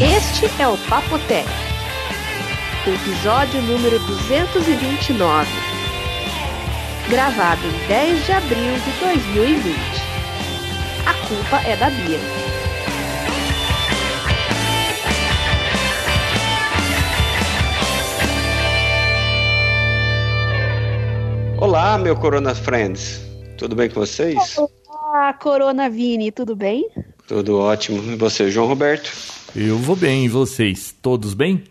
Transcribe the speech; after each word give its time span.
Este 0.00 0.50
é 0.60 0.66
o 0.66 0.76
Papotec, 0.88 1.48
episódio 2.84 3.62
número 3.62 3.96
229, 4.00 5.48
gravado 7.08 7.60
em 7.64 7.86
10 7.86 8.26
de 8.26 8.32
abril 8.32 8.74
de 8.74 8.90
2020. 9.04 9.76
A 11.06 11.14
culpa 11.28 11.68
é 11.68 11.76
da 11.76 11.90
Bia. 11.90 12.18
Olá, 21.60 21.96
meu 21.98 22.16
Corona 22.16 22.52
Friends. 22.52 23.22
Tudo 23.56 23.76
bem 23.76 23.88
com 23.88 24.00
vocês? 24.00 24.56
Olá, 24.88 25.32
Corona 25.34 25.88
Vini, 25.88 26.32
tudo 26.32 26.56
bem? 26.56 26.90
Tudo 27.28 27.58
ótimo. 27.60 28.02
E 28.12 28.16
você, 28.16 28.50
João 28.50 28.66
Roberto? 28.66 29.23
Eu 29.54 29.78
vou 29.78 29.94
bem, 29.96 30.24
e 30.24 30.28
vocês? 30.28 30.94
Todos 31.00 31.34
bem? 31.34 31.64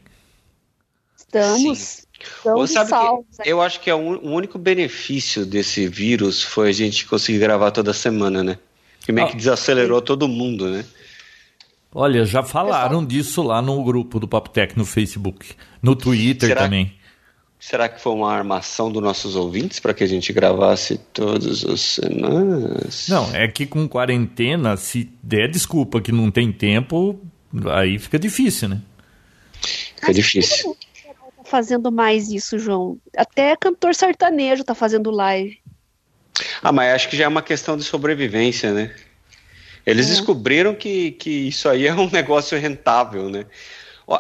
Estamos. 1.18 1.80
Sim. 1.80 2.04
Estamos 2.38 2.72
sabe 2.72 2.90
salvos. 2.90 3.26
que 3.42 3.50
eu 3.50 3.62
acho 3.62 3.82
que 3.82 3.90
é 3.90 3.96
o 3.96 4.22
único 4.32 4.58
benefício 4.58 5.46
desse 5.46 5.88
vírus 5.90 6.42
foi 6.42 6.70
a 6.70 6.72
gente 6.72 7.06
conseguir 7.06 7.40
gravar 7.40 7.72
toda 7.72 7.92
semana, 7.92 8.42
né? 8.42 8.58
Que 9.02 9.12
meio 9.12 9.28
que 9.28 9.34
Ah. 9.34 9.38
desacelerou 9.38 10.02
todo 10.02 10.28
mundo, 10.28 10.70
né? 10.70 10.86
Olha, 11.94 12.26
já 12.26 12.42
falaram 12.42 13.06
disso 13.06 13.44
lá 13.44 13.62
no 13.62 13.84
grupo 13.84 14.20
do 14.20 14.28
Papotec 14.28 14.78
no 14.78 14.86
Facebook, 14.86 15.54
no 15.82 15.96
Twitter 15.96 16.50
Será- 16.50 16.62
também. 16.62 16.94
Será 17.60 17.88
que 17.90 18.02
foi 18.02 18.14
uma 18.14 18.32
armação 18.32 18.92
dos 18.92 19.02
nossos 19.02 19.36
ouvintes 19.36 19.80
para 19.80 19.94
que 19.94 20.04
a 20.04 20.08
gente 20.08 20.32
gravasse 20.34 20.98
todas 21.14 21.64
as 21.66 21.80
semanas? 21.82 23.08
Não, 23.10 23.34
é 23.36 23.48
que 23.48 23.66
com 23.66 23.88
quarentena, 23.88 24.76
se 24.78 25.10
der 25.22 25.50
desculpa 25.50 26.02
que 26.02 26.12
não 26.12 26.30
tem 26.32 26.52
tempo, 26.52 27.20
aí 27.72 28.00
fica 28.00 28.18
difícil, 28.20 28.70
né? 28.70 28.82
Fica 29.96 30.14
difícil. 30.14 30.76
Tá 31.38 31.44
fazendo 31.46 31.92
mais 31.92 32.30
isso, 32.32 32.58
João. 32.58 32.98
Até 33.16 33.56
cantor 33.56 33.94
sertanejo 33.96 34.64
tá 34.64 34.74
fazendo 34.76 35.12
live. 35.12 35.60
Ah, 36.62 36.72
mas 36.72 36.94
acho 36.94 37.10
que 37.10 37.18
já 37.18 37.26
é 37.26 37.28
uma 37.28 37.42
questão 37.42 37.78
de 37.78 37.84
sobrevivência, 37.84 38.72
né? 38.74 38.94
Eles 39.86 40.08
É. 40.08 40.10
descobriram 40.12 40.74
que, 40.74 41.12
que 41.12 41.30
isso 41.30 41.68
aí 41.70 41.86
é 41.88 41.94
um 41.94 42.10
negócio 42.10 42.58
rentável, 42.58 43.30
né? 43.30 43.46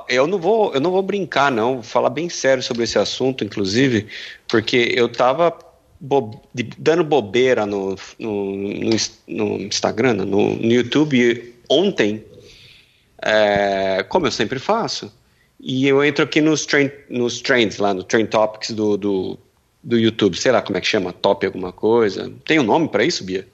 Eu 0.08 0.28
não 0.28 0.38
vou, 0.40 0.74
eu 0.74 0.80
não 0.80 0.92
vou 0.92 1.02
brincar, 1.02 1.52
não. 1.52 1.76
Vou 1.76 1.84
falar 1.84 2.10
bem 2.10 2.30
sério 2.30 2.64
sobre 2.64 2.84
esse 2.84 2.98
assunto, 2.98 3.44
inclusive, 3.44 4.08
porque 4.48 4.94
eu 4.96 5.10
tava 5.10 5.58
bo- 6.00 6.42
dando 6.78 7.04
bobeira 7.04 7.66
no, 7.66 7.96
no, 8.18 8.56
no 8.56 8.90
no 9.28 9.62
Instagram, 9.62 10.14
no, 10.14 10.56
no 10.56 10.72
YouTube 10.72 11.54
ontem, 11.70 12.24
é, 13.26 14.04
como 14.04 14.28
eu 14.28 14.32
sempre 14.32 14.60
faço. 14.60 15.12
E 15.60 15.88
eu 15.88 16.04
entro 16.04 16.24
aqui 16.26 16.42
nos, 16.42 16.66
trend, 16.66 16.92
nos 17.10 17.42
trends, 17.42 17.78
lá 17.78 17.94
no 17.94 18.04
Trend 18.04 18.28
Topics 18.30 18.72
do, 18.72 18.98
do, 18.98 19.40
do 19.82 19.98
YouTube, 19.98 20.36
sei 20.38 20.52
lá 20.52 20.62
como 20.62 20.78
é 20.78 20.82
que 20.82 20.88
chama, 20.88 21.14
top 21.14 21.46
alguma 21.46 21.72
coisa. 21.72 22.32
Tem 22.46 22.60
um 22.60 22.64
nome 22.64 22.90
para 22.90 23.06
isso, 23.06 23.24
Bia? 23.24 23.48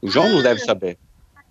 O 0.00 0.08
João 0.08 0.28
não 0.28 0.42
deve 0.42 0.60
saber. 0.60 0.96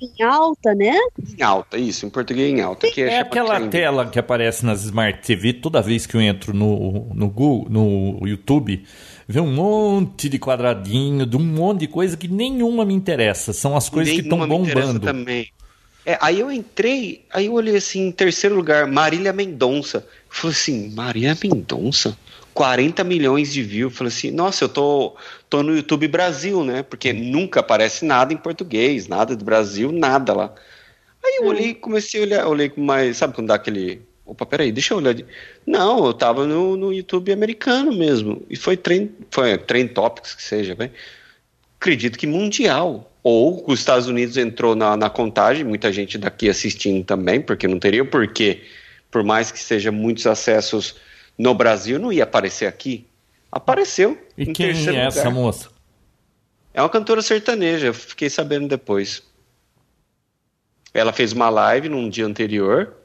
Em 0.02 0.24
alta, 0.24 0.74
né? 0.74 0.98
Em 1.38 1.44
alta, 1.44 1.78
isso, 1.78 2.06
em 2.06 2.10
português 2.10 2.52
em 2.52 2.62
alta. 2.62 2.90
Que 2.90 3.02
É 3.02 3.10
chama 3.10 3.22
aquela 3.22 3.56
trend. 3.56 3.70
tela 3.70 4.10
que 4.10 4.18
aparece 4.18 4.66
nas 4.66 4.84
Smart 4.84 5.22
TV 5.22 5.54
toda 5.54 5.82
vez 5.82 6.08
que 6.08 6.16
eu 6.16 6.22
entro 6.22 6.54
no, 6.56 7.14
no 7.14 7.30
Google, 7.30 7.68
no 7.70 8.28
YouTube, 8.28 8.84
vê 9.28 9.40
um 9.40 9.54
monte 9.54 10.28
de 10.28 10.40
quadradinho, 10.40 11.26
de 11.26 11.38
um 11.38 11.44
monte 11.44 11.82
de 11.82 11.88
coisa 11.88 12.18
que 12.18 12.28
nenhuma 12.28 12.84
me 12.84 12.94
interessa. 12.94 13.54
São 13.54 13.76
as 13.78 13.90
coisas 13.90 14.14
que 14.14 14.22
estão 14.22 14.40
Nenhuma 14.40 14.58
me 14.58 14.64
interessa 14.64 14.94
bombando. 14.94 15.06
Também. 15.06 15.48
É, 16.06 16.18
aí 16.22 16.40
eu 16.40 16.52
entrei, 16.52 17.26
aí 17.32 17.46
eu 17.46 17.54
olhei 17.54 17.76
assim, 17.76 18.08
em 18.08 18.12
terceiro 18.12 18.56
lugar, 18.56 18.88
Marília 18.88 19.32
Mendonça. 19.32 20.08
Falei 20.30 20.56
assim, 20.56 20.90
Marília 20.96 21.38
Mendonça? 21.44 22.18
40 22.54 23.04
milhões 23.04 23.54
de 23.54 23.62
views. 23.62 23.96
Falei 23.96 24.12
assim, 24.12 24.32
nossa, 24.32 24.64
eu 24.64 24.70
tô, 24.70 25.16
tô 25.50 25.62
no 25.64 25.76
YouTube 25.76 26.08
Brasil, 26.08 26.64
né? 26.64 26.84
Porque 26.84 27.14
nunca 27.14 27.60
aparece 27.60 28.04
nada 28.04 28.34
em 28.34 28.38
português, 28.38 29.08
nada 29.08 29.36
do 29.36 29.46
Brasil, 29.46 29.92
nada 29.92 30.34
lá. 30.34 30.54
Aí 31.24 31.38
eu 31.40 31.46
olhei, 31.46 31.74
comecei 31.76 32.20
a 32.20 32.24
olhar, 32.24 32.48
olhei 32.48 32.70
com 32.70 32.82
mais, 32.82 33.18
sabe 33.18 33.34
quando 33.36 33.48
dá 33.48 33.56
aquele. 33.56 34.02
Opa, 34.26 34.46
peraí, 34.46 34.72
deixa 34.72 34.94
eu 34.94 34.98
olhar. 34.98 35.14
de- 35.14 35.26
Não, 35.68 36.06
eu 36.06 36.14
tava 36.14 36.48
no, 36.48 36.76
no 36.76 36.92
YouTube 36.92 37.32
americano 37.32 37.94
mesmo. 37.94 38.44
E 38.50 38.56
foi 38.56 38.76
trend, 38.76 39.12
foi 39.30 39.56
trend 39.58 39.94
topics 39.94 40.34
que 40.34 40.42
seja, 40.42 40.74
vai 40.74 40.92
acredito 41.80 42.18
que 42.18 42.28
mundial. 42.28 43.11
Ou 43.24 43.64
os 43.68 43.80
Estados 43.80 44.08
Unidos 44.08 44.36
entrou 44.38 44.76
na, 44.76 44.98
na 44.98 45.10
contagem, 45.10 45.64
muita 45.64 45.92
gente 45.92 46.18
daqui 46.18 46.50
assistindo 46.50 47.04
também, 47.04 47.40
porque 47.40 47.68
não 47.68 47.78
teria 47.78 48.04
porquê, 48.04 48.64
por 49.12 49.24
mais 49.24 49.52
que 49.52 49.60
seja 49.60 49.92
muitos 49.92 50.26
acessos 50.26 50.96
no 51.38 51.54
Brasil, 51.54 52.00
não 52.00 52.12
ia 52.12 52.24
aparecer 52.24 52.66
aqui. 52.66 53.06
Apareceu. 53.52 54.18
E 54.38 54.44
em 54.44 54.54
quem 54.54 54.68
é 54.68 54.72
essa 54.72 55.20
lugar. 55.20 55.34
moça? 55.34 55.70
É 56.74 56.82
uma 56.82 56.90
cantora 56.90 57.22
sertaneja, 57.22 57.88
eu 57.88 57.94
fiquei 57.94 58.30
sabendo 58.30 58.68
depois. 58.68 59.22
Ela 60.94 61.14
fez 61.14 61.32
uma 61.34 61.50
live 61.50 61.90
num 61.90 62.10
dia 62.10 62.26
anterior, 62.26 62.96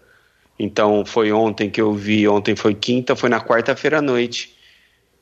então 0.59 1.05
foi 1.05 1.31
ontem 1.32 1.69
que 1.69 1.81
eu 1.81 1.93
vi, 1.93 2.26
ontem 2.26 2.56
foi 2.56 2.75
quinta, 2.75 3.15
foi 3.15 3.28
na 3.28 3.41
quarta-feira 3.41 3.99
à 3.99 4.03
noite. 4.03 4.56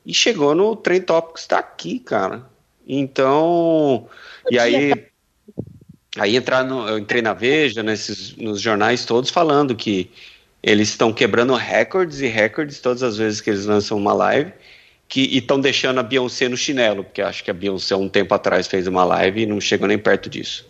E 0.05 0.13
chegou 0.13 0.53
no 0.53 0.75
Trend 0.75 1.05
Topics, 1.05 1.47
tá 1.47 1.59
aqui, 1.59 1.99
cara. 1.99 2.45
Então, 2.87 4.07
e 4.49 4.59
aí 4.59 4.93
aí 6.17 6.35
entrar 6.35 6.63
no, 6.63 6.87
eu 6.87 6.97
entrei 6.97 7.21
na 7.21 7.33
Veja, 7.33 7.83
nesses 7.83 8.35
nos 8.37 8.61
jornais 8.61 9.05
todos 9.05 9.29
falando 9.29 9.75
que 9.75 10.09
eles 10.63 10.89
estão 10.89 11.13
quebrando 11.13 11.53
recordes 11.53 12.21
e 12.21 12.27
recordes 12.27 12.79
todas 12.79 13.03
as 13.03 13.17
vezes 13.17 13.41
que 13.41 13.49
eles 13.49 13.65
lançam 13.65 13.97
uma 13.97 14.13
live 14.13 14.53
que 15.07 15.37
estão 15.37 15.59
deixando 15.59 15.99
a 15.99 16.03
Beyoncé 16.03 16.49
no 16.49 16.57
chinelo, 16.57 17.03
porque 17.03 17.21
acho 17.21 17.43
que 17.43 17.51
a 17.51 17.53
Beyoncé 17.53 17.95
um 17.95 18.09
tempo 18.09 18.33
atrás 18.33 18.67
fez 18.67 18.87
uma 18.87 19.03
live 19.03 19.41
e 19.41 19.45
não 19.45 19.61
chegou 19.61 19.87
nem 19.87 19.97
perto 19.97 20.29
disso. 20.29 20.65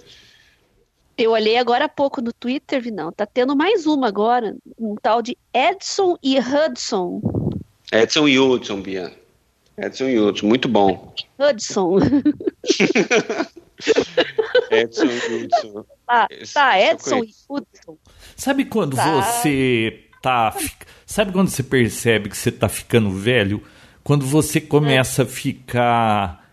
Eu 1.17 1.31
olhei 1.31 1.57
agora 1.57 1.85
há 1.85 1.89
pouco 1.89 2.21
no 2.21 2.33
Twitter, 2.33 2.81
vi 2.81 2.91
não. 2.91 3.09
Tá 3.09 3.25
tendo 3.25 3.55
mais 3.55 3.85
uma 3.85 4.07
agora. 4.07 4.53
Um 4.77 4.95
tal 4.95 5.21
de 5.21 5.37
Edson 5.53 6.17
e 6.21 6.37
Hudson. 6.37 7.21
Edson 7.89 8.27
e 8.27 8.37
Hudson, 8.37 8.81
Bia. 8.81 9.13
Edson 9.77 10.05
e 10.05 10.19
Hudson, 10.19 10.47
muito 10.47 10.67
bom. 10.69 11.13
Hudson. 11.39 11.97
Edson 14.71 15.05
e 15.05 15.43
Hudson. 15.43 15.85
Tá, 16.05 16.27
tá 16.53 16.79
Edson 16.79 17.23
e. 17.23 17.29
Hudson. 17.49 17.97
Sabe 18.35 18.65
quando 18.65 18.95
Tá. 18.95 19.21
você 19.21 20.03
tá. 20.21 20.55
Sabe 21.05 21.31
quando 21.31 21.49
você 21.49 21.63
percebe 21.63 22.29
que 22.29 22.37
você 22.37 22.51
tá 22.51 22.69
ficando 22.69 23.09
velho? 23.11 23.61
Quando 24.03 24.25
você 24.25 24.61
começa 24.61 25.23
a 25.23 25.25
ficar 25.25 26.44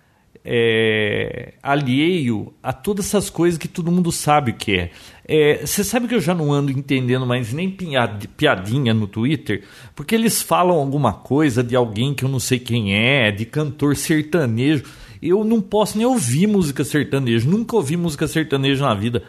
é, 0.45 1.55
alheio 1.63 2.53
a 2.63 2.73
todas 2.73 3.07
essas 3.07 3.31
coisas 3.31 3.59
que 3.59 3.69
todo 3.69 3.91
mundo 3.93 4.11
sabe 4.11 4.51
o 4.51 4.55
que 4.55 4.77
é. 4.77 4.91
É, 5.27 5.65
Você 5.65 5.85
sabe 5.85 6.09
que 6.09 6.15
eu 6.15 6.21
já 6.21 6.35
não 6.35 6.53
ando 6.53 6.71
entendendo 6.73 7.25
mais 7.27 7.53
nem 7.53 7.71
piad- 7.71 8.27
piadinha 8.37 8.93
no 8.93 9.07
Twitter, 9.07 9.63
porque 9.95 10.15
eles 10.15 10.43
falam 10.43 10.77
alguma 10.77 11.13
coisa 11.13 11.63
de 11.63 11.77
alguém 11.77 12.13
que 12.15 12.25
eu 12.25 12.29
não 12.29 12.41
sei 12.41 12.59
quem 12.59 12.95
é, 12.95 13.31
de 13.31 13.45
cantor 13.45 13.97
sertanejo. 13.97 14.85
Eu 15.23 15.45
não 15.45 15.61
posso 15.61 15.97
nem 15.97 16.07
ouvir 16.07 16.49
música 16.49 16.83
sertaneja, 16.83 17.49
nunca 17.49 17.77
ouvi 17.77 17.97
música 17.97 18.27
sertaneja 18.27 18.85
na 18.85 18.95
vida. 18.95 19.23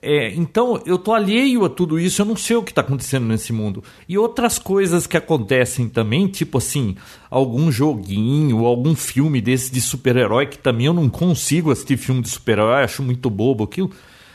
É, 0.00 0.32
então 0.34 0.80
eu 0.86 0.96
tô 0.96 1.12
alheio 1.12 1.64
a 1.64 1.68
tudo 1.68 1.98
isso, 1.98 2.22
eu 2.22 2.26
não 2.26 2.36
sei 2.36 2.54
o 2.54 2.62
que 2.62 2.70
está 2.70 2.82
acontecendo 2.82 3.26
nesse 3.26 3.52
mundo. 3.52 3.82
E 4.08 4.16
outras 4.16 4.56
coisas 4.58 5.06
que 5.08 5.16
acontecem 5.16 5.88
também, 5.88 6.28
tipo 6.28 6.58
assim, 6.58 6.94
algum 7.28 7.70
joguinho, 7.72 8.64
algum 8.64 8.94
filme 8.94 9.40
desse 9.40 9.72
de 9.72 9.80
super-herói, 9.80 10.46
que 10.46 10.56
também 10.58 10.86
eu 10.86 10.94
não 10.94 11.08
consigo 11.08 11.72
assistir 11.72 11.96
filme 11.96 12.22
de 12.22 12.28
super-herói, 12.28 12.84
acho 12.84 13.02
muito 13.02 13.28
bobo 13.28 13.64
aquilo. 13.64 13.90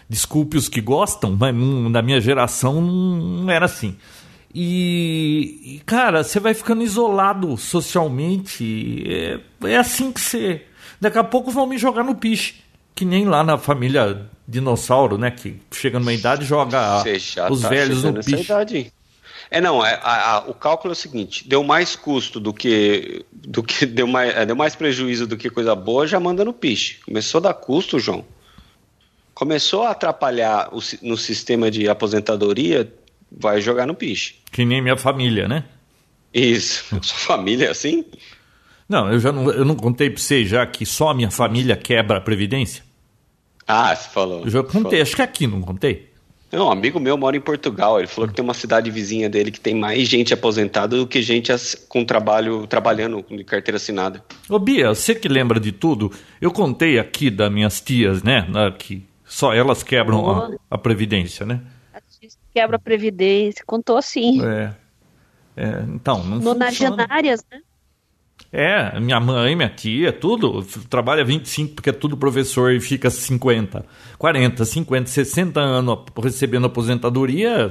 Desculpe 0.10 0.58
os 0.58 0.68
que 0.68 0.82
gostam, 0.82 1.36
mas 1.40 1.56
não- 1.56 1.90
na 1.90 2.02
minha 2.02 2.20
geração 2.20 2.82
não, 2.82 3.50
era 3.50 3.66
assim. 3.66 3.96
E, 4.54 5.76
e, 5.78 5.80
cara, 5.86 6.24
você 6.24 6.40
vai 6.40 6.54
ficando 6.54 6.84
isolado 6.84 7.58
socialmente. 7.58 9.04
É, 9.08 9.40
é 9.70 9.78
assim 9.78 10.12
que 10.12 10.22
você. 10.22 10.62
Daqui 11.02 11.18
a 11.18 11.24
pouco 11.24 11.50
vão 11.52 11.66
me 11.66 11.78
jogar 11.78 12.04
no 12.04 12.16
piche. 12.16 12.56
Que 12.94 13.06
nem 13.06 13.26
lá 13.26 13.44
na 13.44 13.58
família 13.58 14.30
dinossauro, 14.48 15.18
né? 15.18 15.32
Que 15.32 15.60
chega 15.72 16.00
numa 16.00 16.14
idade 16.14 16.44
e 16.44 16.48
joga 16.48 17.04
os 17.50 17.62
tá 17.62 17.70
velhos 17.70 18.04
no 18.04 18.14
piche. 18.16 18.44
idade. 18.44 18.94
É, 19.52 19.62
não, 19.62 19.86
é, 19.86 20.00
a- 20.02 20.32
a- 20.38 20.40
o 20.50 20.54
cálculo 20.54 20.92
é 20.92 20.94
o 20.94 20.96
seguinte, 20.96 21.48
deu 21.48 21.64
mais 21.64 21.96
custo 21.96 22.40
do 22.40 22.52
que, 22.54 23.24
do 23.32 23.62
que 23.62 23.86
deu, 23.86 24.08
mais, 24.08 24.36
é, 24.36 24.46
deu 24.46 24.56
mais 24.56 24.76
prejuízo 24.76 25.28
do 25.28 25.38
que 25.38 25.50
coisa 25.50 25.76
boa, 25.76 26.08
já 26.08 26.20
manda 26.20 26.44
no 26.44 26.54
piche. 26.54 26.98
Começou 27.06 27.38
a 27.40 27.42
dar 27.44 27.54
custo, 27.54 28.00
João. 28.00 28.26
Começou 29.34 29.84
a 29.84 29.92
atrapalhar 29.92 30.70
o 30.74 30.80
no 31.02 31.18
sistema 31.18 31.70
de 31.72 31.88
aposentadoria, 31.90 32.92
vai 33.32 33.60
jogar 33.62 33.86
no 33.88 33.96
piche. 33.96 34.36
Que 34.52 34.64
nem 34.66 34.82
minha 34.82 34.98
família, 34.98 35.48
né? 35.48 35.64
Isso. 36.34 36.86
Sua 37.02 37.18
família 37.20 37.68
é 37.68 37.70
assim? 37.72 38.06
Não, 38.88 39.12
eu 39.12 39.20
já 39.20 39.32
não, 39.32 39.50
eu 39.52 39.66
não 39.66 39.76
contei 39.76 40.10
pra 40.10 40.20
você 40.22 40.46
já 40.46 40.66
que 40.68 40.86
só 40.86 41.10
a 41.10 41.14
minha 41.14 41.32
família 41.32 41.76
quebra 41.76 42.18
a 42.18 42.22
Previdência? 42.22 42.84
Ah, 43.68 43.96
você 43.96 44.10
falou. 44.10 44.42
Eu 44.44 44.50
já 44.50 44.64
contei, 44.64 44.82
Falou. 44.82 45.02
acho 45.02 45.16
que 45.16 45.22
aqui 45.22 45.48
não 45.48 45.62
contei. 45.62 46.14
Não, 46.54 46.68
um 46.68 46.72
amigo 46.72 47.00
meu 47.00 47.18
mora 47.18 47.36
em 47.36 47.42
Portugal. 47.42 47.98
Ele 47.98 48.08
falou 48.08 48.28
que 48.30 48.36
tem 48.36 48.44
uma 48.44 48.54
cidade 48.54 48.92
vizinha 48.92 49.28
dele 49.28 49.50
que 49.50 49.60
tem 49.60 49.74
mais 49.74 50.08
gente 50.08 50.36
aposentada 50.36 50.96
do 50.96 51.08
que 51.08 51.20
gente 51.20 51.52
com 51.90 52.06
trabalho 52.06 52.68
trabalhando 52.68 53.26
de 53.28 53.44
carteira 53.44 53.78
assinada. 53.78 54.24
Ô 54.48 54.60
Bia, 54.60 54.90
você 54.90 55.16
que 55.16 55.28
lembra 55.28 55.60
de 55.60 55.72
tudo, 55.72 56.12
eu 56.40 56.52
contei 56.52 57.00
aqui 57.00 57.32
das 57.32 57.52
minhas 57.52 57.82
tias, 57.82 58.22
né? 58.22 58.46
Que 58.78 59.04
só 59.26 59.52
elas 59.52 59.82
quebram 59.82 60.30
a, 60.30 60.52
a, 60.70 60.78
Previdência, 60.78 61.44
né? 61.44 61.60
Quebra 62.54 62.76
a 62.76 62.80
Previdência, 62.80 63.64
contou 63.66 64.00
sim. 64.00 64.46
É. 64.46 64.74
é 65.58 65.84
então, 65.88 66.24
não 66.24 66.38
Nonagenárias, 66.38 67.44
né? 67.52 67.62
É, 68.56 69.00
minha 69.00 69.20
mãe, 69.20 69.56
minha 69.56 69.68
tia, 69.68 70.14
tudo, 70.14 70.64
trabalha 70.88 71.26
25 71.26 71.74
porque 71.74 71.90
é 71.90 71.94
tudo 71.94 72.16
professor 72.16 72.72
e 72.72 72.80
fica 72.80 73.10
50, 73.10 73.84
40, 74.20 74.64
50, 74.64 75.10
60 75.10 75.60
anos 75.60 75.98
recebendo 76.22 76.68
aposentadoria, 76.68 77.68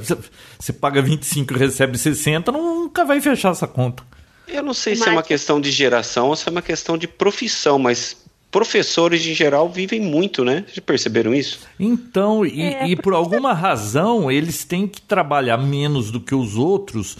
você 0.58 0.72
paga 0.72 1.00
25 1.00 1.54
e 1.54 1.56
recebe 1.56 1.96
60, 1.96 2.50
nunca 2.50 3.04
vai 3.04 3.20
fechar 3.20 3.52
essa 3.52 3.68
conta. 3.68 4.02
Eu 4.48 4.64
não 4.64 4.74
sei 4.74 4.94
mas... 4.94 5.04
se 5.04 5.08
é 5.08 5.12
uma 5.12 5.22
questão 5.22 5.60
de 5.60 5.70
geração 5.70 6.26
ou 6.26 6.34
se 6.34 6.48
é 6.48 6.50
uma 6.50 6.60
questão 6.60 6.98
de 6.98 7.06
profissão, 7.06 7.78
mas 7.78 8.16
professores 8.50 9.24
em 9.24 9.34
geral 9.34 9.68
vivem 9.68 10.00
muito, 10.00 10.44
né? 10.44 10.64
Vocês 10.66 10.80
perceberam 10.80 11.32
isso? 11.32 11.60
Então, 11.78 12.44
e, 12.44 12.60
é, 12.60 12.88
e 12.88 12.96
por 12.96 13.14
alguma 13.14 13.54
razão 13.54 14.30
eles 14.30 14.64
têm 14.64 14.88
que 14.88 15.00
trabalhar 15.00 15.58
menos 15.58 16.10
do 16.10 16.20
que 16.20 16.34
os 16.34 16.56
outros 16.56 17.16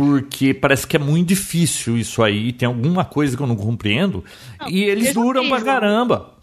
porque 0.00 0.54
parece 0.54 0.86
que 0.86 0.96
é 0.96 0.98
muito 0.98 1.28
difícil 1.28 1.98
isso 1.98 2.22
aí, 2.22 2.54
tem 2.54 2.66
alguma 2.66 3.04
coisa 3.04 3.36
que 3.36 3.42
eu 3.42 3.46
não 3.46 3.54
compreendo, 3.54 4.24
não, 4.58 4.66
e 4.66 4.84
eles 4.84 5.12
duram 5.12 5.46
pra 5.46 5.60
caramba. 5.60 6.38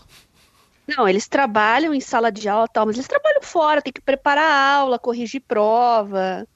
Não, 0.88 1.09
eles 1.09 1.27
trabalham 1.27 1.92
em 1.92 2.00
sala 2.00 2.31
de 2.31 2.48
aula 2.48 2.68
tal, 2.68 2.86
mas 2.86 2.98
eles 2.98 3.07
trabalham 3.07 3.42
fora, 3.42 3.81
tem 3.81 3.92
que 3.92 4.00
preparar 4.00 4.45
a 4.45 4.75
aula, 4.75 5.00
corrigir 5.00 5.42
prova. 5.42 6.48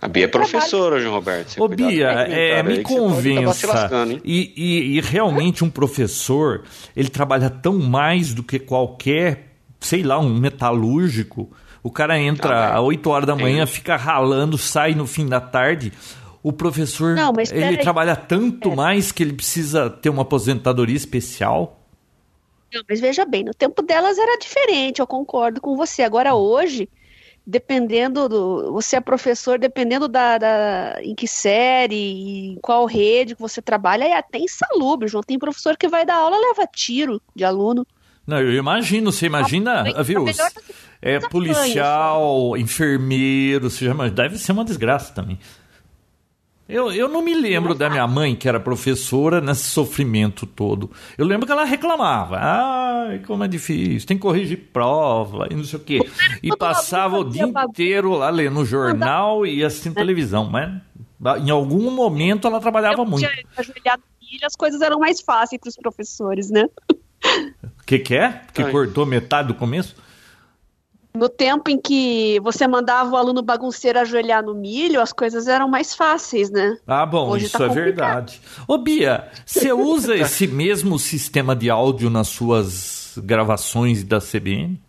A 0.00 0.08
Bia 0.08 0.24
é 0.24 0.26
professora, 0.26 0.98
João 0.98 1.14
Roberto. 1.14 1.62
Ô, 1.62 1.68
Bia, 1.68 2.08
é, 2.08 2.60
me 2.64 2.82
convença. 2.82 3.88
E, 4.24 4.52
e, 4.56 4.96
e 4.96 5.00
realmente 5.00 5.62
um 5.62 5.70
professor, 5.70 6.64
ele 6.96 7.10
trabalha 7.10 7.48
tão 7.48 7.78
mais 7.78 8.34
do 8.34 8.42
que 8.42 8.58
qualquer, 8.58 9.54
sei 9.78 10.02
lá, 10.02 10.18
um 10.18 10.36
metalúrgico 10.36 11.48
o 11.82 11.90
cara 11.90 12.18
entra 12.18 12.54
ah, 12.54 12.78
às 12.78 12.82
8 12.82 13.10
horas 13.10 13.26
da 13.26 13.34
manhã, 13.34 13.66
fica 13.66 13.96
ralando, 13.96 14.56
sai 14.56 14.94
no 14.94 15.06
fim 15.06 15.26
da 15.26 15.40
tarde. 15.40 15.92
O 16.42 16.52
professor, 16.52 17.14
Não, 17.14 17.32
ele 17.52 17.64
aí. 17.64 17.78
trabalha 17.78 18.16
tanto 18.16 18.70
é. 18.70 18.74
mais 18.74 19.12
que 19.12 19.22
ele 19.22 19.32
precisa 19.32 19.88
ter 19.88 20.08
uma 20.08 20.22
aposentadoria 20.22 20.96
especial. 20.96 21.80
Não, 22.72 22.82
mas 22.88 23.00
veja 23.00 23.24
bem, 23.24 23.44
no 23.44 23.52
tempo 23.52 23.82
delas 23.82 24.18
era 24.18 24.38
diferente, 24.38 25.00
eu 25.00 25.06
concordo 25.06 25.60
com 25.60 25.76
você. 25.76 26.02
Agora 26.02 26.34
hoje, 26.34 26.88
dependendo 27.46 28.28
do. 28.28 28.72
Você 28.72 28.96
é 28.96 29.00
professor, 29.00 29.58
dependendo 29.58 30.08
da, 30.08 30.38
da 30.38 30.98
em 31.02 31.14
que 31.14 31.28
série, 31.28 32.52
em 32.52 32.58
qual 32.60 32.86
rede 32.86 33.34
que 33.34 33.40
você 33.40 33.60
trabalha, 33.60 34.04
é 34.04 34.16
até 34.16 34.38
insalubre, 34.38 35.08
João. 35.08 35.22
Tem 35.22 35.38
professor 35.38 35.76
que 35.76 35.88
vai 35.88 36.04
dar 36.04 36.16
aula 36.16 36.36
leva 36.38 36.66
tiro 36.66 37.20
de 37.34 37.44
aluno. 37.44 37.86
Não, 38.26 38.38
eu 38.38 38.52
imagino, 38.52 39.10
você 39.10 39.26
imagina, 39.26 39.84
ah, 39.96 40.02
viu? 40.02 40.24
É 41.00 41.18
policial, 41.18 42.56
enfermeiro, 42.56 43.68
seja, 43.68 43.92
mas 43.92 44.12
deve 44.12 44.38
ser 44.38 44.52
uma 44.52 44.64
desgraça 44.64 45.12
também. 45.12 45.38
Eu, 46.68 46.92
eu 46.92 47.08
não 47.08 47.20
me 47.20 47.34
lembro 47.34 47.74
da 47.74 47.90
minha 47.90 48.06
mãe, 48.06 48.36
que 48.36 48.48
era 48.48 48.60
professora, 48.60 49.40
nesse 49.40 49.64
sofrimento 49.64 50.46
todo. 50.46 50.90
Eu 51.18 51.26
lembro 51.26 51.44
que 51.44 51.52
ela 51.52 51.64
reclamava. 51.64 52.38
Ai, 52.40 53.18
como 53.26 53.42
é 53.42 53.48
difícil, 53.48 54.06
tem 54.06 54.16
que 54.16 54.22
corrigir 54.22 54.70
prova 54.72 55.48
e 55.50 55.54
não 55.54 55.64
sei 55.64 55.78
o 55.78 55.82
quê. 55.82 55.98
E 56.42 56.56
passava 56.56 57.18
o 57.18 57.24
dia 57.24 57.42
inteiro 57.42 58.12
lá 58.12 58.30
lendo 58.30 58.64
jornal 58.64 59.44
e 59.44 59.64
assistindo 59.64 59.94
televisão, 59.94 60.48
mas 60.48 60.72
em 61.44 61.50
algum 61.50 61.90
momento 61.90 62.46
ela 62.46 62.60
trabalhava 62.60 63.04
muito. 63.04 63.28
Ajoelhado 63.56 64.02
as 64.42 64.56
coisas 64.56 64.80
eram 64.80 64.98
mais 64.98 65.20
fáceis 65.20 65.60
para 65.60 65.68
os 65.68 65.76
professores, 65.76 66.50
né? 66.50 66.64
O 67.82 67.86
que, 67.86 67.98
que 67.98 68.14
é? 68.14 68.40
Que 68.54 68.62
Ai. 68.62 68.70
cortou 68.70 69.04
metade 69.04 69.48
do 69.48 69.54
começo? 69.54 69.96
No 71.14 71.28
tempo 71.28 71.68
em 71.68 71.78
que 71.78 72.40
você 72.40 72.66
mandava 72.66 73.10
o 73.10 73.16
aluno 73.16 73.42
bagunceiro 73.42 73.98
ajoelhar 73.98 74.42
no 74.42 74.54
milho, 74.54 75.00
as 75.00 75.12
coisas 75.12 75.46
eram 75.46 75.68
mais 75.68 75.94
fáceis, 75.94 76.50
né? 76.50 76.78
Ah, 76.86 77.04
bom, 77.04 77.28
Hoje 77.28 77.46
isso 77.46 77.58
tá 77.58 77.66
é 77.66 77.68
verdade. 77.68 78.40
Ô, 78.66 78.78
Bia, 78.78 79.30
você 79.44 79.72
usa 79.72 80.16
esse 80.16 80.46
mesmo 80.46 80.98
sistema 80.98 81.54
de 81.54 81.68
áudio 81.68 82.08
nas 82.08 82.28
suas 82.28 83.18
gravações 83.18 84.02
da 84.02 84.20
CBN? 84.20 84.80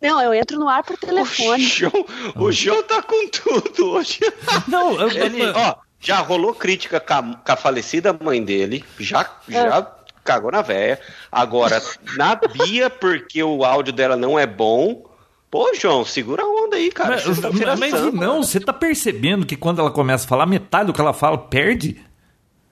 Não, 0.00 0.20
eu 0.20 0.32
entro 0.32 0.60
no 0.60 0.68
ar 0.68 0.84
por 0.84 0.96
telefone. 0.96 1.64
O 1.64 1.68
João, 1.68 2.06
o 2.36 2.52
João 2.52 2.82
tá 2.84 3.02
com 3.02 3.28
tudo 3.30 3.90
hoje. 3.92 4.20
Não, 4.68 5.00
eu, 5.00 5.10
Ele, 5.10 5.44
ó, 5.46 5.76
já 5.98 6.18
rolou 6.20 6.54
crítica 6.54 7.00
com 7.00 7.14
a, 7.14 7.22
com 7.22 7.52
a 7.52 7.56
falecida 7.56 8.12
mãe 8.12 8.44
dele, 8.44 8.84
já, 9.00 9.22
é. 9.48 9.52
já 9.52 9.94
cagou 10.24 10.50
na 10.50 10.62
véia. 10.62 10.98
Agora, 11.30 11.80
na 12.16 12.34
Bia, 12.34 12.88
porque 12.88 13.42
o 13.42 13.64
áudio 13.64 13.92
dela 13.92 14.16
não 14.16 14.38
é 14.38 14.46
bom. 14.46 15.04
Pô, 15.50 15.72
João, 15.74 16.04
segura 16.04 16.42
a 16.42 16.46
onda 16.46 16.76
aí, 16.76 16.90
cara. 16.90 17.10
Mas, 17.10 17.38
tá 17.38 17.50
mas 17.76 18.12
não, 18.12 18.42
você 18.42 18.58
tá 18.58 18.72
percebendo 18.72 19.46
que 19.46 19.56
quando 19.56 19.80
ela 19.80 19.90
começa 19.90 20.24
a 20.24 20.28
falar, 20.28 20.46
metade 20.46 20.86
do 20.86 20.92
que 20.92 21.00
ela 21.00 21.12
fala 21.12 21.38
perde? 21.38 22.02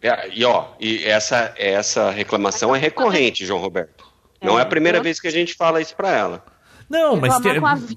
É, 0.01 0.29
e 0.35 0.45
ó, 0.45 0.65
e 0.81 1.05
essa, 1.05 1.55
essa 1.57 2.11
reclamação 2.11 2.75
é 2.75 2.79
recorrente, 2.79 3.47
João 3.47 3.61
Roberto. 3.61 4.05
Não 4.43 4.59
é, 4.59 4.63
é 4.63 4.63
a 4.65 4.67
primeira 4.67 5.01
vez 5.01 5.21
que 5.21 5.29
a 5.29 5.31
gente 5.31 5.55
fala 5.55 5.81
isso 5.81 5.95
pra 5.95 6.11
ela. 6.11 6.45
Não, 6.91 7.17
mas 7.17 7.39
te, 7.39 7.49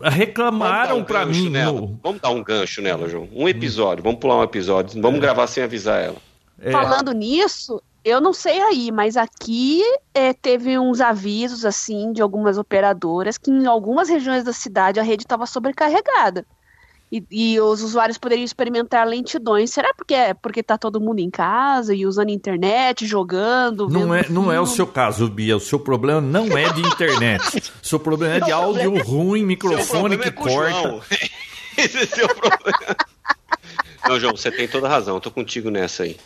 reclamaram 0.04 1.00
um 1.00 1.04
para 1.04 1.26
mim. 1.26 1.50
No... 1.50 2.00
Vamos 2.04 2.22
dar 2.22 2.30
um 2.30 2.44
gancho 2.44 2.82
nela, 2.82 3.10
João. 3.10 3.28
Um 3.34 3.50
episódio, 3.50 4.04
vamos 4.04 4.20
pular 4.20 4.38
um 4.38 4.44
episódio. 4.44 5.02
Vamos 5.02 5.18
é. 5.18 5.22
gravar 5.22 5.48
sem 5.48 5.64
avisar 5.64 6.02
ela. 6.02 6.18
É. 6.62 6.72
Falando 6.72 7.12
nisso, 7.12 7.82
eu 8.06 8.22
não 8.22 8.32
sei 8.32 8.62
aí, 8.62 8.92
mas 8.92 9.18
aqui 9.18 9.82
é, 10.14 10.32
teve 10.32 10.78
uns 10.78 11.02
avisos 11.02 11.66
assim 11.66 12.14
de 12.14 12.22
algumas 12.22 12.56
operadoras 12.56 13.36
que 13.36 13.50
em 13.50 13.66
algumas 13.66 14.08
regiões 14.08 14.44
da 14.44 14.54
cidade 14.54 15.00
a 15.00 15.04
rede 15.04 15.24
estava 15.24 15.48
sobrecarregada. 15.48 16.46
E, 17.12 17.24
e, 17.32 17.60
os 17.60 17.82
usuários 17.82 18.18
poderiam 18.18 18.46
experimentar 18.46 19.08
lentidões. 19.08 19.72
Será 19.72 19.92
porque 19.94 20.14
é 20.14 20.34
porque 20.34 20.62
tá 20.62 20.78
todo 20.78 21.02
mundo 21.02 21.20
em 21.20 21.30
casa 21.32 21.96
e 21.96 22.06
usando 22.06 22.30
internet, 22.30 23.08
jogando? 23.08 23.90
Não 23.90 24.14
é, 24.14 24.28
não 24.30 24.52
é 24.52 24.60
o 24.60 24.66
seu 24.66 24.86
caso, 24.86 25.28
Bia. 25.28 25.58
O 25.58 25.60
seu 25.60 25.80
problema 25.80 26.22
não 26.22 26.56
é 26.58 26.72
de 26.74 26.82
internet. 26.82 27.72
o 27.82 27.88
seu 27.88 28.00
problema 28.00 28.36
é 28.36 28.40
de 28.40 28.52
áudio 28.54 29.02
ruim, 29.04 29.44
microfone 29.44 30.18
que 30.18 30.28
é 30.28 30.32
corta. 30.32 31.02
Esse 31.78 31.98
é 31.98 32.06
seu 32.06 32.28
problema. 32.28 32.96
não, 34.08 34.20
João, 34.20 34.36
você 34.36 34.52
tem 34.52 34.68
toda 34.68 34.88
a 34.88 34.90
razão. 34.90 35.16
Eu 35.16 35.22
tô 35.22 35.32
contigo 35.32 35.70
nessa 35.72 36.04
aí. 36.04 36.18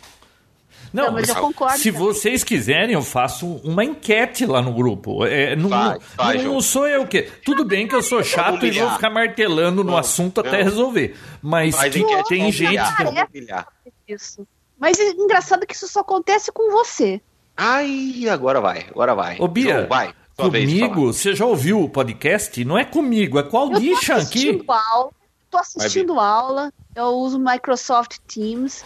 Não, 0.92 1.06
não 1.06 1.12
mas 1.12 1.28
eu 1.28 1.36
concordo. 1.36 1.78
Se 1.78 1.92
também. 1.92 2.06
vocês 2.06 2.42
quiserem, 2.42 2.94
eu 2.94 3.02
faço 3.02 3.46
uma 3.62 3.84
enquete 3.84 4.44
lá 4.44 4.60
no 4.60 4.72
grupo. 4.72 5.24
É, 5.24 5.54
não, 5.54 5.68
vai, 5.68 5.98
vai, 6.16 6.38
não, 6.38 6.54
não, 6.54 6.60
sou 6.60 6.86
eu 6.86 7.06
que. 7.06 7.22
Tudo 7.44 7.64
bem 7.64 7.86
que 7.86 7.94
eu 7.94 8.02
sou 8.02 8.22
chato 8.24 8.66
e 8.66 8.70
vou 8.70 8.90
ficar 8.90 9.10
martelando 9.10 9.84
no 9.84 9.96
assunto 9.96 10.40
até 10.40 10.62
resolver. 10.62 11.16
Mas 11.40 11.76
que, 11.76 12.00
enquete, 12.00 12.28
tem 12.28 12.50
gente 12.52 12.96
que. 12.96 13.50
É 13.50 13.66
isso. 14.08 14.46
Mas 14.78 14.98
é 14.98 15.10
engraçado 15.10 15.66
que 15.66 15.74
isso 15.74 15.86
só 15.86 16.00
acontece 16.00 16.50
com 16.50 16.70
você. 16.70 17.20
Ai, 17.56 18.26
agora 18.28 18.60
vai, 18.60 18.86
agora 18.90 19.14
vai. 19.14 19.36
Ô, 19.38 19.46
Bia, 19.46 19.74
João, 19.74 19.88
vai. 19.88 20.14
Comigo, 20.36 21.12
você 21.12 21.34
já 21.34 21.44
ouviu 21.44 21.82
o 21.82 21.88
podcast? 21.88 22.64
Não 22.64 22.78
é 22.78 22.84
comigo, 22.84 23.38
é 23.38 23.42
com 23.42 23.58
a 23.58 23.60
Aldisha 23.60 24.16
aqui. 24.16 24.64
Aula, 24.66 25.10
tô 25.50 25.58
assistindo 25.58 26.18
aula, 26.18 26.72
eu 26.96 27.08
uso 27.08 27.38
Microsoft 27.38 28.16
Teams 28.26 28.82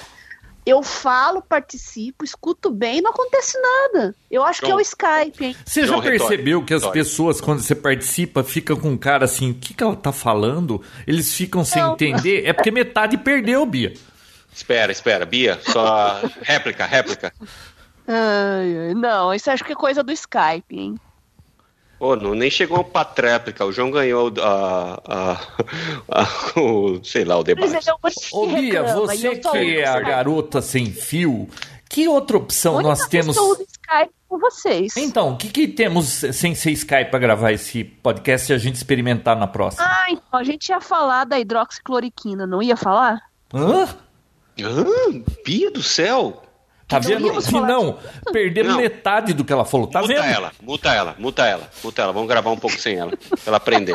eu 0.66 0.82
falo, 0.82 1.42
participo, 1.42 2.24
escuto 2.24 2.70
bem, 2.70 3.02
não 3.02 3.10
acontece 3.10 3.58
nada. 3.60 4.14
Eu 4.30 4.42
acho 4.42 4.62
que 4.62 4.70
é 4.70 4.74
o 4.74 4.80
Skype, 4.80 5.44
hein? 5.44 5.56
Você 5.64 5.86
já 5.86 6.00
percebeu 6.00 6.64
que 6.64 6.72
as 6.72 6.86
pessoas, 6.86 7.40
quando 7.40 7.60
você 7.60 7.74
participa, 7.74 8.42
ficam 8.42 8.76
com 8.76 8.90
um 8.90 8.96
cara 8.96 9.26
assim, 9.26 9.50
o 9.50 9.54
que, 9.54 9.74
que 9.74 9.82
ela 9.82 9.94
tá 9.94 10.12
falando? 10.12 10.82
Eles 11.06 11.34
ficam 11.34 11.64
sem 11.64 11.82
não. 11.82 11.92
entender. 11.92 12.46
É 12.46 12.52
porque 12.52 12.70
metade 12.70 13.18
perdeu, 13.18 13.64
Bia. 13.66 13.92
Espera, 14.54 14.90
espera, 14.90 15.26
Bia, 15.26 15.60
só 15.62 16.20
réplica, 16.40 16.86
réplica. 16.86 17.32
Ai, 18.06 18.88
ai, 18.88 18.94
não, 18.94 19.34
isso 19.34 19.50
acho 19.50 19.64
que 19.64 19.72
é 19.72 19.76
coisa 19.76 20.02
do 20.02 20.12
Skype, 20.12 20.78
hein? 20.78 20.94
Pô, 21.98 22.16
não, 22.16 22.34
nem 22.34 22.50
chegou 22.50 22.84
pra 22.84 23.04
tréplica. 23.04 23.64
O 23.64 23.72
João 23.72 23.90
ganhou 23.90 24.32
a, 24.40 25.00
a, 25.06 26.22
a, 26.22 26.26
o, 26.60 27.02
sei 27.04 27.24
lá, 27.24 27.38
o 27.38 27.44
debate. 27.44 27.90
Ô, 28.32 28.46
Bia, 28.46 28.82
você 28.82 29.36
que 29.36 29.78
é 29.78 29.86
a 29.86 30.00
garota 30.00 30.60
sem 30.60 30.86
fio, 30.92 31.48
que 31.88 32.08
outra 32.08 32.36
opção 32.36 32.80
nós 32.82 33.06
temos? 33.06 33.36
Eu 33.36 33.56
Skype 33.84 34.14
com 34.28 34.38
vocês. 34.38 34.96
Então, 34.96 35.32
o 35.32 35.36
que, 35.36 35.48
que 35.48 35.68
temos 35.68 36.06
sem 36.32 36.54
ser 36.54 36.72
Skype 36.72 37.10
para 37.10 37.18
gravar 37.18 37.52
esse 37.52 37.84
podcast 37.84 38.50
e 38.50 38.54
a 38.54 38.58
gente 38.58 38.76
experimentar 38.76 39.36
na 39.36 39.46
próxima? 39.46 39.84
Ah, 39.86 40.06
então, 40.10 40.40
a 40.40 40.42
gente 40.42 40.68
ia 40.68 40.80
falar 40.80 41.24
da 41.24 41.38
hidroxicloroquina, 41.38 42.46
não 42.46 42.62
ia 42.62 42.76
falar? 42.76 43.20
Hã? 43.52 43.88
Hã? 44.60 44.84
Bia 45.44 45.70
do 45.70 45.82
céu! 45.82 46.43
Tá 46.86 46.98
vendo? 46.98 47.40
Se 47.40 47.52
não, 47.52 47.98
perdemos 48.32 48.72
não. 48.72 48.80
metade 48.80 49.32
do 49.32 49.44
que 49.44 49.52
ela 49.52 49.64
falou. 49.64 49.86
Tá 49.86 50.00
muta 50.02 50.12
vendo? 50.14 50.24
ela, 50.24 50.52
muta 50.62 50.92
ela, 50.94 51.16
muta 51.18 51.46
ela, 51.46 51.70
muta 51.82 52.02
ela. 52.02 52.12
Vamos 52.12 52.28
gravar 52.28 52.50
um 52.50 52.56
pouco 52.58 52.78
sem 52.78 52.96
ela, 52.96 53.16
pra 53.16 53.38
ela 53.46 53.56
aprender. 53.56 53.94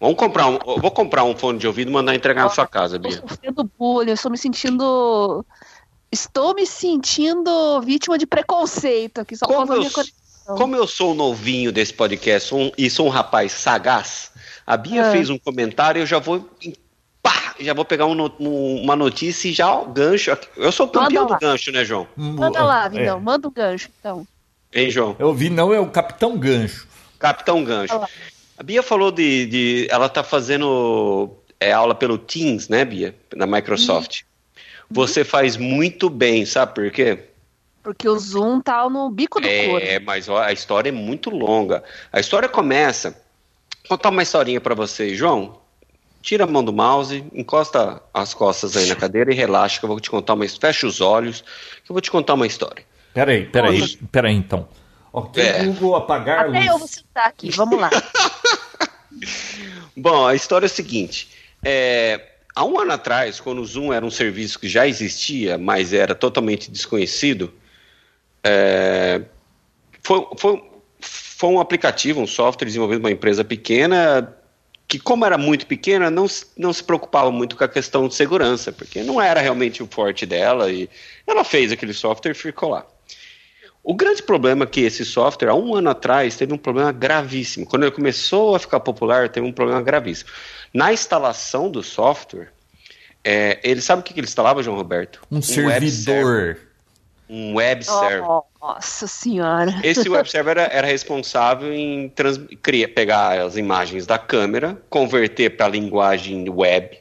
Vamos 0.00 0.16
comprar 0.16 0.46
um. 0.48 0.58
eu 0.66 0.78
Vou 0.80 0.90
comprar 0.90 1.24
um 1.24 1.36
fone 1.36 1.58
de 1.58 1.66
ouvido 1.66 1.88
e 1.90 1.92
mandar 1.92 2.14
entregar 2.14 2.42
na 2.44 2.50
sua 2.50 2.66
casa, 2.66 2.96
Eu 2.96 3.00
Bia. 3.00 3.10
estou 3.12 3.28
sofrendo 3.28 3.70
bullying, 3.78 4.10
eu 4.10 4.14
estou 4.14 4.30
me 4.30 4.36
sentindo. 4.38 5.44
Estou 6.12 6.54
me 6.54 6.66
sentindo 6.66 7.80
vítima 7.82 8.16
de 8.18 8.26
preconceito 8.26 9.20
aqui, 9.20 9.36
só 9.36 9.46
Como 9.46 9.72
eu, 9.74 9.84
como 10.56 10.76
eu 10.76 10.86
sou 10.86 11.14
novinho 11.14 11.72
desse 11.72 11.92
podcast 11.92 12.54
um- 12.54 12.70
e 12.78 12.88
sou 12.88 13.06
um 13.06 13.10
rapaz 13.10 13.52
sagaz, 13.52 14.30
a 14.66 14.76
Bia 14.76 15.08
Ah. 15.08 15.12
fez 15.12 15.28
um 15.30 15.38
comentário, 15.38 16.00
eu 16.02 16.06
já 16.06 16.18
vou. 16.18 16.48
Pá, 17.26 17.54
já 17.58 17.74
vou 17.74 17.84
pegar 17.84 18.06
um 18.06 18.14
um- 18.38 18.82
uma 18.82 18.94
notícia 18.94 19.48
e 19.48 19.52
já 19.52 19.68
ó, 19.68 19.84
gancho. 19.84 20.30
aqui. 20.30 20.46
Eu 20.56 20.70
sou 20.70 20.86
campeão 20.86 21.22
Manda 21.24 21.32
lá. 21.34 21.38
do 21.38 21.40
gancho, 21.40 21.72
né, 21.72 21.84
João? 21.84 22.06
Manda 22.16 22.62
lá, 22.62 22.86
É. 22.86 22.88
Vidão, 22.88 23.18
manda 23.20 23.48
um 23.48 23.50
gancho, 23.50 23.88
então. 23.98 24.26
Hein, 24.72 24.90
João? 24.90 25.16
Eu 25.18 25.34
vi, 25.34 25.50
não, 25.50 25.72
é 25.74 25.80
o 25.80 25.88
Capitão 25.88 26.36
Gancho. 26.38 26.86
Capitão 27.18 27.64
Gancho. 27.64 27.98
A 28.58 28.62
Bia 28.62 28.82
falou 28.82 29.10
de, 29.10 29.46
de- 29.46 29.88
Ela 29.90 30.08
tá 30.08 30.22
fazendo 30.22 31.30
é, 31.58 31.72
aula 31.72 31.94
pelo 31.94 32.16
Teams, 32.16 32.68
né, 32.68 32.84
Bia? 32.84 33.14
Na 33.34 33.46
Microsoft. 33.46 34.22
Você 34.88 35.24
faz 35.24 35.56
muito 35.56 36.08
bem, 36.08 36.46
sabe 36.46 36.74
por 36.74 36.90
quê? 36.92 37.24
Porque 37.82 38.08
o 38.08 38.16
Zoom 38.18 38.60
tá 38.60 38.88
no 38.88 39.10
bico 39.10 39.40
do 39.40 39.48
couro. 39.48 39.84
É, 39.84 39.98
mas 39.98 40.28
ó, 40.28 40.38
a 40.42 40.52
história 40.52 40.90
é 40.90 40.92
muito 40.92 41.30
longa. 41.30 41.82
A 42.12 42.20
história 42.20 42.48
começa. 42.48 43.10
Vou 43.88 43.96
contar 43.96 44.10
uma 44.10 44.22
historinha 44.22 44.60
pra 44.60 44.74
vocês, 44.74 45.16
João. 45.18 45.58
Tira 46.26 46.42
a 46.42 46.46
mão 46.48 46.64
do 46.64 46.72
mouse, 46.72 47.24
encosta 47.32 48.02
as 48.12 48.34
costas 48.34 48.76
aí 48.76 48.88
na 48.88 48.96
cadeira 48.96 49.30
e 49.30 49.34
relaxa, 49.36 49.78
que 49.78 49.84
eu 49.84 49.88
vou 49.88 50.00
te 50.00 50.10
contar 50.10 50.34
uma 50.34 50.44
história. 50.44 50.74
Fecha 50.74 50.84
os 50.84 51.00
olhos, 51.00 51.42
que 51.84 51.92
eu 51.92 51.94
vou 51.94 52.00
te 52.00 52.10
contar 52.10 52.34
uma 52.34 52.48
história. 52.48 52.84
Peraí, 53.14 53.46
peraí, 53.46 53.96
peraí 54.10 54.34
então. 54.34 54.68
Ok, 55.12 55.40
É. 55.40 55.62
Google 55.62 55.94
apagar 55.94 56.46
a 56.46 56.48
Até 56.48 56.58
luz. 56.58 56.66
eu 56.66 56.78
vou 56.78 56.88
sentar 56.88 57.28
aqui, 57.28 57.48
vamos 57.52 57.78
lá. 57.78 57.90
Bom, 59.96 60.26
a 60.26 60.34
história 60.34 60.64
é 60.64 60.66
a 60.66 60.68
seguinte. 60.68 61.28
É, 61.64 62.20
há 62.56 62.64
um 62.64 62.76
ano 62.80 62.90
atrás, 62.90 63.38
quando 63.38 63.60
o 63.60 63.64
Zoom 63.64 63.92
era 63.92 64.04
um 64.04 64.10
serviço 64.10 64.58
que 64.58 64.68
já 64.68 64.84
existia, 64.84 65.56
mas 65.56 65.92
era 65.92 66.12
totalmente 66.12 66.72
desconhecido, 66.72 67.54
é, 68.42 69.22
foi, 70.02 70.26
foi, 70.36 70.64
foi 71.00 71.50
um 71.50 71.60
aplicativo, 71.60 72.20
um 72.20 72.26
software 72.26 72.66
desenvolvido 72.66 73.00
por 73.00 73.06
uma 73.06 73.12
empresa 73.12 73.44
pequena, 73.44 74.35
que 74.88 74.98
como 74.98 75.24
era 75.24 75.36
muito 75.36 75.66
pequena, 75.66 76.10
não, 76.10 76.28
se- 76.28 76.46
não 76.56 76.72
se 76.72 76.82
preocupava 76.82 77.30
muito 77.30 77.56
com 77.56 77.64
a 77.64 77.68
questão 77.68 78.06
de 78.06 78.14
segurança, 78.14 78.70
porque 78.72 79.02
não 79.02 79.20
era 79.20 79.40
realmente 79.40 79.82
o 79.82 79.88
forte 79.90 80.24
dela, 80.24 80.70
e 80.70 80.88
ela 81.26 81.42
fez 81.44 81.72
aquele 81.72 81.92
software 81.92 82.30
e 82.32 82.34
ficou 82.34 82.70
lá. 82.70 82.86
O 83.82 83.94
grande 83.94 84.22
problema 84.22 84.64
é 84.64 84.66
que 84.66 84.80
esse 84.80 85.04
software, 85.04 85.48
há 85.50 85.54
um 85.54 85.74
ano 85.76 85.90
atrás, 85.90 86.36
teve 86.36 86.52
um 86.52 86.58
problema 86.58 86.90
gravíssimo. 86.90 87.64
Quando 87.66 87.84
ele 87.84 87.92
começou 87.92 88.56
a 88.56 88.58
ficar 88.58 88.80
popular, 88.80 89.28
teve 89.28 89.46
um 89.46 89.52
problema 89.52 89.80
gravíssimo. 89.80 90.30
Na 90.74 90.92
instalação 90.92 91.70
do 91.70 91.82
software, 91.84 92.48
é, 93.22 93.60
ele 93.62 93.80
sabe 93.80 94.00
o 94.00 94.04
que 94.04 94.12
que 94.12 94.18
ele 94.20 94.26
instalava, 94.26 94.62
João 94.62 94.76
Roberto? 94.76 95.20
Um 95.30 95.40
web 95.68 95.80
server. 95.90 96.58
Um 97.28 97.54
web 97.54 97.84
server. 97.84 98.22
Oh, 98.22 98.44
nossa 98.60 99.06
senhora. 99.06 99.74
Esse 99.82 100.08
web 100.08 100.28
server 100.30 100.52
era, 100.58 100.72
era 100.72 100.86
responsável 100.86 101.72
em 101.72 102.08
trans- 102.10 102.38
criar, 102.62 102.88
pegar 102.88 103.40
as 103.40 103.56
imagens 103.56 104.06
da 104.06 104.18
câmera, 104.18 104.80
converter 104.88 105.56
para 105.56 105.66
a 105.66 105.68
linguagem 105.68 106.48
web 106.48 106.98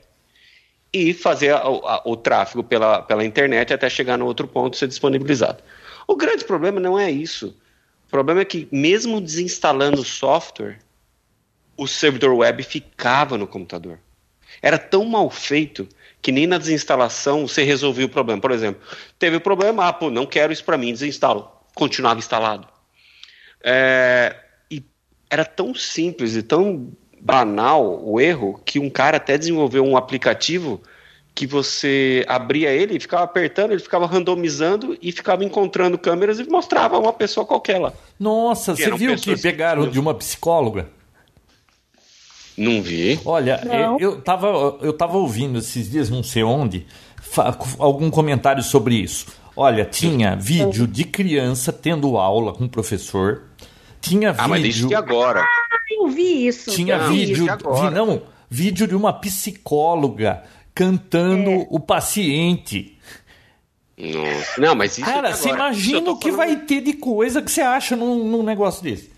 e 0.91 1.13
fazer 1.13 1.53
a- 1.53 1.59
a- 1.59 2.01
o 2.05 2.15
tráfego 2.15 2.63
pela, 2.63 3.01
pela 3.01 3.23
internet 3.23 3.73
até 3.73 3.89
chegar 3.89 4.17
no 4.17 4.25
outro 4.25 4.47
ponto 4.47 4.73
e 4.73 4.77
ser 4.77 4.87
disponibilizado. 4.87 5.61
O 6.07 6.15
grande 6.15 6.43
problema 6.45 6.79
não 6.79 6.97
é 6.97 7.11
isso. 7.11 7.55
O 8.07 8.09
problema 8.09 8.41
é 8.41 8.45
que, 8.45 8.67
mesmo 8.71 9.19
desinstalando 9.19 10.01
o 10.01 10.05
software, 10.05 10.79
o 11.77 11.87
servidor 11.87 12.33
web 12.33 12.63
ficava 12.63 13.37
no 13.37 13.45
computador. 13.45 13.99
Era 14.61 14.77
tão 14.77 15.03
mal 15.05 15.29
feito 15.29 15.87
que 16.25 16.31
nem 16.31 16.47
na 16.47 16.57
desinstalação 16.57 17.47
você 17.47 17.63
resolvia 17.63 18.07
o 18.07 18.09
problema. 18.09 18.41
Por 18.41 18.49
exemplo, 18.49 18.81
teve 19.19 19.35
o 19.35 19.39
problema, 19.39 19.87
ah, 19.87 19.93
pô, 19.93 20.09
não 20.09 20.25
quero 20.25 20.51
isso 20.51 20.63
para 20.63 20.75
mim, 20.75 20.91
desinstalo. 20.91 21.47
Continuava 21.75 22.17
instalado. 22.17 22.67
É, 23.63 24.35
e 24.71 24.83
era 25.29 25.45
tão 25.45 25.75
simples 25.75 26.35
e 26.35 26.41
tão 26.41 26.91
banal 27.21 28.03
o 28.03 28.19
erro 28.19 28.59
que 28.65 28.79
um 28.79 28.89
cara 28.89 29.17
até 29.17 29.37
desenvolveu 29.37 29.85
um 29.85 29.95
aplicativo 29.95 30.81
que 31.35 31.45
você 31.45 32.25
abria 32.27 32.71
ele 32.71 32.97
e 32.97 32.99
ficava 32.99 33.23
apertando, 33.23 33.73
ele 33.73 33.79
ficava 33.79 34.07
randomizando 34.07 34.97
e 34.99 35.11
ficava 35.11 35.45
encontrando 35.45 35.95
câmeras 35.95 36.39
e 36.39 36.49
mostrava 36.49 36.97
uma 36.97 37.13
pessoa 37.13 37.45
qualquer 37.45 37.77
lá. 37.77 37.93
Nossa, 38.19 38.73
Que 38.73 38.83
você 38.83 38.95
viu 38.95 39.15
que 39.15 39.39
pegaram 39.39 39.87
de 39.87 39.99
uma 39.99 40.15
psicóloga? 40.15 40.89
Não 42.57 42.81
vi. 42.81 43.19
Olha, 43.25 43.61
Não. 43.65 43.99
eu, 43.99 44.11
eu, 44.13 44.21
tava, 44.21 44.77
eu 44.81 44.93
tava 44.93 45.17
ouvindo 45.17 45.59
esses 45.59 45.89
dias, 45.89 46.09
não 46.09 46.23
sei 46.23 46.43
onde, 46.43 46.85
algum 47.79 48.09
comentário 48.09 48.63
sobre 48.63 48.95
isso. 48.95 49.25
Olha, 49.57 49.83
tinha 49.85 50.35
vídeo 50.35 50.85
de 50.87 51.03
criança 51.03 51.71
tendo 51.73 52.17
aula 52.17 52.53
com 52.53 52.65
o 52.65 52.69
professor, 52.69 53.43
tinha 54.01 54.33
Ah, 54.37 54.47
mas 54.47 54.61
isso 54.63 54.73
vídeo, 54.73 54.87
de 54.89 54.95
agora. 54.95 55.45
Eu 55.91 56.07
vi 56.07 56.47
isso. 56.47 56.71
tinha 56.71 56.97
vi 57.07 57.25
vídeo, 57.25 57.45
vi- 57.45 57.89
não, 57.93 58.21
vídeo 58.49 58.87
de 58.87 58.95
uma 58.95 59.13
psicóloga 59.13 60.43
cantando 60.73 61.49
É. 61.51 61.67
o 61.69 61.79
paciente. 61.79 62.97
Nossa. 63.97 64.59
Não, 64.61 64.75
mas 64.75 64.97
isso 64.97 65.05
Cara, 65.09 65.33
você 65.33 65.49
imagina 65.49 66.11
o 66.11 66.17
que 66.17 66.31
falando- 66.31 66.37
vai 66.55 66.55
ter 66.65 66.81
de 66.81 66.93
coisa 66.93 67.41
que 67.41 67.49
você 67.49 67.61
acha 67.61 67.95
num, 67.95 68.25
num 68.25 68.43
negócio 68.43 68.83
desse. 68.83 69.09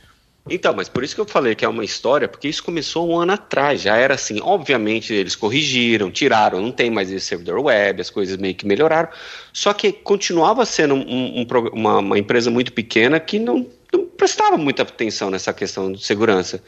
Então, 0.50 0.74
mas 0.74 0.88
por 0.88 1.04
isso 1.04 1.14
que 1.14 1.22
eu 1.22 1.26
falei 1.26 1.56
que 1.56 1.66
é 1.66 1.68
uma 1.68 1.84
história, 1.84 2.28
porque 2.28 2.48
isso 2.48 2.64
começou 2.64 3.10
um 3.10 3.20
ano 3.20 3.34
atrás, 3.34 3.82
já 3.82 3.98
era 3.98 4.14
assim. 4.14 4.40
Obviamente 4.42 5.14
eles 5.14 5.36
corrigiram, 5.36 6.10
tiraram, 6.10 6.62
não 6.62 6.72
tem 6.72 6.90
mais 6.90 7.12
esse 7.12 7.26
servidor 7.26 7.60
web, 7.60 8.00
as 8.02 8.10
coisas 8.10 8.38
meio 8.38 8.56
que 8.56 8.66
melhoraram. 8.66 9.10
Só 9.52 9.74
que 9.74 9.92
continuava 9.92 10.66
sendo 10.66 10.96
um- 10.96 11.42
um 11.42 11.48
uma, 11.74 12.00
uma 12.00 12.18
empresa 12.20 12.50
muito 12.50 12.72
pequena 12.74 13.20
que 13.20 13.40
não, 13.40 13.68
não 13.92 14.06
prestava 14.06 14.58
muita 14.58 14.84
atenção 14.84 15.30
nessa 15.30 15.54
questão 15.54 15.92
de 15.92 16.04
segurança. 16.04 16.64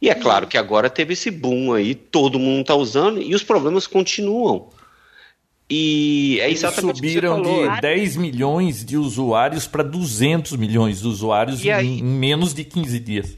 E 0.00 0.10
é 0.10 0.14
claro 0.16 0.48
que 0.48 0.58
agora 0.58 0.90
teve 0.90 1.12
esse 1.12 1.30
boom 1.30 1.72
aí, 1.72 1.94
todo 1.94 2.38
mundo 2.38 2.62
está 2.62 2.74
usando 2.74 3.22
e 3.22 3.34
os 3.34 3.42
problemas 3.44 3.86
continuam. 3.86 4.68
E 5.74 6.38
é 6.38 6.48
Eles 6.48 6.58
exatamente 6.58 6.96
subiram 6.96 7.40
de 7.40 7.80
10 7.80 8.18
milhões 8.18 8.84
de 8.84 8.98
usuários 8.98 9.66
para 9.66 9.82
200 9.82 10.52
milhões 10.56 11.00
de 11.00 11.06
usuários 11.08 11.66
aí? 11.66 11.98
em, 11.98 12.02
menos 12.04 12.52
de 12.52 12.62
15 12.62 13.00
dias. 13.00 13.34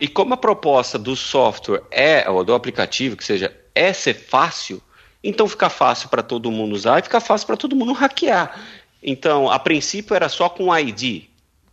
E 0.00 0.08
como 0.08 0.32
a 0.32 0.38
proposta 0.38 0.98
do 0.98 1.14
software 1.14 1.82
é, 1.90 2.30
ou 2.30 2.42
do 2.42 2.54
aplicativo, 2.54 3.14
que 3.14 3.22
seja, 3.22 3.54
é 3.74 3.92
ser 3.92 4.14
fácil, 4.14 4.80
então 5.22 5.46
fica 5.46 5.68
fácil 5.68 6.08
para 6.08 6.22
todo 6.22 6.50
mundo 6.50 6.74
usar 6.74 6.98
e 6.98 7.02
fica 7.02 7.20
fácil 7.20 7.46
para 7.46 7.58
todo 7.58 7.76
mundo 7.76 7.92
hackear. 7.92 8.58
Então, 9.02 9.50
a 9.50 9.58
princípio 9.58 10.16
era 10.16 10.30
só 10.30 10.48
com 10.48 10.74
ID. 10.74 11.24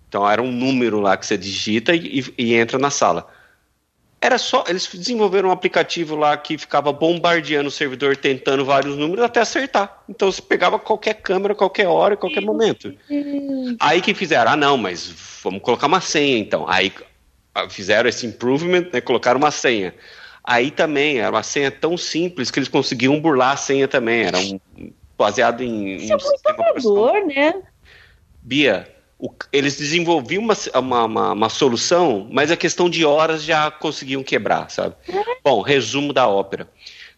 Então, 0.09 0.29
era 0.29 0.41
um 0.43 0.51
número 0.51 0.99
lá 0.99 1.15
que 1.15 1.25
você 1.25 1.37
digita 1.37 1.95
e- 1.95 2.25
e 2.37 2.53
entra 2.55 2.77
na 2.77 2.89
sala. 2.89 3.25
Era 4.23 4.37
só, 4.37 4.63
eles 4.69 4.87
desenvolveram 4.87 5.49
um 5.49 5.51
aplicativo 5.51 6.15
lá 6.15 6.37
que 6.37 6.57
ficava 6.57 6.93
bombardeando 6.93 7.67
o 7.67 7.71
servidor, 7.71 8.15
tentando 8.15 8.63
vários 8.63 8.95
números 8.95 9.25
até 9.25 9.41
acertar. 9.41 10.01
Então, 10.07 10.31
você 10.31 10.41
pegava 10.41 10.79
qualquer 10.79 11.15
câmera, 11.15 11.53
qualquer 11.53 11.87
hora, 11.87 12.15
qualquer 12.15 12.39
momento. 12.39 12.95
Aí 13.81 13.99
que 13.99 14.13
fizeram, 14.13 14.51
ah 14.51 14.55
não, 14.55 14.77
mas 14.77 15.13
vamos 15.43 15.61
colocar 15.61 15.87
uma 15.87 15.99
senha 15.99 16.37
então. 16.37 16.65
Aí 16.69 16.93
ah, 17.53 17.69
fizeram 17.69 18.07
esse 18.07 18.25
improvement, 18.25 18.87
né, 18.93 19.01
colocaram 19.01 19.37
uma 19.37 19.51
senha. 19.51 19.93
Aí 20.41 20.71
também 20.71 21.19
era 21.19 21.29
uma 21.29 21.43
senha 21.43 21.69
tão 21.69 21.97
simples 21.97 22.49
que 22.49 22.59
eles 22.59 22.69
conseguiam 22.69 23.19
burlar 23.19 23.51
a 23.51 23.57
senha 23.57 23.89
também. 23.89 24.23
Era 24.23 24.37
um 24.37 24.57
baseado 25.17 25.61
em, 25.61 25.97
Isso 25.97 26.05
em 26.05 26.11
é 26.11 26.15
um 26.15 26.19
muito 26.19 26.47
amador, 26.47 27.25
né? 27.27 27.61
Bia, 28.41 28.87
o- 29.25 29.33
eles 29.53 29.77
desenvolviam 29.77 30.43
uma, 30.43 30.53
uma, 30.75 31.05
uma- 31.05 31.31
uma 31.33 31.49
solução, 31.49 32.27
mas 32.31 32.51
a 32.51 32.57
questão 32.57 32.89
de 32.89 33.05
horas 33.05 33.43
já 33.43 33.71
conseguiam 33.71 34.21
quebrar, 34.21 34.69
sabe? 34.69 34.95
Bom, 35.43 35.61
resumo 35.61 36.11
da 36.11 36.27
ópera. 36.27 36.67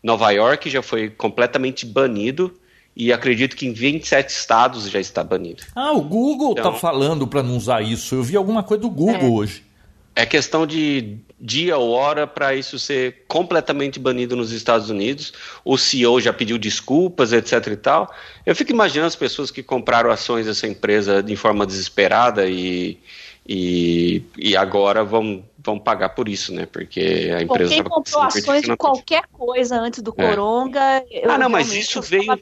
Nova 0.03 0.29
York 0.29 0.69
já 0.69 0.83
foi 0.83 1.09
completamente 1.09 1.83
banido 1.85 2.53
e 2.95 3.11
acredito 3.11 3.55
que 3.55 3.65
em 3.65 3.73
27 3.73 4.29
estados 4.29 4.87
já 4.89 4.99
está 4.99 5.23
banido. 5.23 5.63
Ah, 5.75 5.91
o 5.93 6.01
Google 6.01 6.51
Então- 6.51 6.71
tá 6.73 6.77
falando 6.77 7.25
para 7.27 7.41
não 7.41 7.57
usar 7.57 7.81
isso. 7.81 8.13
Eu 8.13 8.21
vi 8.23 8.37
alguma 8.37 8.61
coisa 8.61 8.81
do 8.83 8.89
Google 8.89 9.33
hoje. 9.33 9.64
É 10.17 10.25
questão 10.25 10.65
de 10.65 11.17
dia 11.39 11.77
ou 11.77 11.91
hora 11.91 12.25
para 12.25 12.55
isso 12.55 12.79
ser 12.79 13.25
completamente 13.27 13.99
banido 13.99 14.33
nos 14.35 14.53
Estados 14.53 14.89
Unidos. 14.89 15.33
O 15.65 15.77
CEO 15.77 16.21
já 16.21 16.31
pediu 16.31 16.57
desculpas, 16.57 17.33
etc 17.33 17.67
e 17.67 17.75
tal. 17.75 18.13
Eu 18.45 18.55
fico 18.55 18.71
imaginando 18.71 19.07
as 19.07 19.15
pessoas 19.15 19.51
que 19.51 19.61
compraram 19.61 20.09
ações 20.09 20.45
dessa 20.45 20.67
empresa 20.67 21.21
de 21.21 21.35
forma 21.35 21.65
desesperada 21.65 22.47
e, 22.47 22.97
e, 23.45 24.23
e 24.37 24.55
agora 24.55 25.03
vão, 25.03 25.43
vão 25.59 25.77
pagar 25.77 26.09
por 26.09 26.29
isso, 26.29 26.53
né? 26.53 26.65
Porque 26.65 27.29
a 27.33 27.37
Bom, 27.45 27.53
empresa 27.53 27.73
quem 27.73 27.83
comprou 27.83 28.21
ações 28.23 28.61
de 28.61 28.77
qualquer 28.77 29.23
coisa 29.33 29.75
antes 29.77 30.01
do 30.01 30.13
É. 30.17 30.27
Coronga. 30.29 31.03
eu 31.11 31.29
Ah, 31.29 31.37
não, 31.37 31.49
mas 31.49 31.73
isso 31.73 32.01
veio, 32.01 32.25
tava- 32.27 32.41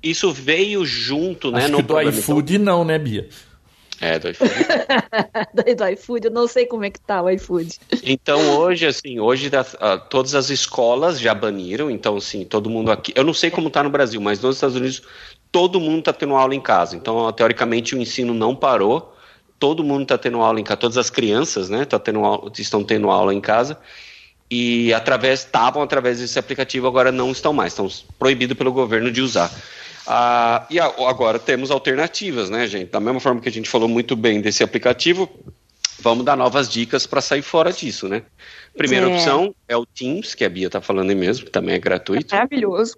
isso 0.00 0.30
veio 0.32 0.86
junto, 0.86 1.50
né? 1.50 1.62
Acho 1.64 1.72
no 1.72 1.76
que 1.78 1.82
do 1.82 1.88
programa. 1.94 2.16
iFood 2.16 2.58
não, 2.58 2.84
né, 2.84 2.96
Bia? 2.96 3.28
É, 4.00 4.18
do 4.18 4.28
iFood. 4.30 4.52
do 5.76 5.88
iFood, 5.88 6.26
eu 6.26 6.30
não 6.30 6.46
sei 6.46 6.66
como 6.66 6.84
é 6.84 6.90
que 6.90 7.00
tá 7.00 7.22
o 7.22 7.30
iFood. 7.30 7.78
Então 8.02 8.58
hoje, 8.58 8.86
assim, 8.86 9.18
hoje 9.18 9.50
das, 9.50 9.74
uh, 9.74 10.00
todas 10.08 10.34
as 10.34 10.50
escolas 10.50 11.18
já 11.18 11.34
baniram, 11.34 11.90
então 11.90 12.16
assim, 12.16 12.44
todo 12.44 12.70
mundo 12.70 12.90
aqui. 12.90 13.12
Eu 13.14 13.24
não 13.24 13.34
sei 13.34 13.50
como 13.50 13.70
tá 13.70 13.82
no 13.82 13.90
Brasil, 13.90 14.20
mas 14.20 14.40
nos 14.40 14.56
Estados 14.56 14.76
Unidos 14.76 15.02
todo 15.50 15.80
mundo 15.80 16.02
tá 16.02 16.12
tendo 16.12 16.34
aula 16.34 16.54
em 16.54 16.60
casa. 16.60 16.96
Então, 16.96 17.30
teoricamente, 17.32 17.94
o 17.94 18.00
ensino 18.00 18.32
não 18.32 18.54
parou. 18.54 19.14
Todo 19.58 19.82
mundo 19.82 20.02
está 20.02 20.16
tendo 20.16 20.40
aula 20.40 20.60
em 20.60 20.64
casa, 20.64 20.76
todas 20.76 20.98
as 20.98 21.10
crianças, 21.10 21.68
né, 21.68 21.84
tá 21.84 21.98
tendo 21.98 22.24
aula, 22.24 22.52
estão 22.56 22.84
tendo 22.84 23.10
aula 23.10 23.34
em 23.34 23.40
casa 23.40 23.76
e 24.50 24.92
através 24.94 25.40
estavam 25.40 25.82
através 25.82 26.20
desse 26.20 26.38
aplicativo 26.38 26.86
agora 26.86 27.12
não 27.12 27.30
estão 27.30 27.52
mais, 27.52 27.72
estão 27.72 27.88
proibidos 28.18 28.56
pelo 28.56 28.72
governo 28.72 29.10
de 29.10 29.20
usar. 29.20 29.50
Ah, 30.10 30.66
e 30.70 30.80
agora 30.80 31.38
temos 31.38 31.70
alternativas, 31.70 32.48
né, 32.48 32.66
gente? 32.66 32.90
Da 32.90 32.98
mesma 32.98 33.20
forma 33.20 33.42
que 33.42 33.48
a 33.50 33.52
gente 33.52 33.68
falou 33.68 33.86
muito 33.86 34.16
bem 34.16 34.40
desse 34.40 34.64
aplicativo, 34.64 35.28
vamos 36.00 36.24
dar 36.24 36.34
novas 36.34 36.66
dicas 36.66 37.06
para 37.06 37.20
sair 37.20 37.42
fora 37.42 37.70
disso, 37.70 38.08
né? 38.08 38.22
Primeira 38.74 39.10
é. 39.10 39.14
opção 39.14 39.54
é 39.68 39.76
o 39.76 39.84
Teams, 39.84 40.34
que 40.34 40.46
a 40.46 40.48
Bia 40.48 40.68
está 40.68 40.80
falando 40.80 41.10
aí 41.10 41.14
mesmo, 41.14 41.44
que 41.44 41.50
também 41.50 41.74
é 41.74 41.78
gratuito. 41.78 42.34
É 42.34 42.38
maravilhoso. 42.38 42.94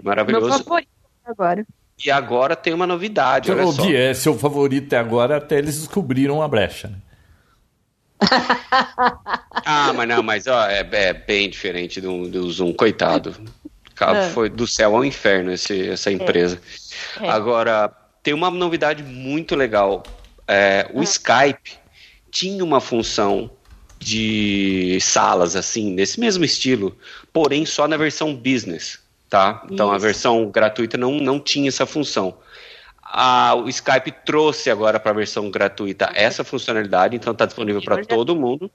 Maravilhoso. 0.00 0.46
Meu 0.46 0.58
favorito 0.58 0.88
agora. 1.24 1.66
E 2.04 2.10
agora 2.12 2.54
tem 2.54 2.72
uma 2.72 2.86
novidade, 2.86 3.50
olha 3.50 3.66
só. 3.66 3.84
Bia, 3.84 3.98
é 3.98 4.14
seu 4.14 4.38
favorito 4.38 4.92
agora, 4.94 5.38
até 5.38 5.58
eles 5.58 5.78
descobriram 5.78 6.40
a 6.40 6.46
brecha, 6.46 6.86
né? 6.86 6.98
ah, 9.66 9.92
mas 9.92 10.08
não, 10.08 10.22
mas 10.22 10.46
ó, 10.46 10.68
é, 10.68 10.88
é 10.92 11.12
bem 11.12 11.50
diferente 11.50 12.00
do, 12.00 12.28
do 12.28 12.48
Zoom, 12.52 12.72
coitado. 12.72 13.34
É. 14.10 14.28
Foi 14.30 14.48
do 14.48 14.66
céu 14.66 14.96
ao 14.96 15.04
inferno 15.04 15.52
esse, 15.52 15.88
essa 15.88 16.10
é. 16.10 16.12
empresa. 16.12 16.60
É. 17.20 17.26
É. 17.26 17.30
Agora, 17.30 17.92
tem 18.22 18.34
uma 18.34 18.50
novidade 18.50 19.02
muito 19.02 19.54
legal. 19.54 20.02
É, 20.46 20.88
o 20.92 21.00
ah. 21.00 21.04
Skype 21.04 21.72
tinha 22.30 22.64
uma 22.64 22.80
função 22.80 23.50
de 23.98 24.98
salas 25.00 25.54
assim, 25.54 25.92
nesse 25.92 26.18
mesmo 26.18 26.44
estilo, 26.44 26.96
porém 27.32 27.64
só 27.64 27.86
na 27.86 27.96
versão 27.96 28.34
business, 28.34 28.98
tá? 29.30 29.64
Então 29.70 29.86
Isso. 29.86 29.94
a 29.94 29.98
versão 29.98 30.50
gratuita 30.50 30.98
não, 30.98 31.12
não 31.18 31.38
tinha 31.38 31.68
essa 31.68 31.86
função. 31.86 32.36
A, 33.02 33.54
o 33.54 33.68
Skype 33.68 34.10
trouxe 34.24 34.70
agora 34.70 34.98
para 34.98 35.10
a 35.10 35.14
versão 35.14 35.50
gratuita 35.50 36.10
essa 36.14 36.42
funcionalidade, 36.42 37.14
então 37.14 37.32
está 37.32 37.44
disponível 37.44 37.82
para 37.82 38.04
todo 38.04 38.34
mundo. 38.34 38.70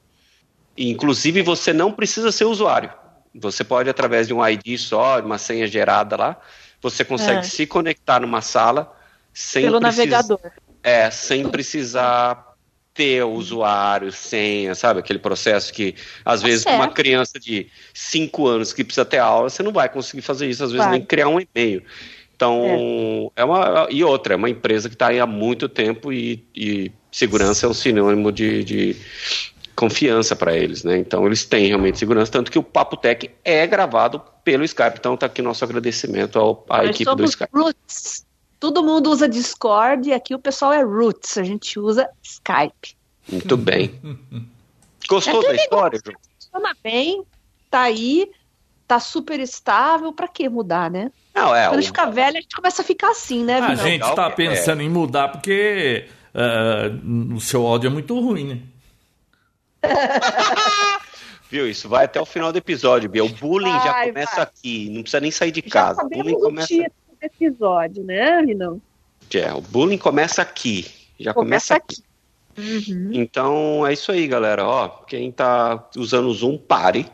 E, 0.78 0.92
inclusive, 0.92 1.42
você 1.42 1.74
não 1.74 1.92
precisa 1.92 2.32
ser 2.32 2.46
usuário. 2.46 2.92
Você 3.40 3.64
pode, 3.64 3.90
através 3.90 4.28
de 4.28 4.34
um 4.34 4.46
ID 4.46 4.78
só, 4.78 5.20
uma 5.20 5.38
senha 5.38 5.68
gerada 5.68 6.16
lá, 6.16 6.42
você 6.82 7.04
consegue 7.04 7.40
é. 7.40 7.44
se 7.44 7.66
conectar 7.66 8.20
numa 8.20 8.42
sala 8.42 8.94
sem 9.34 9.64
Pelo 9.64 9.80
navegador. 9.80 10.40
É, 10.84 11.10
sem 11.12 11.48
precisar 11.48 12.56
ter 12.94 13.24
usuário, 13.24 14.12
senha, 14.12 14.74
sabe? 14.74 15.00
Aquele 15.00 15.20
processo 15.20 15.72
que, 15.72 15.94
às 16.26 16.42
tá 16.42 16.48
vezes, 16.48 16.64
certo. 16.64 16.76
uma 16.76 16.88
criança 16.88 17.40
de 17.40 17.68
5 17.94 18.48
anos 18.48 18.74
que 18.74 18.84
precisa 18.84 19.06
ter 19.06 19.20
aula, 19.20 19.50
você 19.50 19.62
não 19.62 19.72
vai 19.72 19.88
conseguir 19.88 20.24
fazer 20.24 20.48
isso, 20.50 20.64
às 20.64 20.72
vezes, 20.72 20.86
vai. 20.86 20.98
nem 20.98 21.06
criar 21.06 21.28
um 21.28 21.40
e-mail. 21.40 21.84
Então, 22.36 23.32
é. 23.36 23.42
é 23.42 23.46
uma. 23.46 23.88
E 23.92 24.04
outra, 24.04 24.34
é 24.34 24.38
uma 24.38 24.50
empresa 24.50 24.90
que 24.90 24.96
está 24.96 25.10
aí 25.10 25.20
há 25.20 25.28
muito 25.28 25.70
tempo 25.70 26.12
e, 26.12 26.44
e 26.56 26.92
segurança 27.12 27.66
é 27.66 27.70
um 27.70 27.74
sinônimo 27.74 28.32
de, 28.32 28.64
de 28.64 28.96
confiança 29.78 30.36
para 30.36 30.58
eles, 30.58 30.84
né? 30.84 30.98
Então, 30.98 31.24
eles 31.28 31.46
têm 31.46 31.68
realmente 31.68 32.00
segurança, 32.00 32.32
tanto 32.32 32.52
que 32.52 32.58
o 32.58 32.64
Papo 32.64 32.98
Tech 32.98 33.30
é 33.46 33.66
gravado 33.68 34.20
pelo 34.44 34.64
Skype. 34.64 34.98
Então, 34.98 35.14
está 35.14 35.28
aqui 35.28 35.40
nosso 35.40 35.64
agradecimento 35.64 36.40
ao, 36.40 36.66
à 36.68 36.78
Nós 36.78 36.90
equipe 36.90 37.16
do 37.16 37.24
Skype. 37.24 37.52
Roots. 37.54 38.26
Todo 38.60 38.84
mundo 38.84 39.12
usa 39.12 39.30
Discord 39.30 40.10
e 40.10 40.14
aqui 40.14 40.34
o 40.34 40.40
pessoal 40.40 40.74
é 40.74 40.82
Roots. 40.82 41.38
A 41.38 41.44
gente 41.44 41.80
usa 41.80 42.10
Skype. 42.24 42.98
Muito 43.32 43.56
bem. 43.56 44.02
Gostou 45.08 45.44
é 45.44 45.50
da 45.50 45.56
história? 45.56 46.02
Funciona 46.40 46.76
bem, 46.84 47.24
tá 47.70 47.82
aí, 47.82 48.32
tá 48.88 49.00
super 49.00 49.40
estável. 49.40 50.12
Para 50.12 50.28
que 50.28 50.50
mudar, 50.50 50.90
né? 50.90 51.12
Não, 51.36 51.56
é, 51.56 51.70
Quando 51.70 51.82
o... 51.82 51.86
fica 51.86 52.10
velho, 52.10 52.38
a 52.38 52.42
gente 52.42 52.56
começa 52.56 52.82
a 52.82 52.86
ficar 52.86 53.12
assim, 53.12 53.44
né? 53.44 53.60
A 53.60 53.76
gente 53.76 54.04
está 54.04 54.28
pensando 54.32 54.82
é. 54.82 54.86
em 54.86 54.90
mudar 54.90 55.28
porque 55.28 56.08
uh, 56.34 57.36
o 57.36 57.40
seu 57.40 57.64
áudio 57.68 57.90
é 57.90 57.92
muito 57.92 58.20
ruim, 58.20 58.48
né? 58.48 58.60
Viu? 61.50 61.70
Isso 61.70 61.88
vai 61.88 62.06
até 62.06 62.20
o 62.20 62.26
final 62.26 62.52
do 62.52 62.58
episódio, 62.58 63.10
Bia. 63.10 63.24
O 63.24 63.30
bullying 63.30 63.72
vai, 63.72 63.84
já 63.84 64.06
começa 64.06 64.36
vai. 64.36 64.44
aqui, 64.44 64.90
não 64.90 65.02
precisa 65.02 65.22
nem 65.22 65.32
sair 65.32 65.52
de 65.52 65.62
casa. 65.62 66.02
Já 66.02 66.06
o 66.06 66.10
bullying 66.10 66.40
começa 66.40 66.74
episódio, 67.22 68.04
né, 68.04 68.42
Rinão? 68.42 68.82
É, 69.34 69.54
o 69.54 69.62
bullying 69.62 69.98
começa 69.98 70.42
aqui. 70.42 70.86
Já 71.20 71.34
começa, 71.34 71.76
começa 71.76 71.76
aqui. 71.76 72.04
aqui. 72.56 72.92
Uhum. 72.92 73.10
Então 73.14 73.86
é 73.86 73.94
isso 73.94 74.12
aí, 74.12 74.28
galera. 74.28 74.66
Ó, 74.66 74.88
quem 74.88 75.32
tá 75.32 75.88
usando 75.96 76.28
o 76.28 76.34
Zoom, 76.34 76.58
pare 76.58 77.06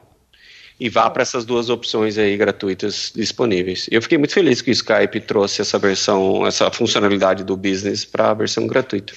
e 0.80 0.90
vá 0.90 1.10
para 1.10 1.22
essas 1.22 1.46
duas 1.46 1.70
opções 1.70 2.18
aí 2.18 2.36
gratuitas 2.36 3.12
disponíveis. 3.16 3.88
Eu 3.92 4.02
fiquei 4.02 4.18
muito 4.18 4.34
feliz 4.34 4.62
que 4.62 4.70
o 4.70 4.74
Skype 4.74 5.20
trouxe 5.22 5.62
essa 5.62 5.78
versão, 5.78 6.46
essa 6.46 6.70
funcionalidade 6.72 7.44
do 7.44 7.56
business 7.56 8.04
para 8.04 8.32
a 8.32 8.34
versão 8.34 8.68
gratuita. 8.68 9.14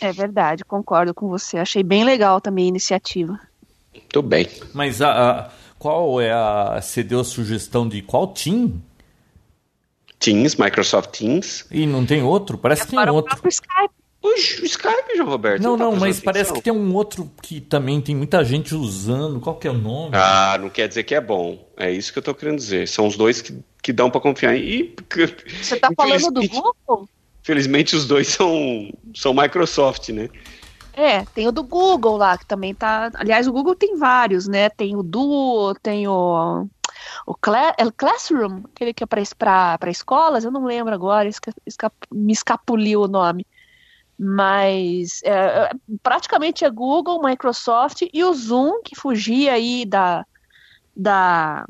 É 0.00 0.12
verdade, 0.12 0.64
concordo 0.64 1.14
com 1.14 1.28
você. 1.28 1.58
Achei 1.58 1.82
bem 1.82 2.04
legal 2.04 2.40
também 2.40 2.66
a 2.66 2.68
iniciativa. 2.68 3.38
Muito 3.92 4.22
bem. 4.22 4.48
Mas 4.72 5.00
a, 5.00 5.30
a, 5.30 5.50
qual 5.78 6.20
é 6.20 6.32
a. 6.32 6.80
Você 6.80 7.02
deu 7.02 7.20
a 7.20 7.24
sugestão 7.24 7.88
de 7.88 8.02
qual 8.02 8.28
Team? 8.28 8.80
Teams, 10.18 10.56
Microsoft 10.56 11.10
Teams. 11.10 11.66
E 11.70 11.86
não 11.86 12.06
tem 12.06 12.22
outro? 12.22 12.56
Parece 12.56 12.84
que 12.84 12.90
tem 12.90 13.10
outro. 13.10 13.38
O 13.42 13.48
Skype. 13.48 13.94
O 14.22 14.32
Skype, 14.36 15.16
João 15.16 15.28
Roberto. 15.28 15.62
Não, 15.62 15.76
tá 15.76 15.84
não, 15.84 15.92
mas 15.92 16.16
atenção. 16.16 16.24
parece 16.24 16.52
que 16.54 16.62
tem 16.62 16.72
um 16.72 16.94
outro 16.94 17.30
que 17.42 17.60
também 17.60 18.00
tem 18.00 18.16
muita 18.16 18.42
gente 18.42 18.74
usando. 18.74 19.38
Qual 19.38 19.56
que 19.56 19.68
é 19.68 19.70
o 19.70 19.74
nome? 19.74 20.16
Ah, 20.16 20.56
não 20.58 20.70
quer 20.70 20.88
dizer 20.88 21.02
que 21.02 21.14
é 21.14 21.20
bom. 21.20 21.68
É 21.76 21.90
isso 21.90 22.10
que 22.10 22.18
eu 22.18 22.22
tô 22.22 22.34
querendo 22.34 22.56
dizer. 22.56 22.88
São 22.88 23.06
os 23.06 23.18
dois 23.18 23.42
que, 23.42 23.54
que 23.82 23.92
dão 23.92 24.10
para 24.10 24.22
confiar. 24.22 24.56
E, 24.56 24.94
Você 25.60 25.76
tá 25.76 25.90
falando 25.94 26.30
do 26.30 26.48
Google? 26.48 27.06
Felizmente 27.44 27.94
os 27.94 28.06
dois 28.06 28.28
são, 28.28 28.90
são 29.14 29.34
Microsoft, 29.34 30.08
né? 30.08 30.30
É, 30.94 31.24
tem 31.26 31.46
o 31.46 31.52
do 31.52 31.62
Google 31.62 32.16
lá, 32.16 32.38
que 32.38 32.46
também 32.46 32.74
tá. 32.74 33.10
Aliás, 33.14 33.46
o 33.46 33.52
Google 33.52 33.74
tem 33.74 33.96
vários, 33.98 34.48
né? 34.48 34.70
Tem 34.70 34.96
o 34.96 35.02
Duo, 35.02 35.74
tem 35.74 36.08
o. 36.08 36.66
O 37.26 37.34
Cla 37.34 37.74
é 37.76 37.90
Classroom, 37.94 38.62
aquele 38.72 38.94
que 38.94 39.04
é 39.04 39.06
para 39.06 39.90
escolas, 39.90 40.44
eu 40.44 40.50
não 40.50 40.64
lembro 40.64 40.94
agora, 40.94 41.28
esca, 41.28 41.52
esca, 41.66 41.92
me 42.10 42.32
escapuliu 42.32 43.02
o 43.02 43.08
nome. 43.08 43.46
Mas 44.18 45.20
é, 45.22 45.30
é, 45.30 45.70
praticamente 46.02 46.64
é 46.64 46.70
Google, 46.70 47.22
Microsoft 47.22 48.02
e 48.10 48.24
o 48.24 48.32
Zoom, 48.32 48.80
que 48.82 48.96
fugia 48.96 49.52
aí 49.52 49.84
da, 49.84 50.24
da, 50.96 51.66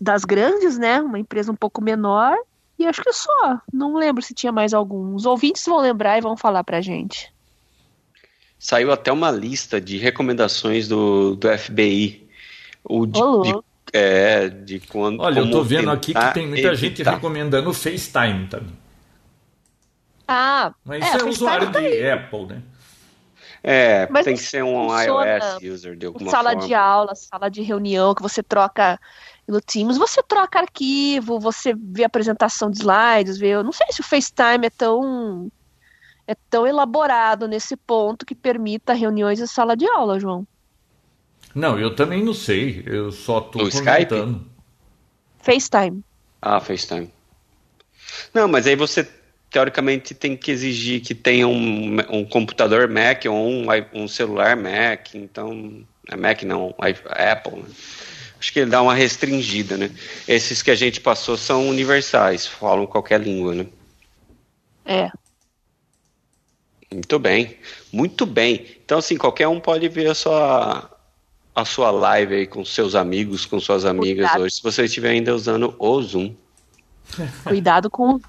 das 0.00 0.24
grandes, 0.24 0.76
né? 0.76 1.00
Uma 1.00 1.20
empresa 1.20 1.52
um 1.52 1.56
pouco 1.56 1.80
menor. 1.80 2.36
E 2.78 2.86
acho 2.86 3.02
que 3.02 3.12
só. 3.12 3.60
Não 3.72 3.94
lembro 3.96 4.22
se 4.22 4.34
tinha 4.34 4.52
mais 4.52 4.74
algum. 4.74 5.14
Os 5.14 5.26
ouvintes 5.26 5.64
vão 5.66 5.80
lembrar 5.80 6.18
e 6.18 6.20
vão 6.20 6.36
falar 6.36 6.64
pra 6.64 6.80
gente. 6.80 7.32
Saiu 8.58 8.90
até 8.92 9.12
uma 9.12 9.30
lista 9.30 9.80
de 9.80 9.98
recomendações 9.98 10.88
do, 10.88 11.36
do 11.36 11.58
FBI. 11.58 12.28
O 12.82 13.06
de, 13.06 13.20
de, 13.20 13.60
é, 13.92 14.48
de 14.48 14.80
quando. 14.80 15.20
Olha, 15.20 15.40
eu 15.40 15.50
tô 15.50 15.62
vendo 15.62 15.90
aqui 15.90 16.12
que 16.12 16.32
tem 16.32 16.46
muita 16.46 16.68
evitar. 16.68 16.74
gente 16.74 17.02
recomendando 17.02 17.70
o 17.70 17.74
FaceTime 17.74 18.48
também. 18.48 18.84
Ah, 20.26 20.72
mas 20.84 21.04
é, 21.04 21.08
isso 21.08 21.16
é 21.18 21.28
usuário 21.28 21.70
tá 21.70 21.80
de 21.80 22.10
Apple, 22.10 22.46
né? 22.46 22.62
É, 23.62 24.06
mas 24.10 24.26
tem 24.26 24.34
que 24.34 24.42
ser 24.42 24.62
um 24.62 24.88
iOS 24.88 25.62
user 25.62 25.96
de 25.96 26.06
alguma 26.06 26.30
sala 26.30 26.50
forma. 26.50 26.60
Sala 26.60 26.68
de 26.68 26.74
aula, 26.74 27.14
sala 27.14 27.50
de 27.50 27.62
reunião, 27.62 28.14
que 28.14 28.22
você 28.22 28.42
troca 28.42 29.00
no 29.46 29.60
Teams, 29.60 29.98
você 29.98 30.22
troca 30.22 30.58
arquivo, 30.58 31.38
você 31.38 31.74
vê 31.76 32.04
apresentação 32.04 32.70
de 32.70 32.78
slides, 32.78 33.38
vê. 33.38 33.48
Eu 33.48 33.62
não 33.62 33.72
sei 33.72 33.86
se 33.90 34.00
o 34.00 34.04
FaceTime 34.04 34.66
é 34.66 34.70
tão 34.70 35.50
é 36.26 36.34
tão 36.48 36.66
elaborado 36.66 37.46
nesse 37.46 37.76
ponto 37.76 38.24
que 38.24 38.34
permita 38.34 38.94
reuniões 38.94 39.40
em 39.40 39.46
sala 39.46 39.76
de 39.76 39.86
aula, 39.86 40.18
João. 40.18 40.46
Não, 41.54 41.78
eu 41.78 41.94
também 41.94 42.24
não 42.24 42.32
sei. 42.32 42.82
Eu 42.86 43.12
só 43.12 43.40
tô 43.40 43.58
no 43.58 43.68
Skype? 43.68 44.40
FaceTime. 45.40 46.02
Ah, 46.40 46.60
FaceTime. 46.60 47.10
Não, 48.32 48.48
mas 48.48 48.66
aí 48.66 48.74
você 48.74 49.06
teoricamente 49.50 50.14
tem 50.14 50.36
que 50.36 50.50
exigir 50.50 51.00
que 51.00 51.14
tenha 51.14 51.46
um, 51.46 51.98
um 52.10 52.24
computador 52.24 52.88
Mac 52.88 53.24
ou 53.26 53.34
um, 53.34 53.66
um 53.92 54.08
celular 54.08 54.56
Mac, 54.56 55.14
então 55.14 55.86
é 56.08 56.16
Mac 56.16 56.42
não, 56.42 56.74
Apple, 56.78 57.60
né? 57.60 57.68
Acho 58.44 58.52
que 58.52 58.60
ele 58.60 58.70
dá 58.70 58.82
uma 58.82 58.92
restringida, 58.92 59.78
né? 59.78 59.90
Esses 60.28 60.60
que 60.62 60.70
a 60.70 60.74
gente 60.74 61.00
passou 61.00 61.34
são 61.34 61.66
universais, 61.66 62.46
falam 62.46 62.86
qualquer 62.86 63.18
língua, 63.18 63.54
né? 63.54 63.66
É. 64.84 65.10
Muito 66.92 67.18
bem, 67.18 67.56
muito 67.90 68.26
bem. 68.26 68.66
Então, 68.84 68.98
assim, 68.98 69.16
qualquer 69.16 69.48
um 69.48 69.58
pode 69.58 69.88
ver 69.88 70.10
a 70.10 70.14
sua, 70.14 70.90
a 71.54 71.64
sua 71.64 71.90
live 71.90 72.34
aí 72.34 72.46
com 72.46 72.62
seus 72.66 72.94
amigos, 72.94 73.46
com 73.46 73.58
suas 73.58 73.86
amigas 73.86 74.26
Obrigado. 74.26 74.42
hoje, 74.42 74.56
se 74.56 74.62
você 74.62 74.84
estiver 74.84 75.10
ainda 75.10 75.34
usando 75.34 75.74
o 75.78 76.02
Zoom. 76.02 76.34
Cuidado 77.44 77.88
com. 77.88 78.20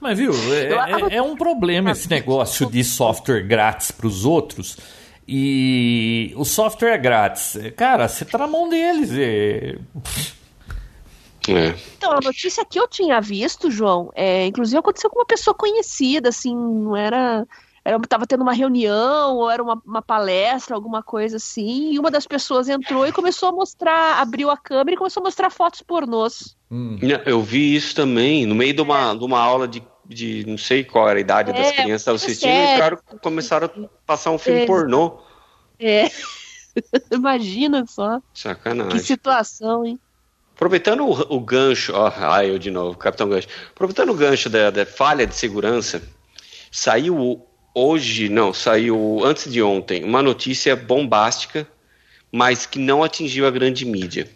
Mas 0.00 0.18
viu, 0.18 0.32
é, 0.52 1.12
é, 1.12 1.16
é 1.16 1.22
um 1.22 1.36
problema 1.36 1.92
esse 1.92 2.10
negócio 2.10 2.68
de 2.68 2.82
software 2.82 3.42
grátis 3.42 3.92
para 3.92 4.06
os 4.08 4.24
outros. 4.24 4.76
E 5.26 6.32
o 6.36 6.44
software 6.44 6.94
é 6.94 6.98
grátis. 6.98 7.56
Cara, 7.76 8.08
você 8.08 8.24
tá 8.24 8.38
na 8.38 8.46
mão 8.46 8.68
deles. 8.68 9.10
É... 9.12 9.78
É. 11.48 11.74
Então, 11.96 12.12
a 12.12 12.20
notícia 12.20 12.64
que 12.64 12.78
eu 12.78 12.86
tinha 12.86 13.20
visto, 13.20 13.70
João, 13.70 14.12
é, 14.14 14.46
inclusive 14.46 14.78
aconteceu 14.78 15.10
com 15.10 15.18
uma 15.18 15.26
pessoa 15.26 15.54
conhecida, 15.54 16.28
assim, 16.28 16.54
não 16.54 16.96
era. 16.96 17.46
Era, 17.84 17.98
tava 17.98 18.28
tendo 18.28 18.42
uma 18.42 18.52
reunião, 18.52 19.38
ou 19.38 19.50
era 19.50 19.60
uma, 19.60 19.82
uma 19.84 20.00
palestra, 20.00 20.76
alguma 20.76 21.02
coisa 21.02 21.38
assim, 21.38 21.92
e 21.92 21.98
uma 21.98 22.12
das 22.12 22.28
pessoas 22.28 22.68
entrou 22.68 23.04
e 23.04 23.10
começou 23.10 23.48
a 23.48 23.52
mostrar, 23.52 24.20
abriu 24.20 24.50
a 24.50 24.56
câmera 24.56 24.92
e 24.92 24.96
começou 24.96 25.20
a 25.20 25.24
mostrar 25.24 25.50
fotos 25.50 25.82
pornôs. 25.82 26.56
Hum. 26.70 26.96
Eu 27.26 27.42
vi 27.42 27.74
isso 27.74 27.92
também, 27.92 28.46
no 28.46 28.54
meio 28.54 28.72
de 28.72 28.80
uma, 28.80 29.14
de 29.14 29.24
uma 29.24 29.40
aula 29.40 29.66
de, 29.66 29.82
de 30.04 30.44
não 30.46 30.58
sei 30.58 30.84
qual 30.84 31.08
era 31.08 31.18
a 31.18 31.20
idade 31.20 31.50
é, 31.50 31.52
das 31.52 31.72
crianças 31.72 32.22
assistindo, 32.22 32.50
e 32.50 32.76
claro, 32.76 32.98
começaram 33.22 33.66
a 33.66 33.88
passar 34.06 34.30
um 34.30 34.38
filme 34.38 34.62
é. 34.62 34.66
pornô. 34.66 35.20
É. 35.78 36.10
Imagina 37.12 37.84
só. 37.86 38.20
Sacanagem. 38.34 38.92
Que 38.92 39.00
situação, 39.00 39.84
hein? 39.84 39.98
Aproveitando 40.54 41.04
o, 41.04 41.36
o 41.36 41.40
gancho, 41.40 41.92
ó, 41.94 42.12
ai, 42.14 42.50
eu 42.50 42.58
de 42.58 42.70
novo, 42.70 42.96
Capitão 42.96 43.28
Gancho. 43.28 43.48
Aproveitando 43.70 44.10
o 44.10 44.14
gancho 44.14 44.48
da, 44.48 44.70
da 44.70 44.86
falha 44.86 45.26
de 45.26 45.34
segurança, 45.34 46.02
saiu 46.70 47.44
hoje, 47.74 48.28
não, 48.28 48.52
saiu 48.52 49.20
antes 49.24 49.50
de 49.50 49.62
ontem, 49.62 50.04
uma 50.04 50.22
notícia 50.22 50.76
bombástica, 50.76 51.66
mas 52.30 52.66
que 52.66 52.78
não 52.78 53.02
atingiu 53.02 53.46
a 53.46 53.50
grande 53.50 53.84
mídia. 53.84 54.28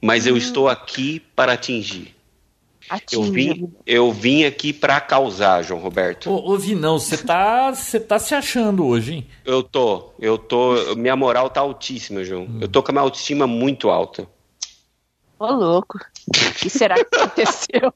Mas 0.00 0.26
eu 0.26 0.34
hum. 0.34 0.38
estou 0.38 0.68
aqui 0.68 1.20
para 1.34 1.52
atingir. 1.52 2.14
Eu 3.10 3.22
vim, 3.24 3.72
eu 3.86 4.12
vim 4.12 4.44
aqui 4.44 4.72
para 4.72 5.00
causar, 5.00 5.62
João 5.62 5.80
Roberto. 5.80 6.30
Ô, 6.30 6.52
ô 6.52 6.58
Vinão, 6.58 6.98
você 6.98 7.16
tá, 7.16 7.70
você 7.70 7.98
tá 7.98 8.18
se 8.18 8.34
achando 8.34 8.86
hoje, 8.86 9.14
hein? 9.14 9.26
Eu 9.44 9.62
tô, 9.62 10.12
eu 10.20 10.36
tô, 10.36 10.94
minha 10.96 11.16
moral 11.16 11.48
tá 11.48 11.60
altíssima, 11.60 12.24
João. 12.24 12.42
Hum. 12.42 12.58
Eu 12.60 12.68
tô 12.68 12.82
com 12.82 12.90
a 12.90 12.92
minha 12.92 13.02
autoestima 13.02 13.46
muito 13.46 13.88
alta. 13.88 14.28
Ô, 15.38 15.50
louco. 15.50 15.98
O 16.28 16.54
que 16.54 16.70
será 16.70 16.94
que 16.94 17.16
aconteceu? 17.16 17.92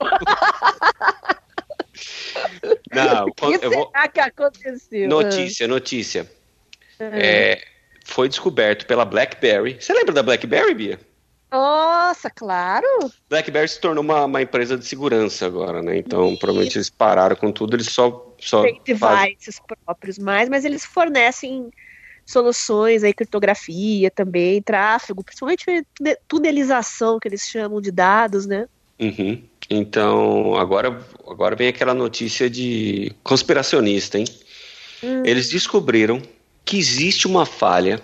Não, 2.92 3.26
o 3.28 3.32
que 3.32 3.64
eu 3.64 3.70
vou... 3.70 3.86
será 3.86 4.08
que 4.08 4.20
aconteceu? 4.20 5.08
Notícia, 5.08 5.68
notícia. 5.68 6.30
Uhum. 6.98 7.10
É, 7.12 7.62
foi 8.04 8.28
descoberto 8.28 8.86
pela 8.86 9.04
BlackBerry. 9.04 9.76
Você 9.80 9.92
lembra 9.92 10.14
da 10.14 10.22
BlackBerry, 10.22 10.74
Bia? 10.74 11.00
Nossa, 11.56 12.28
claro! 12.28 12.86
BlackBerry 13.30 13.66
se 13.66 13.80
tornou 13.80 14.04
uma, 14.04 14.26
uma 14.26 14.42
empresa 14.42 14.76
de 14.76 14.84
segurança 14.84 15.46
agora, 15.46 15.82
né? 15.82 15.96
Então, 15.96 16.28
Isso. 16.28 16.38
provavelmente 16.38 16.76
eles 16.76 16.90
pararam 16.90 17.34
com 17.34 17.50
tudo, 17.50 17.74
eles 17.74 17.86
só. 17.86 18.34
só 18.38 18.62
Tem 18.62 18.78
devices 18.84 19.56
fazem... 19.56 19.76
próprios 19.84 20.18
mais, 20.18 20.50
mas 20.50 20.66
eles 20.66 20.84
fornecem 20.84 21.70
soluções 22.26 23.02
aí, 23.02 23.14
criptografia 23.14 24.10
também, 24.10 24.60
tráfego, 24.60 25.24
principalmente 25.24 25.64
tunelização, 26.28 27.18
que 27.18 27.26
eles 27.26 27.42
chamam 27.42 27.80
de 27.80 27.90
dados, 27.90 28.44
né? 28.44 28.68
Uhum. 29.00 29.42
Então, 29.70 30.56
agora, 30.56 31.02
agora 31.26 31.56
vem 31.56 31.68
aquela 31.68 31.94
notícia 31.94 32.50
de 32.50 33.12
conspiracionista, 33.22 34.18
hein? 34.18 34.26
Hum. 35.02 35.22
Eles 35.24 35.48
descobriram 35.48 36.20
que 36.64 36.78
existe 36.78 37.26
uma 37.26 37.46
falha 37.46 38.02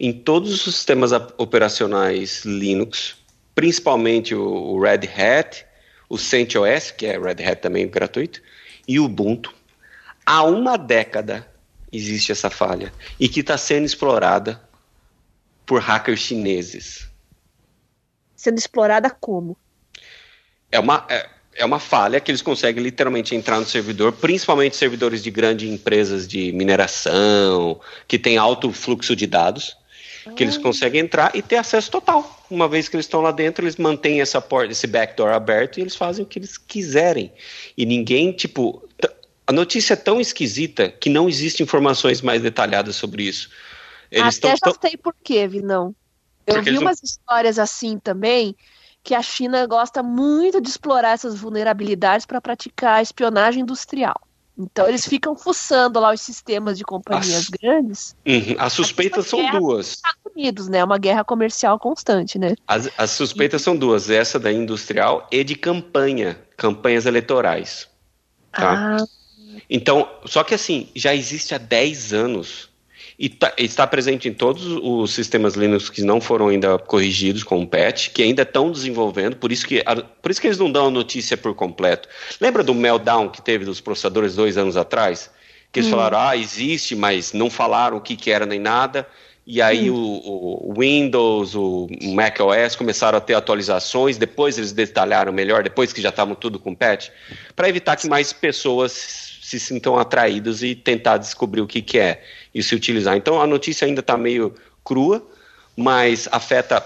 em 0.00 0.14
todos 0.14 0.50
os 0.50 0.74
sistemas 0.74 1.12
operacionais 1.36 2.42
Linux, 2.46 3.16
principalmente 3.54 4.34
o 4.34 4.80
Red 4.80 5.06
Hat, 5.06 5.66
o 6.08 6.16
CentOS, 6.16 6.90
que 6.90 7.04
é 7.04 7.18
Red 7.18 7.44
Hat 7.44 7.60
também 7.60 7.86
gratuito, 7.86 8.40
e 8.88 8.98
o 8.98 9.04
Ubuntu. 9.04 9.54
Há 10.24 10.42
uma 10.42 10.78
década 10.78 11.46
existe 11.92 12.32
essa 12.32 12.48
falha 12.48 12.92
e 13.18 13.28
que 13.28 13.40
está 13.40 13.58
sendo 13.58 13.84
explorada 13.84 14.62
por 15.66 15.80
hackers 15.80 16.20
chineses. 16.20 17.08
Sendo 18.34 18.58
explorada 18.58 19.10
como? 19.10 19.56
É 20.72 20.78
uma, 20.80 21.04
é, 21.10 21.28
é 21.54 21.64
uma 21.64 21.78
falha 21.78 22.20
que 22.20 22.30
eles 22.30 22.40
conseguem 22.40 22.82
literalmente 22.82 23.34
entrar 23.34 23.58
no 23.60 23.66
servidor, 23.66 24.12
principalmente 24.12 24.76
servidores 24.76 25.22
de 25.22 25.30
grandes 25.30 25.70
empresas 25.70 26.26
de 26.26 26.52
mineração, 26.52 27.80
que 28.08 28.18
tem 28.18 28.38
alto 28.38 28.72
fluxo 28.72 29.14
de 29.14 29.26
dados, 29.26 29.76
que 30.36 30.42
eles 30.42 30.56
conseguem 30.56 31.00
entrar 31.02 31.34
e 31.34 31.42
ter 31.42 31.56
acesso 31.56 31.90
total. 31.90 32.44
Uma 32.50 32.68
vez 32.68 32.88
que 32.88 32.96
eles 32.96 33.06
estão 33.06 33.20
lá 33.20 33.30
dentro, 33.30 33.64
eles 33.64 33.76
mantêm 33.76 34.20
essa 34.20 34.40
porta, 34.40 34.72
esse 34.72 34.86
backdoor 34.86 35.30
aberto 35.32 35.78
e 35.78 35.80
eles 35.80 35.96
fazem 35.96 36.24
o 36.24 36.28
que 36.28 36.38
eles 36.38 36.58
quiserem. 36.58 37.32
E 37.76 37.86
ninguém, 37.86 38.32
tipo, 38.32 38.86
a 39.46 39.52
notícia 39.52 39.94
é 39.94 39.96
tão 39.96 40.20
esquisita 40.20 40.88
que 40.88 41.10
não 41.10 41.28
existem 41.28 41.64
informações 41.64 42.22
mais 42.22 42.42
detalhadas 42.42 42.96
sobre 42.96 43.24
isso. 43.24 43.50
Eles 44.10 44.38
Até 44.38 44.50
já 44.50 44.72
tão... 44.72 44.74
sei 44.80 44.96
por 44.96 45.14
quê, 45.22 45.46
Vinão. 45.46 45.94
Eu 46.46 46.54
Porque 46.54 46.70
vi 46.70 46.78
umas 46.78 47.00
não... 47.00 47.06
histórias 47.06 47.58
assim 47.58 47.98
também, 47.98 48.56
que 49.02 49.14
a 49.14 49.22
China 49.22 49.66
gosta 49.66 50.02
muito 50.02 50.60
de 50.60 50.68
explorar 50.68 51.12
essas 51.12 51.38
vulnerabilidades 51.38 52.26
para 52.26 52.40
praticar 52.40 53.02
espionagem 53.02 53.62
industrial. 53.62 54.20
Então 54.58 54.86
eles 54.86 55.06
ficam 55.06 55.34
fuçando 55.34 55.98
lá 55.98 56.12
os 56.12 56.20
sistemas 56.20 56.76
de 56.76 56.84
companhias 56.84 57.28
As... 57.28 57.48
grandes. 57.48 58.16
Uhum. 58.26 58.56
As 58.58 58.72
suspeitas 58.72 59.26
são 59.26 59.50
duas. 59.50 59.94
Estados 59.94 60.20
Unidos, 60.34 60.68
né? 60.68 60.84
Uma 60.84 60.98
guerra 60.98 61.24
comercial 61.24 61.78
constante, 61.78 62.38
né? 62.38 62.54
As, 62.66 62.88
as 62.96 63.10
suspeitas 63.10 63.62
e... 63.62 63.64
são 63.64 63.76
duas, 63.76 64.10
essa 64.10 64.38
da 64.38 64.52
industrial 64.52 65.26
e 65.30 65.42
de 65.42 65.54
campanha, 65.54 66.38
campanhas 66.56 67.06
eleitorais. 67.06 67.88
Tá? 68.52 68.98
Ah. 68.98 69.04
Então, 69.68 70.08
só 70.24 70.44
que 70.44 70.54
assim, 70.54 70.88
já 70.94 71.14
existe 71.14 71.54
há 71.54 71.58
10 71.58 72.12
anos 72.12 72.69
e 73.20 73.28
tá, 73.28 73.52
está 73.58 73.86
presente 73.86 74.30
em 74.30 74.32
todos 74.32 74.64
os 74.64 75.12
sistemas 75.12 75.52
Linux 75.52 75.90
que 75.90 76.00
não 76.00 76.22
foram 76.22 76.48
ainda 76.48 76.78
corrigidos 76.78 77.44
com 77.44 77.60
o 77.60 77.66
patch, 77.66 78.08
que 78.08 78.22
ainda 78.22 78.40
estão 78.40 78.72
desenvolvendo, 78.72 79.36
por 79.36 79.52
isso 79.52 79.66
que, 79.66 79.84
por 80.22 80.30
isso 80.30 80.40
que 80.40 80.46
eles 80.46 80.56
não 80.56 80.72
dão 80.72 80.86
a 80.86 80.90
notícia 80.90 81.36
por 81.36 81.54
completo. 81.54 82.08
Lembra 82.40 82.64
do 82.64 82.74
meltdown 82.74 83.28
que 83.28 83.42
teve 83.42 83.66
dos 83.66 83.78
processadores 83.78 84.34
dois 84.34 84.56
anos 84.56 84.74
atrás? 84.74 85.30
Que 85.70 85.80
eles 85.80 85.88
hum. 85.88 85.96
falaram, 85.96 86.18
ah, 86.18 86.34
existe, 86.34 86.96
mas 86.96 87.34
não 87.34 87.50
falaram 87.50 87.98
o 87.98 88.00
que, 88.00 88.16
que 88.16 88.30
era 88.30 88.46
nem 88.46 88.58
nada. 88.58 89.06
E 89.46 89.60
aí 89.60 89.90
hum. 89.90 89.94
o, 90.24 90.70
o, 90.70 90.74
Windows, 90.80 91.54
o 91.54 91.88
Mac 92.14 92.40
OS 92.40 92.74
começaram 92.74 93.18
a 93.18 93.20
ter 93.20 93.34
atualizações, 93.34 94.16
depois 94.16 94.56
eles 94.56 94.72
detalharam 94.72 95.30
melhor, 95.30 95.62
depois 95.62 95.92
que 95.92 96.00
já 96.00 96.08
estavam 96.08 96.34
tudo 96.34 96.58
com 96.58 96.74
patch, 96.74 97.10
para 97.54 97.68
evitar 97.68 97.96
que 97.96 98.08
mais 98.08 98.32
pessoas 98.32 99.29
se 99.50 99.58
sintam 99.58 99.98
atraídos 99.98 100.62
e 100.62 100.76
tentar 100.76 101.16
descobrir 101.16 101.60
o 101.60 101.66
que, 101.66 101.82
que 101.82 101.98
é 101.98 102.22
e 102.54 102.62
se 102.62 102.72
utilizar. 102.72 103.16
Então 103.16 103.40
a 103.40 103.46
notícia 103.48 103.84
ainda 103.84 103.98
está 103.98 104.16
meio 104.16 104.54
crua, 104.84 105.26
mas 105.76 106.28
afeta 106.30 106.80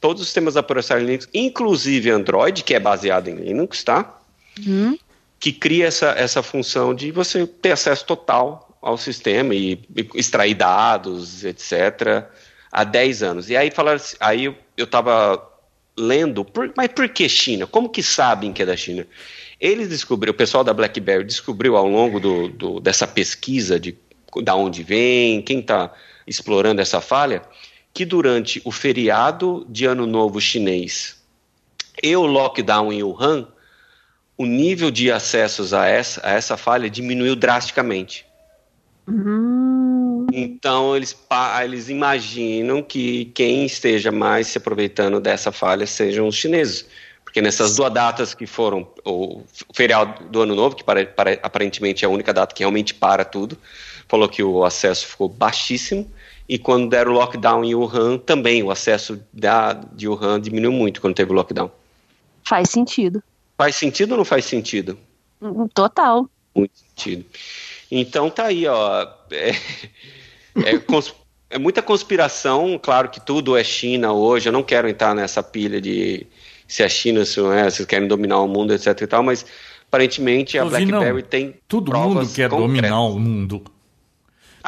todos 0.00 0.22
os 0.22 0.28
sistemas 0.28 0.56
operacionais 0.56 1.06
Linux, 1.06 1.28
inclusive 1.34 2.10
Android, 2.10 2.64
que 2.64 2.74
é 2.74 2.80
baseado 2.80 3.28
em 3.28 3.34
Linux, 3.34 3.84
tá? 3.84 4.18
Uhum. 4.66 4.98
Que 5.38 5.52
cria 5.52 5.88
essa, 5.88 6.06
essa 6.12 6.42
função 6.42 6.94
de 6.94 7.10
você 7.10 7.46
ter 7.46 7.72
acesso 7.72 8.06
total 8.06 8.74
ao 8.80 8.96
sistema 8.96 9.54
e, 9.54 9.74
e 9.94 10.08
extrair 10.14 10.54
dados, 10.54 11.44
etc., 11.44 12.24
há 12.72 12.82
10 12.82 13.22
anos. 13.22 13.50
E 13.50 13.56
aí 13.56 13.70
falaram, 13.70 13.96
assim, 13.96 14.16
aí 14.20 14.44
eu 14.74 14.84
estava 14.84 15.46
lendo, 15.98 16.46
por, 16.46 16.72
mas 16.74 16.88
por 16.88 17.08
que 17.10 17.28
China? 17.28 17.66
Como 17.66 17.90
que 17.90 18.02
sabem 18.02 18.54
que 18.54 18.62
é 18.62 18.66
da 18.66 18.76
China? 18.76 19.06
Eles 19.60 19.88
descobriram, 19.88 20.34
o 20.34 20.36
pessoal 20.36 20.62
da 20.62 20.74
BlackBerry 20.74 21.24
descobriu 21.24 21.76
ao 21.76 21.88
longo 21.88 22.20
do, 22.20 22.48
do 22.48 22.80
dessa 22.80 23.06
pesquisa 23.06 23.80
de 23.80 23.96
da 24.42 24.54
onde 24.54 24.82
vem, 24.82 25.40
quem 25.40 25.60
está 25.60 25.92
explorando 26.26 26.82
essa 26.82 27.00
falha, 27.00 27.42
que 27.94 28.04
durante 28.04 28.60
o 28.64 28.70
feriado 28.70 29.66
de 29.68 29.86
Ano 29.86 30.06
Novo 30.06 30.40
chinês 30.40 31.16
e 32.02 32.14
o 32.14 32.26
lockdown 32.26 32.92
em 32.92 33.02
Wuhan, 33.02 33.48
o 34.36 34.44
nível 34.44 34.90
de 34.90 35.10
acessos 35.10 35.72
a 35.72 35.86
essa, 35.86 36.20
a 36.26 36.32
essa 36.32 36.56
falha 36.56 36.90
diminuiu 36.90 37.34
drasticamente. 37.34 38.26
Uhum. 39.06 40.26
Então 40.32 40.94
eles, 40.94 41.16
eles 41.62 41.88
imaginam 41.88 42.82
que 42.82 43.26
quem 43.26 43.64
esteja 43.64 44.12
mais 44.12 44.48
se 44.48 44.58
aproveitando 44.58 45.20
dessa 45.20 45.50
falha 45.50 45.86
sejam 45.86 46.28
os 46.28 46.34
chineses. 46.34 46.86
Porque 47.36 47.42
nessas 47.42 47.76
duas 47.76 47.92
datas 47.92 48.32
que 48.32 48.46
foram 48.46 48.88
o 49.04 49.42
feriado 49.74 50.24
do 50.30 50.40
Ano 50.40 50.54
Novo, 50.54 50.74
que 50.74 50.82
para, 50.82 51.04
para, 51.04 51.32
aparentemente 51.42 52.02
é 52.02 52.08
a 52.08 52.10
única 52.10 52.32
data 52.32 52.54
que 52.54 52.62
realmente 52.62 52.94
para 52.94 53.26
tudo, 53.26 53.58
falou 54.08 54.26
que 54.26 54.42
o 54.42 54.64
acesso 54.64 55.06
ficou 55.06 55.28
baixíssimo. 55.28 56.10
E 56.48 56.58
quando 56.58 56.88
deram 56.88 57.12
o 57.12 57.14
lockdown 57.14 57.62
em 57.62 57.74
Wuhan, 57.74 58.16
também 58.16 58.62
o 58.62 58.70
acesso 58.70 59.20
da, 59.34 59.74
de 59.74 60.08
Wuhan 60.08 60.40
diminuiu 60.40 60.72
muito 60.72 60.98
quando 60.98 61.14
teve 61.14 61.30
o 61.30 61.34
lockdown. 61.34 61.70
Faz 62.42 62.70
sentido. 62.70 63.22
Faz 63.58 63.76
sentido 63.76 64.12
ou 64.12 64.16
não 64.16 64.24
faz 64.24 64.46
sentido? 64.46 64.98
Hum, 65.42 65.68
total. 65.68 66.30
Muito 66.54 66.72
sentido. 66.78 67.26
Então 67.90 68.30
tá 68.30 68.46
aí, 68.46 68.66
ó. 68.66 69.06
É, 69.30 69.50
é, 70.64 70.78
cons, 70.78 71.14
é 71.50 71.58
muita 71.58 71.82
conspiração. 71.82 72.80
Claro 72.82 73.10
que 73.10 73.20
tudo 73.20 73.58
é 73.58 73.62
China 73.62 74.14
hoje. 74.14 74.48
Eu 74.48 74.54
não 74.54 74.62
quero 74.62 74.88
entrar 74.88 75.14
nessa 75.14 75.42
pilha 75.42 75.82
de 75.82 76.26
se 76.66 76.82
a 76.82 76.88
China, 76.88 77.24
se 77.24 77.40
não 77.40 77.52
é, 77.52 77.68
se 77.70 77.86
querem 77.86 78.08
dominar 78.08 78.40
o 78.40 78.48
mundo, 78.48 78.72
etc 78.72 79.00
e 79.00 79.06
tal, 79.06 79.22
mas 79.22 79.44
aparentemente 79.88 80.58
a 80.58 80.64
BlackBerry 80.64 81.22
tem 81.22 81.54
Todo 81.68 81.92
mundo 81.92 82.20
quer 82.32 82.48
concretas. 82.48 82.58
dominar 82.58 83.00
o 83.00 83.18
mundo. 83.18 83.62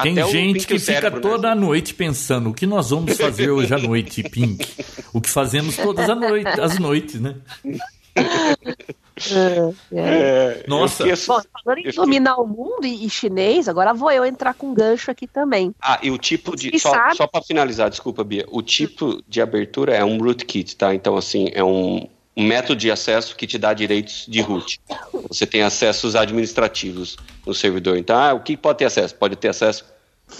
Tem 0.02 0.12
Até 0.18 0.30
gente 0.30 0.66
que 0.66 0.78
fica 0.78 0.92
cérebro, 0.92 1.20
toda 1.20 1.48
né? 1.48 1.52
a 1.52 1.54
noite 1.56 1.92
pensando 1.92 2.50
o 2.50 2.54
que 2.54 2.66
nós 2.66 2.90
vamos 2.90 3.16
fazer 3.16 3.50
hoje 3.50 3.74
à 3.74 3.78
noite, 3.78 4.22
Pink. 4.22 4.66
O 5.12 5.22
que 5.22 5.30
fazemos 5.30 5.74
todas 5.76 6.08
as, 6.08 6.16
noite, 6.18 6.60
as 6.60 6.78
noites, 6.78 7.18
né? 7.18 7.34
É, 9.32 9.74
é. 9.92 10.64
Nossa. 10.66 11.04
Bom, 11.04 11.40
falando 11.64 11.78
em 11.78 11.90
dominar 11.92 12.36
o 12.36 12.46
mundo 12.46 12.84
e, 12.84 13.06
e, 13.06 13.10
chinês, 13.10 13.68
agora 13.68 13.92
vou 13.92 14.10
eu 14.10 14.24
entrar 14.24 14.54
com 14.54 14.68
um 14.68 14.74
gancho 14.74 15.10
aqui 15.10 15.26
também. 15.26 15.74
Ah, 15.80 15.98
e 16.02 16.10
o 16.10 16.18
tipo 16.18 16.56
de. 16.56 16.78
Só, 16.78 16.92
só 17.14 17.26
para 17.26 17.42
finalizar, 17.42 17.90
desculpa, 17.90 18.22
Bia. 18.24 18.46
O 18.50 18.62
tipo 18.62 19.22
de 19.28 19.40
abertura 19.40 19.94
é 19.94 20.04
um 20.04 20.18
rootkit, 20.18 20.76
tá? 20.76 20.94
Então, 20.94 21.16
assim, 21.16 21.50
é 21.52 21.62
um, 21.62 22.08
um 22.36 22.44
método 22.44 22.76
de 22.76 22.90
acesso 22.90 23.34
que 23.34 23.46
te 23.46 23.58
dá 23.58 23.74
direitos 23.74 24.24
de 24.28 24.40
root. 24.40 24.80
Você 25.28 25.44
tem 25.44 25.62
acessos 25.62 26.14
administrativos 26.14 27.16
no 27.44 27.52
servidor. 27.52 27.98
Então, 27.98 28.16
ah, 28.16 28.32
o 28.32 28.40
que 28.40 28.56
pode 28.56 28.78
ter 28.78 28.84
acesso? 28.84 29.14
Pode 29.14 29.34
ter 29.36 29.48
acesso 29.48 29.84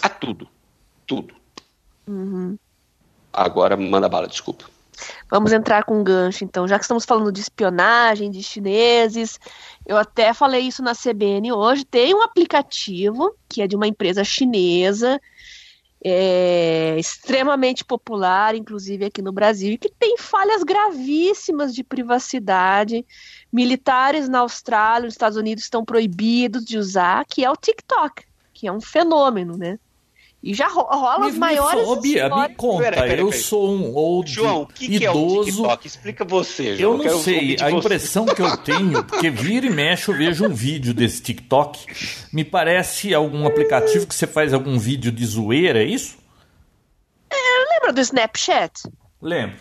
a 0.01 0.09
tudo. 0.09 0.49
Tudo. 1.07 1.35
Uhum. 2.07 2.57
Agora 3.33 3.77
manda 3.77 4.09
bala, 4.09 4.29
desculpa. 4.29 4.65
Vamos 5.31 5.53
entrar 5.53 5.85
com 5.85 6.01
um 6.01 6.05
gancho, 6.05 6.45
então. 6.45 6.67
Já 6.67 6.79
que 6.79 6.85
estamos 6.85 7.05
falando 7.05 7.33
de 7.33 7.41
espionagem, 7.41 8.31
de 8.31 8.43
chineses, 8.43 9.39
eu 9.87 9.97
até 9.97 10.33
falei 10.33 10.63
isso 10.63 10.83
na 10.83 10.95
CBN 10.95 11.53
hoje. 11.53 11.85
Tem 11.85 12.15
um 12.15 12.23
aplicativo 12.23 13.35
que 13.49 13.63
é 13.63 13.67
de 13.67 13.77
uma 13.77 13.87
empresa 13.87 14.25
chinesa, 14.25 15.21
é, 16.05 16.97
extremamente 16.99 17.85
popular, 17.85 18.55
inclusive 18.55 19.05
aqui 19.05 19.21
no 19.21 19.33
Brasil, 19.33 19.73
e 19.73 19.79
que 19.79 19.91
tem 19.91 20.17
falhas 20.17 20.63
gravíssimas 20.63 21.75
de 21.75 21.83
privacidade. 21.83 23.05
Militares 23.53 24.29
na 24.29 24.41
Austrália, 24.41 25.07
nos 25.07 25.15
Estados 25.15 25.37
Unidos 25.37 25.65
estão 25.65 25.85
proibidos 25.85 26.65
de 26.65 26.79
usar, 26.79 27.25
que 27.25 27.45
é 27.45 27.51
o 27.51 27.57
TikTok, 27.57 28.25
que 28.53 28.69
é 28.69 28.73
um 28.73 28.81
fenômeno, 28.81 29.57
né? 29.57 29.79
E 30.49 30.55
já 30.55 30.67
rola 30.67 31.27
as 31.27 31.37
maiores. 31.37 31.87
Ô, 31.87 31.97
Bia, 31.97 32.27
me 32.31 32.55
conta, 32.55 32.85
pera, 32.85 33.03
pera, 33.03 33.21
eu 33.21 33.31
sou 33.31 33.71
um 33.71 33.95
old 33.95 34.33
João, 34.33 34.65
que 34.65 34.87
idoso. 34.87 34.97
Que 34.99 35.05
é 35.05 35.11
o 35.11 35.45
TikTok? 35.45 35.87
Explica 35.87 36.25
você, 36.25 36.75
João. 36.75 36.93
Eu 36.97 37.05
não 37.05 37.19
sei, 37.19 37.59
a 37.61 37.71
impressão 37.71 38.25
que 38.25 38.41
eu 38.41 38.57
tenho, 38.65 39.05
porque 39.05 39.29
vira 39.29 39.67
e 39.67 39.71
mexe 39.71 40.11
eu 40.11 40.17
vejo 40.17 40.47
um 40.47 40.55
vídeo 40.55 40.95
desse 40.95 41.21
TikTok, 41.21 41.85
me 42.33 42.47
parece 42.47 43.13
algum 43.13 43.47
aplicativo 43.47 44.07
que 44.07 44.15
você 44.15 44.27
faz 44.27 44.55
algum 44.55 44.79
vídeo 44.79 45.13
de 45.13 45.27
zoeira, 45.27 45.83
é 45.83 45.85
isso? 45.85 46.17
É, 47.29 47.75
lembra 47.75 47.93
do 47.93 48.01
Snapchat? 48.01 48.85
Lembro. 49.21 49.59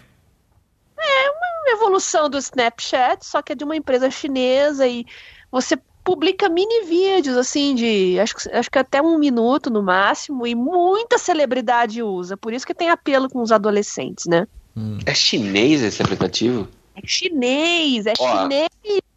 É 0.98 1.30
uma 1.30 1.72
evolução 1.76 2.30
do 2.30 2.38
Snapchat, 2.38 3.26
só 3.26 3.42
que 3.42 3.52
é 3.52 3.56
de 3.56 3.66
uma 3.66 3.76
empresa 3.76 4.10
chinesa 4.10 4.88
e 4.88 5.06
você 5.52 5.78
publica 6.08 6.48
mini 6.48 6.86
vídeos, 6.86 7.36
assim, 7.36 7.76
de 7.76 8.18
acho, 8.18 8.36
acho 8.54 8.72
que 8.72 8.80
até 8.80 9.02
um 9.02 9.20
minuto 9.20 9.70
no 9.70 9.84
máximo, 9.84 10.48
e 10.48 10.56
muita 10.56 11.18
celebridade 11.18 12.02
usa. 12.02 12.38
Por 12.38 12.54
isso 12.54 12.66
que 12.66 12.74
tem 12.74 12.90
apelo 12.90 13.30
com 13.30 13.42
os 13.42 13.52
adolescentes, 13.52 14.26
né? 14.26 14.48
Hum. 14.74 15.00
É 15.06 15.14
chinês 15.14 15.84
esse 15.84 16.02
aplicativo? 16.02 16.66
É 16.98 17.06
chinês, 17.06 18.08
é 18.08 18.14
Ó, 18.18 18.42
chinês, 18.42 18.70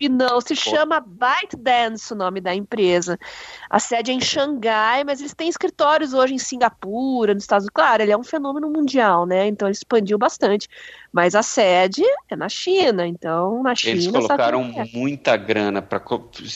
não, 0.09 0.41
se 0.41 0.55
chama 0.55 1.01
ByteDance 1.01 2.13
o 2.13 2.17
nome 2.17 2.41
da 2.41 2.55
empresa. 2.55 3.19
A 3.69 3.79
sede 3.79 4.11
é 4.11 4.15
em 4.15 4.21
Xangai, 4.21 5.03
mas 5.03 5.21
eles 5.21 5.35
têm 5.35 5.49
escritórios 5.49 6.13
hoje 6.13 6.35
em 6.35 6.39
Singapura, 6.39 7.33
nos 7.33 7.45
Estados 7.45 7.65
Unidos. 7.65 7.75
Claro, 7.75 8.03
ele 8.03 8.13
é 8.13 8.17
um 8.17 8.25
fenômeno 8.25 8.71
mundial, 8.71 9.25
né? 9.25 9.47
Então 9.47 9.67
ele 9.67 9.75
expandiu 9.75 10.19
bastante. 10.19 10.69
Mas 11.11 11.35
a 11.35 11.43
sede 11.43 12.03
é 12.29 12.37
na 12.37 12.49
China, 12.49 13.07
então 13.07 13.63
na 13.63 13.75
China. 13.75 13.93
Eles 13.93 14.07
colocaram 14.09 14.63
é. 14.77 14.85
muita 14.93 15.37
grana 15.37 15.81
para 15.81 16.03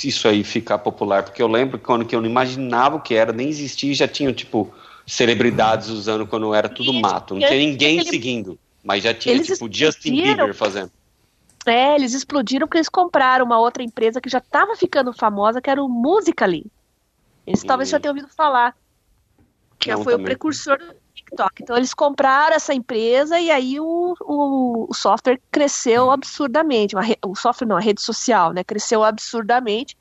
isso 0.02 0.28
aí 0.28 0.44
ficar 0.44 0.78
popular, 0.78 1.22
porque 1.22 1.42
eu 1.42 1.48
lembro 1.48 1.78
quando 1.78 2.04
que 2.04 2.14
eu 2.14 2.20
não 2.20 2.28
imaginava 2.28 2.96
o 2.96 3.00
que 3.00 3.14
era, 3.14 3.32
nem 3.32 3.48
existia, 3.48 3.94
já 3.94 4.08
tinham 4.08 4.32
tipo 4.32 4.72
celebridades 5.06 5.88
usando 5.88 6.26
quando 6.26 6.54
era 6.54 6.68
tudo 6.68 6.92
mato, 6.92 7.34
não 7.34 7.40
tinha 7.40 7.58
ninguém 7.58 8.02
seguindo, 8.02 8.58
mas 8.82 9.02
já 9.02 9.12
tinha 9.12 9.34
eles 9.34 9.46
tipo 9.46 9.68
Justin 9.70 10.22
Bieber 10.22 10.54
fazendo. 10.54 10.90
É, 11.66 11.94
eles 11.94 12.14
explodiram 12.14 12.66
porque 12.66 12.78
eles 12.78 12.88
compraram 12.88 13.44
uma 13.44 13.58
outra 13.58 13.82
empresa 13.82 14.20
que 14.20 14.28
já 14.28 14.38
estava 14.38 14.76
ficando 14.76 15.12
famosa, 15.12 15.60
que 15.60 15.70
era 15.70 15.82
o 15.82 15.88
Musical.ly. 15.88 16.66
Eles 17.46 17.62
hum. 17.62 17.66
talvez 17.66 17.88
já 17.88 18.00
tenham 18.00 18.14
ouvido 18.14 18.32
falar. 18.32 18.76
Que 19.78 19.90
Não, 19.90 20.02
foi 20.02 20.12
também. 20.12 20.24
o 20.24 20.28
precursor 20.28 20.78
do 20.78 20.94
TikTok. 21.14 21.62
Então 21.62 21.76
eles 21.76 21.92
compraram 21.92 22.54
essa 22.54 22.72
empresa 22.72 23.38
e 23.38 23.50
aí 23.50 23.80
o, 23.80 24.14
o, 24.20 24.86
o 24.90 24.94
software 24.94 25.40
cresceu 25.50 26.10
absurdamente. 26.10 26.96
Re, 26.96 27.18
o 27.24 27.34
software 27.34 27.66
não, 27.66 27.76
a 27.76 27.80
rede 27.80 28.00
social, 28.00 28.52
né? 28.52 28.64
Cresceu 28.64 29.02
absurdamente. 29.02 29.96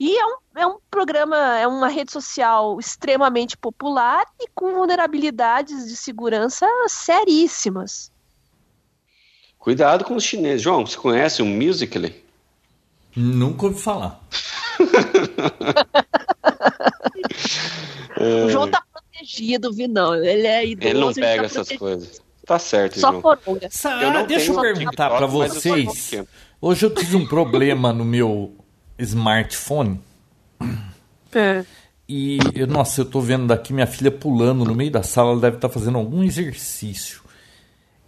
E 0.00 0.16
é 0.16 0.26
um, 0.26 0.36
é 0.54 0.66
um 0.66 0.78
programa, 0.90 1.36
é 1.58 1.66
uma 1.66 1.88
rede 1.88 2.12
social 2.12 2.78
extremamente 2.78 3.56
popular 3.56 4.24
e 4.38 4.46
com 4.54 4.72
vulnerabilidades 4.72 5.88
de 5.88 5.96
segurança 5.96 6.66
seríssimas. 6.86 8.12
Cuidado 9.68 10.02
com 10.02 10.16
os 10.16 10.24
chineses. 10.24 10.62
João, 10.62 10.86
você 10.86 10.96
conhece 10.96 11.42
o 11.42 11.44
Musical.ly? 11.44 12.24
Nunca 13.14 13.66
ouvi 13.66 13.78
falar. 13.78 14.18
é... 18.16 18.44
O 18.46 18.48
João 18.48 18.70
tá 18.70 18.82
protegido, 18.90 19.70
Vinão. 19.70 20.14
Ele 20.14 20.46
é 20.46 20.64
idoso. 20.64 20.88
Ele 20.88 20.98
não 20.98 21.12
pega 21.12 21.28
ele 21.28 21.38
tá 21.40 21.60
essas 21.60 21.76
coisas. 21.76 22.22
Tá 22.46 22.58
certo, 22.58 22.98
Só 22.98 23.12
João. 23.12 23.38
Eu 24.00 24.10
não 24.10 24.26
deixa 24.26 24.52
eu 24.52 24.58
perguntar 24.58 25.10
para 25.10 25.26
vocês. 25.26 26.14
Eu 26.14 26.26
Hoje 26.62 26.86
eu 26.86 26.94
tive 26.94 27.16
um 27.16 27.26
problema 27.26 27.92
no 27.92 28.06
meu 28.06 28.56
smartphone. 28.98 30.00
É. 31.34 31.62
E, 32.08 32.38
nossa, 32.66 33.02
eu 33.02 33.04
tô 33.04 33.20
vendo 33.20 33.46
daqui 33.46 33.74
minha 33.74 33.86
filha 33.86 34.10
pulando 34.10 34.64
no 34.64 34.74
meio 34.74 34.90
da 34.90 35.02
sala, 35.02 35.32
ela 35.32 35.40
deve 35.40 35.56
estar 35.56 35.68
tá 35.68 35.74
fazendo 35.74 35.98
algum 35.98 36.22
exercício. 36.22 37.20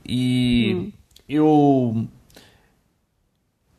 E 0.08 0.74
hum 0.74 0.99
eu 1.30 2.06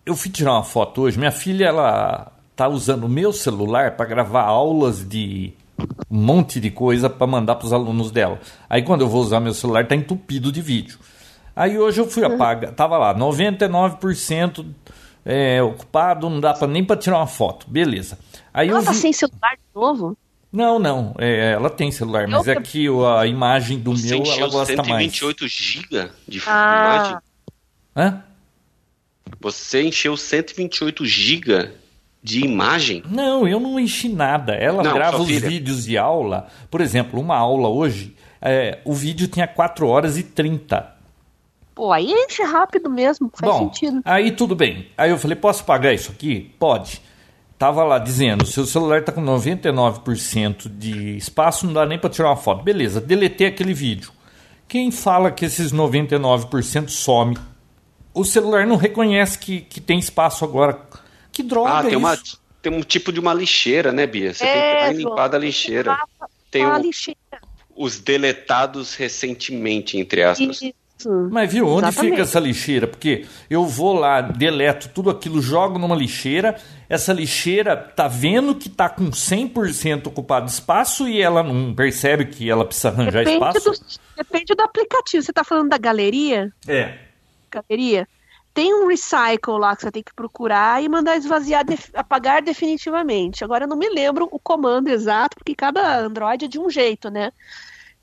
eu 0.06 0.16
fui 0.16 0.32
tirar 0.32 0.54
uma 0.54 0.64
foto 0.64 1.02
hoje. 1.02 1.20
Minha 1.20 1.32
filha 1.32 1.66
ela 1.66 2.32
tá 2.56 2.68
usando 2.68 3.04
o 3.04 3.10
meu 3.10 3.34
celular 3.34 3.92
para 3.92 4.06
gravar 4.06 4.44
aulas 4.44 5.08
de 5.08 5.54
um 6.10 6.22
monte 6.22 6.60
de 6.60 6.72
coisa 6.72 7.10
para 7.10 7.28
mandar 7.28 7.56
para 7.56 7.66
os 7.66 7.74
alunos 7.74 8.12
dela. 8.12 8.40
Aí 8.70 8.82
quando 8.84 9.02
eu 9.02 9.10
vou 9.10 9.22
usar 9.22 9.40
meu 9.40 9.54
celular 9.54 9.88
tá 9.88 9.96
entupido 9.96 10.52
de 10.52 10.62
vídeo. 10.62 10.98
Aí 11.56 11.78
hoje 11.78 12.00
eu 12.00 12.10
fui 12.10 12.24
apagar, 12.24 12.72
tava 12.72 12.98
lá 12.98 13.14
99% 13.14 14.66
é, 15.26 15.62
ocupado, 15.62 16.30
não 16.30 16.40
dá 16.40 16.54
pra, 16.54 16.68
nem 16.68 16.84
para 16.84 16.96
tirar 16.96 17.18
uma 17.18 17.28
foto. 17.28 17.70
Beleza. 17.70 18.18
Aí 18.54 18.70
ela 18.70 18.82
tá 18.82 18.92
vi... 18.92 18.98
sem 18.98 19.14
celular 19.14 19.56
de 19.56 19.76
novo? 19.76 20.18
Não, 20.52 20.80
não. 20.80 21.16
É, 21.18 21.52
ela 21.52 21.70
tem 21.70 21.92
celular, 21.92 22.28
mas 22.28 22.48
é 22.48 22.56
que 22.56 22.88
a 23.18 23.26
imagem 23.26 23.80
do 23.80 23.96
Você 23.96 24.18
meu 24.18 24.26
ela 24.26 24.50
gosta 24.50 24.76
128 24.76 24.90
mais. 24.90 25.14
128 25.14 25.48
GB 25.48 26.12
de 26.28 26.42
ah. 26.46 26.96
imagem? 26.96 27.31
Hã? 27.96 28.24
Você 29.40 29.84
encheu 29.84 30.16
128 30.16 31.06
GB 31.06 31.72
de 32.22 32.46
imagem? 32.46 33.04
Não, 33.10 33.48
eu 33.48 33.60
não 33.60 33.80
enchi 33.80 34.10
nada. 34.10 34.54
Ela 34.54 34.84
não, 34.84 34.94
grava 34.94 35.22
os 35.22 35.28
filha. 35.28 35.48
vídeos 35.48 35.86
de 35.86 35.98
aula. 35.98 36.48
Por 36.70 36.82
exemplo, 36.82 37.20
uma 37.20 37.36
aula 37.36 37.68
hoje, 37.68 38.16
é, 38.42 38.80
o 38.86 38.94
vídeo 38.94 39.28
tinha 39.28 39.48
4 39.48 39.88
horas 39.88 40.18
e 40.18 40.24
30. 40.24 40.96
Pô, 41.74 41.92
aí 41.92 42.12
enche 42.12 42.44
rápido 42.44 42.90
mesmo, 42.90 43.32
faz 43.34 43.52
Bom, 43.52 43.60
sentido. 43.60 44.02
Aí 44.06 44.32
tudo 44.32 44.56
bem. 44.56 44.88
Aí 44.98 45.10
eu 45.10 45.18
falei, 45.18 45.36
posso 45.36 45.64
pagar 45.64 45.94
isso 45.94 46.12
aqui? 46.12 46.54
Pode. 46.60 47.02
Tava 47.58 47.84
lá 47.84 48.00
dizendo, 48.00 48.46
seu 48.46 48.66
celular 48.66 49.00
está 49.00 49.12
com 49.12 49.24
99% 49.24 50.68
de 50.68 51.16
espaço, 51.16 51.66
não 51.66 51.74
dá 51.74 51.86
nem 51.86 51.98
para 51.98 52.10
tirar 52.10 52.30
uma 52.30 52.36
foto. 52.36 52.64
Beleza, 52.64 53.00
deletei 53.00 53.48
aquele 53.48 53.74
vídeo. 53.74 54.12
Quem 54.68 54.90
fala 54.90 55.32
que 55.32 55.46
esses 55.46 55.72
99% 55.72 56.90
some 56.90 57.38
o 58.14 58.26
celular 58.26 58.68
não 58.68 58.76
reconhece 58.76 59.38
que, 59.38 59.62
que 59.62 59.80
tem 59.80 60.00
espaço 60.00 60.44
agora. 60.44 60.80
Que 61.32 61.44
droga 61.44 61.72
ah, 61.72 61.84
tem 61.84 61.94
é 61.94 61.98
uma 61.98 62.18
Tem 62.62 62.74
um 62.74 62.82
tipo 62.82 63.12
de 63.12 63.20
uma 63.20 63.34
lixeira, 63.34 63.92
né, 63.92 64.06
Bia? 64.06 64.34
Você 64.34 64.46
é, 64.46 64.86
tem 64.88 64.98
que 64.98 65.04
limpar 65.04 65.28
da 65.30 65.38
lixeira. 65.38 65.98
Tem 66.50 66.66
o, 66.66 66.78
lixeira. 66.78 67.18
os 67.76 68.00
deletados 68.00 68.96
recentemente, 68.96 69.98
entre 69.98 70.24
aspas. 70.24 70.62
Isso. 70.62 70.74
Mas 71.32 71.52
viu, 71.52 71.68
onde 71.68 71.88
Exatamente. 71.88 72.12
fica 72.12 72.22
essa 72.22 72.40
lixeira? 72.40 72.86
Porque 72.86 73.26
eu 73.50 73.66
vou 73.66 73.94
lá, 73.94 74.22
deleto 74.22 74.90
tudo 74.90 75.10
aquilo, 75.10 75.42
jogo 75.42 75.80
numa 75.80 75.96
lixeira, 75.96 76.56
essa 76.88 77.12
lixeira 77.12 77.76
tá 77.76 78.08
vendo 78.08 78.54
que 78.54 78.70
tá 78.70 78.88
com 78.88 79.10
100% 79.10 80.08
ocupado 80.08 80.48
espaço 80.48 81.08
e 81.08 81.20
ela 81.20 81.42
não 81.42 81.74
percebe 81.74 82.26
que 82.26 82.48
ela 82.48 82.64
precisa 82.66 82.90
arranjar 82.90 83.24
depende 83.24 83.58
espaço? 83.58 83.72
Do, 83.72 84.16
depende 84.16 84.54
do 84.54 84.62
aplicativo. 84.62 85.24
Você 85.24 85.34
tá 85.34 85.44
falando 85.44 85.70
da 85.70 85.78
galeria? 85.80 86.54
É 86.68 87.11
galeria, 87.52 88.08
tem 88.54 88.74
um 88.74 88.88
recycle 88.88 89.58
lá 89.58 89.76
que 89.76 89.84
você 89.84 89.92
tem 89.92 90.04
que 90.04 90.14
procurar 90.14 90.84
e 90.84 90.90
mandar 90.90 91.18
esvaziar, 91.18 91.64
apagar 91.94 92.42
definitivamente. 92.42 93.44
Agora 93.44 93.64
eu 93.64 93.68
não 93.68 93.78
me 93.78 93.90
lembro 93.90 94.28
o 94.32 94.40
comando 94.40 94.90
exato, 94.90 95.38
porque 95.38 95.56
cada 95.56 96.00
Android 96.00 96.46
é 96.46 96.48
de 96.48 96.60
um 96.60 96.70
jeito, 96.70 97.10
né? 97.10 97.32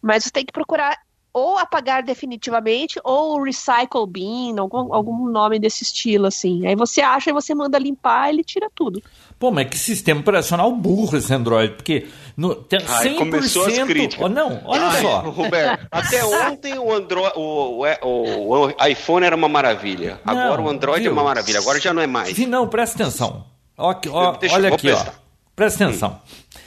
Mas 0.00 0.24
você 0.24 0.30
tem 0.30 0.44
que 0.44 0.52
procurar 0.52 0.98
ou 1.32 1.58
apagar 1.58 2.02
definitivamente, 2.02 2.98
ou 3.04 3.42
recycle 3.42 4.06
bin, 4.08 4.58
algum, 4.58 4.92
algum 4.92 5.28
nome 5.28 5.58
desse 5.58 5.84
estilo, 5.84 6.26
assim. 6.26 6.66
Aí 6.66 6.74
você 6.74 7.00
acha 7.00 7.30
e 7.30 7.32
você 7.32 7.54
manda 7.54 7.78
limpar, 7.78 8.30
ele 8.30 8.42
tira 8.42 8.68
tudo. 8.74 9.02
Pô, 9.38 9.52
mas 9.52 9.68
que 9.68 9.78
sistema 9.78 10.20
operacional 10.20 10.72
burro 10.72 11.16
esse 11.16 11.32
Android, 11.32 11.74
porque 11.74 12.08
no, 12.36 12.56
tem 12.56 12.80
Ai, 12.88 13.08
100%... 13.10 13.18
começou 13.18 13.66
as 13.66 13.78
críticas. 13.78 14.24
Oh, 14.24 14.28
não, 14.28 14.60
olha 14.64 14.86
Ai, 14.86 15.00
só. 15.02 15.20
Roberto, 15.30 15.86
até 15.92 16.24
ontem 16.24 16.76
o, 16.76 16.92
Android, 16.92 17.32
o, 17.36 17.84
o- 18.02 18.66
o 18.66 18.86
iPhone 18.86 19.24
era 19.24 19.36
uma 19.36 19.48
maravilha. 19.48 20.20
Não, 20.24 20.36
Agora 20.38 20.60
o 20.62 20.68
Android 20.68 21.02
viu? 21.02 21.10
é 21.10 21.12
uma 21.12 21.22
maravilha. 21.22 21.60
Agora 21.60 21.78
já 21.80 21.94
não 21.94 22.02
é 22.02 22.06
mais. 22.08 22.36
Não, 22.48 22.66
presta 22.66 23.00
atenção. 23.04 23.44
Ó, 23.76 23.94
ó, 24.10 24.32
Deixa- 24.32 24.56
olha 24.56 24.74
aqui, 24.74 24.90
ó. 24.90 24.94
prestar. 24.96 25.20
Presta 25.54 25.84
atenção. 25.84 26.20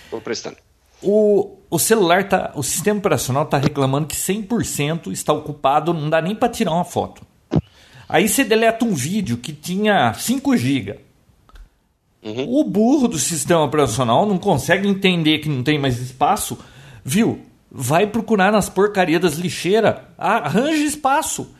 Vou 0.09 0.21
prestando. 0.21 0.55
O, 1.03 1.57
o 1.69 1.77
celular 1.79 2.29
tá. 2.29 2.51
O 2.55 2.63
sistema 2.63 2.99
operacional 2.99 3.45
tá 3.47 3.57
reclamando 3.57 4.07
que 4.07 4.15
100% 4.15 5.11
está 5.11 5.33
ocupado, 5.33 5.93
não 5.93 6.09
dá 6.09 6.21
nem 6.21 6.33
para 6.35 6.47
tirar 6.47 6.71
uma 6.71 6.85
foto. 6.85 7.21
Aí 8.07 8.29
você 8.29 8.43
deleta 8.45 8.85
um 8.85 8.93
vídeo 8.93 9.35
que 9.37 9.51
tinha 9.51 10.13
5 10.13 10.55
GB. 10.55 10.99
Uhum. 12.23 12.59
O 12.59 12.63
burro 12.63 13.07
do 13.07 13.17
sistema 13.17 13.63
operacional 13.63 14.25
não 14.25 14.37
consegue 14.37 14.87
entender 14.87 15.39
que 15.39 15.49
não 15.49 15.63
tem 15.63 15.79
mais 15.79 15.99
espaço, 15.99 16.57
viu? 17.03 17.41
Vai 17.71 18.05
procurar 18.05 18.51
nas 18.51 18.69
porcarias 18.69 19.21
das 19.21 19.35
lixeiras, 19.35 19.95
arranja 20.17 20.83
espaço. 20.83 21.55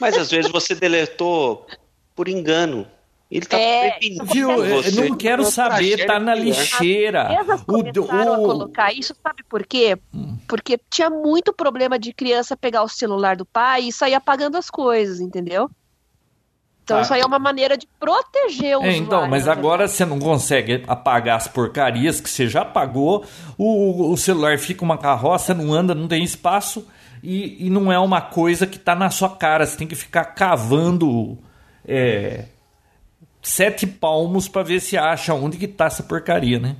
Mas 0.00 0.16
às 0.16 0.30
vezes 0.30 0.50
você 0.50 0.74
deletou 0.74 1.66
por 2.14 2.28
engano. 2.28 2.86
Ele 3.30 3.46
tá 3.46 3.58
É, 3.58 3.98
Viu? 4.32 4.50
Eu 4.50 4.82
você. 4.82 5.08
não 5.08 5.16
quero 5.16 5.44
saber, 5.44 6.06
tá 6.06 6.20
na 6.20 6.34
lixeira. 6.34 7.22
As 7.22 7.32
empresas 7.32 7.60
O, 7.62 7.64
começaram 7.64 8.34
a 8.34 8.36
colocar 8.38 8.92
isso, 8.92 9.14
sabe 9.20 9.42
por 9.48 9.66
quê? 9.66 9.98
Porque 10.46 10.78
tinha 10.90 11.10
muito 11.10 11.52
problema 11.52 11.98
de 11.98 12.12
criança 12.12 12.56
pegar 12.56 12.82
o 12.84 12.88
celular 12.88 13.36
do 13.36 13.44
pai 13.44 13.88
e 13.88 13.92
sair 13.92 14.14
apagando 14.14 14.56
as 14.56 14.70
coisas, 14.70 15.20
entendeu? 15.20 15.68
Então 16.84 16.98
Tá. 16.98 17.02
isso 17.02 17.14
aí 17.14 17.20
é 17.22 17.26
uma 17.26 17.38
maneira 17.38 17.76
de 17.78 17.86
proteger 17.98 18.76
o 18.78 18.82
É, 18.84 18.92
então, 18.96 19.06
usuário, 19.08 19.30
mas 19.30 19.46
né? 19.46 19.52
agora 19.52 19.88
você 19.88 20.04
não 20.04 20.18
consegue 20.18 20.84
apagar 20.86 21.36
as 21.38 21.48
porcarias 21.48 22.20
que 22.20 22.28
você 22.28 22.46
já 22.46 22.60
apagou, 22.62 23.24
o, 23.56 24.12
o 24.12 24.16
celular 24.18 24.58
fica 24.58 24.84
uma 24.84 24.98
carroça, 24.98 25.54
não 25.54 25.72
anda, 25.72 25.94
não 25.94 26.06
tem 26.06 26.22
espaço, 26.22 26.86
e, 27.22 27.66
e 27.66 27.70
não 27.70 27.90
é 27.90 27.98
uma 27.98 28.20
coisa 28.20 28.66
que 28.66 28.76
está 28.76 28.94
na 28.94 29.08
sua 29.10 29.30
cara. 29.30 29.64
Você 29.64 29.78
tem 29.78 29.86
que 29.86 29.94
ficar 29.96 30.26
cavando 30.26 31.38
é, 31.88 32.44
sete 33.42 33.86
palmos 33.86 34.46
para 34.48 34.62
ver 34.62 34.80
se 34.80 34.98
acha 34.98 35.32
onde 35.32 35.56
que 35.56 35.66
tá 35.66 35.86
essa 35.86 36.02
porcaria, 36.02 36.58
né? 36.58 36.76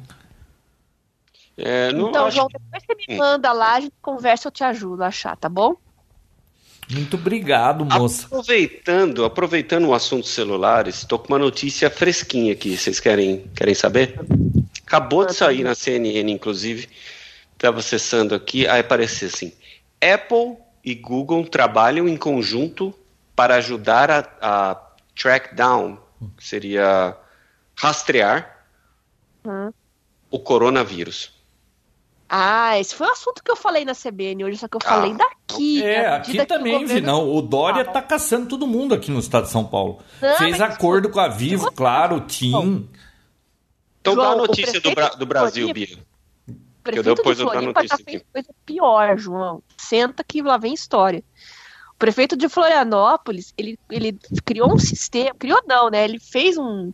É, 1.57 1.93
não 1.93 2.09
Então, 2.11 2.31
João, 2.31 2.49
que- 2.49 2.59
depois 2.59 2.83
você 2.85 2.95
me 2.95 3.17
manda 3.17 3.53
lá, 3.53 3.75
a 3.77 3.81
gente 3.81 3.95
conversa, 4.03 4.49
eu 4.49 4.53
te 4.53 4.65
ajudo 4.65 5.03
a 5.03 5.07
achar, 5.09 5.37
tá 5.37 5.49
bom? 5.49 5.75
Muito 6.91 7.17
obrigado, 7.17 7.85
moça. 7.85 8.27
Aproveitando, 8.27 9.25
aproveitando 9.25 9.89
o 9.89 9.95
assunto 9.95 10.27
celulares, 10.27 10.97
estou 10.99 11.19
com 11.19 11.29
uma 11.29 11.39
notícia 11.39 11.89
fresquinha 11.91 12.53
aqui. 12.53 12.77
Vocês 12.77 13.01
querem, 13.01 13.51
querem 13.55 13.75
saber? 13.75 14.21
Acabou 14.87 15.27
de 15.27 15.35
sair 15.35 15.63
na 15.65 15.75
CNN, 15.75 16.31
inclusive. 16.31 16.89
Estava 17.53 17.81
acessando 17.81 18.35
aqui, 18.35 18.67
aí 18.67 18.81
apareceu 18.81 19.29
assim: 19.29 19.53
Apple 20.01 20.57
e 20.85 20.95
Google 20.95 21.47
trabalham 21.47 22.07
em 22.07 22.17
conjunto 22.17 22.95
para 23.35 23.57
ajudar 23.57 24.11
a, 24.11 24.29
a 24.41 24.81
track 25.15 25.55
down, 25.55 25.99
que 26.37 26.47
seria 26.47 27.17
rastrear 27.77 28.55
Hum. 29.47 29.71
o 30.31 30.39
coronavírus. 30.39 31.34
Ah, 32.37 32.81
esse 32.81 32.95
foi 32.97 33.07
o 33.07 33.13
assunto 33.13 33.45
que 33.45 33.51
eu 33.51 33.55
falei 33.55 33.85
na 33.85 33.95
CBN 33.95 34.45
hoje, 34.45 34.57
só 34.59 34.67
que 34.67 34.77
eu 34.77 34.81
Ah, 34.85 34.89
falei 34.89 35.15
daqui. 35.15 35.85
É, 35.85 36.09
aqui 36.09 36.33
que 36.33 36.45
também, 36.47 36.81
governo- 36.81 36.95
Vinão. 36.95 37.33
O 37.33 37.41
Dória 37.41 37.85
tá 37.85 38.03
caçando 38.03 38.49
todo 38.49 38.67
mundo 38.67 38.93
aqui 38.93 39.09
no 39.11 39.21
estado 39.21 39.45
de 39.45 39.51
São 39.51 39.65
Paulo. 39.65 40.01
Não, 40.21 40.37
Fez 40.37 40.59
mas- 40.59 40.61
acordo 40.75 41.09
com 41.11 41.21
a 41.21 41.29
Vivo, 41.29 41.71
claro, 41.71 42.21
TIM. 42.23 42.89
Então 44.01 44.15
João, 44.15 44.27
dá 44.27 44.33
a 44.33 44.37
notícia 44.37 44.81
do, 44.81 44.91
Bra- 44.93 45.11
do 45.11 45.25
Brasil, 45.27 45.73
Bia. 45.73 45.87
O 45.87 46.51
eu 46.51 46.57
prefeito 46.83 47.15
depois 47.15 47.37
de 47.37 47.43
eu 47.45 47.47
dou 47.47 47.57
a 47.57 47.61
Floripa 47.61 47.83
já 47.87 47.97
fez 47.99 48.17
aqui. 48.21 48.27
coisa 48.33 48.49
pior, 48.67 49.17
João. 49.17 49.63
Senta 49.79 50.25
que 50.25 50.43
lá 50.43 50.57
vem 50.59 50.75
história. 50.75 51.23
O 51.93 51.97
prefeito 51.99 52.37
de 52.37 52.49
Florianópolis, 52.49 53.55
ele, 53.57 53.79
ele 53.89 54.19
criou 54.45 54.75
um 54.75 54.79
sistema, 54.79 55.31
criou 55.39 55.63
não, 55.69 55.89
né? 55.89 56.03
Ele 56.05 56.19
fez 56.19 56.59
um, 56.59 56.93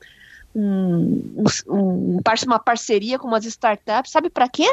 um, 0.54 1.34
um- 1.38 1.44
um- 1.74 2.20
uma 2.46 2.58
parceria 2.58 3.18
com 3.18 3.26
umas 3.26 3.46
startups, 3.46 4.12
sabe 4.12 4.28
para 4.28 4.46
quê? 4.48 4.70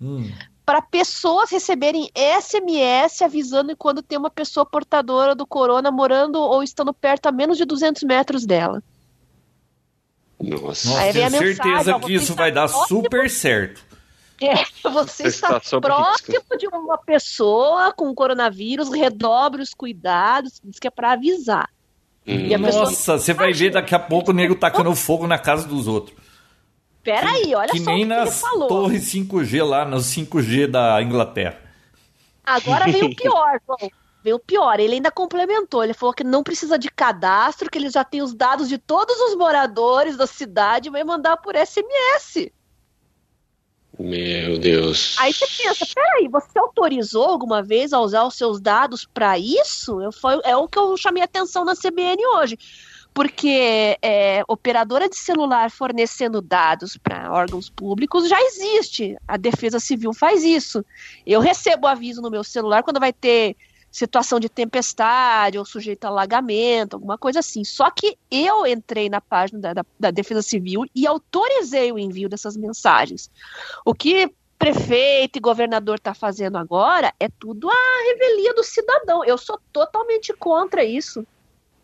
Hum. 0.00 0.30
Para 0.64 0.82
pessoas 0.82 1.50
receberem 1.50 2.10
SMS 2.14 3.22
avisando 3.22 3.74
quando 3.76 4.02
tem 4.02 4.18
uma 4.18 4.30
pessoa 4.30 4.66
portadora 4.66 5.34
do 5.34 5.46
corona 5.46 5.90
morando 5.90 6.38
ou 6.38 6.62
estando 6.62 6.92
perto 6.92 7.26
a 7.26 7.32
menos 7.32 7.56
de 7.56 7.64
200 7.64 8.02
metros 8.02 8.44
dela. 8.44 8.82
Nossa. 10.40 10.88
Nossa, 10.90 11.12
tenho 11.12 11.30
certeza 11.30 11.96
ó, 11.96 12.00
que 12.00 12.12
isso 12.14 12.34
vai 12.34 12.52
dar 12.52 12.68
próximo- 12.68 12.86
super 12.86 13.30
certo. 13.30 13.82
É, 14.40 14.54
você 14.88 15.26
está 15.26 15.58
próximo 15.80 16.44
de 16.56 16.68
uma 16.68 16.96
pessoa 16.96 17.92
com 17.92 18.14
coronavírus, 18.14 18.88
redobre 18.90 19.60
os 19.62 19.74
cuidados, 19.74 20.60
diz 20.62 20.78
que 20.78 20.86
é 20.86 20.90
para 20.90 21.12
avisar. 21.12 21.68
Hum. 22.24 22.46
E 22.46 22.54
a 22.54 22.58
pessoa- 22.58 22.84
Nossa, 22.84 23.18
você 23.18 23.34
vai 23.34 23.52
ver 23.52 23.70
daqui 23.70 23.96
a 23.96 23.98
pouco 23.98 24.30
o 24.30 24.34
nego 24.34 24.54
tacando 24.54 24.94
fogo 24.94 25.26
na 25.26 25.38
casa 25.38 25.66
dos 25.66 25.88
outros. 25.88 26.16
Peraí, 27.08 27.54
olha 27.54 27.70
que 27.70 27.80
só 27.80 27.90
nem 27.90 28.04
o 28.04 28.06
que 28.06 28.12
ele 28.12 28.24
nas 28.24 28.40
falou. 28.40 28.68
torres 28.68 29.12
5G 29.12 29.64
lá, 29.64 29.84
no 29.84 29.96
5G 29.96 30.66
da 30.66 31.02
Inglaterra. 31.02 31.58
Agora 32.44 32.84
vem 32.84 33.04
o 33.04 33.16
pior, 33.16 33.60
João. 33.66 33.90
Vem 34.22 34.32
o 34.34 34.38
pior. 34.38 34.80
Ele 34.80 34.94
ainda 34.94 35.10
complementou. 35.10 35.84
Ele 35.84 35.94
falou 35.94 36.14
que 36.14 36.24
não 36.24 36.42
precisa 36.42 36.78
de 36.78 36.90
cadastro, 36.90 37.70
que 37.70 37.78
ele 37.78 37.88
já 37.90 38.04
tem 38.04 38.20
os 38.20 38.34
dados 38.34 38.68
de 38.68 38.78
todos 38.78 39.16
os 39.20 39.34
moradores 39.36 40.16
da 40.16 40.26
cidade 40.26 40.88
e 40.88 40.92
vai 40.92 41.04
mandar 41.04 41.36
por 41.38 41.54
SMS. 41.54 42.50
Meu 43.98 44.58
Deus. 44.58 45.16
Aí 45.18 45.32
você 45.32 45.46
pensa, 45.46 45.86
peraí, 45.92 46.28
você 46.28 46.58
autorizou 46.58 47.24
alguma 47.24 47.62
vez 47.62 47.92
a 47.92 48.00
usar 48.00 48.24
os 48.24 48.34
seus 48.34 48.60
dados 48.60 49.04
para 49.12 49.36
isso? 49.38 50.00
Eu, 50.00 50.12
foi, 50.12 50.40
é 50.44 50.56
o 50.56 50.68
que 50.68 50.78
eu 50.78 50.96
chamei 50.96 51.22
atenção 51.22 51.64
na 51.64 51.74
CBN 51.74 52.24
hoje. 52.36 52.56
Porque 53.14 53.98
é, 54.00 54.42
operadora 54.46 55.08
de 55.08 55.16
celular 55.16 55.70
fornecendo 55.70 56.40
dados 56.40 56.96
para 56.96 57.32
órgãos 57.32 57.68
públicos 57.68 58.28
já 58.28 58.40
existe. 58.40 59.16
A 59.26 59.36
Defesa 59.36 59.80
Civil 59.80 60.12
faz 60.14 60.44
isso. 60.44 60.84
Eu 61.26 61.40
recebo 61.40 61.86
aviso 61.86 62.22
no 62.22 62.30
meu 62.30 62.44
celular 62.44 62.82
quando 62.82 63.00
vai 63.00 63.12
ter 63.12 63.56
situação 63.90 64.38
de 64.38 64.48
tempestade 64.48 65.58
ou 65.58 65.64
sujeito 65.64 66.04
a 66.04 66.08
alagamento, 66.08 66.94
alguma 66.94 67.18
coisa 67.18 67.40
assim. 67.40 67.64
Só 67.64 67.90
que 67.90 68.16
eu 68.30 68.66
entrei 68.66 69.08
na 69.08 69.20
página 69.20 69.58
da, 69.58 69.72
da, 69.74 69.84
da 69.98 70.10
Defesa 70.10 70.42
Civil 70.42 70.84
e 70.94 71.06
autorizei 71.06 71.90
o 71.90 71.98
envio 71.98 72.28
dessas 72.28 72.56
mensagens. 72.56 73.30
O 73.84 73.94
que 73.94 74.32
prefeito 74.58 75.36
e 75.38 75.40
governador 75.40 75.96
está 75.96 76.12
fazendo 76.12 76.58
agora 76.58 77.14
é 77.20 77.28
tudo 77.28 77.70
a 77.70 78.02
revelia 78.08 78.52
do 78.54 78.64
cidadão. 78.64 79.24
Eu 79.24 79.38
sou 79.38 79.58
totalmente 79.72 80.32
contra 80.32 80.84
isso. 80.84 81.24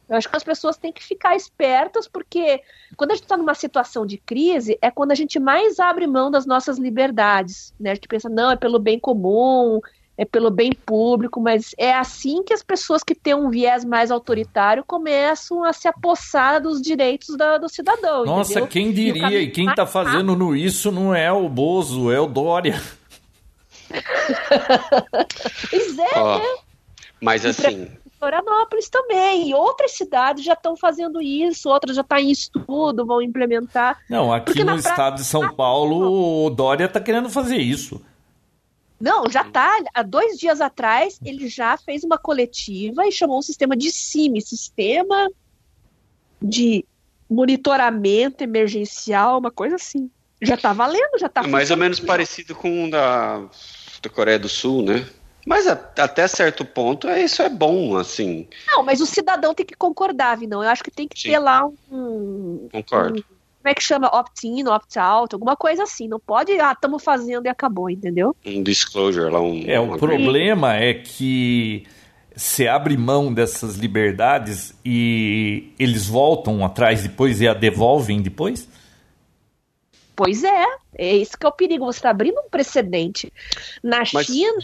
Eu 0.08 0.16
acho 0.16 0.28
que 0.28 0.36
as 0.36 0.44
pessoas 0.44 0.76
têm 0.76 0.92
que 0.92 1.02
ficar 1.02 1.34
espertas, 1.34 2.06
porque 2.06 2.60
quando 2.96 3.12
a 3.12 3.14
gente 3.14 3.24
está 3.24 3.36
numa 3.36 3.54
situação 3.54 4.04
de 4.04 4.18
crise, 4.18 4.78
é 4.82 4.90
quando 4.90 5.12
a 5.12 5.14
gente 5.14 5.38
mais 5.38 5.78
abre 5.78 6.06
mão 6.06 6.30
das 6.30 6.44
nossas 6.44 6.78
liberdades. 6.78 7.74
Né? 7.80 7.92
A 7.92 7.94
gente 7.94 8.08
pensa, 8.08 8.28
não, 8.28 8.50
é 8.50 8.56
pelo 8.56 8.78
bem 8.78 8.98
comum, 8.98 9.80
é 10.16 10.24
pelo 10.24 10.50
bem 10.50 10.72
público, 10.72 11.40
mas 11.40 11.74
é 11.76 11.92
assim 11.92 12.42
que 12.42 12.52
as 12.52 12.62
pessoas 12.62 13.02
que 13.02 13.14
têm 13.14 13.34
um 13.34 13.50
viés 13.50 13.84
mais 13.84 14.10
autoritário 14.10 14.84
começam 14.86 15.64
a 15.64 15.72
se 15.72 15.88
apossar 15.88 16.60
dos 16.60 16.80
direitos 16.80 17.36
da, 17.36 17.58
do 17.58 17.68
cidadão. 17.68 18.24
Nossa, 18.24 18.52
entendeu? 18.52 18.68
quem 18.68 18.90
E 18.90 18.92
diria? 18.92 19.22
caminho 19.22 19.40
E 19.40 19.50
quem 19.50 19.66
mais 19.66 19.76
tá 19.76 19.86
fazendo 19.86 20.36
no 20.36 20.54
isso 20.54 20.92
não 20.92 21.14
é 21.14 21.32
o 21.32 21.48
Bozo, 21.48 22.12
é 22.12 22.20
o 22.20 22.26
Dória. 22.26 22.80
Pois 25.70 25.98
é, 25.98 26.18
Ó, 26.18 26.38
né? 26.38 26.44
mas 27.20 27.44
assim, 27.44 27.88
Florianópolis 28.24 28.88
também. 28.88 29.50
E 29.50 29.54
outras 29.54 29.92
cidades 29.92 30.44
já 30.44 30.54
estão 30.54 30.76
fazendo 30.76 31.20
isso, 31.20 31.68
outras 31.68 31.94
já 31.94 32.02
estão 32.02 32.18
em 32.18 32.30
estudo, 32.30 33.04
vão 33.04 33.20
implementar. 33.20 34.00
Não, 34.08 34.32
aqui 34.32 34.46
Porque 34.46 34.64
no 34.64 34.72
prática- 34.72 34.90
estado 34.90 35.16
de 35.16 35.24
São 35.24 35.54
Paulo, 35.54 36.46
o 36.46 36.50
Dória 36.50 36.88
tá 36.88 37.00
querendo 37.00 37.28
fazer 37.28 37.58
isso. 37.58 38.00
Não, 38.98 39.28
já 39.28 39.44
tá. 39.44 39.78
Há 39.92 40.02
dois 40.02 40.38
dias 40.38 40.60
atrás, 40.60 41.20
ele 41.22 41.48
já 41.48 41.76
fez 41.76 42.02
uma 42.04 42.16
coletiva 42.16 43.06
e 43.06 43.12
chamou 43.12 43.38
um 43.38 43.42
sistema 43.42 43.76
de 43.76 43.90
CIMI, 43.90 44.40
Sistema 44.40 45.28
de 46.40 46.84
Monitoramento 47.28 48.42
Emergencial, 48.42 49.38
uma 49.38 49.50
coisa 49.50 49.76
assim. 49.76 50.10
Já 50.40 50.56
tá 50.56 50.72
valendo, 50.72 51.18
já 51.18 51.28
tá 51.28 51.42
é 51.42 51.46
mais 51.46 51.70
ou 51.70 51.76
menos 51.76 52.00
parecido 52.00 52.54
com 52.54 52.86
o 52.86 52.90
da, 52.90 53.38
da 54.02 54.10
Coreia 54.10 54.38
do 54.38 54.48
Sul, 54.48 54.82
né? 54.82 55.06
Mas 55.46 55.66
a- 55.66 55.72
até 55.98 56.26
certo 56.26 56.64
ponto, 56.64 57.06
é, 57.08 57.22
isso 57.22 57.42
é 57.42 57.48
bom, 57.48 57.96
assim, 57.96 58.48
Não, 58.66 58.82
mas 58.82 59.00
o 59.00 59.06
cidadão 59.06 59.54
tem 59.54 59.66
que 59.66 59.74
concordar, 59.74 60.36
Vinão. 60.38 60.62
Eu 60.62 60.70
acho 60.70 60.82
que 60.82 60.90
tem 60.90 61.06
que 61.06 61.18
Sim. 61.20 61.30
ter 61.30 61.38
lá 61.38 61.66
um, 61.90 62.68
concordo. 62.72 63.22
como 63.22 63.68
é 63.70 63.74
que 63.74 63.82
chama? 63.82 64.08
Opt-in, 64.08 64.66
opt-out, 64.68 65.34
alguma 65.34 65.56
coisa 65.56 65.82
assim. 65.82 66.08
Não 66.08 66.18
pode, 66.20 66.52
ah, 66.60 66.72
estamos 66.72 67.02
fazendo 67.02 67.46
e 67.46 67.48
acabou, 67.48 67.90
entendeu? 67.90 68.34
Um 68.44 68.62
disclosure 68.62 69.30
lá, 69.30 69.40
um. 69.40 69.64
É, 69.66 69.78
o 69.78 69.96
problema 69.98 70.76
é 70.76 70.94
que 70.94 71.86
você 72.34 72.66
abre 72.66 72.96
mão 72.96 73.32
dessas 73.32 73.76
liberdades 73.76 74.74
e 74.84 75.72
eles 75.78 76.06
voltam 76.08 76.64
atrás 76.64 77.02
depois 77.02 77.40
e 77.40 77.46
a 77.48 77.54
devolvem 77.54 78.20
depois? 78.20 78.68
Pois 80.16 80.44
é, 80.44 80.64
é 80.96 81.16
isso 81.16 81.36
que 81.36 81.44
é 81.44 81.48
o 81.48 81.52
perigo. 81.52 81.84
Você 81.86 81.98
está 81.98 82.10
abrindo 82.10 82.38
um 82.40 82.48
precedente. 82.48 83.32
Na 83.82 84.02
Mas... 84.12 84.26
China, 84.26 84.58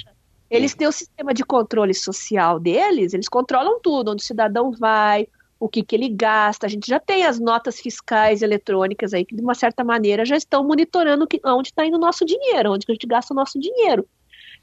eles 0.51 0.75
têm 0.75 0.89
o 0.89 0.93
sistema 0.93 1.33
de 1.33 1.45
controle 1.45 1.95
social 1.95 2.59
deles, 2.59 3.15
eles 3.15 3.29
controlam 3.29 3.81
tudo, 3.81 4.11
onde 4.11 4.23
o 4.23 4.27
cidadão 4.27 4.73
vai, 4.73 5.29
o 5.61 5.69
que, 5.69 5.83
que 5.83 5.95
ele 5.95 6.09
gasta. 6.09 6.67
A 6.67 6.69
gente 6.69 6.89
já 6.89 6.99
tem 6.99 7.25
as 7.25 7.39
notas 7.39 7.79
fiscais 7.79 8.43
eletrônicas 8.43 9.15
aí 9.15 9.25
que, 9.25 9.37
de 9.37 9.43
uma 9.43 9.55
certa 9.55 9.85
maneira, 9.85 10.25
já 10.25 10.37
estão 10.37 10.65
monitorando 10.65 11.27
que, 11.27 11.41
onde 11.45 11.69
está 11.69 11.87
indo 11.87 11.97
o 11.97 12.01
nosso 12.01 12.25
dinheiro, 12.25 12.73
onde 12.73 12.85
a 12.89 12.93
gente 12.93 13.07
gasta 13.07 13.33
o 13.33 13.37
nosso 13.37 13.61
dinheiro. 13.61 14.07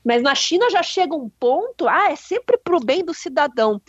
Mas 0.03 0.21
na 0.21 0.35
China 0.35 0.69
já 0.69 0.83
chega 0.83 1.15
um 1.15 1.29
ponto, 1.39 1.88
ah, 1.88 2.11
é 2.11 2.15
sempre 2.15 2.57
para 2.57 2.75
o 2.75 2.83
bem 2.83 3.03
do 3.05 3.13
cidadão. 3.13 3.81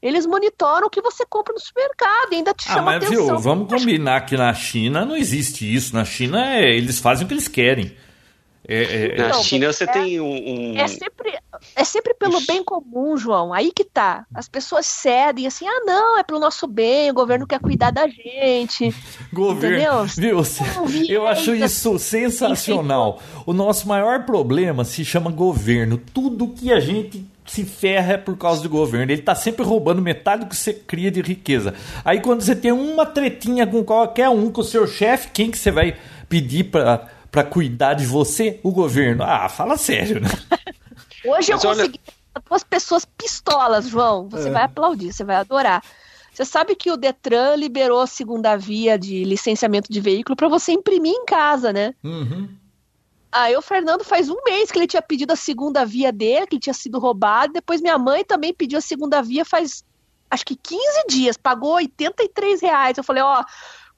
Eles 0.00 0.26
monitoram 0.26 0.86
o 0.86 0.90
que 0.90 1.00
você 1.00 1.24
compra 1.26 1.52
no 1.52 1.60
supermercado 1.60 2.32
e 2.32 2.36
ainda 2.36 2.54
te 2.54 2.68
ah, 2.68 2.74
chama 2.74 2.82
mas, 2.82 3.04
atenção. 3.04 3.26
Viu, 3.26 3.38
vamos 3.38 3.68
combinar 3.68 4.20
que 4.26 4.36
na 4.36 4.52
China 4.54 5.04
não 5.04 5.16
existe 5.16 5.72
isso. 5.72 5.94
Na 5.94 6.04
China 6.04 6.54
é, 6.54 6.76
eles 6.76 7.00
fazem 7.00 7.24
o 7.24 7.28
que 7.28 7.34
eles 7.34 7.48
querem. 7.48 7.96
É, 8.68 8.82
é, 8.82 9.14
é. 9.14 9.28
na 9.28 9.32
China 9.32 9.72
você 9.72 9.84
é, 9.84 9.86
tem 9.86 10.20
um, 10.20 10.26
um, 10.26 10.78
É 10.78 10.86
sempre, 10.86 11.38
é 11.74 11.84
sempre 11.84 12.12
pelo 12.12 12.38
bem 12.42 12.62
comum, 12.62 13.16
João. 13.16 13.54
Aí 13.54 13.72
que 13.72 13.82
tá. 13.82 14.26
As 14.34 14.46
pessoas 14.46 14.84
cedem 14.84 15.46
assim, 15.46 15.66
ah, 15.66 15.82
não, 15.86 16.18
é 16.18 16.22
pelo 16.22 16.38
nosso 16.38 16.66
bem, 16.66 17.10
o 17.10 17.14
governo 17.14 17.46
quer 17.46 17.60
cuidar 17.60 17.90
da 17.90 18.06
gente. 18.06 18.94
Governo. 19.32 20.04
Viu? 20.04 20.42
Eu 21.08 21.26
acho 21.26 21.54
isso 21.54 21.98
sensacional. 21.98 23.20
O 23.46 23.54
nosso 23.54 23.88
maior 23.88 24.24
problema 24.26 24.84
se 24.84 25.02
chama 25.02 25.30
governo. 25.30 25.96
Tudo 26.12 26.48
que 26.48 26.70
a 26.70 26.78
gente 26.78 27.26
se 27.46 27.64
ferra 27.64 28.14
é 28.14 28.18
por 28.18 28.36
causa 28.36 28.62
do 28.62 28.68
governo. 28.68 29.10
Ele 29.10 29.20
está 29.20 29.34
sempre 29.34 29.64
roubando 29.64 30.02
metade 30.02 30.44
do 30.44 30.48
que 30.48 30.56
você 30.56 30.74
cria 30.74 31.10
de 31.10 31.22
riqueza. 31.22 31.74
Aí 32.04 32.20
quando 32.20 32.42
você 32.42 32.54
tem 32.54 32.72
uma 32.72 33.06
tretinha 33.06 33.66
com 33.66 33.82
qualquer 33.82 34.28
um, 34.28 34.50
com 34.50 34.60
o 34.60 34.64
seu 34.64 34.86
chefe, 34.86 35.30
quem 35.32 35.50
que 35.50 35.58
você 35.58 35.70
vai 35.70 35.96
pedir 36.28 36.64
para 36.64 37.08
para 37.30 37.44
cuidar 37.44 37.94
de 37.94 38.06
você, 38.06 38.60
o 38.62 38.70
governo. 38.70 39.22
Ah, 39.22 39.48
fala 39.48 39.76
sério, 39.76 40.20
né? 40.20 40.28
Hoje 41.24 41.52
Mas 41.52 41.64
eu 41.64 41.70
olha... 41.70 41.86
consegui 41.86 42.00
duas 42.48 42.64
pessoas 42.64 43.04
pistolas, 43.04 43.88
João. 43.88 44.28
Você 44.28 44.48
é. 44.48 44.52
vai 44.52 44.62
aplaudir, 44.62 45.12
você 45.12 45.24
vai 45.24 45.36
adorar. 45.36 45.82
Você 46.32 46.44
sabe 46.44 46.76
que 46.76 46.90
o 46.90 46.96
Detran 46.96 47.56
liberou 47.56 48.00
a 48.00 48.06
segunda 48.06 48.56
via 48.56 48.96
de 48.96 49.24
licenciamento 49.24 49.92
de 49.92 50.00
veículo 50.00 50.36
para 50.36 50.48
você 50.48 50.72
imprimir 50.72 51.12
em 51.12 51.24
casa, 51.24 51.72
né? 51.72 51.94
Uhum. 52.04 52.48
Aí 53.30 53.56
o 53.56 53.62
Fernando 53.62 54.04
faz 54.04 54.30
um 54.30 54.36
mês 54.46 54.70
que 54.70 54.78
ele 54.78 54.86
tinha 54.86 55.02
pedido 55.02 55.32
a 55.32 55.36
segunda 55.36 55.84
via 55.84 56.12
dele, 56.12 56.46
que 56.46 56.58
tinha 56.58 56.72
sido 56.72 56.98
roubado. 56.98 57.52
Depois 57.52 57.80
minha 57.80 57.98
mãe 57.98 58.24
também 58.24 58.54
pediu 58.54 58.78
a 58.78 58.82
segunda 58.82 59.20
via 59.20 59.44
faz 59.44 59.84
acho 60.30 60.44
que 60.44 60.56
15 60.56 60.82
dias, 61.08 61.36
pagou 61.36 61.74
83 61.74 62.60
reais. 62.60 62.98
Eu 62.98 63.04
falei, 63.04 63.22
ó, 63.22 63.42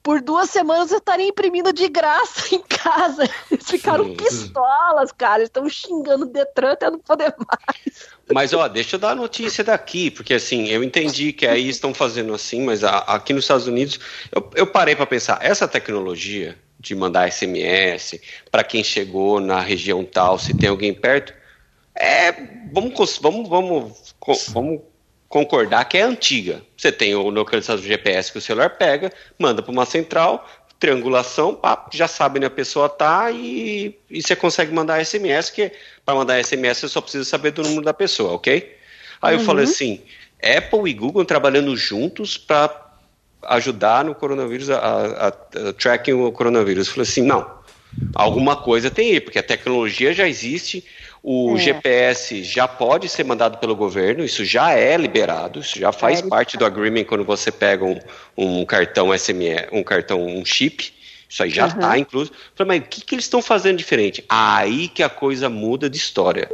por 0.03 0.21
duas 0.21 0.49
semanas 0.49 0.91
eu 0.91 0.97
estaria 0.97 1.27
imprimindo 1.27 1.71
de 1.71 1.87
graça 1.87 2.55
em 2.55 2.61
casa. 2.61 3.29
Eles 3.51 3.69
ficaram 3.69 4.05
sim, 4.05 4.15
pistolas, 4.15 5.11
cara. 5.11 5.39
Eles 5.39 5.49
estão 5.49 5.67
xingando 5.69 6.25
o 6.25 6.29
Detran 6.29 6.71
até 6.71 6.89
não 6.89 6.99
poder 6.99 7.33
mais. 7.37 8.07
Mas, 8.33 8.53
ó, 8.53 8.67
deixa 8.67 8.95
eu 8.95 8.99
dar 8.99 9.11
a 9.11 9.15
notícia 9.15 9.63
daqui, 9.63 10.09
porque 10.09 10.33
assim, 10.33 10.67
eu 10.67 10.83
entendi 10.83 11.33
que 11.33 11.45
aí 11.45 11.69
estão 11.69 11.93
fazendo 11.93 12.33
assim, 12.33 12.61
mas 12.61 12.83
a, 12.83 12.99
aqui 12.99 13.33
nos 13.33 13.43
Estados 13.43 13.67
Unidos, 13.67 13.99
eu, 14.31 14.49
eu 14.55 14.67
parei 14.67 14.95
para 14.95 15.05
pensar, 15.05 15.39
essa 15.41 15.67
tecnologia 15.67 16.57
de 16.79 16.95
mandar 16.95 17.31
SMS 17.31 18.19
para 18.49 18.63
quem 18.63 18.83
chegou 18.83 19.39
na 19.39 19.59
região 19.59 20.03
tal, 20.03 20.39
se 20.39 20.53
tem 20.53 20.69
alguém 20.69 20.93
perto, 20.93 21.33
é, 21.93 22.31
vamos, 22.71 23.19
vamos, 23.19 23.49
vamos, 23.49 24.15
vamos 24.53 24.81
concordar 25.31 25.85
que 25.85 25.97
é 25.97 26.01
antiga. 26.01 26.61
Você 26.77 26.91
tem 26.91 27.15
o 27.15 27.29
localizador 27.29 27.83
GPS 27.83 28.31
que 28.31 28.37
o 28.37 28.41
celular 28.41 28.71
pega, 28.71 29.11
manda 29.39 29.63
para 29.63 29.71
uma 29.71 29.85
central, 29.85 30.45
triangulação, 30.77 31.55
pá, 31.55 31.87
já 31.91 32.07
sabe 32.07 32.37
onde 32.37 32.47
a 32.47 32.49
pessoa 32.49 32.89
tá 32.89 33.31
e, 33.31 33.97
e 34.09 34.21
você 34.21 34.35
consegue 34.35 34.73
mandar 34.73 35.03
SMS, 35.03 35.49
que 35.49 35.71
para 36.05 36.15
mandar 36.15 36.43
SMS 36.43 36.79
você 36.79 36.89
só 36.89 36.99
precisa 36.99 37.23
saber 37.23 37.51
do 37.51 37.63
número 37.63 37.83
da 37.83 37.93
pessoa, 37.93 38.33
ok? 38.33 38.75
Aí 39.21 39.35
uhum. 39.35 39.41
eu 39.41 39.45
falei 39.45 39.63
assim, 39.63 40.01
Apple 40.43 40.89
e 40.89 40.93
Google 40.93 41.23
trabalhando 41.23 41.77
juntos 41.77 42.37
para 42.37 42.91
ajudar 43.43 44.03
no 44.03 44.13
coronavírus, 44.13 44.69
a, 44.69 44.77
a, 44.77 45.27
a 45.27 45.73
tracking 45.73 46.13
o 46.13 46.31
coronavírus. 46.31 46.87
Eu 46.87 46.93
falei 46.93 47.09
assim, 47.09 47.21
não, 47.21 47.49
alguma 48.13 48.57
coisa 48.57 48.91
tem 48.91 49.13
aí, 49.13 49.21
porque 49.21 49.39
a 49.39 49.43
tecnologia 49.43 50.13
já 50.13 50.27
existe, 50.27 50.83
o 51.23 51.55
é. 51.55 51.59
GPS 51.59 52.43
já 52.43 52.67
pode 52.67 53.07
ser 53.07 53.23
mandado 53.23 53.59
pelo 53.59 53.75
governo, 53.75 54.23
isso 54.23 54.43
já 54.43 54.73
é 54.73 54.97
liberado, 54.97 55.59
isso 55.59 55.77
já 55.77 55.91
faz 55.91 56.19
é, 56.19 56.27
parte 56.27 56.57
do 56.57 56.65
agreement 56.65 57.03
quando 57.03 57.23
você 57.23 57.51
pega 57.51 57.85
um, 57.85 57.99
um 58.35 58.65
cartão 58.65 59.15
SME, 59.15 59.67
um 59.71 59.83
cartão, 59.83 60.25
um 60.25 60.43
chip. 60.43 60.93
Isso 61.29 61.43
aí 61.43 61.49
já 61.49 61.67
está 61.67 61.91
uhum. 61.91 61.95
incluso. 61.95 62.31
Falei, 62.55 62.79
mas 62.79 62.87
o 62.87 62.89
que, 62.89 63.01
que 63.01 63.15
eles 63.15 63.25
estão 63.25 63.41
fazendo 63.41 63.77
diferente? 63.77 64.25
Aí 64.27 64.89
que 64.89 65.01
a 65.01 65.09
coisa 65.09 65.47
muda 65.47 65.89
de 65.89 65.95
história. 65.95 66.49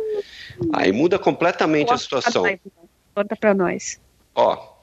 Aí 0.74 0.92
muda 0.92 1.18
completamente 1.18 1.92
a 1.92 1.98
situação. 1.98 2.44
Conta 3.16 3.36
para 3.36 3.56
nós. 3.56 4.00
Ó, 4.36 4.78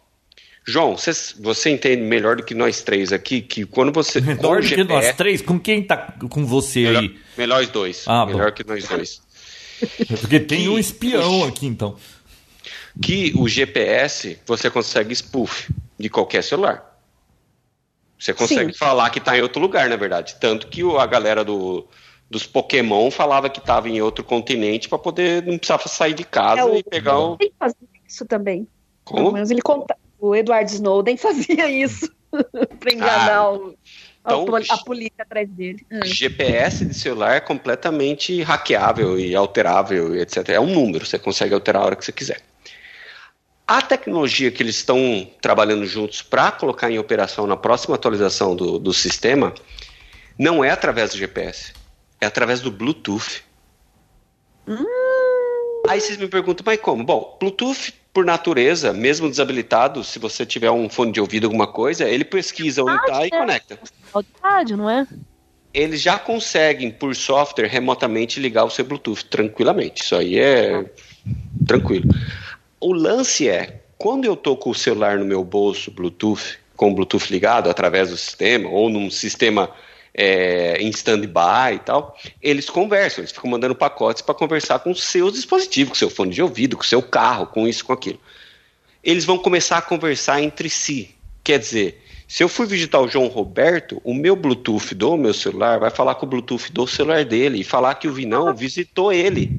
João, 0.67 0.97
você, 0.97 1.13
você, 1.39 1.71
entende 1.71 2.03
melhor 2.03 2.37
do 2.37 2.43
que 2.43 2.55
nós 2.55 2.83
três 2.83 3.13
aqui 3.13 3.43
que 3.43 3.67
quando 3.67 3.93
você. 3.93 4.21
Melhor 4.21 4.57
do 4.57 4.63
GPS, 4.63 4.87
que 4.87 4.93
nós 4.93 5.17
três? 5.17 5.43
Com 5.43 5.61
quem 5.61 5.83
tá 5.83 5.97
com 6.29 6.45
você 6.45 6.81
melhor, 6.81 7.03
aí? 7.03 7.19
Melhor 7.37 7.63
os 7.63 7.69
dois. 7.69 8.05
Ah, 8.09 8.25
melhor 8.25 8.51
bom. 8.51 8.57
que 8.57 8.67
nós 8.67 8.89
dois. 8.89 9.23
Porque 10.21 10.41
tem 10.41 10.63
que, 10.63 10.69
um 10.69 10.79
espião 10.79 11.45
aqui, 11.45 11.67
então. 11.67 11.97
Que 13.01 13.33
o 13.37 13.49
GPS 13.49 14.39
você 14.47 14.71
consegue 14.71 15.13
spoof 15.15 15.71
de 15.99 16.09
qualquer 16.09 16.43
celular. 16.43 16.95
Você 18.19 18.33
consegue 18.33 18.73
Sim. 18.73 18.79
falar 18.79 19.11
que 19.11 19.19
está 19.19 19.37
em 19.37 19.43
outro 19.43 19.61
lugar, 19.61 19.89
na 19.89 19.97
verdade. 19.97 20.37
Tanto 20.41 20.69
que 20.69 20.83
a 20.97 21.07
galera 21.07 21.45
do, 21.45 21.87
dos 22.31 22.47
Pokémon 22.47 23.11
falava 23.11 23.51
que 23.51 23.59
estava 23.59 23.89
em 23.89 24.01
outro 24.01 24.25
continente 24.25 24.89
para 24.89 24.99
poder 24.99 25.43
não 25.45 25.59
precisava 25.59 25.89
sair 25.89 26.15
de 26.15 26.25
casa 26.25 26.63
é, 26.63 26.79
e 26.79 26.83
pegar 26.83 27.19
o. 27.19 27.37
Tem 27.37 27.51
que 27.51 27.57
fazer 27.59 27.77
isso 28.07 28.25
também. 28.25 28.67
Como? 29.05 29.21
Pelo 29.21 29.33
menos 29.33 29.51
ele 29.51 29.63
conta. 29.63 29.97
O 30.19 30.35
Edward 30.35 30.73
Snowden 30.73 31.17
fazia 31.17 31.69
isso 31.69 32.11
para 32.81 32.93
enganar 32.93 33.37
ah, 33.37 33.53
o 33.53 33.75
então, 34.25 34.47
a 34.71 34.79
polícia 34.79 35.23
atrás 35.23 35.47
dele. 35.51 35.87
Hum. 35.93 36.01
GPS 36.03 36.87
de 36.87 36.95
celular 36.95 37.35
é 37.35 37.41
completamente 37.41 38.43
hackeável 38.43 39.19
e 39.19 39.37
alterável, 39.37 40.17
etc. 40.17 40.49
É 40.49 40.61
um 40.61 40.73
número, 40.73 41.05
você 41.05 41.19
consegue 41.19 41.53
alterar 41.53 41.83
a 41.83 41.87
hora 41.87 41.97
que 41.97 42.05
você 42.05 42.13
quiser. 42.13 42.41
A 43.67 43.83
tecnologia 43.83 44.51
que 44.51 44.63
eles 44.63 44.77
estão 44.77 45.29
trabalhando 45.43 45.85
juntos 45.87 46.23
para 46.23 46.51
colocar 46.53 46.91
em 46.91 46.99
operação 46.99 47.47
na 47.47 47.57
próxima 47.57 47.95
atualização 47.97 48.57
do, 48.57 48.79
do 48.79 48.93
sistema 48.95 49.55
não 50.39 50.65
é 50.65 50.71
através 50.71 51.11
do 51.11 51.19
GPS, 51.19 51.73
é 52.21 52.27
através 52.27 52.61
do 52.61 52.71
Bluetooth. 52.71 53.43
Hum. 54.67 54.85
Aí 55.87 56.01
vocês 56.01 56.17
me 56.17 56.29
perguntam, 56.29 56.65
mas 56.67 56.81
como? 56.81 57.05
Bom, 57.05 57.37
Bluetooth 57.39 57.93
por 58.15 58.25
natureza, 58.25 58.93
mesmo 58.93 59.29
desabilitado, 59.29 60.05
se 60.05 60.21
você 60.21 60.47
tiver 60.47 60.71
um 60.71 60.89
fone 60.89 61.11
de 61.11 61.21
ouvido, 61.21 61.47
alguma 61.47 61.67
coisa, 61.67 62.09
ele 62.09 62.25
pesquisa 62.25 62.85
onde 62.85 62.95
está 62.95 63.25
e 63.25 63.27
é. 63.27 63.31
conecta. 63.31 63.79
Rádio, 64.41 64.77
não 64.77 64.89
é? 64.89 65.05
Eles 65.75 66.01
já 66.01 66.17
conseguem, 66.17 66.93
por 66.93 67.17
software, 67.17 67.67
remotamente 67.67 68.39
ligar 68.39 68.65
o 68.65 68.71
seu 68.71 68.85
Bluetooth 68.85 69.25
tranquilamente. 69.25 70.05
Isso 70.05 70.15
aí 70.15 70.39
é 70.39 70.89
tranquilo. 71.67 72.09
O 72.79 72.93
lance 72.93 73.49
é, 73.49 73.81
quando 73.99 74.27
eu 74.27 74.35
estou 74.35 74.57
com 74.57 74.71
o 74.71 74.75
celular 74.75 75.19
no 75.19 75.25
meu 75.25 75.43
bolso, 75.43 75.91
Bluetooth, 75.91 76.61
com 76.77 76.93
o 76.93 76.95
Bluetooth 76.95 77.33
ligado 77.33 77.69
através 77.69 78.11
do 78.11 78.17
sistema, 78.17 78.69
ou 78.69 78.89
num 78.89 79.11
sistema 79.11 79.69
é, 80.15 80.77
em 80.81 80.89
stand-by 80.91 81.75
e 81.75 81.79
tal, 81.81 82.17
eles 82.41 82.71
conversam, 82.71 83.23
eles 83.23 83.33
ficam 83.33 83.51
mandando 83.51 83.75
pacotes 83.75 84.23
para 84.23 84.35
conversar 84.35 84.79
com 84.79 84.95
seus 84.95 85.33
dispositivos, 85.33 85.91
com 85.91 85.95
o 85.95 85.99
seu 85.99 86.11
fone 86.11 86.33
de 86.33 86.43
ouvido, 86.43 86.77
com 86.77 86.85
o 86.85 86.87
seu 86.87 87.03
carro, 87.03 87.47
com 87.47 87.67
isso, 87.67 87.85
com 87.85 87.93
aquilo. 87.93 88.21
Eles 89.03 89.25
vão 89.25 89.37
começar 89.37 89.79
a 89.79 89.83
conversar 89.83 90.41
entre 90.41 90.71
si. 90.71 91.11
Quer 91.43 91.59
dizer, 91.59 92.03
se 92.29 92.43
eu 92.43 92.49
fui 92.49 92.67
visitar 92.67 93.01
o 93.01 93.09
João 93.09 93.27
Roberto, 93.27 94.01
o 94.05 94.15
meu 94.15 94.35
Bluetooth 94.37 94.95
do 94.95 95.17
meu 95.17 95.35
celular 95.35 95.79
vai 95.79 95.91
falar 95.91 96.15
com 96.15 96.25
o 96.25 96.29
Bluetooth 96.29 96.73
do 96.73 96.87
celular 96.87 97.25
dele 97.25 97.61
e 97.61 97.65
falar 97.65 97.97
que 97.97 98.09
o 98.09 98.13
Vinão 98.13 98.55
visitou 98.55 99.13
ele. 99.13 99.51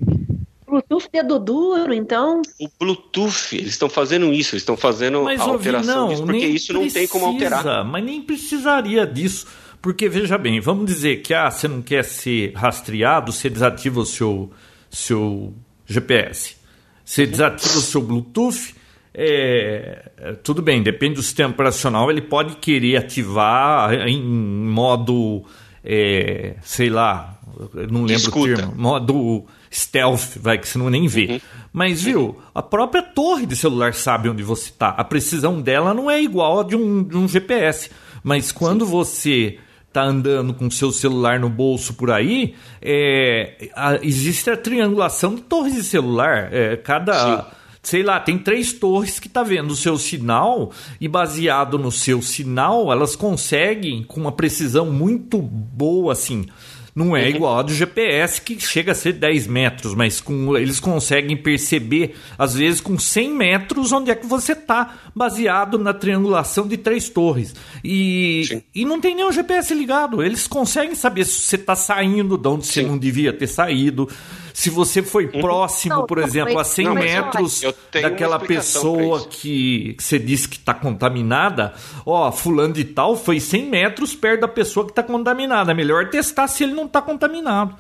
Bluetooth 0.65 1.07
dedo 1.11 1.37
duro, 1.37 1.93
então. 1.93 2.41
O 2.59 2.67
Bluetooth, 2.79 3.55
eles 3.55 3.71
estão 3.71 3.87
fazendo 3.87 4.33
isso, 4.33 4.55
eles 4.55 4.63
estão 4.63 4.75
fazendo 4.75 5.23
mas, 5.23 5.39
a 5.39 5.43
alteração 5.43 6.09
disso, 6.09 6.25
porque 6.25 6.45
isso 6.45 6.73
não 6.73 6.89
tem 6.89 7.07
como 7.07 7.25
alterar. 7.25 7.85
Mas 7.85 8.03
nem 8.03 8.21
precisaria 8.21 9.05
disso. 9.05 9.45
Porque, 9.86 10.09
veja 10.09 10.36
bem, 10.36 10.59
vamos 10.59 10.88
dizer 10.88 11.17
que 11.17 11.31
ah, 11.31 11.51
você 11.51 11.67
não 11.67 11.79
quer 11.79 12.03
ser 12.03 12.53
rastreado, 12.55 13.31
você 13.31 13.51
desativa 13.51 13.99
o 13.99 14.05
seu, 14.05 14.51
seu 14.89 15.53
GPS. 15.86 16.55
Você 17.05 17.27
desativa 17.27 17.77
o 17.77 17.81
seu 17.81 18.01
Bluetooth 18.01 18.73
é, 19.13 20.38
tudo 20.41 20.63
bem, 20.63 20.81
depende 20.81 21.13
do 21.13 21.21
sistema 21.21 21.51
operacional, 21.51 22.09
ele 22.09 22.23
pode 22.23 22.55
querer 22.55 22.97
ativar 22.97 23.93
em 23.93 24.23
modo, 24.23 25.43
é, 25.83 26.55
sei 26.63 26.89
lá, 26.89 27.39
não 27.88 28.05
lembro 28.05 28.23
Escuta. 28.23 28.53
o 28.53 28.55
termo, 28.55 28.73
modo 28.75 29.45
stealth, 29.71 30.38
vai, 30.41 30.57
que 30.57 30.67
você 30.67 30.79
não 30.79 30.89
nem 30.89 31.07
vê. 31.07 31.27
Uhum. 31.27 31.39
Mas, 31.71 32.01
viu, 32.01 32.41
a 32.55 32.63
própria 32.63 33.03
torre 33.03 33.45
de 33.45 33.55
celular 33.55 33.93
sabe 33.93 34.29
onde 34.29 34.41
você 34.41 34.71
está. 34.71 34.89
A 34.89 35.03
precisão 35.03 35.61
dela 35.61 35.93
não 35.93 36.09
é 36.09 36.19
igual 36.19 36.61
a 36.61 36.63
de 36.63 36.75
um, 36.75 37.03
de 37.03 37.15
um 37.15 37.27
GPS. 37.27 37.91
Mas 38.23 38.51
quando 38.51 38.83
você 38.88 39.59
está 39.95 40.03
andando 40.03 40.53
com 40.53 40.69
seu 40.69 40.91
celular 40.91 41.39
no 41.39 41.49
bolso 41.49 41.93
por 41.93 42.11
aí, 42.11 42.53
é, 42.81 43.69
a- 43.73 43.95
existe 44.03 44.49
a 44.49 44.57
triangulação 44.57 45.35
de 45.35 45.41
torres 45.41 45.73
de 45.75 45.83
celular. 45.83 46.49
É, 46.53 46.75
cada. 46.75 47.37
Sim. 47.43 47.43
Sei 47.81 48.01
lá, 48.01 48.19
tem 48.19 48.35
três 48.39 48.73
torres 48.73 49.19
que 49.19 49.29
tá 49.29 49.43
vendo 49.43 49.69
o 49.69 49.75
seu 49.75 49.95
sinal 49.99 50.71
e 50.99 51.07
baseado 51.07 51.77
no 51.77 51.91
seu 51.91 52.19
sinal, 52.19 52.91
elas 52.91 53.15
conseguem 53.15 54.03
com 54.03 54.19
uma 54.19 54.31
precisão 54.31 54.87
muito 54.91 55.39
boa 55.39 56.11
assim. 56.13 56.47
Não 56.95 57.15
é 57.15 57.29
igual 57.29 57.59
a 57.59 57.61
do 57.61 57.73
GPS 57.73 58.41
que 58.41 58.57
chega 58.57 58.93
a 58.93 58.95
ser 58.95 59.11
10 59.11 59.47
metros, 59.47 59.93
mas 59.93 60.21
com, 60.21 60.55
eles 60.55 60.79
conseguem 60.79 61.35
perceber, 61.35 62.15
às 62.37 62.55
vezes, 62.55 62.79
com 62.79 62.97
100 62.97 63.31
metros, 63.31 63.91
onde 63.91 64.11
é 64.11 64.15
que 64.15 64.25
você 64.25 64.53
está, 64.53 64.95
baseado 65.13 65.77
na 65.77 65.93
triangulação 65.93 66.65
de 66.65 66.77
três 66.77 67.09
torres. 67.09 67.53
E, 67.83 68.45
Sim. 68.47 68.63
e 68.73 68.85
não 68.85 69.01
tem 69.01 69.13
nenhum 69.13 69.29
GPS 69.29 69.73
ligado. 69.73 70.23
Eles 70.23 70.47
conseguem 70.47 70.95
saber 70.95 71.25
se 71.25 71.41
você 71.41 71.57
está 71.57 71.75
saindo 71.75 72.37
de 72.37 72.47
onde 72.47 72.65
você 72.65 72.81
Sim. 72.81 72.87
não 72.87 72.97
devia 72.97 73.33
ter 73.33 73.47
saído. 73.47 74.07
Se 74.55 74.69
você 74.69 75.03
foi 75.03 75.27
próximo, 75.27 75.95
Não, 75.95 76.05
por 76.05 76.17
exemplo, 76.17 76.53
a 76.53 76.59
mas- 76.59 76.67
100 76.67 76.85
não, 76.85 76.93
mas 76.93 77.03
olha, 77.11 77.23
metros 77.25 77.61
daquela 77.91 78.39
pessoa 78.39 79.27
que, 79.27 79.95
que 79.95 80.01
você 80.01 80.17
disse 80.17 80.47
que 80.47 80.55
está 80.55 80.73
contaminada, 80.73 81.73
ó, 82.05 82.31
fulano 82.31 82.73
de 82.73 82.85
tal 82.85 83.17
foi 83.17 83.41
100 83.41 83.65
metros 83.69 84.15
perto 84.15 84.41
da 84.41 84.47
pessoa 84.47 84.85
que 84.85 84.93
está 84.93 85.03
contaminada. 85.03 85.71
É 85.71 85.75
melhor 85.75 86.09
testar 86.09 86.47
se 86.47 86.63
ele 86.63 86.71
não 86.73 86.85
está 86.85 87.01
contaminado. 87.01 87.75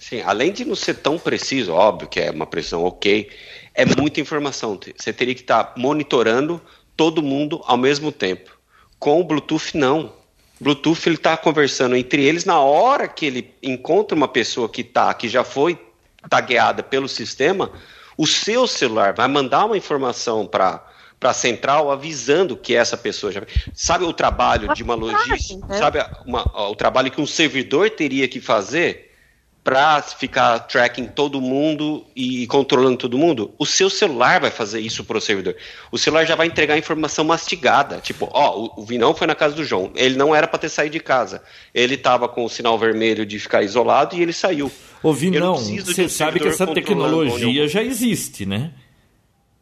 Sim, 0.00 0.20
além 0.22 0.50
de 0.50 0.64
não 0.64 0.74
ser 0.74 0.94
tão 0.94 1.16
preciso, 1.16 1.72
óbvio 1.72 2.08
que 2.08 2.18
é 2.18 2.32
uma 2.32 2.44
precisão 2.46 2.82
ok, 2.82 3.30
é 3.72 3.84
muita 3.86 4.20
informação. 4.20 4.80
Você 4.96 5.12
teria 5.12 5.34
que 5.36 5.42
estar 5.42 5.74
monitorando 5.76 6.60
todo 6.96 7.22
mundo 7.22 7.62
ao 7.66 7.76
mesmo 7.76 8.10
tempo. 8.10 8.50
Com 8.98 9.20
o 9.20 9.24
Bluetooth, 9.24 9.76
não. 9.78 10.12
Bluetooth 10.60 11.06
ele 11.06 11.14
está 11.14 11.36
conversando 11.36 11.94
entre 11.94 12.24
eles 12.24 12.44
na 12.44 12.58
hora 12.58 13.06
que 13.06 13.24
ele 13.26 13.54
encontra 13.62 14.16
uma 14.16 14.26
pessoa 14.26 14.68
que 14.68 14.82
tá, 14.82 15.14
que 15.14 15.28
já 15.28 15.44
foi 15.44 15.78
tagueada 16.28 16.82
pelo 16.82 17.08
sistema, 17.08 17.70
o 18.16 18.26
seu 18.26 18.66
celular 18.66 19.14
vai 19.14 19.28
mandar 19.28 19.64
uma 19.64 19.76
informação 19.76 20.46
para 20.46 20.84
para 21.18 21.30
a 21.30 21.34
central 21.34 21.90
avisando 21.90 22.56
que 22.56 22.74
essa 22.74 22.96
pessoa 22.96 23.30
já 23.30 23.42
sabe 23.74 24.06
o 24.06 24.12
trabalho 24.12 24.72
de 24.72 24.82
uma 24.82 24.94
logística, 24.94 25.66
né? 25.66 25.76
sabe 25.76 25.98
uma- 26.24 26.50
o 26.70 26.74
trabalho 26.74 27.10
que 27.10 27.20
um 27.20 27.26
servidor 27.26 27.90
teria 27.90 28.26
que 28.26 28.40
fazer 28.40 29.09
para 29.62 30.00
ficar 30.00 30.58
tracking 30.60 31.06
todo 31.06 31.40
mundo 31.40 32.04
e 32.16 32.46
controlando 32.46 32.96
todo 32.96 33.18
mundo, 33.18 33.52
o 33.58 33.66
seu 33.66 33.90
celular 33.90 34.40
vai 34.40 34.50
fazer 34.50 34.80
isso 34.80 35.04
para 35.04 35.18
o 35.18 35.20
servidor. 35.20 35.54
O 35.92 35.98
celular 35.98 36.24
já 36.24 36.34
vai 36.34 36.46
entregar 36.46 36.78
informação 36.78 37.24
mastigada, 37.24 37.98
tipo, 37.98 38.28
ó, 38.32 38.58
o, 38.58 38.80
o 38.80 38.84
Vinão 38.84 39.14
foi 39.14 39.26
na 39.26 39.34
casa 39.34 39.54
do 39.54 39.64
João, 39.64 39.92
ele 39.94 40.16
não 40.16 40.34
era 40.34 40.48
para 40.48 40.58
ter 40.58 40.70
saído 40.70 40.94
de 40.94 41.00
casa, 41.00 41.42
ele 41.74 41.94
estava 41.94 42.28
com 42.28 42.44
o 42.44 42.48
sinal 42.48 42.78
vermelho 42.78 43.26
de 43.26 43.38
ficar 43.38 43.62
isolado 43.62 44.16
e 44.16 44.22
ele 44.22 44.32
saiu. 44.32 44.72
Ouvi 45.02 45.26
Eu 45.26 45.40
não 45.40 45.46
não, 45.50 45.54
preciso 45.54 45.86
de 45.86 45.94
você 45.94 46.04
um 46.04 46.08
sabe 46.08 46.40
que 46.40 46.48
essa 46.48 46.66
tecnologia 46.66 47.68
já 47.68 47.82
existe, 47.82 48.46
né? 48.46 48.72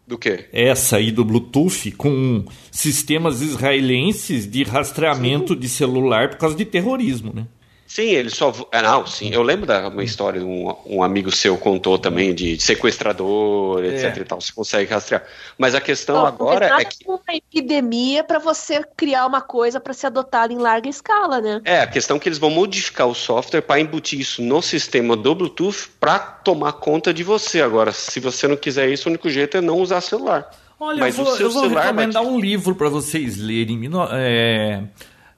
Do 0.06 0.16
quê? 0.16 0.46
Essa 0.52 0.96
aí 0.96 1.12
do 1.12 1.22
Bluetooth 1.22 1.90
com 1.92 2.44
sistemas 2.70 3.42
israelenses 3.42 4.50
de 4.50 4.62
rastreamento 4.62 5.54
de 5.54 5.68
celular 5.68 6.30
por 6.30 6.38
causa 6.38 6.56
de 6.56 6.64
terrorismo, 6.64 7.32
né? 7.34 7.46
Sim, 7.88 8.10
ele 8.10 8.28
só. 8.28 8.52
É, 8.70 8.82
não, 8.82 9.06
sim. 9.06 9.30
Eu 9.32 9.42
lembro 9.42 9.64
da 9.64 9.88
uma 9.88 10.04
história, 10.04 10.44
um, 10.44 10.76
um 10.84 11.02
amigo 11.02 11.32
seu 11.32 11.56
contou 11.56 11.98
também 11.98 12.34
de 12.34 12.60
sequestrador, 12.60 13.82
etc 13.82 14.14
e 14.18 14.24
tal. 14.24 14.40
Você 14.42 14.52
consegue 14.52 14.92
rastrear. 14.92 15.24
Mas 15.56 15.74
a 15.74 15.80
questão 15.80 16.16
Não, 16.16 16.26
agora 16.26 16.66
é 16.80 16.84
que. 16.84 16.98
uma 17.06 17.18
epidemia 17.32 18.22
para 18.22 18.38
você 18.38 18.84
criar 18.94 19.24
uma 19.26 19.40
coisa 19.40 19.80
para 19.80 19.94
ser 19.94 20.08
adotada 20.08 20.52
em 20.52 20.58
larga 20.58 20.86
escala, 20.86 21.40
né? 21.40 21.62
É, 21.64 21.80
a 21.80 21.86
questão 21.86 22.18
é 22.18 22.20
que 22.20 22.28
eles 22.28 22.38
vão 22.38 22.50
modificar 22.50 23.06
o 23.08 23.14
software 23.14 23.62
para 23.62 23.80
embutir 23.80 24.20
isso 24.20 24.42
no 24.42 24.60
sistema 24.60 25.16
do 25.16 25.34
Bluetooth 25.34 25.88
para 25.98 26.18
tomar 26.18 26.72
conta 26.74 27.12
de 27.12 27.24
você. 27.24 27.62
Agora, 27.62 27.90
se 27.90 28.20
você 28.20 28.46
não 28.46 28.56
quiser 28.58 28.90
isso, 28.90 29.08
o 29.08 29.10
único 29.10 29.30
jeito 29.30 29.56
é 29.56 29.62
não 29.62 29.78
usar 29.78 30.02
celular. 30.02 30.50
Olha, 30.78 31.00
Mas 31.00 31.16
eu 31.16 31.22
o 31.22 31.26
vou, 31.26 31.36
seu 31.36 31.46
eu 31.46 31.52
vou 31.52 31.62
celular 31.62 31.80
vai 31.94 32.04
recomendar 32.04 32.22
te- 32.22 32.28
um 32.28 32.38
livro 32.38 32.74
para 32.74 32.90
vocês 32.90 33.38
lerem. 33.38 33.80
É, 34.12 34.82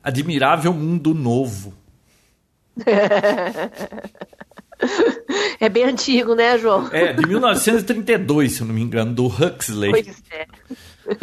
Admirável 0.02 0.72
Mundo 0.72 1.14
Novo. 1.14 1.78
É 5.60 5.68
bem 5.68 5.84
antigo, 5.84 6.34
né, 6.34 6.56
João? 6.58 6.88
É, 6.90 7.12
de 7.12 7.26
1932, 7.26 8.52
se 8.52 8.60
eu 8.62 8.66
não 8.66 8.74
me 8.74 8.80
engano, 8.80 9.12
do 9.12 9.26
Huxley. 9.26 9.90
Pois 9.90 10.22
é. 10.30 10.46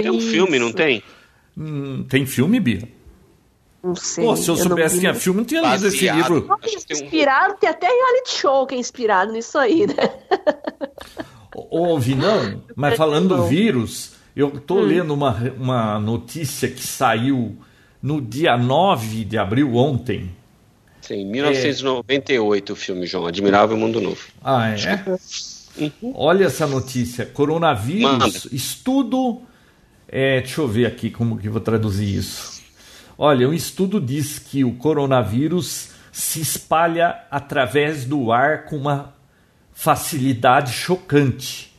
É 0.06 0.12
um 0.12 0.20
filme, 0.22 0.60
não 0.60 0.68
Isso. 0.68 0.76
tem? 0.76 1.04
Hum, 1.58 2.06
tem 2.08 2.26
filme, 2.26 2.60
Bia? 2.60 2.88
Não 3.84 3.96
sei. 3.96 4.24
Pô, 4.26 4.36
se 4.36 4.50
eu 4.50 4.56
não 4.56 4.64
soubesse 4.64 4.90
que 4.90 4.96
vi. 4.96 5.00
tinha 5.02 5.14
filme, 5.16 5.38
eu 5.40 5.42
não 5.42 5.46
tinha 5.48 5.62
lido 5.76 5.88
esse 5.88 6.10
livro. 6.10 6.58
Acho 6.62 6.78
que 6.78 6.86
tem 6.88 6.98
um- 6.98 7.04
inspirado, 7.06 7.56
tem 7.60 7.70
até 7.70 7.88
reality 7.88 8.32
show 8.34 8.68
que 8.68 8.76
é 8.76 8.78
inspirado 8.78 9.32
nisso 9.32 9.58
aí, 9.58 9.88
né? 9.88 9.96
Ouvi 11.56 12.14
não, 12.16 12.62
mas 12.76 12.96
falando 12.96 13.36
do 13.36 13.44
vírus, 13.48 14.14
eu 14.36 14.52
tô 14.60 14.76
Hum. 14.76 14.82
lendo 14.82 15.14
uma, 15.14 15.32
uma 15.58 16.00
notícia 16.00 16.68
que 16.70 16.84
saiu 16.86 17.58
no 18.02 18.22
dia 18.22 18.56
9 18.58 19.26
de 19.26 19.38
abril, 19.38 19.74
ontem. 19.76 20.30
Sim, 21.08 21.24
1998 21.26 22.74
o 22.74 22.76
filme, 22.76 23.06
João. 23.08 23.28
Admirável 23.28 23.78
Mundo 23.78 24.02
Novo. 24.02 24.28
Ah, 24.44 24.72
é? 24.72 25.06
Olha 26.14 26.46
essa 26.46 26.68
notícia. 26.68 27.26
Coronavírus, 27.26 28.46
estudo. 28.52 29.42
é, 30.10 30.42
deixa 30.42 30.60
eu 30.60 30.68
ver 30.68 30.86
aqui 30.86 31.10
como 31.10 31.38
que 31.38 31.48
eu 31.48 31.52
vou 31.54 31.62
traduzir 31.62 32.14
isso. 32.14 32.62
Olha, 33.18 33.48
um 33.48 33.54
estudo 33.54 34.02
diz 34.02 34.38
que 34.38 34.66
o 34.66 34.74
coronavírus 34.74 35.92
se 36.12 36.42
espalha 36.42 37.22
através 37.32 38.04
do 38.04 38.30
ar 38.30 38.66
com 38.66 38.76
uma 38.76 39.16
facilidade 39.74 40.74
chocante. 40.74 41.74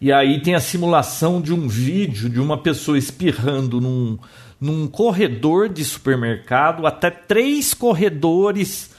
E 0.00 0.10
aí 0.10 0.40
tem 0.40 0.54
a 0.54 0.60
simulação 0.60 1.42
de 1.42 1.52
um 1.52 1.68
vídeo 1.68 2.30
de 2.30 2.40
uma 2.40 2.56
pessoa 2.56 2.96
espirrando 2.96 3.82
num, 3.82 4.18
num 4.62 4.86
corredor 4.86 5.68
de 5.68 5.84
supermercado, 5.84 6.86
até 6.86 7.10
três 7.10 7.74
corredores 7.74 8.90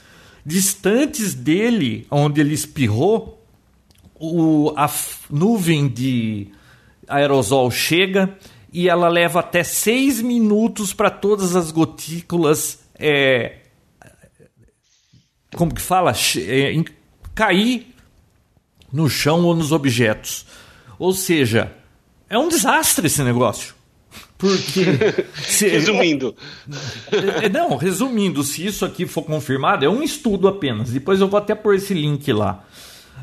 distantes 0.44 1.32
dele, 1.32 2.06
onde 2.10 2.38
ele 2.42 2.52
espirrou, 2.52 3.42
o, 4.14 4.74
a 4.76 4.90
nuvem 5.30 5.88
de 5.88 6.48
aerosol 7.08 7.70
chega 7.70 8.36
e 8.70 8.90
ela 8.90 9.08
leva 9.08 9.40
até 9.40 9.64
seis 9.64 10.20
minutos 10.20 10.92
para 10.92 11.08
todas 11.08 11.56
as 11.56 11.70
gotículas 11.70 12.80
é, 12.98 13.60
como 15.56 15.72
que 15.72 15.80
fala 15.80 16.12
é, 16.36 16.84
cair 17.34 17.94
no 18.92 19.08
chão 19.08 19.42
ou 19.46 19.56
nos 19.56 19.72
objetos. 19.72 20.44
Ou 20.98 21.14
seja, 21.14 21.74
é 22.28 22.38
um 22.38 22.50
desastre 22.50 23.06
esse 23.06 23.22
negócio. 23.22 23.73
Porque. 24.44 24.84
se- 25.42 25.68
Resumindo, 25.68 26.34
é, 27.42 27.48
Não, 27.48 27.76
resumindo, 27.76 28.42
se 28.44 28.66
isso 28.66 28.84
aqui 28.84 29.06
for 29.06 29.22
confirmado, 29.22 29.84
é 29.84 29.88
um 29.88 30.02
estudo 30.02 30.46
apenas. 30.46 30.90
Depois 30.90 31.18
eu 31.20 31.28
vou 31.28 31.38
até 31.38 31.54
pôr 31.54 31.74
esse 31.76 31.94
link 31.94 32.30
lá. 32.30 32.62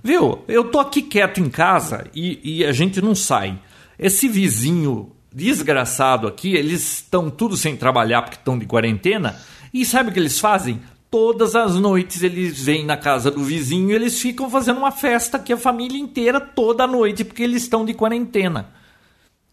Viu? 0.03 0.39
Eu 0.47 0.63
tô 0.63 0.79
aqui 0.79 1.03
quieto 1.03 1.39
em 1.39 1.47
casa 1.47 2.05
e, 2.15 2.39
e 2.43 2.65
a 2.65 2.71
gente 2.71 2.99
não 3.01 3.13
sai. 3.13 3.59
Esse 3.99 4.27
vizinho 4.27 5.11
desgraçado 5.31 6.27
aqui, 6.27 6.55
eles 6.55 6.93
estão 6.95 7.29
tudo 7.29 7.55
sem 7.55 7.75
trabalhar 7.77 8.23
porque 8.23 8.37
estão 8.37 8.57
de 8.57 8.65
quarentena. 8.65 9.35
E 9.71 9.85
sabe 9.85 10.09
o 10.09 10.13
que 10.13 10.19
eles 10.19 10.39
fazem? 10.39 10.81
Todas 11.11 11.55
as 11.55 11.75
noites 11.75 12.23
eles 12.23 12.63
vêm 12.63 12.83
na 12.83 12.97
casa 12.97 13.29
do 13.29 13.43
vizinho 13.43 13.91
e 13.91 13.93
eles 13.93 14.19
ficam 14.19 14.49
fazendo 14.49 14.77
uma 14.79 14.91
festa 14.91 15.37
aqui 15.37 15.53
a 15.53 15.57
família 15.57 15.99
inteira 15.99 16.39
toda 16.41 16.87
noite 16.87 17.23
porque 17.23 17.43
eles 17.43 17.61
estão 17.63 17.85
de 17.85 17.93
quarentena. 17.93 18.69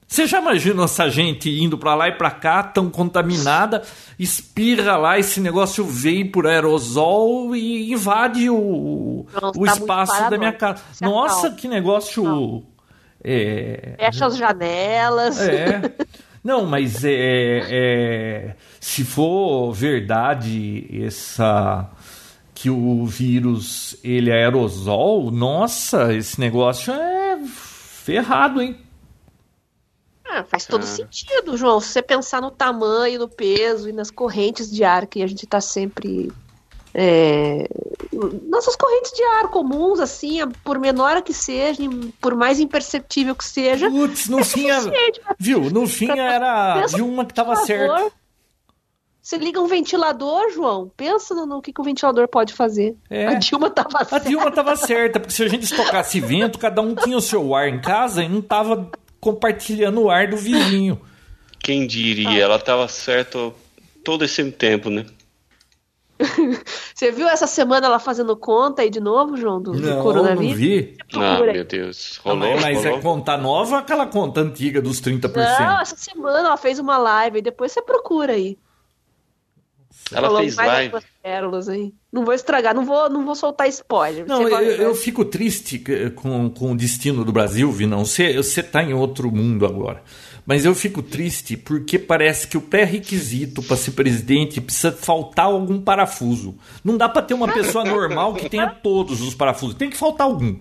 Você 0.09 0.26
já 0.26 0.40
imaginou 0.40 0.86
essa 0.86 1.11
gente 1.11 1.50
indo 1.50 1.76
pra 1.76 1.94
lá 1.94 2.09
e 2.09 2.12
pra 2.12 2.30
cá, 2.30 2.62
tão 2.62 2.88
contaminada, 2.88 3.82
espirra 4.18 4.96
lá, 4.96 5.18
esse 5.18 5.38
negócio 5.38 5.84
vem 5.84 6.24
por 6.24 6.46
aerosol 6.46 7.54
e 7.54 7.92
invade 7.92 8.48
o, 8.48 9.26
o 9.54 9.64
tá 9.66 9.72
espaço 9.72 10.30
da 10.30 10.38
minha 10.38 10.52
casa. 10.52 10.82
Se 10.94 11.04
Nossa, 11.04 11.50
que 11.50 11.68
negócio. 11.68 12.64
É, 13.22 13.96
Fecha 13.98 14.26
as 14.26 14.36
janelas. 14.38 15.38
é. 15.40 15.82
Não, 16.42 16.64
mas 16.64 17.04
é, 17.04 17.61
é, 17.68 18.54
se 18.80 19.04
for 19.04 19.72
verdade 19.72 20.88
essa 21.04 21.90
que 22.54 22.70
o 22.70 23.04
vírus 23.04 23.98
ele 24.02 24.30
é 24.30 24.44
aerosol, 24.44 25.30
nossa, 25.30 26.14
esse 26.14 26.40
negócio 26.40 26.94
é 26.94 27.38
ferrado, 27.44 28.62
hein? 28.62 28.76
Ah, 30.30 30.44
faz 30.44 30.66
todo 30.66 30.84
sentido, 30.84 31.56
João. 31.56 31.80
Se 31.80 31.88
você 31.88 32.02
pensar 32.02 32.42
no 32.42 32.50
tamanho, 32.50 33.18
no 33.18 33.28
peso 33.28 33.88
e 33.88 33.92
nas 33.92 34.10
correntes 34.10 34.70
de 34.70 34.84
ar 34.84 35.06
que 35.06 35.22
a 35.22 35.26
gente 35.26 35.44
está 35.44 35.60
sempre. 35.60 36.30
É, 36.94 37.68
nossas 38.48 38.74
correntes 38.74 39.12
de 39.12 39.22
ar 39.22 39.48
comuns, 39.48 40.00
assim, 40.00 40.38
por 40.64 40.78
menor 40.78 41.22
que 41.22 41.32
seja, 41.32 41.82
por 42.20 42.34
mais 42.34 42.60
imperceptível 42.60 43.34
que 43.34 43.44
seja. 43.44 43.90
Putz, 43.90 44.28
no 44.28 44.40
é 44.40 44.44
fim. 44.44 44.68
Era, 44.68 44.90
viu? 45.38 45.70
No 45.70 45.86
fim 45.86 46.10
era 46.10 46.86
de 46.86 47.00
uma 47.00 47.24
que 47.24 47.32
estava 47.32 47.56
certa. 47.56 48.10
Você 49.28 49.36
liga 49.36 49.60
um 49.60 49.66
ventilador, 49.66 50.50
João. 50.50 50.90
Pensa 50.96 51.34
no, 51.34 51.44
no 51.44 51.60
que, 51.60 51.70
que, 51.70 51.80
o 51.80 51.84
ventilador 51.84 52.26
pode 52.28 52.54
fazer. 52.54 52.96
É. 53.10 53.26
A 53.26 53.34
Dilma 53.34 53.66
estava 53.66 53.98
certa. 53.98 54.16
A 54.16 54.18
Dilma 54.20 54.48
estava 54.48 54.76
certa, 54.76 55.20
porque 55.20 55.34
se 55.34 55.42
a 55.42 55.48
gente 55.48 55.64
estocasse 55.64 56.18
vento, 56.18 56.58
cada 56.58 56.80
um 56.80 56.94
tinha 56.94 57.16
o 57.16 57.20
seu 57.20 57.54
ar 57.54 57.68
em 57.68 57.78
casa 57.78 58.24
e 58.24 58.28
não 58.28 58.38
estava 58.38 58.90
compartilhando 59.20 60.02
o 60.02 60.10
ar 60.10 60.28
do 60.28 60.36
vizinho. 60.36 61.00
Quem 61.60 61.86
diria? 61.86 62.30
Ah. 62.30 62.38
Ela 62.38 62.56
estava 62.56 62.88
certa 62.88 63.52
todo 64.04 64.24
esse 64.24 64.50
tempo, 64.50 64.90
né? 64.90 65.04
Você 66.94 67.12
viu 67.12 67.28
essa 67.28 67.46
semana 67.46 67.86
ela 67.86 67.98
fazendo 67.98 68.36
conta 68.36 68.82
aí 68.82 68.90
de 68.90 69.00
novo, 69.00 69.36
João, 69.36 69.62
do, 69.62 69.72
não, 69.72 69.98
do 69.98 70.02
coronavírus? 70.02 70.50
Não 70.50 70.56
vi. 70.58 70.96
Ah, 71.14 71.40
meu 71.40 71.64
Deus. 71.64 72.16
Rolou, 72.24 72.38
não, 72.38 72.60
mas 72.60 72.84
rolou. 72.84 72.98
é 72.98 73.02
conta 73.02 73.36
nova 73.36 73.76
ou 73.76 73.78
aquela 73.78 74.06
conta 74.06 74.40
antiga 74.40 74.82
dos 74.82 75.00
30%? 75.00 75.32
Não, 75.34 75.80
essa 75.80 75.96
semana 75.96 76.48
ela 76.48 76.56
fez 76.56 76.78
uma 76.78 76.98
live, 76.98 77.38
e 77.38 77.42
depois 77.42 77.70
você 77.70 77.82
procura 77.82 78.32
aí. 78.32 78.58
Ela 80.10 80.28
Falou 80.28 80.40
fez 80.40 80.56
live. 80.56 80.94
Pérolas 81.28 81.68
aí. 81.68 81.92
Não 82.10 82.24
vou 82.24 82.32
estragar, 82.32 82.74
não 82.74 82.86
vou, 82.86 83.10
não 83.10 83.22
vou 83.22 83.34
soltar 83.34 83.68
spoiler. 83.68 84.26
Não, 84.26 84.48
eu, 84.48 84.60
eu, 84.62 84.94
fico 84.94 85.26
triste 85.26 85.78
com, 86.16 86.48
com 86.48 86.72
o 86.72 86.76
destino 86.76 87.22
do 87.22 87.30
Brasil, 87.30 87.70
Vinão. 87.70 88.06
Você, 88.06 88.34
você 88.38 88.62
tá 88.62 88.82
em 88.82 88.94
outro 88.94 89.30
mundo 89.30 89.66
agora. 89.66 90.02
Mas 90.46 90.64
eu 90.64 90.74
fico 90.74 91.02
triste 91.02 91.54
porque 91.54 91.98
parece 91.98 92.48
que 92.48 92.56
o 92.56 92.62
pré-requisito 92.62 93.62
para 93.62 93.76
ser 93.76 93.90
presidente 93.90 94.58
precisa 94.58 94.90
faltar 94.90 95.44
algum 95.44 95.78
parafuso. 95.78 96.56
Não 96.82 96.96
dá 96.96 97.06
para 97.10 97.20
ter 97.20 97.34
uma 97.34 97.52
pessoa 97.52 97.84
normal 97.84 98.32
que 98.32 98.48
tenha 98.48 98.70
todos 98.70 99.20
os 99.20 99.34
parafusos. 99.34 99.76
Tem 99.76 99.90
que 99.90 99.96
faltar 99.98 100.26
algum. 100.26 100.56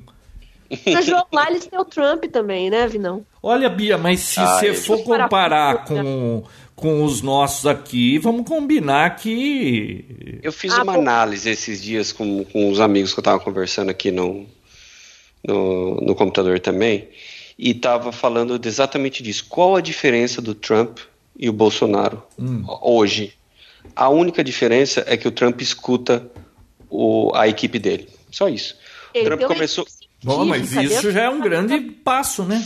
Mas 0.85 1.05
João 1.05 1.25
Lales 1.31 1.65
tem 1.65 1.79
o 1.79 1.85
Trump 1.85 2.25
também, 2.25 2.69
né, 2.69 2.85
Vinão? 2.87 3.25
Olha, 3.41 3.69
Bia, 3.69 3.97
mas 3.97 4.19
se 4.19 4.35
você 4.35 4.67
ah, 4.67 4.73
for 4.73 5.01
comparar 5.03 5.85
com, 5.85 6.43
com 6.77 7.03
os 7.03 7.23
nossos 7.23 7.65
aqui, 7.65 8.19
vamos 8.19 8.47
combinar 8.47 9.15
que. 9.15 10.39
Eu 10.43 10.51
fiz 10.51 10.71
ah, 10.73 10.83
uma 10.83 10.93
análise 10.93 11.49
esses 11.49 11.81
dias 11.81 12.11
com, 12.11 12.45
com 12.45 12.69
os 12.69 12.79
amigos 12.79 13.13
que 13.13 13.19
eu 13.19 13.21
estava 13.21 13.39
conversando 13.39 13.89
aqui 13.89 14.11
no, 14.11 14.45
no, 15.43 15.95
no 15.95 16.13
computador 16.13 16.59
também, 16.59 17.09
e 17.57 17.71
estava 17.71 18.11
falando 18.11 18.61
exatamente 18.63 19.23
disso. 19.23 19.47
Qual 19.49 19.75
a 19.75 19.81
diferença 19.81 20.39
do 20.39 20.53
Trump 20.53 20.99
e 21.35 21.49
o 21.49 21.53
Bolsonaro 21.53 22.21
hum. 22.37 22.63
hoje? 22.83 23.33
A 23.95 24.09
única 24.09 24.43
diferença 24.43 25.03
é 25.07 25.17
que 25.17 25.27
o 25.27 25.31
Trump 25.31 25.59
escuta 25.61 26.29
o, 26.91 27.31
a 27.33 27.47
equipe 27.47 27.79
dele. 27.79 28.07
Só 28.29 28.47
isso. 28.47 28.77
Ele 29.15 29.25
o 29.25 29.29
Trump 29.29 29.51
começou. 29.51 29.87
Bom, 30.23 30.45
mas 30.45 30.71
isso 30.73 31.09
já 31.11 31.23
é 31.23 31.29
um 31.29 31.41
grande 31.41 31.79
passo, 31.79 32.43
né? 32.43 32.63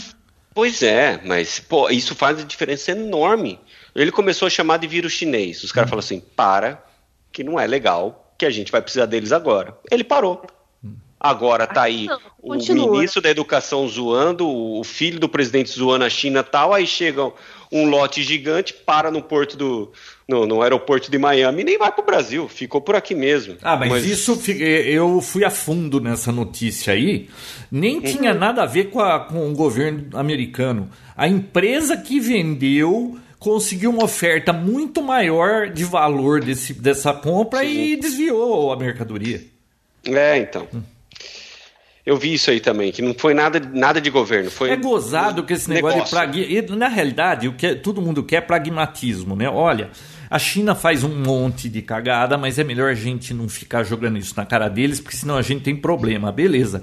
Pois 0.54 0.82
é, 0.82 1.18
mas 1.24 1.60
pô, 1.60 1.88
isso 1.88 2.14
faz 2.14 2.36
uma 2.38 2.44
diferença 2.44 2.90
enorme. 2.90 3.58
Ele 3.94 4.10
começou 4.10 4.46
a 4.46 4.50
chamar 4.50 4.78
de 4.78 4.86
vírus 4.86 5.12
chinês. 5.12 5.62
Os 5.62 5.72
caras 5.72 5.88
hum. 5.88 5.90
falaram 5.90 6.04
assim: 6.04 6.22
para, 6.34 6.82
que 7.30 7.44
não 7.44 7.58
é 7.58 7.66
legal, 7.66 8.34
que 8.38 8.46
a 8.46 8.50
gente 8.50 8.72
vai 8.72 8.82
precisar 8.82 9.06
deles 9.06 9.32
agora. 9.32 9.76
Ele 9.90 10.04
parou. 10.04 10.44
Hum. 10.84 10.94
Agora 11.20 11.66
tá 11.66 11.82
aí 11.82 12.06
não, 12.06 12.18
o 12.42 12.90
ministro 12.90 13.22
da 13.22 13.30
educação 13.30 13.86
zoando, 13.86 14.48
o 14.48 14.82
filho 14.82 15.20
do 15.20 15.28
presidente 15.28 15.70
zoando 15.70 16.04
a 16.04 16.10
China 16.10 16.42
tal, 16.42 16.74
aí 16.74 16.86
chega 16.86 17.32
um 17.70 17.88
lote 17.88 18.22
gigante, 18.22 18.74
para 18.74 19.10
no 19.10 19.22
porto 19.22 19.56
do. 19.56 19.92
No, 20.28 20.46
no 20.46 20.62
aeroporto 20.62 21.10
de 21.10 21.18
Miami 21.18 21.60
e 21.60 21.64
nem 21.64 21.78
vai 21.78 21.92
pro 21.92 22.04
Brasil, 22.04 22.48
ficou 22.48 22.80
por 22.80 22.94
aqui 22.94 23.14
mesmo. 23.14 23.56
Ah, 23.60 23.76
mas, 23.76 23.90
mas... 23.90 24.04
isso 24.06 24.40
eu 24.48 25.20
fui 25.20 25.44
a 25.44 25.50
fundo 25.50 26.00
nessa 26.00 26.32
notícia 26.32 26.94
aí, 26.94 27.28
nem 27.70 27.96
uhum. 27.96 28.02
tinha 28.02 28.32
nada 28.32 28.62
a 28.62 28.66
ver 28.66 28.84
com, 28.84 29.00
a, 29.00 29.20
com 29.20 29.50
o 29.50 29.54
governo 29.54 30.08
americano. 30.16 30.88
A 31.14 31.28
empresa 31.28 31.96
que 31.96 32.18
vendeu 32.18 33.18
conseguiu 33.42 33.90
uma 33.90 34.04
oferta 34.04 34.52
muito 34.52 35.02
maior 35.02 35.68
de 35.68 35.84
valor 35.84 36.40
desse, 36.40 36.72
dessa 36.72 37.12
compra 37.12 37.60
Sim. 37.60 37.66
e 37.66 37.96
desviou 37.96 38.72
a 38.72 38.76
mercadoria. 38.76 39.42
É, 40.06 40.38
então. 40.38 40.68
Hum. 40.72 40.80
Eu 42.06 42.16
vi 42.16 42.34
isso 42.34 42.50
aí 42.50 42.60
também, 42.60 42.92
que 42.92 43.02
não 43.02 43.14
foi 43.14 43.34
nada, 43.34 43.60
nada 43.60 44.00
de 44.00 44.10
governo. 44.10 44.50
Foi 44.50 44.70
é 44.70 44.76
gozado 44.76 45.42
que 45.42 45.52
esse 45.52 45.68
negócio, 45.68 45.98
negócio. 45.98 46.16
de 46.16 46.32
pragmatismo. 46.32 46.76
Na 46.76 46.88
realidade, 46.88 47.48
o 47.48 47.52
que 47.52 47.74
todo 47.74 48.00
mundo 48.00 48.22
quer 48.22 48.36
é 48.36 48.40
pragmatismo, 48.40 49.34
né? 49.34 49.48
Olha, 49.48 49.90
a 50.30 50.38
China 50.38 50.74
faz 50.74 51.02
um 51.02 51.14
monte 51.14 51.68
de 51.68 51.82
cagada, 51.82 52.38
mas 52.38 52.58
é 52.58 52.64
melhor 52.64 52.90
a 52.90 52.94
gente 52.94 53.34
não 53.34 53.48
ficar 53.48 53.82
jogando 53.82 54.18
isso 54.18 54.34
na 54.36 54.46
cara 54.46 54.68
deles, 54.68 55.00
porque 55.00 55.16
senão 55.16 55.36
a 55.36 55.42
gente 55.42 55.62
tem 55.62 55.76
problema. 55.76 56.30
Beleza. 56.30 56.82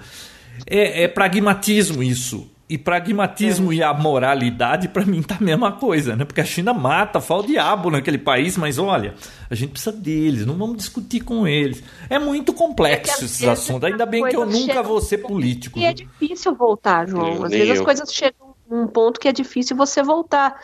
É, 0.66 1.03
é 1.03 1.07
pragmatismo 1.07 2.03
isso. 2.03 2.49
E 2.70 2.78
pragmatismo 2.78 3.72
é. 3.72 3.78
e 3.78 3.84
a 3.84 3.91
moralidade, 3.93 4.88
para 4.89 5.03
mim, 5.03 5.24
tá 5.24 5.38
a 5.39 5.43
mesma 5.43 5.72
coisa, 5.72 6.15
né? 6.15 6.24
Porque 6.24 6.39
a 6.39 6.45
China 6.45 6.72
mata, 6.72 7.20
fala 7.20 7.41
o 7.41 7.47
diabo 7.47 7.89
naquele 7.89 8.20
país, 8.20 8.55
mas 8.57 8.78
olha, 8.78 9.15
a 9.49 9.55
gente 9.55 9.72
precisa 9.72 9.91
deles, 9.91 10.45
não 10.45 10.55
vamos 10.55 10.78
discutir 10.78 11.22
com 11.22 11.47
eles. 11.47 11.84
É 12.07 12.20
muito 12.20 12.53
complexo 12.53 13.24
é 13.24 13.26
esses 13.26 13.43
assuntos. 13.43 13.86
Ainda 13.86 14.05
bem 14.05 14.24
que 14.28 14.36
eu 14.36 14.45
nunca 14.45 14.84
vou 14.84 15.01
ser 15.01 15.17
político. 15.17 15.80
E 15.80 15.86
é 15.86 15.91
difícil 15.93 16.53
voltar, 16.53 17.07
João. 17.07 17.38
Eu, 17.38 17.45
Às 17.45 17.51
vezes 17.51 17.70
eu. 17.70 17.74
as 17.74 17.82
coisas 17.82 18.13
chegam 18.13 18.55
num 18.70 18.86
ponto 18.86 19.20
que 19.20 19.28
é 19.28 19.32
difícil 19.32 19.76
você 19.76 20.03
voltar. 20.03 20.61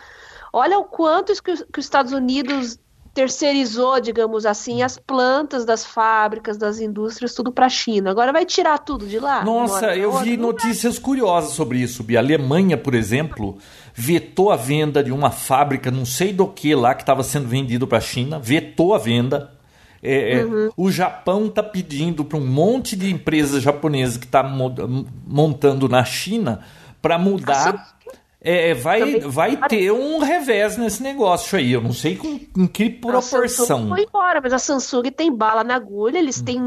Olha 0.53 0.77
o 0.77 0.85
quanto 0.85 1.33
que 1.41 1.51
os 1.51 1.65
Estados 1.77 2.13
Unidos 2.13 2.79
terceirizou, 3.15 4.01
digamos 4.01 4.45
assim, 4.45 4.83
as 4.83 4.97
plantas 4.97 5.63
das 5.63 5.85
fábricas, 5.85 6.57
das 6.57 6.81
indústrias, 6.81 7.33
tudo 7.33 7.49
para 7.49 7.67
a 7.67 7.69
China. 7.69 8.11
Agora 8.11 8.33
vai 8.33 8.45
tirar 8.45 8.77
tudo 8.79 9.07
de 9.07 9.19
lá? 9.19 9.41
Nossa, 9.41 9.95
eu 9.95 10.11
vi 10.17 10.35
notícias 10.35 10.99
curiosas 10.99 11.51
sobre 11.51 11.79
isso. 11.79 12.05
A 12.13 12.19
Alemanha, 12.19 12.77
por 12.77 12.93
exemplo, 12.93 13.57
vetou 13.93 14.51
a 14.51 14.57
venda 14.57 15.01
de 15.01 15.13
uma 15.13 15.31
fábrica, 15.31 15.89
não 15.89 16.05
sei 16.05 16.33
do 16.33 16.45
que 16.45 16.75
lá, 16.75 16.93
que 16.93 17.03
estava 17.03 17.23
sendo 17.23 17.47
vendido 17.47 17.87
para 17.87 17.99
a 17.99 18.01
China, 18.01 18.37
vetou 18.37 18.93
a 18.93 18.97
venda. 18.97 19.49
É, 20.03 20.39
é 20.39 20.43
uhum. 20.43 20.69
O 20.75 20.91
Japão 20.91 21.45
está 21.45 21.63
pedindo 21.63 22.25
para 22.25 22.37
um 22.37 22.45
monte 22.45 22.97
de 22.97 23.09
empresas 23.09 23.63
japonesas 23.63 24.17
que 24.17 24.25
está 24.25 24.43
montando 24.43 25.87
na 25.87 26.03
China 26.03 26.59
para 27.01 27.17
mudar 27.17 27.94
é, 28.45 28.69
é, 28.69 28.73
vai, 28.75 29.19
vai 29.21 29.57
ter 29.67 29.91
um 29.91 30.19
revés 30.19 30.77
nesse 30.77 31.01
negócio 31.01 31.57
aí. 31.57 31.71
Eu 31.71 31.81
não 31.81 31.91
sei 31.91 32.15
com, 32.15 32.37
com 32.37 32.67
que 32.67 32.91
proporção. 32.91 33.85
A 33.85 33.87
foi 33.89 34.03
embora, 34.03 34.39
mas 34.39 34.53
a 34.53 34.59
Samsung 34.59 35.09
tem 35.09 35.35
bala 35.35 35.63
na 35.63 35.75
agulha, 35.75 36.19
eles 36.19 36.41
têm 36.41 36.59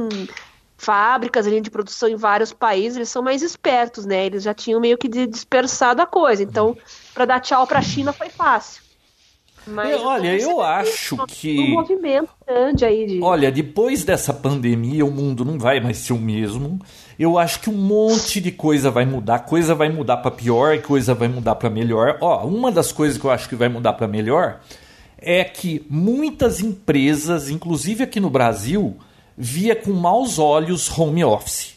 fábricas 0.76 1.46
ali 1.46 1.60
de 1.60 1.70
produção 1.70 2.08
em 2.08 2.16
vários 2.16 2.52
países, 2.52 2.96
eles 2.96 3.08
são 3.08 3.22
mais 3.22 3.42
espertos, 3.42 4.04
né? 4.04 4.26
Eles 4.26 4.42
já 4.42 4.52
tinham 4.52 4.80
meio 4.80 4.98
que 4.98 5.08
dispersado 5.08 6.02
a 6.02 6.06
coisa. 6.06 6.42
Então, 6.42 6.76
para 7.14 7.24
dar 7.24 7.40
tchau 7.40 7.64
para 7.64 7.78
a 7.78 7.82
China 7.82 8.12
foi 8.12 8.28
fácil. 8.28 8.82
Mas 9.70 9.90
eu, 9.92 10.06
olha, 10.06 10.36
eu 10.40 10.60
acho 10.60 11.16
que. 11.26 11.58
Um 11.58 11.70
movimento 11.72 12.30
grande 12.46 12.84
aí 12.84 13.06
de. 13.06 13.22
Olha, 13.22 13.52
depois 13.52 14.04
dessa 14.04 14.32
pandemia, 14.32 15.04
o 15.04 15.10
mundo 15.10 15.44
não 15.44 15.58
vai 15.58 15.80
mais 15.80 15.98
ser 15.98 16.12
o 16.12 16.18
mesmo. 16.18 16.80
Eu 17.18 17.38
acho 17.38 17.60
que 17.60 17.68
um 17.68 17.76
monte 17.76 18.40
de 18.40 18.50
coisa 18.50 18.90
vai 18.90 19.04
mudar. 19.04 19.40
Coisa 19.40 19.74
vai 19.74 19.88
mudar 19.88 20.18
para 20.18 20.30
pior 20.30 20.74
e 20.74 20.80
coisa 20.80 21.14
vai 21.14 21.28
mudar 21.28 21.56
para 21.56 21.68
melhor. 21.68 22.16
Ó, 22.20 22.46
uma 22.46 22.72
das 22.72 22.92
coisas 22.92 23.18
que 23.18 23.24
eu 23.24 23.30
acho 23.30 23.48
que 23.48 23.56
vai 23.56 23.68
mudar 23.68 23.92
para 23.94 24.08
melhor 24.08 24.60
é 25.18 25.44
que 25.44 25.84
muitas 25.90 26.60
empresas, 26.60 27.50
inclusive 27.50 28.04
aqui 28.04 28.20
no 28.20 28.30
Brasil, 28.30 28.96
via 29.36 29.74
com 29.74 29.92
maus 29.92 30.38
olhos 30.38 30.88
home 30.96 31.24
office. 31.24 31.76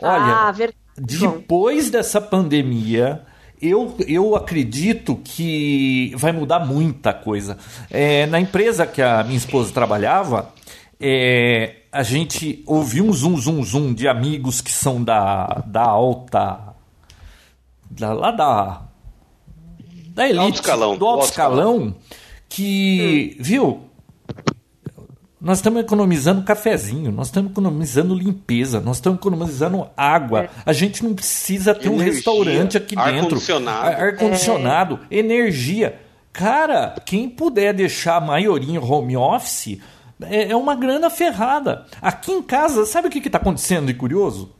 Olha, 0.00 0.50
ah, 0.50 0.54
depois 0.96 1.90
dessa 1.90 2.20
pandemia, 2.20 3.22
eu, 3.60 3.94
eu 4.06 4.36
acredito 4.36 5.16
que 5.16 6.12
vai 6.16 6.32
mudar 6.32 6.60
muita 6.60 7.12
coisa. 7.12 7.58
É, 7.90 8.26
na 8.26 8.40
empresa 8.40 8.86
que 8.86 9.02
a 9.02 9.22
minha 9.24 9.36
esposa 9.36 9.72
trabalhava, 9.72 10.52
é, 11.00 11.76
a 11.92 12.02
gente 12.02 12.62
ouviu 12.66 13.04
um 13.04 13.12
zoom, 13.12 13.36
zoom, 13.36 13.62
zoom 13.62 13.94
de 13.94 14.08
amigos 14.08 14.60
que 14.60 14.70
são 14.70 15.02
da, 15.02 15.62
da 15.66 15.82
alta. 15.82 16.74
Da, 17.90 18.12
lá 18.12 18.30
da. 18.30 18.82
Da 20.10 20.24
elite. 20.28 20.40
Alto 20.40 20.54
escalão, 20.54 20.96
do 20.96 21.06
alto, 21.06 21.20
alto 21.20 21.30
escalão, 21.30 21.74
escalão, 21.74 21.96
que, 22.48 23.36
hum. 23.38 23.42
viu, 23.42 23.87
nós 25.40 25.58
estamos 25.58 25.80
economizando 25.80 26.42
cafezinho, 26.42 27.12
nós 27.12 27.28
estamos 27.28 27.52
economizando 27.52 28.14
limpeza, 28.14 28.80
nós 28.80 28.96
estamos 28.96 29.18
economizando 29.18 29.88
água. 29.96 30.44
É. 30.44 30.48
A 30.66 30.72
gente 30.72 31.04
não 31.04 31.14
precisa 31.14 31.74
ter 31.74 31.86
energia, 31.86 32.06
um 32.06 32.12
restaurante 32.12 32.76
aqui 32.76 32.98
ar 32.98 33.12
dentro. 33.12 33.30
Condicionado. 33.30 33.86
Ar-condicionado, 33.86 35.00
é. 35.10 35.18
energia. 35.18 36.00
Cara, 36.32 36.96
quem 37.04 37.28
puder 37.28 37.72
deixar 37.72 38.16
a 38.16 38.20
maioria 38.20 38.74
em 38.74 38.78
home 38.78 39.16
office 39.16 39.80
é, 40.22 40.50
é 40.50 40.56
uma 40.56 40.74
grana 40.74 41.08
ferrada. 41.08 41.86
Aqui 42.02 42.32
em 42.32 42.42
casa, 42.42 42.84
sabe 42.84 43.06
o 43.06 43.10
que 43.10 43.18
está 43.18 43.38
acontecendo 43.38 43.86
de 43.86 43.94
curioso? 43.94 44.52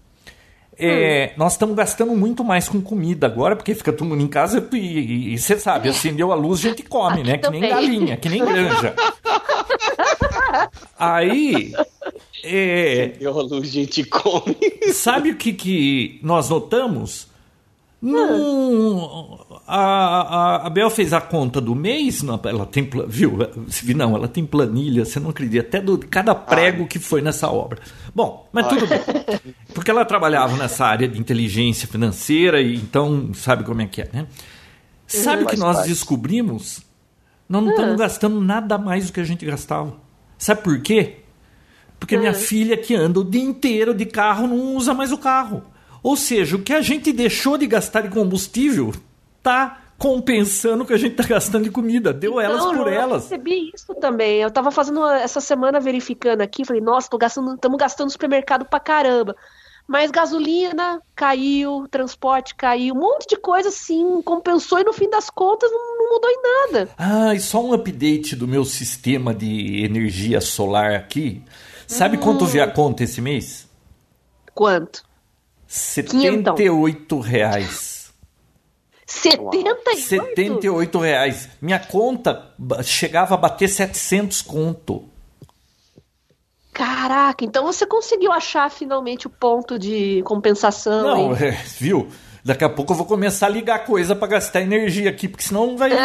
É, 0.81 1.33
nós 1.37 1.55
estamos 1.55 1.75
gastando 1.75 2.15
muito 2.15 2.45
mais 2.45 2.69
com 2.69 2.81
comida 2.81 3.27
agora, 3.27 3.57
porque 3.57 3.75
fica 3.75 3.93
todo 3.93 4.07
mundo 4.07 4.23
em 4.23 4.29
casa 4.29 4.65
e 4.73 5.37
você 5.37 5.59
sabe, 5.59 5.89
acendeu 5.89 6.31
a 6.31 6.37
luz, 6.37 6.61
a 6.61 6.69
gente 6.69 6.85
come, 6.85 7.21
Aqui 7.21 7.31
né? 7.31 7.39
Que 7.39 7.51
nem 7.51 7.61
galinha, 7.61 8.17
que 8.17 8.29
nem 8.29 8.45
granja. 8.45 8.95
Aí, 10.99 11.73
é, 12.45 13.13
a 13.25 13.31
luz, 13.31 13.63
a 13.63 13.65
gente 13.67 14.05
come. 14.05 14.57
sabe 14.93 15.31
o 15.31 15.37
que, 15.37 15.53
que 15.53 16.21
nós 16.23 16.49
notamos? 16.49 17.29
Num- 18.01 19.39
a, 19.67 19.77
a, 19.77 20.67
a 20.67 20.71
Bel 20.71 20.89
fez 20.89 21.13
a 21.13 21.21
conta 21.21 21.61
do 21.61 21.75
mês, 21.75 22.23
não, 22.23 22.41
ela 22.45 22.65
tem, 22.65 22.89
viu? 23.09 23.37
Não, 23.97 24.15
ela 24.15 24.29
tem 24.29 24.47
planilha, 24.47 25.05
você 25.05 25.19
não 25.19 25.31
acredita, 25.31 25.67
até 25.67 25.81
do 25.81 25.99
cada 25.99 26.33
prego 26.33 26.87
que 26.87 27.01
foi 27.01 27.21
nessa 27.21 27.51
obra. 27.51 27.81
Bom, 28.15 28.49
mas 28.53 28.69
tudo 28.69 28.87
bem. 28.87 29.01
Porque 29.75 29.91
ela 29.91 30.05
trabalhava 30.05 30.57
nessa 30.57 30.87
área 30.87 31.09
de 31.09 31.19
inteligência 31.19 31.89
financeira 31.89 32.61
e 32.61 32.77
então 32.77 33.35
sabe 33.35 33.65
como 33.65 33.83
é 33.83 33.87
que 33.87 34.03
é, 34.03 34.09
né? 34.13 34.27
Sabe 35.07 35.43
o 35.43 35.47
que 35.47 35.57
Faz 35.57 35.77
nós 35.79 35.87
descobrimos? 35.87 36.81
Nós 37.49 37.65
não 37.65 37.71
estamos 37.71 37.97
gastando 37.97 38.41
nada 38.41 38.79
mais 38.79 39.07
do 39.07 39.13
que 39.13 39.21
a 39.21 39.25
gente 39.25 39.45
gastava. 39.45 39.97
Sabe 40.39 40.63
por 40.63 40.81
quê? 40.81 41.17
Porque 41.99 42.17
minha 42.17 42.33
filha 42.33 42.77
que 42.77 42.95
anda 42.95 43.21
o 43.21 43.25
dia 43.25 43.43
inteiro 43.43 43.93
de 43.93 44.07
carro 44.07 44.47
não 44.47 44.77
usa 44.77 44.95
mais 44.95 45.11
o 45.13 45.19
carro. 45.19 45.65
Ou 46.03 46.17
seja, 46.17 46.57
o 46.57 46.63
que 46.63 46.73
a 46.73 46.81
gente 46.81 47.13
deixou 47.13 47.59
de 47.59 47.67
gastar 47.67 48.03
de 48.03 48.09
combustível 48.09 48.95
tá 49.43 49.81
compensando 49.99 50.85
o 50.85 50.87
que 50.87 50.93
a 50.93 50.97
gente 50.97 51.17
tá 51.17 51.25
gastando 51.25 51.65
de 51.65 51.71
comida. 51.71 52.13
Deu 52.13 52.41
elas 52.41 52.65
Não, 52.65 52.77
por 52.77 52.87
Eu 52.87 52.93
elas. 52.95 53.27
percebi 53.27 53.73
isso 53.75 53.93
também. 53.97 54.41
Eu 54.41 54.51
tava 54.51 54.71
fazendo 54.71 55.05
essa 55.09 55.41
semana 55.41 55.81
verificando 55.81 56.41
aqui, 56.41 56.65
falei, 56.65 56.81
nossa, 56.81 57.11
tô 57.11 57.19
gastando, 57.19 57.55
estamos 57.55 57.77
gastando 57.77 58.07
no 58.07 58.13
supermercado 58.13 58.65
pra 58.65 58.79
caramba. 58.79 59.35
Mas 59.89 60.11
gasolina 60.11 61.01
caiu, 61.17 61.89
transporte 61.91 62.55
caiu, 62.55 62.95
um 62.95 62.99
monte 62.99 63.27
de 63.27 63.37
coisa 63.39 63.71
assim, 63.71 64.21
compensou 64.21 64.79
e 64.79 64.85
no 64.85 64.93
fim 64.93 65.09
das 65.09 65.31
contas 65.31 65.71
não, 65.73 65.97
não 65.97 66.11
mudou 66.11 66.31
em 66.31 66.43
nada. 66.43 66.91
Ah, 66.99 67.35
e 67.35 67.41
só 67.41 67.65
um 67.65 67.73
update 67.73 68.37
do 68.37 68.47
meu 68.47 68.67
sistema 68.67 69.35
de 69.35 69.83
energia 69.83 70.43
solar 70.43 70.95
aqui. 70.95 71.43
Sabe 71.87 72.19
quanto 72.19 72.45
veio 72.45 72.65
a 72.65 72.71
conta 72.71 73.03
esse 73.03 73.23
mês? 73.23 73.67
Quanto? 74.55 75.03
78 75.67 77.19
reais. 77.19 78.13
78? 79.07 79.97
78 79.97 80.99
reais. 80.99 81.49
Minha 81.63 81.79
conta 81.79 82.55
chegava 82.85 83.37
a 83.37 83.39
bater 83.39 83.69
700 83.69 84.43
conto. 84.43 85.09
Caraca, 86.79 87.45
então 87.45 87.65
você 87.65 87.85
conseguiu 87.85 88.31
achar 88.31 88.71
finalmente 88.71 89.27
o 89.27 89.31
ponto 89.31 89.77
de 89.77 90.23
compensação. 90.23 91.03
Não, 91.03 91.33
hein? 91.35 91.45
é, 91.49 91.51
viu? 91.77 92.07
Daqui 92.45 92.63
a 92.63 92.69
pouco 92.69 92.93
eu 92.93 92.97
vou 92.97 93.05
começar 93.05 93.47
a 93.47 93.51
ligar 93.51 93.85
coisa 93.85 94.15
pra 94.15 94.29
gastar 94.29 94.61
energia 94.61 95.11
aqui, 95.11 95.27
porque 95.27 95.43
senão 95.43 95.67
não 95.67 95.77
vai. 95.77 95.91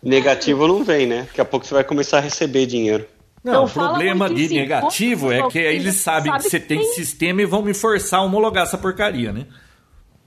Negativo 0.00 0.68
não 0.68 0.84
vem, 0.84 1.08
né? 1.08 1.22
Daqui 1.22 1.40
a 1.40 1.44
pouco 1.44 1.66
você 1.66 1.74
vai 1.74 1.82
começar 1.82 2.18
a 2.18 2.20
receber 2.20 2.66
dinheiro. 2.66 3.04
Não, 3.42 3.52
Não 3.52 3.64
o 3.64 3.70
problema 3.70 4.28
de 4.32 4.44
assim, 4.44 4.54
negativo 4.54 5.32
é 5.32 5.48
que 5.48 5.58
eles 5.58 5.96
sabem 5.96 6.30
sabe 6.30 6.44
que 6.44 6.50
você 6.50 6.60
que 6.60 6.66
tem 6.66 6.78
tem- 6.78 6.92
sistema 6.92 7.42
e 7.42 7.46
vão 7.46 7.62
me 7.62 7.74
forçar 7.74 8.20
a 8.20 8.22
homologar 8.22 8.62
essa 8.62 8.78
porcaria, 8.78 9.32
né? 9.32 9.46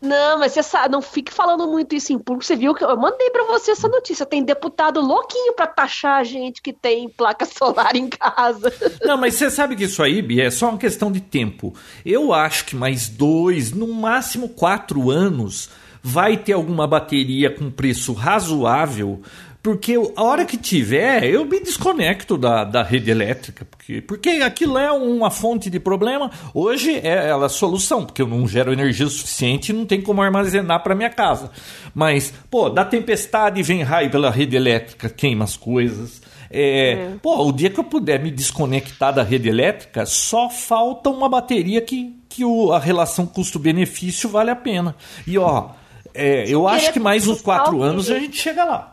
Não, 0.04 0.38
mas 0.38 0.52
você 0.52 0.62
sabe, 0.62 0.92
não 0.92 1.02
fique 1.02 1.34
falando 1.34 1.66
muito 1.66 1.96
isso 1.96 2.12
em 2.12 2.20
público. 2.20 2.44
Você 2.44 2.58
viu 2.58 2.76
que 2.76 2.84
eu 2.84 2.98
mandei 2.98 3.30
pra 3.30 3.46
você 3.46 3.72
essa 3.72 3.88
notícia. 3.88 4.26
Tem 4.26 4.44
deputado 4.44 5.00
louquinho 5.00 5.54
pra 5.54 5.66
taxar 5.66 6.20
a 6.20 6.24
gente 6.26 6.62
que 6.62 6.74
tem 6.74 7.08
placa 7.08 7.46
solar 7.48 7.96
em 7.96 8.10
casa. 8.10 8.72
Não, 9.02 9.18
mas 9.18 9.36
você 9.36 9.50
sabe 9.50 9.78
que 9.78 9.86
isso 9.86 10.04
aí, 10.04 10.22
Bia, 10.22 10.44
é 10.44 10.52
só 10.52 10.68
uma 10.70 10.78
questão 10.78 11.10
de 11.10 11.22
tempo. 11.22 11.74
Eu 12.06 12.34
acho 12.34 12.66
que 12.66 12.76
mais 12.76 13.08
dois, 13.08 13.72
no 13.72 13.88
máximo 13.88 14.50
quatro 14.50 15.10
anos, 15.10 15.70
vai 16.04 16.36
ter 16.36 16.52
alguma 16.52 16.86
bateria 16.86 17.50
com 17.50 17.72
preço 17.72 18.12
razoável. 18.12 19.22
Porque 19.64 19.96
a 20.18 20.22
hora 20.22 20.44
que 20.44 20.58
tiver, 20.58 21.24
eu 21.24 21.46
me 21.46 21.58
desconecto 21.58 22.38
da, 22.38 22.66
da 22.66 22.84
rede 22.84 23.10
elétrica. 23.10 23.64
Porque, 23.64 24.02
porque 24.02 24.30
aquilo 24.30 24.78
é 24.78 24.92
uma 24.92 25.32
fonte 25.32 25.70
de 25.70 25.80
problema. 25.80 26.30
Hoje 26.54 26.92
é 26.98 27.30
ela 27.30 27.46
a 27.46 27.50
solução, 27.50 28.06
porque 28.06 28.22
eu 28.22 28.28
não 28.28 28.46
gero 28.46 28.74
energia 28.74 29.08
suficiente 29.08 29.70
e 29.70 29.74
não 29.74 29.86
tem 29.86 30.02
como 30.02 30.22
armazenar 30.22 30.84
para 30.84 30.94
minha 30.94 31.10
casa. 31.10 31.50
Mas, 31.96 32.34
pô, 32.52 32.70
dá 32.70 32.84
tempestade, 32.84 33.64
vem 33.64 33.84
raio 33.84 34.12
pela 34.12 34.30
rede 34.30 34.58
elétrica, 34.58 35.08
queima 35.08 35.46
as 35.46 35.56
coisas. 35.56 36.22
É, 36.52 37.12
Pô, 37.22 37.48
o 37.48 37.52
dia 37.54 37.70
que 37.70 37.80
eu 37.80 37.86
puder 37.86 38.22
me 38.22 38.30
desconectar 38.30 39.14
da 39.14 39.24
rede 39.24 39.48
elétrica, 39.48 40.06
só 40.06 40.50
falta 40.50 41.10
uma 41.10 41.30
bateria 41.30 41.80
que, 41.80 42.16
que 42.28 42.44
o, 42.44 42.74
a 42.74 42.80
relação 42.80 43.26
custo-benefício 43.26 44.28
vale 44.28 44.52
a 44.52 44.56
pena. 44.58 44.94
E 45.26 45.38
ó, 45.38 45.70
é, 46.14 46.46
eu 46.48 46.68
acho 46.68 46.92
que 46.92 47.00
mais 47.00 47.28
uns 47.28 47.42
quatro 47.42 47.82
anos 47.82 48.12
a 48.12 48.20
gente 48.20 48.38
chega 48.38 48.66
lá. 48.66 48.93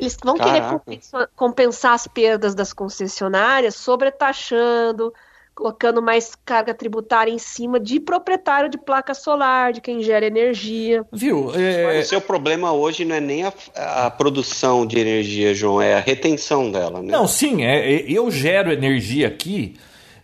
Eles 0.00 0.16
vão 0.24 0.34
querer 0.34 0.60
Caraca. 0.60 0.78
compensa- 0.78 1.28
compensar 1.36 1.92
as 1.92 2.06
perdas 2.06 2.54
das 2.54 2.72
concessionárias 2.72 3.74
sobretaxando, 3.74 5.12
colocando 5.54 6.00
mais 6.00 6.34
carga 6.44 6.72
tributária 6.72 7.30
em 7.30 7.38
cima 7.38 7.78
de 7.78 8.00
proprietário 8.00 8.70
de 8.70 8.78
placa 8.78 9.12
solar, 9.12 9.72
de 9.72 9.80
quem 9.80 10.02
gera 10.02 10.24
energia. 10.26 11.04
Viu? 11.12 11.52
É, 11.54 11.98
o 12.00 12.04
seu 12.04 12.20
problema 12.20 12.72
hoje 12.72 13.04
não 13.04 13.14
é 13.14 13.20
nem 13.20 13.44
a, 13.44 13.52
a 13.76 14.10
produção 14.10 14.86
de 14.86 14.98
energia, 14.98 15.52
João, 15.54 15.82
é 15.82 15.94
a 15.94 16.00
retenção 16.00 16.70
dela, 16.70 17.02
né? 17.02 17.12
Não, 17.12 17.26
sim, 17.28 17.62
é, 17.62 17.96
é, 17.96 18.04
eu 18.10 18.30
gero 18.30 18.72
energia 18.72 19.28
aqui. 19.28 19.76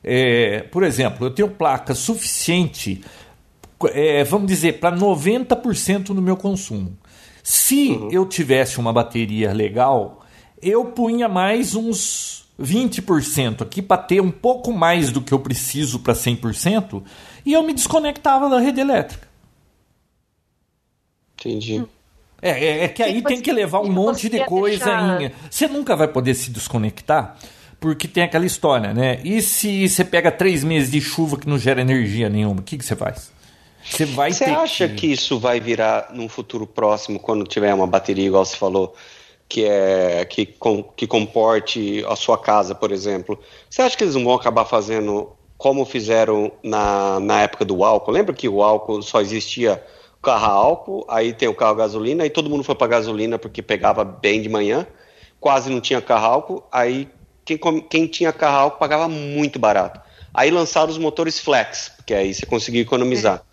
é, 0.03 0.61
por 0.70 0.83
exemplo, 0.83 1.27
eu 1.27 1.31
tenho 1.31 1.49
placa 1.51 1.95
suficiente, 1.95 3.05
é, 3.93 4.24
vamos 4.24 4.47
dizer, 4.47 4.79
para 4.81 4.97
90% 4.97 6.11
no 6.11 6.22
meu 6.22 6.37
consumo. 6.37 6.97
Se 7.49 7.97
eu 8.11 8.27
tivesse 8.27 8.81
uma 8.81 8.93
bateria 8.93 9.53
legal, 9.53 10.27
eu 10.61 10.87
punha 10.87 11.29
mais 11.29 11.77
uns 11.77 12.45
20% 12.61 13.63
aqui 13.63 13.81
para 13.81 14.03
ter 14.03 14.21
um 14.21 14.33
pouco 14.33 14.73
mais 14.73 15.13
do 15.13 15.21
que 15.21 15.33
eu 15.33 15.39
preciso 15.39 16.01
para 16.01 16.13
100% 16.13 17.05
e 17.45 17.53
eu 17.53 17.63
me 17.63 17.73
desconectava 17.73 18.51
da 18.51 18.59
rede 18.59 18.81
elétrica. 18.81 19.29
Entendi. 21.39 21.85
É, 22.43 22.51
é, 22.51 22.85
é 22.85 22.89
que 22.89 23.01
aí 23.01 23.23
tem 23.23 23.41
que 23.41 23.53
levar 23.53 23.79
um 23.79 23.93
monte 23.93 24.29
de 24.29 24.45
coisa 24.45 24.85
deixar- 24.85 25.23
em. 25.23 25.31
Você 25.49 25.69
nunca 25.69 25.95
vai 25.95 26.09
poder 26.09 26.35
se 26.35 26.51
desconectar, 26.51 27.37
porque 27.79 28.09
tem 28.09 28.25
aquela 28.25 28.45
história, 28.45 28.93
né? 28.93 29.21
E 29.23 29.41
se 29.41 29.89
você 29.89 30.05
pega 30.05 30.33
três 30.33 30.65
meses 30.65 30.91
de 30.91 31.01
chuva 31.01 31.37
que 31.39 31.49
não 31.49 31.61
gera 31.61 31.81
energia 31.81 32.29
nenhuma, 32.29 32.59
o 32.59 32.65
que, 32.65 32.77
que 32.77 32.85
você 32.85 32.97
faz? 32.97 33.31
Você 33.89 34.05
vai 34.05 34.32
Você 34.32 34.45
acha 34.45 34.89
que 34.89 35.07
isso 35.07 35.39
vai 35.39 35.61
virar 35.61 36.11
num 36.12 36.28
futuro 36.28 36.66
próximo, 36.66 37.18
quando 37.18 37.45
tiver 37.47 37.72
uma 37.72 37.87
bateria, 37.87 38.26
igual 38.26 38.45
você 38.45 38.57
falou, 38.57 38.95
que 39.49 39.64
é 39.64 40.24
que, 40.24 40.45
com- 40.47 40.82
que 40.82 41.07
comporte 41.07 42.05
a 42.09 42.16
sua 42.16 42.37
casa, 42.39 42.74
por 42.74 42.91
exemplo? 42.93 43.39
Você 43.70 43.82
acha 43.82 43.97
que 43.97 44.05
eles 44.05 44.14
não 44.14 44.24
vão 44.24 44.34
acabar 44.34 44.64
fazendo 44.64 45.32
como 45.57 45.84
fizeram 45.84 46.53
na, 46.62 47.20
na 47.20 47.43
época 47.43 47.64
do 47.64 47.84
álcool? 47.84 48.11
Lembra 48.11 48.34
que 48.34 48.49
o 48.49 48.62
álcool 48.62 49.03
só 49.03 49.20
existia 49.20 49.82
carro 50.22 50.45
a 50.47 50.49
álcool, 50.51 51.07
aí 51.09 51.32
tem 51.32 51.49
o 51.49 51.55
carro 51.55 51.72
a 51.72 51.76
gasolina, 51.76 52.24
aí 52.24 52.30
todo 52.30 52.51
mundo 52.51 52.64
foi 52.64 52.74
para 52.74 52.89
gasolina 52.89 53.39
porque 53.39 53.62
pegava 53.62 54.05
bem 54.05 54.43
de 54.43 54.49
manhã, 54.49 54.87
quase 55.41 55.70
não 55.70 55.80
tinha 55.80 56.01
carro 56.03 56.26
a 56.26 56.28
álcool, 56.28 56.64
aí 56.72 57.09
quem, 57.45 57.59
quem 57.89 58.07
tinha 58.09 58.32
carro 58.32 58.57
a 58.57 58.61
álcool 58.62 58.78
pagava 58.78 59.09
muito 59.09 59.59
barato. 59.59 60.01
Aí 60.34 60.51
lançaram 60.51 60.91
os 60.91 60.99
motores 60.99 61.39
flex, 61.39 61.93
porque 61.97 62.12
aí 62.12 62.34
você 62.34 62.45
conseguia 62.45 62.82
economizar. 62.82 63.46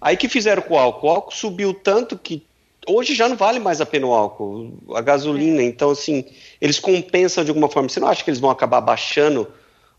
Aí 0.00 0.16
que 0.16 0.28
fizeram 0.28 0.62
com 0.62 0.74
o 0.74 0.78
álcool? 0.78 1.06
O 1.06 1.10
álcool 1.10 1.34
subiu 1.34 1.74
tanto 1.74 2.16
que 2.16 2.42
hoje 2.86 3.14
já 3.14 3.28
não 3.28 3.36
vale 3.36 3.58
mais 3.58 3.80
a 3.80 3.86
pena 3.86 4.06
o 4.06 4.14
álcool, 4.14 4.72
a 4.94 5.00
gasolina. 5.00 5.62
Então, 5.62 5.90
assim, 5.90 6.24
eles 6.60 6.78
compensam 6.78 7.44
de 7.44 7.50
alguma 7.50 7.68
forma. 7.68 7.88
Você 7.88 8.00
não 8.00 8.08
acha 8.08 8.24
que 8.24 8.30
eles 8.30 8.40
vão 8.40 8.50
acabar 8.50 8.80
baixando 8.80 9.48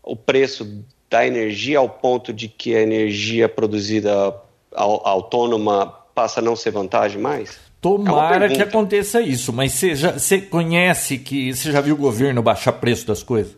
o 0.02 0.16
preço 0.16 0.84
da 1.08 1.26
energia 1.26 1.78
ao 1.78 1.88
ponto 1.88 2.32
de 2.32 2.48
que 2.48 2.74
a 2.74 2.80
energia 2.82 3.48
produzida 3.48 4.34
au- 4.74 5.06
autônoma 5.06 5.86
passa 6.14 6.40
a 6.40 6.42
não 6.42 6.56
ser 6.56 6.70
vantagem 6.70 7.20
mais? 7.20 7.50
É 7.50 7.72
Tomara 7.82 8.46
uma 8.46 8.54
que 8.54 8.62
aconteça 8.62 9.20
isso, 9.20 9.52
mas 9.52 9.72
você, 9.72 9.94
já, 9.94 10.12
você 10.12 10.40
conhece 10.40 11.18
que. 11.18 11.52
Você 11.52 11.72
já 11.72 11.80
viu 11.80 11.94
o 11.94 11.98
governo 11.98 12.40
baixar 12.42 12.72
preço 12.72 13.06
das 13.06 13.22
coisas? 13.22 13.56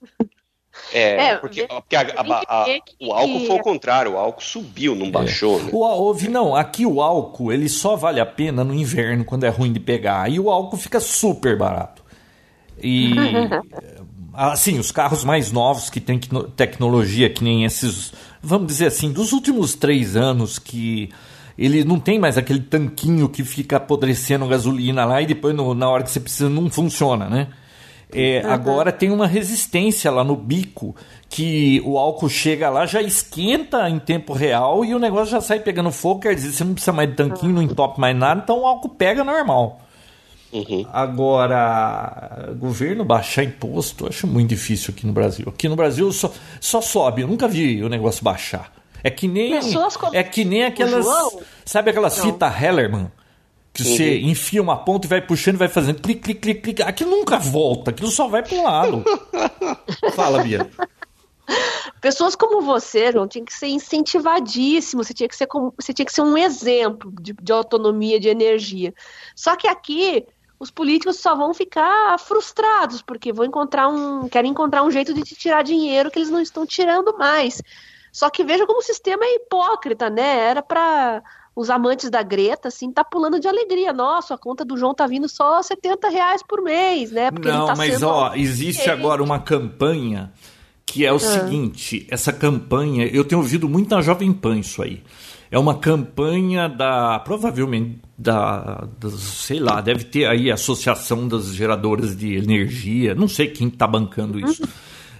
É, 0.92 1.28
É, 1.30 1.36
porque, 1.36 1.66
porque 1.66 1.96
a- 1.96 2.00
a- 2.16 2.62
a- 2.62 2.66
o 3.00 3.12
álcool 3.12 3.46
foi 3.46 3.56
o 3.56 3.60
contrário, 3.60 4.12
o 4.12 4.16
álcool 4.18 4.42
subiu, 4.42 4.94
não 4.94 5.10
baixou. 5.10 5.62
Né? 5.62 5.70
O, 5.72 5.84
o, 5.84 6.14
não, 6.30 6.54
aqui 6.54 6.84
o 6.84 7.00
álcool 7.00 7.52
ele 7.52 7.68
só 7.68 7.96
vale 7.96 8.20
a 8.20 8.26
pena 8.26 8.62
no 8.62 8.74
inverno, 8.74 9.24
quando 9.24 9.44
é 9.44 9.48
ruim 9.48 9.72
de 9.72 9.80
pegar. 9.80 10.30
E 10.30 10.38
o 10.38 10.50
álcool 10.50 10.76
fica 10.76 11.00
super 11.00 11.56
barato. 11.56 12.02
E 12.82 13.12
assim, 14.34 14.78
os 14.78 14.90
carros 14.90 15.24
mais 15.24 15.52
novos 15.52 15.90
que 15.90 16.00
têm 16.00 16.18
tecno- 16.18 16.44
tecnologia, 16.44 17.28
que 17.30 17.44
nem 17.44 17.64
esses, 17.64 18.12
vamos 18.42 18.66
dizer 18.66 18.86
assim, 18.86 19.12
dos 19.12 19.32
últimos 19.32 19.74
três 19.74 20.16
anos 20.16 20.58
que 20.58 21.10
ele 21.58 21.84
não 21.84 22.00
tem 22.00 22.18
mais 22.18 22.38
aquele 22.38 22.60
tanquinho 22.60 23.28
que 23.28 23.44
fica 23.44 23.76
apodrecendo 23.76 24.46
gasolina 24.48 25.04
lá 25.04 25.20
e 25.20 25.26
depois 25.26 25.54
no- 25.54 25.74
na 25.74 25.88
hora 25.88 26.02
que 26.02 26.10
você 26.10 26.18
precisa 26.20 26.48
não 26.48 26.70
funciona, 26.70 27.28
né? 27.28 27.48
É, 28.12 28.42
uhum. 28.44 28.52
Agora 28.52 28.92
tem 28.92 29.10
uma 29.10 29.26
resistência 29.26 30.10
lá 30.10 30.22
no 30.22 30.36
bico 30.36 30.94
que 31.28 31.82
o 31.84 31.96
álcool 31.96 32.28
chega 32.28 32.68
lá, 32.68 32.84
já 32.84 33.00
esquenta 33.00 33.88
em 33.88 33.98
tempo 33.98 34.34
real 34.34 34.84
e 34.84 34.94
o 34.94 34.98
negócio 34.98 35.32
já 35.32 35.40
sai 35.40 35.60
pegando 35.60 35.90
fogo, 35.90 36.20
quer 36.20 36.34
dizer, 36.34 36.52
você 36.52 36.62
não 36.62 36.74
precisa 36.74 36.92
mais 36.92 37.08
de 37.08 37.16
tanquinho, 37.16 37.54
não 37.54 37.62
entope 37.62 37.98
mais 37.98 38.14
nada, 38.14 38.42
então 38.44 38.60
o 38.60 38.66
álcool 38.66 38.90
pega 38.90 39.24
normal. 39.24 39.80
Uhum. 40.52 40.84
Agora, 40.92 42.54
governo 42.58 43.02
baixar 43.02 43.44
imposto, 43.44 44.06
acho 44.06 44.26
muito 44.26 44.50
difícil 44.50 44.92
aqui 44.94 45.06
no 45.06 45.12
Brasil. 45.14 45.46
Aqui 45.48 45.66
no 45.66 45.74
Brasil 45.74 46.12
só, 46.12 46.30
só 46.60 46.82
sobe, 46.82 47.22
eu 47.22 47.28
nunca 47.28 47.48
vi 47.48 47.82
o 47.82 47.88
negócio 47.88 48.22
baixar. 48.22 48.70
É 49.02 49.10
que 49.10 49.26
nem, 49.26 49.54
é 50.12 50.22
que 50.22 50.44
nem 50.44 50.64
aquelas. 50.64 51.06
Sabe 51.64 51.90
aquelas 51.90 52.20
fitas 52.20 52.62
Hellerman? 52.62 53.10
Que 53.72 53.84
você 53.84 54.18
uhum. 54.18 54.30
enfia 54.30 54.62
uma 54.62 54.76
ponta 54.84 55.06
e 55.06 55.08
vai 55.08 55.22
puxando 55.22 55.54
e 55.54 55.58
vai 55.58 55.68
fazendo 55.68 56.02
clique, 56.02 56.20
clique, 56.20 56.40
clique, 56.40 56.60
clique. 56.60 56.82
Aquilo 56.82 57.10
nunca 57.10 57.38
volta, 57.38 57.90
aquilo 57.90 58.10
só 58.10 58.28
vai 58.28 58.42
para 58.42 58.56
um 58.56 58.64
lado. 58.64 59.04
Fala, 60.14 60.42
Bia. 60.42 60.70
Pessoas 62.00 62.34
como 62.34 62.60
você, 62.60 63.12
João, 63.12 63.26
tinha 63.26 63.44
que 63.44 63.54
ser 63.54 63.68
incentivadíssimo, 63.68 65.02
você 65.02 65.14
tinha 65.14 65.28
que 65.28 65.36
ser, 65.36 65.46
como, 65.46 65.72
você 65.78 65.92
tinha 65.92 66.04
que 66.04 66.12
ser 66.12 66.22
um 66.22 66.36
exemplo 66.36 67.12
de, 67.20 67.32
de 67.32 67.52
autonomia, 67.52 68.20
de 68.20 68.28
energia. 68.28 68.92
Só 69.34 69.56
que 69.56 69.66
aqui 69.66 70.26
os 70.58 70.70
políticos 70.70 71.18
só 71.18 71.34
vão 71.34 71.52
ficar 71.52 72.18
frustrados, 72.18 73.02
porque 73.02 73.32
vão 73.32 73.44
encontrar 73.44 73.88
um. 73.88 74.28
querem 74.28 74.50
encontrar 74.50 74.84
um 74.84 74.90
jeito 74.90 75.12
de 75.12 75.22
te 75.22 75.34
tirar 75.34 75.62
dinheiro 75.62 76.10
que 76.10 76.18
eles 76.18 76.30
não 76.30 76.40
estão 76.40 76.66
tirando 76.66 77.16
mais. 77.18 77.60
Só 78.12 78.30
que 78.30 78.44
veja 78.44 78.66
como 78.66 78.78
o 78.78 78.82
sistema 78.82 79.24
é 79.24 79.36
hipócrita, 79.36 80.10
né? 80.10 80.38
Era 80.50 80.62
para 80.62 81.22
os 81.54 81.68
amantes 81.68 82.10
da 82.10 82.22
Greta, 82.22 82.68
assim, 82.68 82.90
tá 82.90 83.04
pulando 83.04 83.38
de 83.38 83.46
alegria. 83.46 83.92
Nossa, 83.92 84.34
a 84.34 84.38
conta 84.38 84.64
do 84.64 84.76
João 84.76 84.94
tá 84.94 85.06
vindo 85.06 85.28
só 85.28 85.62
70 85.62 86.08
reais 86.08 86.42
por 86.42 86.62
mês, 86.62 87.10
né? 87.10 87.30
Porque 87.30 87.48
Não, 87.48 87.66
tá 87.66 87.74
mas 87.76 88.02
ó, 88.02 88.32
existe 88.34 88.88
agora 88.88 89.22
uma 89.22 89.38
campanha 89.38 90.32
que 90.84 91.06
é 91.06 91.12
o 91.12 91.16
ah. 91.16 91.18
seguinte, 91.18 92.06
essa 92.10 92.32
campanha, 92.32 93.06
eu 93.06 93.24
tenho 93.24 93.40
ouvido 93.40 93.68
muito 93.68 93.94
na 93.94 94.02
Jovem 94.02 94.32
Pan 94.32 94.58
isso 94.58 94.82
aí. 94.82 95.02
É 95.50 95.58
uma 95.58 95.74
campanha 95.74 96.68
da, 96.68 97.18
provavelmente, 97.20 98.00
da, 98.16 98.86
da 98.98 99.10
sei 99.10 99.58
lá, 99.58 99.80
deve 99.80 100.04
ter 100.04 100.26
aí 100.26 100.50
a 100.50 100.54
Associação 100.54 101.28
das 101.28 101.54
Geradoras 101.54 102.16
de 102.16 102.36
Energia, 102.36 103.14
não 103.14 103.28
sei 103.28 103.48
quem 103.48 103.68
está 103.68 103.86
bancando 103.86 104.40
isso, 104.40 104.62
uhum. 104.62 104.68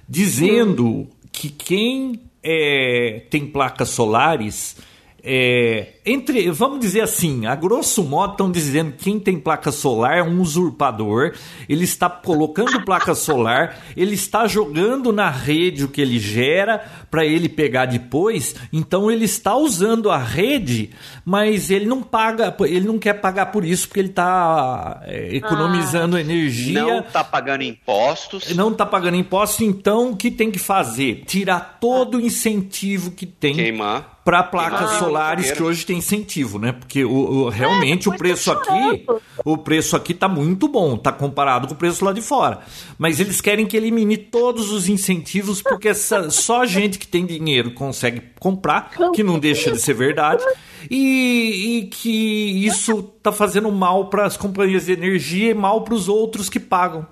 dizendo 0.08 1.08
que 1.30 1.50
quem 1.50 2.20
é, 2.42 3.24
tem 3.30 3.46
placas 3.46 3.90
solares 3.90 4.76
é, 5.24 5.94
entre, 6.04 6.50
vamos 6.50 6.80
dizer 6.80 7.02
assim, 7.02 7.46
a 7.46 7.54
grosso 7.54 8.02
modo 8.02 8.32
estão 8.32 8.50
dizendo 8.50 8.92
que 8.92 9.04
quem 9.04 9.20
tem 9.20 9.38
placa 9.38 9.70
solar 9.70 10.18
é 10.18 10.22
um 10.22 10.40
usurpador, 10.40 11.32
ele 11.68 11.84
está 11.84 12.10
colocando 12.10 12.84
placa 12.84 13.14
solar, 13.14 13.78
ele 13.96 14.14
está 14.14 14.48
jogando 14.48 15.12
na 15.12 15.30
rede 15.30 15.84
o 15.84 15.88
que 15.88 16.00
ele 16.00 16.18
gera 16.18 16.84
para 17.08 17.24
ele 17.24 17.48
pegar 17.48 17.86
depois, 17.86 18.56
então 18.72 19.10
ele 19.10 19.24
está 19.24 19.56
usando 19.56 20.10
a 20.10 20.18
rede, 20.18 20.90
mas 21.24 21.70
ele 21.70 21.86
não 21.86 22.02
paga, 22.02 22.54
ele 22.62 22.86
não 22.86 22.98
quer 22.98 23.14
pagar 23.14 23.46
por 23.46 23.64
isso 23.64 23.86
porque 23.86 24.00
ele 24.00 24.08
está 24.08 25.02
é, 25.04 25.36
economizando 25.36 26.16
ah, 26.16 26.20
energia. 26.20 26.82
Não 26.82 26.98
está 26.98 27.22
pagando 27.22 27.62
impostos. 27.62 28.52
Não 28.56 28.72
está 28.72 28.84
pagando 28.84 29.16
impostos, 29.16 29.60
então 29.60 30.10
o 30.10 30.16
que 30.16 30.32
tem 30.32 30.50
que 30.50 30.58
fazer? 30.58 31.22
Tirar 31.26 31.78
todo 31.80 32.16
o 32.16 32.20
incentivo 32.20 33.12
que 33.12 33.24
tem. 33.24 33.54
Queimar 33.54 34.11
para 34.24 34.42
placas 34.42 34.92
ah, 34.92 34.98
solares 34.98 35.50
que 35.50 35.62
hoje 35.62 35.84
tem 35.84 35.98
incentivo, 35.98 36.58
né? 36.58 36.72
Porque 36.72 37.04
o, 37.04 37.10
o 37.10 37.48
realmente 37.48 38.08
é, 38.08 38.12
o 38.12 38.16
preço 38.16 38.52
aqui, 38.52 39.04
o 39.44 39.58
preço 39.58 39.96
aqui 39.96 40.14
tá 40.14 40.28
muito 40.28 40.68
bom, 40.68 40.96
tá 40.96 41.10
comparado 41.10 41.66
com 41.66 41.74
o 41.74 41.76
preço 41.76 42.04
lá 42.04 42.12
de 42.12 42.22
fora. 42.22 42.60
Mas 42.96 43.18
eles 43.18 43.40
querem 43.40 43.66
que 43.66 43.76
elimine 43.76 44.16
todos 44.16 44.70
os 44.70 44.88
incentivos 44.88 45.60
porque 45.60 45.88
essa, 45.88 46.30
só 46.30 46.64
gente 46.64 46.98
que 46.98 47.06
tem 47.06 47.26
dinheiro 47.26 47.72
consegue 47.72 48.22
comprar, 48.38 48.90
que 49.12 49.24
não 49.24 49.38
deixa 49.38 49.72
de 49.72 49.80
ser 49.80 49.94
verdade, 49.94 50.44
e, 50.88 51.78
e 51.78 51.86
que 51.86 52.64
isso 52.64 53.02
tá 53.22 53.32
fazendo 53.32 53.70
mal 53.72 54.08
para 54.08 54.24
as 54.24 54.36
companhias 54.36 54.86
de 54.86 54.92
energia 54.92 55.50
e 55.50 55.54
mal 55.54 55.82
para 55.82 55.94
os 55.94 56.08
outros 56.08 56.48
que 56.48 56.60
pagam. 56.60 57.06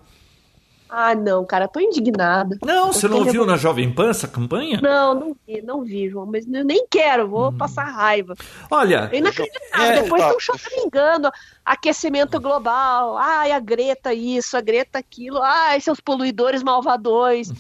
Ah, 0.92 1.14
não, 1.14 1.46
cara, 1.46 1.68
tô 1.68 1.78
indignada. 1.78 2.58
Não, 2.64 2.92
você 2.92 3.06
não 3.06 3.24
viu 3.24 3.46
na 3.46 3.56
Jovem 3.56 3.92
Pan 3.92 4.10
essa 4.10 4.26
campanha? 4.26 4.80
Não, 4.82 5.14
não 5.14 5.36
vi, 5.46 5.62
não 5.62 5.84
vi, 5.84 6.10
João, 6.10 6.26
mas 6.26 6.44
eu 6.52 6.64
nem 6.64 6.84
quero, 6.90 7.28
vou 7.28 7.50
hum. 7.50 7.56
passar 7.56 7.84
raiva. 7.84 8.34
Olha. 8.68 9.08
É 9.12 9.18
inacreditável. 9.18 9.86
É, 9.86 10.02
Depois 10.02 10.20
estão 10.20 10.40
choramingando 10.40 11.30
aquecimento 11.64 12.40
global. 12.40 13.16
Ai, 13.16 13.52
a 13.52 13.60
Greta 13.60 14.12
isso, 14.12 14.56
a 14.56 14.60
Greta 14.60 14.98
aquilo. 14.98 15.40
Ai, 15.40 15.80
seus 15.80 16.00
poluidores 16.00 16.60
malvadores. 16.60 17.52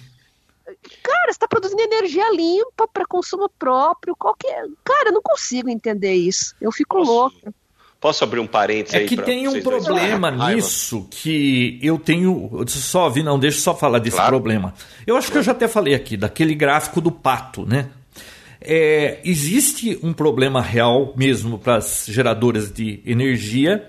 Cara, 1.02 1.32
você 1.32 1.38
tá 1.38 1.46
produzindo 1.46 1.82
energia 1.82 2.30
limpa 2.32 2.88
para 2.88 3.06
consumo 3.06 3.48
próprio. 3.48 4.16
Qualquer. 4.16 4.66
Cara, 4.84 5.10
eu 5.10 5.12
não 5.12 5.22
consigo 5.22 5.68
entender 5.68 6.14
isso. 6.14 6.56
Eu 6.60 6.72
fico 6.72 6.96
Posso... 6.96 7.12
louca. 7.12 7.54
Posso 8.00 8.24
abrir 8.24 8.40
um 8.40 8.46
parênteses 8.46 8.94
é 8.94 8.98
aí? 8.98 9.04
É 9.04 9.08
que 9.08 9.16
tem 9.18 9.46
um 9.46 9.60
problema 9.60 10.30
nisso 10.30 11.06
que 11.10 11.78
eu 11.82 11.98
tenho. 11.98 12.64
Só 12.66 13.10
vi, 13.10 13.22
não, 13.22 13.38
deixa 13.38 13.58
eu 13.58 13.62
só 13.62 13.74
falar 13.76 13.98
desse 13.98 14.16
claro. 14.16 14.30
problema. 14.30 14.72
Eu 15.06 15.18
acho 15.18 15.30
que 15.30 15.36
eu 15.36 15.42
já 15.42 15.52
até 15.52 15.68
falei 15.68 15.94
aqui, 15.94 16.16
daquele 16.16 16.54
gráfico 16.54 16.98
do 16.98 17.12
pato, 17.12 17.66
né? 17.66 17.90
É, 18.58 19.20
existe 19.22 19.98
um 20.02 20.14
problema 20.14 20.62
real 20.62 21.12
mesmo 21.14 21.58
para 21.58 21.76
as 21.76 22.06
geradoras 22.08 22.72
de 22.72 23.02
energia, 23.04 23.86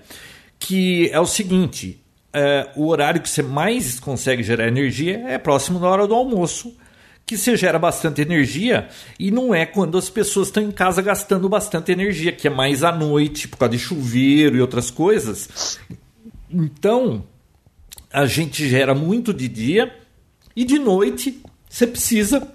que 0.58 1.08
é 1.10 1.18
o 1.18 1.26
seguinte: 1.26 1.98
é, 2.34 2.68
o 2.76 2.88
horário 2.88 3.20
que 3.20 3.30
você 3.30 3.42
mais 3.42 3.98
consegue 3.98 4.42
gerar 4.42 4.68
energia 4.68 5.24
é 5.26 5.38
próximo 5.38 5.80
da 5.80 5.88
hora 5.88 6.06
do 6.06 6.14
almoço 6.14 6.76
que 7.32 7.38
você 7.38 7.56
gera 7.56 7.78
bastante 7.78 8.20
energia 8.20 8.88
e 9.18 9.30
não 9.30 9.54
é 9.54 9.64
quando 9.64 9.96
as 9.96 10.10
pessoas 10.10 10.48
estão 10.48 10.62
em 10.62 10.70
casa 10.70 11.00
gastando 11.00 11.48
bastante 11.48 11.90
energia, 11.90 12.30
que 12.30 12.46
é 12.46 12.50
mais 12.50 12.84
à 12.84 12.92
noite, 12.92 13.48
por 13.48 13.56
causa 13.56 13.72
de 13.72 13.78
chuveiro 13.78 14.54
e 14.54 14.60
outras 14.60 14.90
coisas. 14.90 15.78
Então, 16.50 17.24
a 18.12 18.26
gente 18.26 18.68
gera 18.68 18.94
muito 18.94 19.32
de 19.32 19.48
dia 19.48 19.96
e 20.54 20.62
de 20.62 20.78
noite 20.78 21.40
você 21.70 21.86
precisa. 21.86 22.46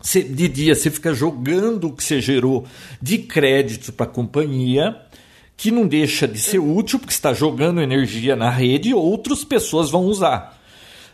De 0.00 0.48
dia 0.48 0.76
você 0.76 0.90
fica 0.90 1.12
jogando 1.12 1.88
o 1.88 1.92
que 1.92 2.04
você 2.04 2.20
gerou 2.20 2.66
de 3.02 3.18
crédito 3.18 3.92
para 3.92 4.06
a 4.06 4.08
companhia, 4.08 4.96
que 5.56 5.72
não 5.72 5.88
deixa 5.88 6.28
de 6.28 6.38
ser 6.38 6.60
útil, 6.60 7.00
porque 7.00 7.12
está 7.12 7.32
jogando 7.32 7.80
energia 7.80 8.36
na 8.36 8.50
rede 8.50 8.90
e 8.90 8.94
outras 8.94 9.42
pessoas 9.42 9.90
vão 9.90 10.04
usar. 10.04 10.62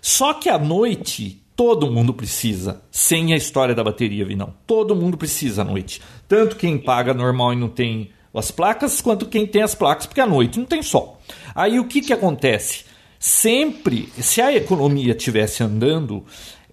Só 0.02 0.34
que 0.34 0.50
à 0.50 0.58
noite 0.58 1.40
Todo 1.60 1.90
mundo 1.90 2.14
precisa, 2.14 2.80
sem 2.90 3.34
a 3.34 3.36
história 3.36 3.74
da 3.74 3.84
bateria, 3.84 4.24
Vinão. 4.24 4.54
Todo 4.66 4.96
mundo 4.96 5.18
precisa 5.18 5.60
à 5.60 5.64
noite. 5.66 6.00
Tanto 6.26 6.56
quem 6.56 6.78
paga 6.78 7.12
normal 7.12 7.52
e 7.52 7.56
não 7.56 7.68
tem 7.68 8.12
as 8.34 8.50
placas, 8.50 9.02
quanto 9.02 9.26
quem 9.26 9.46
tem 9.46 9.60
as 9.60 9.74
placas, 9.74 10.06
porque 10.06 10.22
à 10.22 10.26
noite 10.26 10.58
não 10.58 10.64
tem 10.64 10.82
sol. 10.82 11.20
Aí 11.54 11.78
o 11.78 11.84
que, 11.84 12.00
que 12.00 12.14
acontece? 12.14 12.86
Sempre, 13.18 14.10
se 14.18 14.40
a 14.40 14.56
economia 14.56 15.12
estivesse 15.12 15.62
andando, 15.62 16.24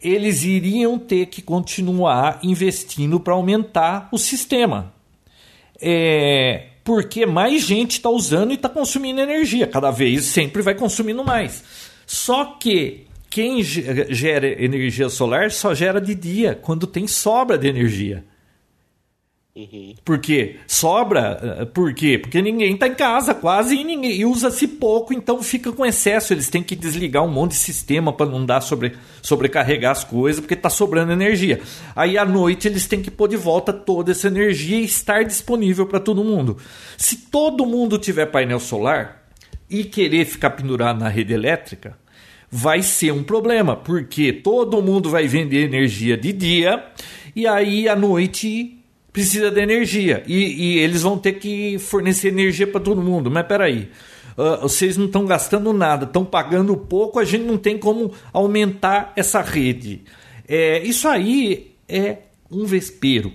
eles 0.01 0.45
iriam 0.45 0.97
ter 0.97 1.25
que 1.25 1.41
continuar 1.41 2.39
investindo 2.41 3.19
para 3.19 3.33
aumentar 3.33 4.07
o 4.09 4.17
sistema. 4.17 4.93
É, 5.81 6.67
porque 6.85 7.25
mais 7.25 7.61
gente 7.61 7.91
está 7.97 8.09
usando 8.09 8.51
e 8.51 8.53
está 8.53 8.69
consumindo 8.69 9.19
energia. 9.19 9.67
Cada 9.67 9.91
vez 9.91 10.23
sempre 10.27 10.61
vai 10.61 10.75
consumindo 10.75 11.25
mais. 11.25 11.61
Só 12.05 12.45
que 12.57 13.06
quem 13.29 13.61
gera 13.63 14.47
energia 14.63 15.09
solar 15.09 15.51
só 15.51 15.73
gera 15.73 15.99
de 15.99 16.15
dia, 16.15 16.55
quando 16.55 16.87
tem 16.87 17.07
sobra 17.07 17.57
de 17.57 17.67
energia. 17.67 18.23
Uhum. 19.57 19.95
Por 20.05 20.19
quê? 20.19 20.57
Sobra, 20.67 21.39
eh, 21.41 21.65
por 21.65 21.91
quê? 21.91 22.19
Porque 22.19 22.39
ninguém 22.43 22.75
está 22.75 22.87
em 22.87 22.93
casa 22.93 23.33
quase 23.33 23.75
e 23.75 23.83
ninguém 23.83 24.23
usa-se 24.23 24.67
pouco, 24.67 25.11
então 25.11 25.41
fica 25.41 25.71
com 25.71 25.83
excesso. 25.83 26.31
Eles 26.31 26.47
têm 26.47 26.61
que 26.61 26.75
desligar 26.75 27.23
um 27.23 27.27
monte 27.27 27.53
de 27.53 27.57
sistema 27.57 28.13
para 28.13 28.27
não 28.27 28.45
dar 28.45 28.61
sobre, 28.61 28.95
sobrecarregar 29.19 29.93
as 29.93 30.03
coisas, 30.03 30.39
porque 30.39 30.53
está 30.53 30.69
sobrando 30.69 31.11
energia. 31.11 31.59
Aí 31.95 32.19
à 32.19 32.23
noite 32.23 32.67
eles 32.67 32.85
têm 32.85 33.01
que 33.01 33.09
pôr 33.09 33.29
de 33.29 33.35
volta 33.35 33.73
toda 33.73 34.11
essa 34.11 34.27
energia 34.27 34.77
e 34.77 34.85
estar 34.85 35.23
disponível 35.23 35.87
para 35.87 35.99
todo 35.99 36.23
mundo. 36.23 36.57
Se 36.95 37.15
todo 37.15 37.65
mundo 37.65 37.97
tiver 37.97 38.27
painel 38.27 38.59
solar 38.59 39.23
e 39.67 39.83
querer 39.83 40.25
ficar 40.25 40.51
pendurado 40.51 40.99
na 40.99 41.09
rede 41.09 41.33
elétrica, 41.33 41.97
vai 42.49 42.81
ser 42.81 43.11
um 43.11 43.23
problema, 43.23 43.75
porque 43.75 44.31
todo 44.31 44.81
mundo 44.81 45.09
vai 45.09 45.27
vender 45.27 45.65
energia 45.65 46.17
de 46.17 46.31
dia 46.31 46.83
e 47.35 47.45
aí 47.45 47.87
à 47.87 47.95
noite 47.95 48.77
precisa 49.11 49.51
de 49.51 49.59
energia 49.59 50.23
e, 50.27 50.35
e 50.35 50.79
eles 50.79 51.01
vão 51.01 51.17
ter 51.17 51.33
que 51.33 51.77
fornecer 51.79 52.29
energia 52.29 52.67
para 52.67 52.79
todo 52.79 53.01
mundo. 53.01 53.29
Mas 53.29 53.45
peraí, 53.45 53.89
uh, 54.37 54.61
vocês 54.61 54.95
não 54.95 55.07
estão 55.07 55.25
gastando 55.25 55.73
nada, 55.73 56.05
estão 56.05 56.23
pagando 56.23 56.75
pouco, 56.77 57.19
a 57.19 57.25
gente 57.25 57.43
não 57.43 57.57
tem 57.57 57.77
como 57.77 58.13
aumentar 58.31 59.13
essa 59.15 59.41
rede. 59.41 60.03
É, 60.47 60.81
isso 60.83 61.07
aí 61.07 61.75
é 61.89 62.19
um 62.49 62.65
vespeiro. 62.65 63.33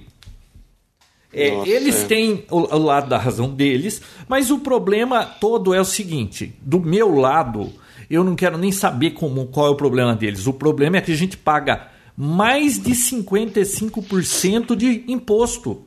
É, 1.34 1.48
eles 1.66 2.04
têm 2.04 2.44
o, 2.50 2.58
o 2.58 2.78
lado 2.78 3.08
da 3.08 3.16
razão 3.16 3.48
deles, 3.48 4.02
mas 4.28 4.50
o 4.50 4.58
problema 4.58 5.24
todo 5.24 5.72
é 5.72 5.80
o 5.80 5.84
seguinte: 5.84 6.54
do 6.60 6.78
meu 6.78 7.14
lado, 7.14 7.72
eu 8.12 8.22
não 8.22 8.36
quero 8.36 8.58
nem 8.58 8.70
saber 8.70 9.12
como, 9.12 9.46
qual 9.46 9.68
é 9.68 9.70
o 9.70 9.74
problema 9.74 10.14
deles. 10.14 10.46
O 10.46 10.52
problema 10.52 10.98
é 10.98 11.00
que 11.00 11.10
a 11.10 11.16
gente 11.16 11.34
paga 11.34 11.88
mais 12.14 12.78
de 12.78 12.92
55% 12.92 14.76
de 14.76 15.02
imposto. 15.08 15.82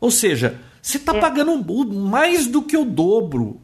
Ou 0.00 0.10
seja, 0.10 0.58
você 0.80 0.96
está 0.96 1.12
pagando 1.12 1.54
mais 1.92 2.46
do 2.46 2.62
que 2.62 2.74
o 2.74 2.86
dobro. 2.86 3.60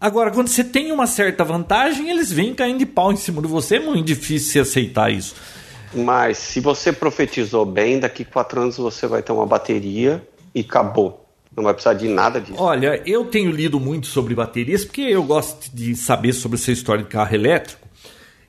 Agora, 0.00 0.30
quando 0.30 0.46
você 0.46 0.62
tem 0.62 0.92
uma 0.92 1.08
certa 1.08 1.42
vantagem, 1.42 2.08
eles 2.08 2.30
vêm 2.30 2.54
caindo 2.54 2.78
de 2.78 2.86
pau 2.86 3.12
em 3.12 3.16
cima 3.16 3.42
de 3.42 3.48
você. 3.48 3.76
É 3.76 3.80
muito 3.80 4.06
difícil 4.06 4.52
você 4.52 4.60
aceitar 4.60 5.12
isso. 5.12 5.34
Mas 5.92 6.38
se 6.38 6.60
você 6.60 6.92
profetizou 6.92 7.66
bem, 7.66 7.98
daqui 7.98 8.24
quatro 8.24 8.60
anos 8.60 8.76
você 8.76 9.06
vai 9.08 9.20
ter 9.20 9.32
uma 9.32 9.46
bateria 9.46 10.26
e 10.54 10.60
acabou. 10.60 11.21
Não 11.56 11.64
vai 11.64 11.74
precisar 11.74 11.94
de 11.94 12.08
nada 12.08 12.40
disso. 12.40 12.56
Olha, 12.58 13.02
eu 13.04 13.26
tenho 13.26 13.50
lido 13.50 13.78
muito 13.78 14.06
sobre 14.06 14.34
baterias 14.34 14.84
porque 14.84 15.02
eu 15.02 15.22
gosto 15.22 15.74
de 15.74 15.94
saber 15.94 16.32
sobre 16.32 16.56
essa 16.56 16.72
história 16.72 17.04
de 17.04 17.10
carro 17.10 17.34
elétrico. 17.34 17.88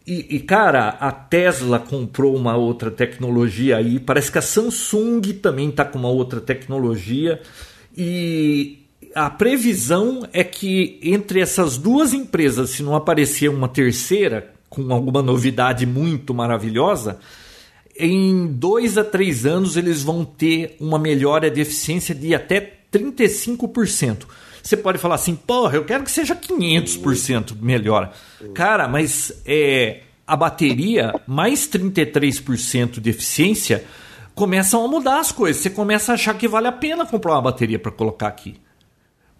E, 0.06 0.36
e, 0.36 0.40
cara, 0.40 0.90
a 0.90 1.12
Tesla 1.12 1.80
comprou 1.80 2.36
uma 2.36 2.56
outra 2.58 2.92
tecnologia 2.92 3.78
aí. 3.78 4.00
Parece 4.00 4.32
que 4.32 4.38
a 4.38 4.42
Samsung 4.42 5.22
também 5.42 5.70
está 5.70 5.86
com 5.86 5.98
uma 5.98 6.10
outra 6.10 6.42
tecnologia. 6.42 7.42
E 7.96 8.80
a 9.16 9.30
previsão 9.30 10.28
é 10.34 10.44
que 10.44 11.00
entre 11.02 11.40
essas 11.40 11.78
duas 11.78 12.14
empresas, 12.14 12.72
se 12.72 12.84
não 12.84 12.96
aparecer 12.96 13.50
uma 13.50 13.68
terceira 13.68 14.54
com 14.70 14.92
alguma 14.94 15.22
novidade 15.22 15.86
muito 15.86 16.34
maravilhosa, 16.34 17.20
em 17.98 18.48
dois 18.48 18.98
a 18.98 19.04
três 19.04 19.46
anos 19.46 19.78
eles 19.78 20.02
vão 20.04 20.26
ter 20.26 20.76
uma 20.80 20.98
melhora 20.98 21.50
de 21.50 21.62
eficiência 21.62 22.16
de 22.16 22.34
até 22.34 22.83
35%. 22.94 24.26
Você 24.62 24.78
pode 24.78 24.98
falar 24.98 25.16
assim, 25.16 25.36
porra, 25.36 25.76
eu 25.76 25.84
quero 25.84 26.04
que 26.04 26.12
seja 26.12 26.36
500% 26.36 27.58
melhora. 27.62 28.12
Cara, 28.54 28.88
mas 28.88 29.42
é, 29.46 30.04
a 30.26 30.38
bateria 30.38 31.14
mais 31.28 31.68
33% 31.68 33.00
de 33.02 33.10
eficiência 33.10 33.84
começam 34.34 34.84
a 34.84 34.88
mudar 34.88 35.20
as 35.20 35.32
coisas. 35.32 35.62
Você 35.62 35.70
começa 35.70 36.14
a 36.14 36.16
achar 36.16 36.34
que 36.36 36.48
vale 36.48 36.68
a 36.68 36.72
pena 36.72 37.06
comprar 37.06 37.34
uma 37.34 37.42
bateria 37.42 37.78
para 37.78 37.92
colocar 37.92 38.28
aqui. 38.28 38.56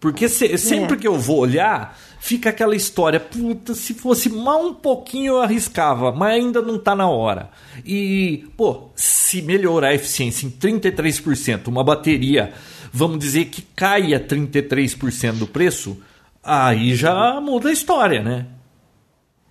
Porque 0.04 0.28
se, 0.28 0.58
sempre 0.58 0.96
é. 0.96 0.98
que 0.98 1.08
eu 1.08 1.18
vou 1.18 1.40
olhar, 1.40 1.98
fica 2.20 2.50
aquela 2.50 2.76
história, 2.76 3.22
puta, 3.22 3.74
se 3.74 3.94
fosse 3.94 4.28
mal 4.28 4.62
um 4.62 4.74
pouquinho 4.74 5.36
eu 5.36 5.42
arriscava, 5.42 6.12
mas 6.12 6.34
ainda 6.34 6.62
não 6.62 6.76
está 6.76 6.94
na 6.94 7.08
hora. 7.08 7.50
E, 7.86 8.46
pô, 8.58 8.90
se 8.96 9.42
melhorar 9.42 9.88
a 9.88 9.96
eficiência 9.96 10.46
em 10.46 10.52
33%, 10.52 11.70
uma 11.70 11.86
bateria, 11.86 12.52
vamos 12.94 13.18
dizer 13.18 13.46
que 13.46 13.64
caia 13.76 14.20
33% 14.20 15.34
do 15.34 15.48
preço, 15.48 15.98
aí 16.44 16.94
já 16.94 17.42
muda 17.42 17.70
a 17.70 17.74
história, 17.74 18.22
né? 18.22 18.46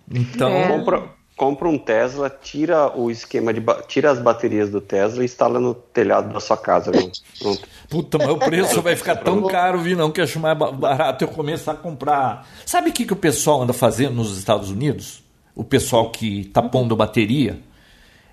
Então, 0.09 0.49
é. 0.49 0.67
compra, 0.67 1.09
compra 1.35 1.67
um 1.67 1.77
Tesla, 1.77 2.29
tira 2.29 2.97
o 2.97 3.11
esquema 3.11 3.53
de 3.53 3.61
tira 3.87 4.11
as 4.11 4.19
baterias 4.19 4.69
do 4.69 4.79
Tesla 4.79 5.21
e 5.21 5.25
instala 5.25 5.59
no 5.59 5.73
telhado 5.73 6.31
da 6.31 6.39
sua 6.39 6.55
casa. 6.55 6.91
Pronto. 6.91 7.67
Puta, 7.89 8.17
mas 8.17 8.29
o 8.29 8.37
preço 8.37 8.81
vai 8.81 8.95
ficar 8.95 9.17
tão 9.17 9.45
caro, 9.47 9.79
vi 9.79 9.95
não, 9.95 10.09
que 10.09 10.21
acho 10.21 10.39
mais 10.39 10.57
barato 10.57 11.25
eu 11.25 11.27
começar 11.27 11.73
a 11.73 11.77
comprar. 11.77 12.47
Sabe 12.65 12.89
o 12.91 12.93
que, 12.93 13.05
que 13.05 13.13
o 13.13 13.17
pessoal 13.17 13.63
anda 13.63 13.73
fazendo 13.73 14.15
nos 14.15 14.37
Estados 14.37 14.69
Unidos? 14.69 15.21
O 15.55 15.63
pessoal 15.63 16.09
que 16.11 16.41
está 16.41 16.61
pondo 16.61 16.95
bateria. 16.95 17.59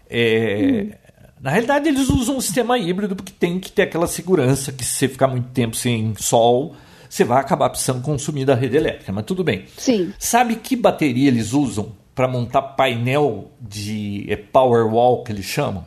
É, 0.09 0.87
hum. 0.87 1.10
Na 1.41 1.51
realidade, 1.51 1.89
eles 1.89 2.11
usam 2.11 2.37
um 2.37 2.41
sistema 2.41 2.79
híbrido 2.79 3.17
porque 3.17 3.33
tem 3.33 3.59
que 3.59 3.73
ter 3.73 3.83
aquela 3.83 4.07
segurança 4.07 4.71
que 4.71 4.85
se 4.85 4.95
você 4.95 5.09
ficar 5.09 5.27
muito 5.27 5.49
tempo 5.49 5.75
sem 5.75 6.15
sol, 6.19 6.77
você 7.09 7.25
vai 7.25 7.41
acabar 7.41 7.71
precisando 7.71 8.03
consumir 8.03 8.45
da 8.45 8.55
rede 8.55 8.77
elétrica, 8.77 9.11
mas 9.11 9.25
tudo 9.25 9.43
bem. 9.43 9.65
Sim. 9.77 10.13
Sabe 10.19 10.57
que 10.57 10.77
bateria 10.77 11.29
eles 11.29 11.53
usam 11.55 11.93
para 12.15 12.29
montar 12.29 12.61
painel 12.61 13.51
de 13.61 14.27
é, 14.29 14.37
Powerwall, 14.37 15.25
que 15.25 15.33
eles 15.33 15.47
chamam, 15.47 15.85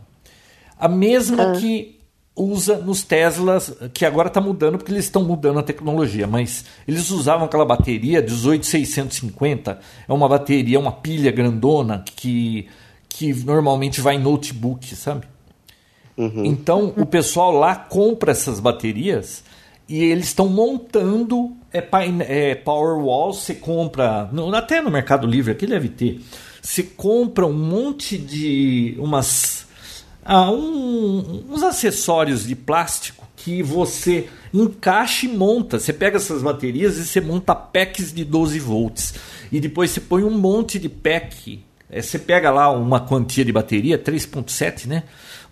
a 0.79 0.87
mesma 0.87 1.51
ah. 1.51 1.51
que 1.53 1.99
usa 2.35 2.77
nos 2.77 3.03
Teslas, 3.03 3.71
que 3.93 4.05
agora 4.05 4.27
está 4.27 4.41
mudando 4.41 4.79
porque 4.79 4.91
eles 4.91 5.05
estão 5.05 5.23
mudando 5.23 5.59
a 5.59 5.63
tecnologia, 5.63 6.25
mas 6.25 6.65
eles 6.87 7.11
usavam 7.11 7.45
aquela 7.45 7.63
bateria 7.63 8.21
18650, 8.21 9.79
é 10.07 10.11
uma 10.11 10.27
bateria, 10.27 10.79
uma 10.79 10.91
pilha 10.91 11.31
grandona 11.31 12.03
que, 12.03 12.67
que 13.07 13.31
normalmente 13.45 14.01
vai 14.01 14.15
em 14.15 14.19
notebook, 14.19 14.95
sabe? 14.95 15.27
Uhum. 16.17 16.45
Então 16.45 16.93
o 16.95 17.05
pessoal 17.05 17.51
lá 17.51 17.75
compra 17.75 18.31
essas 18.31 18.59
baterias 18.59 19.43
e 19.87 20.03
eles 20.03 20.25
estão 20.25 20.47
montando 20.47 21.55
é, 21.71 21.83
é, 22.27 22.55
Powerwall, 22.55 23.33
você 23.33 23.55
compra, 23.55 24.29
no, 24.31 24.53
até 24.55 24.81
no 24.81 24.91
Mercado 24.91 25.25
Livre, 25.25 25.51
aqui 25.51 25.65
deve 25.65 25.89
ter, 25.89 26.21
você 26.61 26.83
compra 26.83 27.45
um 27.45 27.53
monte 27.53 28.17
de 28.17 28.95
umas 28.99 29.67
ah, 30.23 30.49
um, 30.49 31.43
uns 31.49 31.63
acessórios 31.63 32.47
de 32.47 32.55
plástico 32.55 33.27
que 33.35 33.61
você 33.61 34.29
encaixa 34.53 35.25
e 35.25 35.29
monta. 35.29 35.79
Você 35.79 35.91
pega 35.91 36.15
essas 36.15 36.41
baterias 36.41 36.97
e 36.97 37.05
você 37.05 37.19
monta 37.19 37.53
packs 37.53 38.13
de 38.13 38.23
12 38.23 38.57
volts. 38.59 39.13
E 39.51 39.59
depois 39.59 39.91
você 39.91 39.99
põe 39.99 40.23
um 40.23 40.31
monte 40.31 40.79
de 40.79 40.87
pack. 40.87 41.61
É, 41.89 42.01
você 42.01 42.17
pega 42.17 42.49
lá 42.49 42.71
uma 42.71 43.01
quantia 43.01 43.43
de 43.43 43.51
bateria, 43.51 43.97
3.7, 43.97 44.87
né? 44.87 45.03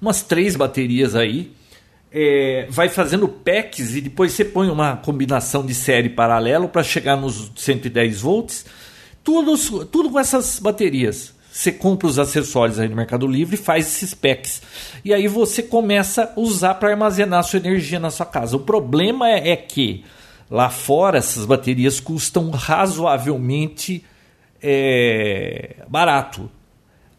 Umas 0.01 0.23
três 0.23 0.55
baterias 0.55 1.15
aí 1.15 1.51
é, 2.11 2.65
vai 2.69 2.89
fazendo 2.89 3.27
packs 3.27 3.95
e 3.95 4.01
depois 4.01 4.33
você 4.33 4.43
põe 4.43 4.69
uma 4.69 4.97
combinação 4.97 5.65
de 5.65 5.73
série 5.73 6.09
paralelo 6.09 6.67
para 6.67 6.83
chegar 6.83 7.15
nos 7.15 7.51
110 7.55 8.21
volts. 8.21 8.65
Tudo, 9.23 9.85
tudo 9.85 10.09
com 10.09 10.19
essas 10.19 10.59
baterias. 10.59 11.33
Você 11.51 11.71
compra 11.71 12.07
os 12.07 12.17
acessórios 12.17 12.79
aí 12.79 12.87
no 12.87 12.95
Mercado 12.95 13.27
Livre 13.27 13.55
e 13.55 13.57
faz 13.57 13.87
esses 13.87 14.13
packs. 14.13 14.61
E 15.03 15.13
aí 15.13 15.27
você 15.27 15.61
começa 15.61 16.33
a 16.35 16.39
usar 16.39 16.75
para 16.75 16.89
armazenar 16.89 17.43
sua 17.43 17.59
energia 17.59 17.99
na 17.99 18.09
sua 18.09 18.25
casa. 18.25 18.55
O 18.55 18.61
problema 18.61 19.29
é, 19.29 19.51
é 19.51 19.55
que 19.55 20.03
lá 20.49 20.69
fora 20.69 21.17
essas 21.17 21.45
baterias 21.45 21.99
custam 21.99 22.49
razoavelmente 22.51 24.03
é, 24.61 25.75
barato. 25.87 26.49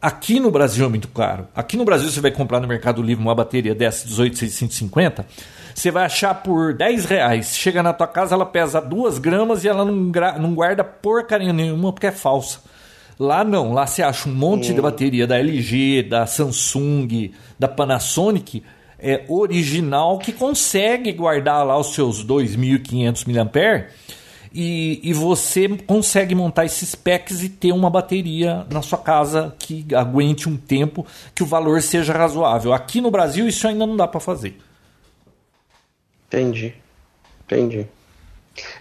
Aqui 0.03 0.40
no 0.40 0.50
Brasil 0.50 0.84
é 0.84 0.88
muito 0.88 1.07
caro. 1.07 1.46
Aqui 1.55 1.76
no 1.76 1.84
Brasil 1.84 2.11
você 2.11 2.20
vai 2.20 2.32
comprar 2.32 2.59
no 2.59 2.66
Mercado 2.66 3.00
Livre 3.00 3.22
uma 3.22 3.36
bateria 3.36 3.72
dessa 3.72 4.05
18650, 4.09 5.24
você 5.72 5.92
vai 5.92 6.07
achar 6.07 6.34
por 6.34 6.74
10 6.74 7.05
reais. 7.05 7.57
Chega 7.57 7.84
na 7.84 7.92
tua 7.92 8.09
casa, 8.09 8.34
ela 8.34 8.44
pesa 8.44 8.80
2 8.80 9.18
gramas 9.18 9.62
e 9.62 9.68
ela 9.68 9.84
não, 9.84 10.11
não 10.40 10.55
guarda 10.57 10.82
porcaria 10.82 11.53
nenhuma 11.53 11.92
porque 11.92 12.09
é 12.09 12.11
falsa. 12.11 12.59
Lá 13.16 13.44
não, 13.44 13.72
lá 13.72 13.86
você 13.86 14.03
acha 14.03 14.28
um 14.28 14.34
monte 14.34 14.72
hum. 14.72 14.74
de 14.74 14.80
bateria 14.80 15.24
da 15.24 15.38
LG, 15.38 16.03
da 16.03 16.26
Samsung, 16.26 17.30
da 17.57 17.68
Panasonic, 17.68 18.64
é 18.98 19.24
original 19.28 20.18
que 20.18 20.32
consegue 20.32 21.12
guardar 21.12 21.64
lá 21.64 21.78
os 21.78 21.94
seus 21.94 22.26
2.500 22.26 23.24
mAh 23.28 23.86
e, 24.55 25.00
e 25.03 25.12
você 25.12 25.68
consegue 25.86 26.34
montar 26.34 26.64
esses 26.64 26.94
packs 26.94 27.42
e 27.42 27.48
ter 27.48 27.72
uma 27.72 27.88
bateria 27.88 28.66
na 28.70 28.82
sua 28.82 28.98
casa 28.98 29.55
que 29.59 29.86
aguente 29.94 30.48
um 30.48 30.57
tempo, 30.57 31.07
que 31.34 31.42
o 31.42 31.46
valor 31.46 31.80
seja 31.82 32.12
razoável. 32.12 32.72
Aqui 32.72 33.00
no 33.00 33.11
Brasil 33.11 33.48
isso 33.48 33.66
ainda 33.66 33.86
não 33.86 33.96
dá 33.96 34.07
para 34.07 34.20
fazer. 34.20 34.57
Entendi, 36.28 36.74
entendi. 37.44 37.86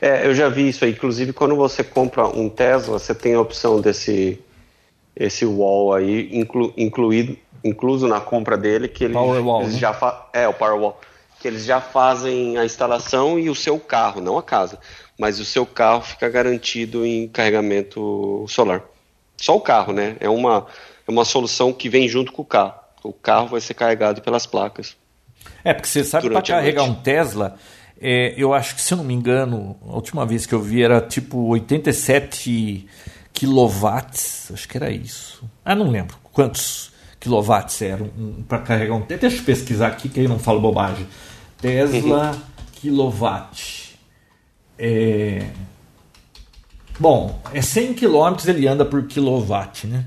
É, 0.01 0.25
eu 0.27 0.33
já 0.33 0.49
vi 0.49 0.69
isso 0.69 0.83
aí. 0.83 0.91
Inclusive, 0.91 1.33
quando 1.33 1.55
você 1.55 1.83
compra 1.83 2.27
um 2.27 2.49
Tesla, 2.49 2.99
você 2.99 3.15
tem 3.15 3.33
a 3.33 3.41
opção 3.41 3.79
desse 3.79 4.39
esse 5.15 5.45
wall 5.45 5.93
aí 5.93 6.29
inclu, 6.31 6.73
incluído, 6.77 7.37
incluso 7.63 8.07
na 8.07 8.21
compra 8.21 8.57
dele, 8.57 8.87
que 8.87 9.03
eles, 9.03 9.15
Powerwall, 9.15 9.61
eles 9.61 9.73
né? 9.73 9.79
já 9.79 9.93
fa, 9.93 10.29
é 10.31 10.47
o 10.47 10.53
Powerwall, 10.53 10.99
que 11.39 11.47
eles 11.47 11.65
já 11.65 11.81
fazem 11.81 12.57
a 12.57 12.63
instalação 12.63 13.37
e 13.37 13.49
o 13.49 13.55
seu 13.55 13.77
carro, 13.77 14.21
não 14.21 14.37
a 14.37 14.43
casa 14.43 14.79
mas 15.21 15.39
o 15.39 15.45
seu 15.45 15.67
carro 15.67 16.01
fica 16.01 16.27
garantido 16.27 17.05
em 17.05 17.27
carregamento 17.27 18.43
solar. 18.49 18.81
Só 19.37 19.55
o 19.55 19.61
carro, 19.61 19.93
né? 19.93 20.17
É 20.19 20.27
uma, 20.27 20.65
é 21.07 21.11
uma 21.11 21.23
solução 21.23 21.71
que 21.71 21.87
vem 21.87 22.07
junto 22.07 22.31
com 22.31 22.41
o 22.41 22.45
carro. 22.45 22.73
O 23.03 23.13
carro 23.13 23.49
vai 23.49 23.61
ser 23.61 23.75
carregado 23.75 24.19
pelas 24.23 24.47
placas. 24.47 24.97
É, 25.63 25.75
porque 25.75 25.87
você 25.87 26.03
sabe 26.03 26.27
para 26.27 26.41
carregar 26.41 26.85
um 26.85 26.95
Tesla, 26.95 27.55
é, 28.01 28.33
eu 28.35 28.51
acho 28.51 28.73
que, 28.73 28.81
se 28.81 28.95
eu 28.95 28.97
não 28.97 29.03
me 29.03 29.13
engano, 29.13 29.77
a 29.87 29.93
última 29.93 30.25
vez 30.25 30.47
que 30.47 30.55
eu 30.55 30.59
vi 30.59 30.81
era 30.81 30.99
tipo 30.99 31.37
87 31.49 32.87
quilowatts, 33.31 34.49
acho 34.51 34.67
que 34.67 34.75
era 34.75 34.89
isso. 34.89 35.47
Ah, 35.63 35.75
não 35.75 35.91
lembro 35.91 36.17
quantos 36.33 36.93
quilowatts 37.19 37.79
eram 37.83 38.09
para 38.47 38.57
carregar 38.57 38.95
um 38.95 39.01
Tesla. 39.01 39.29
Deixa 39.29 39.37
eu 39.37 39.45
pesquisar 39.45 39.87
aqui 39.89 40.09
que 40.09 40.19
aí 40.19 40.27
não 40.27 40.39
falo 40.39 40.59
bobagem. 40.59 41.05
Tesla 41.59 42.31
uhum. 42.31 42.41
quilowatt. 42.71 43.80
É... 44.83 45.45
Bom, 46.99 47.39
é 47.53 47.61
100 47.61 47.93
km 47.93 48.35
ele 48.47 48.67
anda 48.67 48.83
por 48.83 49.05
quilowatt, 49.05 49.85
né? 49.85 50.05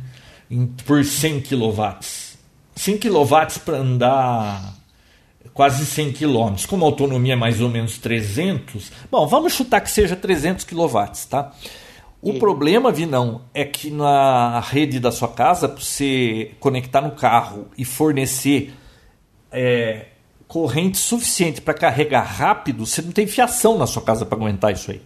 Por 0.84 1.04
100 1.04 1.42
kW. 1.42 1.98
100 2.74 2.98
kW 2.98 3.60
para 3.64 3.76
andar 3.76 4.74
quase 5.52 5.86
100 5.86 6.12
km. 6.12 6.66
Como 6.68 6.84
a 6.84 6.88
autonomia 6.88 7.34
é 7.34 7.36
mais 7.36 7.60
ou 7.60 7.68
menos 7.68 7.98
300, 7.98 8.90
bom, 9.10 9.26
vamos 9.28 9.52
chutar 9.52 9.80
que 9.80 9.90
seja 9.90 10.16
300 10.16 10.64
kW, 10.64 10.98
tá? 11.30 11.52
O 12.20 12.30
uhum. 12.30 12.38
problema, 12.40 12.90
Vinão, 12.90 13.42
é 13.52 13.64
que 13.64 13.90
na 13.90 14.58
rede 14.58 14.98
da 14.98 15.12
sua 15.12 15.28
casa, 15.28 15.68
para 15.68 15.80
você 15.80 16.52
conectar 16.58 17.00
no 17.00 17.12
carro 17.12 17.68
e 17.78 17.84
fornecer 17.84 18.74
é, 19.52 20.06
corrente 20.54 20.98
suficiente 20.98 21.60
para 21.60 21.74
carregar 21.74 22.22
rápido, 22.22 22.86
você 22.86 23.02
não 23.02 23.10
tem 23.10 23.26
fiação 23.26 23.76
na 23.76 23.88
sua 23.88 24.00
casa 24.00 24.24
para 24.24 24.38
aguentar 24.38 24.72
isso 24.72 24.92
aí. 24.92 25.02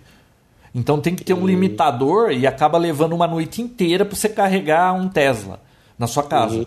Então 0.75 1.01
tem 1.01 1.15
que 1.15 1.25
ter 1.25 1.33
um 1.33 1.39
uhum. 1.39 1.47
limitador 1.47 2.33
e 2.33 2.47
acaba 2.47 2.77
levando 2.77 3.15
uma 3.15 3.27
noite 3.27 3.63
inteira 3.63 4.05
para 4.05 4.15
você 4.15 4.29
carregar 4.29 4.93
um 4.93 5.09
Tesla 5.09 5.63
na 5.99 6.07
sua 6.07 6.23
casa. 6.23 6.59
Uhum. 6.59 6.67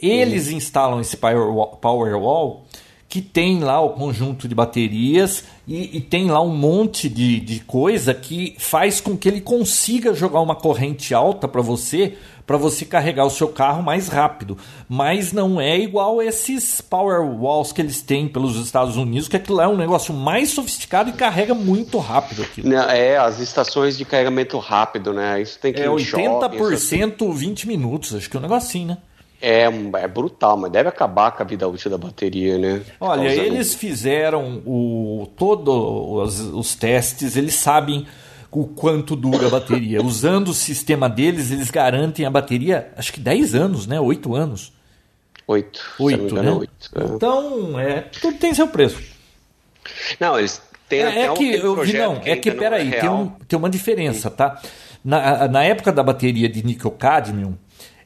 Eles 0.00 0.48
uhum. 0.48 0.56
instalam 0.56 1.00
esse 1.00 1.16
Powerwall, 1.16 1.76
Powerwall 1.76 2.64
que 3.08 3.22
tem 3.22 3.60
lá 3.60 3.80
o 3.80 3.90
conjunto 3.90 4.48
de 4.48 4.56
baterias 4.56 5.44
e, 5.64 5.96
e, 5.96 6.00
tem 6.00 6.28
lá 6.28 6.42
um 6.42 6.54
monte 6.54 7.08
de, 7.08 7.38
de 7.38 7.60
coisa 7.60 8.12
que 8.12 8.56
faz 8.58 9.00
com 9.00 9.16
que 9.16 9.28
ele 9.28 9.40
consiga 9.40 10.12
jogar 10.12 10.40
uma 10.40 10.56
corrente 10.56 11.14
alta 11.14 11.46
para 11.46 11.62
você, 11.62 12.18
para 12.46 12.56
você 12.56 12.84
carregar 12.84 13.26
o 13.26 13.30
seu 13.30 13.48
carro 13.48 13.82
mais 13.82 14.08
rápido. 14.08 14.56
Mas 14.88 15.32
não 15.32 15.60
é 15.60 15.76
igual 15.78 16.22
esses 16.22 16.80
power 16.80 17.20
walls 17.20 17.72
que 17.72 17.82
eles 17.82 18.00
têm 18.00 18.28
pelos 18.28 18.56
Estados 18.56 18.96
Unidos, 18.96 19.28
que 19.28 19.36
aquilo 19.36 19.60
é 19.60 19.66
um 19.66 19.76
negócio 19.76 20.14
mais 20.14 20.50
sofisticado 20.50 21.10
e 21.10 21.12
carrega 21.12 21.54
muito 21.54 21.98
rápido 21.98 22.42
aquilo. 22.42 22.72
É, 22.74 23.16
as 23.16 23.40
estações 23.40 23.98
de 23.98 24.04
carregamento 24.04 24.58
rápido, 24.58 25.12
né? 25.12 25.42
Isso 25.42 25.58
tem 25.58 25.72
que 25.72 25.80
É 25.80 25.88
80% 25.88 27.18
shopping, 27.18 27.32
20 27.32 27.68
minutos, 27.68 28.14
acho 28.14 28.30
que 28.30 28.36
é 28.36 28.38
um 28.38 28.42
negócio 28.42 28.68
assim, 28.68 28.86
né? 28.86 28.98
É, 29.40 29.64
é 29.64 30.08
brutal, 30.08 30.56
mas 30.56 30.72
deve 30.72 30.88
acabar 30.88 31.30
com 31.32 31.42
a 31.42 31.46
vida 31.46 31.68
útil 31.68 31.90
da 31.90 31.98
bateria, 31.98 32.56
né? 32.56 32.82
Olha, 32.98 33.24
Causando... 33.24 33.46
eles 33.46 33.74
fizeram 33.74 34.62
o 34.64 35.28
todos 35.36 35.74
os, 35.74 36.40
os 36.54 36.74
testes, 36.74 37.36
eles 37.36 37.54
sabem 37.54 38.06
o 38.56 38.66
quanto 38.66 39.14
dura 39.14 39.48
a 39.48 39.50
bateria. 39.50 40.02
Usando 40.02 40.48
o 40.48 40.54
sistema 40.54 41.10
deles, 41.10 41.50
eles 41.50 41.70
garantem 41.70 42.24
a 42.24 42.30
bateria, 42.30 42.90
acho 42.96 43.12
que 43.12 43.20
10 43.20 43.54
anos, 43.54 43.86
né? 43.86 44.00
8 44.00 44.34
anos. 44.34 44.72
8. 45.46 45.80
8, 46.00 46.34
né? 46.36 46.50
8, 46.50 46.70
é. 46.94 47.04
Então, 47.04 47.78
é, 47.78 48.00
tudo 48.00 48.38
tem 48.38 48.54
seu 48.54 48.66
preço. 48.66 48.98
Não, 50.18 50.38
eles 50.38 50.62
têm 50.88 51.02
é, 51.02 51.26
é 51.26 51.34
que, 51.34 51.54
eu, 51.54 51.76
não, 51.76 52.20
que 52.20 52.30
é 52.30 52.36
que 52.36 52.50
peraí, 52.50 52.94
é 52.94 53.00
tem, 53.00 53.10
um, 53.10 53.28
tem 53.46 53.58
uma 53.58 53.68
diferença, 53.68 54.30
tá? 54.30 54.58
Na, 55.04 55.46
na 55.48 55.62
época 55.62 55.92
da 55.92 56.02
bateria 56.02 56.48
de 56.48 56.64
níquel 56.64 56.92
cadmium, 56.92 57.58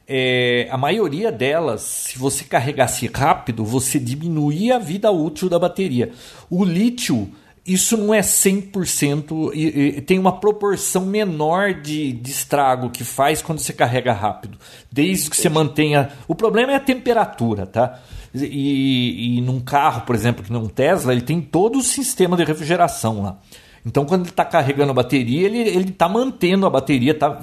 é, 0.05 0.67
a 0.69 0.77
maioria 0.77 1.31
delas, 1.31 1.81
se 1.81 2.19
você 2.19 2.43
carregasse 2.43 3.07
rápido, 3.07 3.63
você 3.63 3.97
diminuía 3.97 4.75
a 4.75 4.79
vida 4.79 5.09
útil 5.11 5.47
da 5.47 5.57
bateria. 5.57 6.11
O 6.49 6.65
lítio, 6.65 7.31
isso 7.65 7.95
não 7.95 8.13
é 8.13 8.21
100%, 8.21 9.51
e, 9.53 9.97
e, 9.97 10.01
tem 10.01 10.17
uma 10.17 10.39
proporção 10.39 11.05
menor 11.05 11.75
de, 11.75 12.11
de 12.11 12.31
estrago 12.31 12.89
que 12.89 13.03
faz 13.03 13.41
quando 13.41 13.59
você 13.59 13.71
carrega 13.71 14.11
rápido, 14.11 14.57
desde 14.91 15.29
que 15.29 15.37
você 15.37 15.49
mantenha. 15.49 16.09
O 16.27 16.33
problema 16.33 16.71
é 16.71 16.75
a 16.75 16.79
temperatura, 16.79 17.67
tá? 17.67 17.99
E, 18.33 19.37
e 19.37 19.41
num 19.41 19.59
carro, 19.59 20.01
por 20.01 20.15
exemplo, 20.15 20.43
que 20.43 20.51
não 20.51 20.61
é 20.61 20.63
um 20.63 20.67
Tesla, 20.67 21.11
ele 21.11 21.21
tem 21.21 21.39
todo 21.39 21.77
o 21.77 21.83
sistema 21.83 22.35
de 22.35 22.43
refrigeração 22.43 23.21
lá. 23.21 23.37
Então, 23.85 24.05
quando 24.05 24.21
ele 24.21 24.29
está 24.29 24.45
carregando 24.45 24.91
a 24.91 24.93
bateria, 24.93 25.47
ele 25.47 25.89
está 25.89 26.07
mantendo 26.07 26.67
a 26.67 26.69
bateria, 26.69 27.15
tá, 27.15 27.41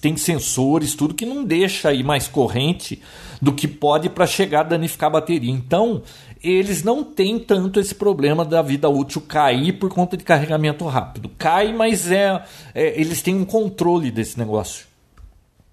tem 0.00 0.16
sensores, 0.16 0.96
tudo 0.96 1.14
que 1.14 1.24
não 1.24 1.44
deixa 1.44 1.92
ir 1.92 2.02
mais 2.02 2.26
corrente 2.26 3.00
do 3.40 3.52
que 3.52 3.68
pode 3.68 4.08
para 4.10 4.26
chegar 4.26 4.60
a 4.60 4.64
danificar 4.64 5.08
a 5.08 5.12
bateria. 5.12 5.52
Então, 5.52 6.02
eles 6.42 6.82
não 6.82 7.02
têm 7.02 7.38
tanto 7.38 7.80
esse 7.80 7.94
problema 7.94 8.44
da 8.44 8.62
vida 8.62 8.88
útil 8.88 9.20
cair 9.22 9.72
por 9.72 9.90
conta 9.90 10.16
de 10.16 10.24
carregamento 10.24 10.84
rápido. 10.86 11.30
Cai, 11.38 11.72
mas 11.72 12.10
é, 12.10 12.42
é 12.74 13.00
eles 13.00 13.22
têm 13.22 13.34
um 13.34 13.44
controle 13.44 14.10
desse 14.10 14.38
negócio. 14.38 14.86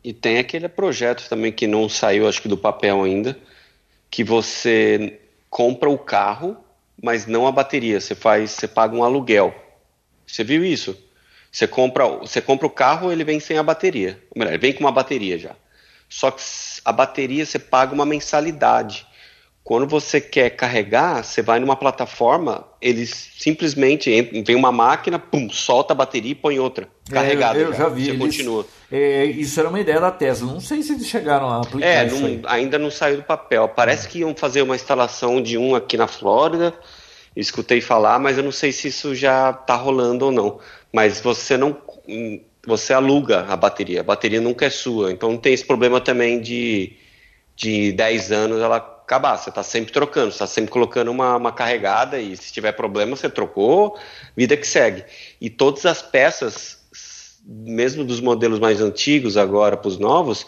E 0.04 0.12
tem 0.12 0.38
aquele 0.38 0.68
projeto 0.68 1.28
também 1.30 1.52
que 1.52 1.66
não 1.66 1.88
saiu, 1.88 2.28
acho 2.28 2.42
que 2.42 2.48
do 2.48 2.58
papel 2.58 3.04
ainda, 3.04 3.38
que 4.10 4.24
você 4.24 5.20
compra 5.50 5.90
o 5.90 5.98
carro, 5.98 6.58
mas 7.02 7.26
não 7.26 7.48
a 7.48 7.52
bateria. 7.52 8.00
Você 8.00 8.16
faz, 8.16 8.52
você 8.52 8.68
paga 8.68 8.96
um 8.96 9.04
aluguel. 9.04 9.56
Você 10.26 10.44
viu 10.44 10.64
isso? 10.64 10.98
Você 11.52 11.68
compra, 11.68 12.08
você 12.08 12.42
compra 12.42 12.66
o 12.66 12.70
carro, 12.70 13.12
ele 13.12 13.24
vem 13.24 13.40
sem 13.40 13.58
a 13.58 13.64
bateria. 13.64 14.20
Ou 14.32 14.40
melhor, 14.40 14.52
ele 14.52 14.62
vem 14.62 14.74
com 14.74 14.80
uma 14.80 14.92
bateria 14.92 15.38
já. 15.38 15.56
Só 16.10 16.32
que 16.32 16.42
a 16.84 16.92
bateria 16.92 17.46
você 17.46 17.60
paga 17.60 17.94
uma 17.94 18.06
mensalidade. 18.06 19.06
Quando 19.64 19.88
você 19.88 20.20
quer 20.20 20.50
carregar, 20.50 21.24
você 21.24 21.42
vai 21.42 21.60
numa 21.60 21.76
plataforma, 21.76 22.68
eles 22.82 23.32
simplesmente 23.38 24.12
vem 24.46 24.56
uma 24.56 24.72
máquina, 24.72 25.18
pum, 25.18 25.50
solta 25.50 25.94
a 25.94 25.96
bateria 25.96 26.32
e 26.32 26.36
põe 26.36 26.60
outra 26.60 26.90
carregada. 27.10 27.58
É, 27.58 27.64
eu, 27.64 27.68
eu 27.68 27.74
já, 27.74 27.88
vi. 27.88 28.04
Você 28.04 28.10
eles, 28.12 28.22
continua. 28.22 28.66
É, 28.92 29.26
isso 29.26 29.60
era 29.60 29.70
uma 29.70 29.80
ideia 29.80 30.02
da 30.02 30.12
Tesla. 30.12 30.52
Não 30.52 30.60
sei 30.60 30.84
se 30.84 30.94
eles 30.94 31.08
chegaram 31.08 31.48
a 31.50 31.62
aplicar 31.62 31.88
é, 31.88 32.10
não, 32.10 32.42
ainda 32.46 32.78
não 32.78 32.92
saiu 32.92 33.18
do 33.18 33.24
papel. 33.24 33.70
Parece 33.70 34.10
que 34.10 34.20
iam 34.20 34.36
fazer 34.36 34.62
uma 34.62 34.76
instalação 34.76 35.42
de 35.42 35.58
um 35.58 35.76
aqui 35.76 35.96
na 35.96 36.08
Flórida 36.08 36.74
escutei 37.36 37.82
falar, 37.82 38.20
mas 38.20 38.38
eu 38.38 38.44
não 38.44 38.52
sei 38.52 38.72
se 38.72 38.88
isso 38.88 39.16
já 39.16 39.50
está 39.50 39.76
rolando 39.76 40.26
ou 40.26 40.32
não. 40.32 40.60
Mas 40.92 41.20
você 41.20 41.58
não. 41.58 41.78
Você 42.66 42.94
aluga 42.94 43.46
a 43.50 43.58
bateria, 43.58 44.00
a 44.02 44.04
bateria 44.04 44.40
nunca 44.40 44.66
é 44.66 44.70
sua. 44.70 45.12
Então 45.12 45.32
não 45.32 45.38
tem 45.38 45.54
esse 45.54 45.66
problema 45.66 46.00
também 46.00 46.40
de, 46.40 46.94
de 47.56 47.92
10 47.92 48.32
anos 48.32 48.62
ela 48.62 48.80
acabar. 49.04 49.38
Você 49.38 49.50
está 49.50 49.62
sempre 49.62 49.92
trocando, 49.92 50.30
está 50.30 50.48
sempre 50.48 50.72
colocando 50.72 51.12
uma, 51.12 51.36
uma 51.36 51.52
carregada 51.52 52.20
e 52.20 52.36
se 52.36 52.52
tiver 52.52 52.72
problema 52.72 53.16
você 53.16 53.30
trocou, 53.30 53.98
vida 54.36 54.58
que 54.58 54.68
segue. 54.68 55.04
E 55.40 55.50
todas 55.50 55.86
as 55.86 56.02
peças, 56.02 56.80
mesmo 57.46 58.04
dos 58.04 58.20
modelos 58.20 58.60
mais 58.60 58.82
antigos 58.82 59.38
agora 59.38 59.78
para 59.78 59.88
os 59.88 59.98
novos, 59.98 60.46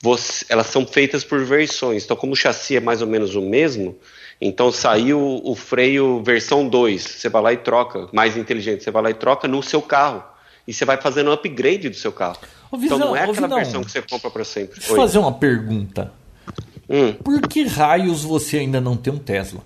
você, 0.00 0.46
elas 0.48 0.68
são 0.68 0.86
feitas 0.86 1.24
por 1.24 1.44
versões. 1.44 2.04
Então, 2.04 2.16
como 2.16 2.32
o 2.32 2.36
chassi 2.36 2.76
é 2.76 2.80
mais 2.80 3.02
ou 3.02 3.08
menos 3.08 3.34
o 3.34 3.42
mesmo, 3.42 3.98
então 4.40 4.70
saiu 4.70 5.40
o 5.44 5.54
freio 5.56 6.22
versão 6.22 6.68
2, 6.68 7.02
você 7.02 7.28
vai 7.28 7.42
lá 7.42 7.52
e 7.52 7.56
troca, 7.56 8.08
mais 8.12 8.36
inteligente, 8.36 8.84
você 8.84 8.90
vai 8.90 9.02
lá 9.02 9.10
e 9.10 9.14
troca 9.14 9.48
no 9.48 9.62
seu 9.62 9.82
carro. 9.82 10.22
E 10.66 10.72
você 10.72 10.84
vai 10.84 11.00
fazendo 11.00 11.30
um 11.30 11.32
upgrade 11.32 11.88
do 11.88 11.96
seu 11.96 12.12
carro. 12.12 12.36
Visão, 12.76 12.98
então 12.98 13.08
não 13.08 13.16
é 13.16 13.24
aquela 13.24 13.48
versão 13.48 13.82
que 13.82 13.90
você 13.90 14.02
compra 14.02 14.30
para 14.30 14.44
sempre. 14.44 14.78
Deixa 14.78 14.92
eu 14.92 14.96
fazer 14.96 15.18
uma 15.18 15.32
pergunta. 15.32 16.12
Hum. 16.88 17.12
Por 17.12 17.42
que 17.42 17.64
raios 17.64 18.24
você 18.24 18.58
ainda 18.58 18.80
não 18.80 18.96
tem 18.96 19.12
um 19.12 19.18
Tesla? 19.18 19.62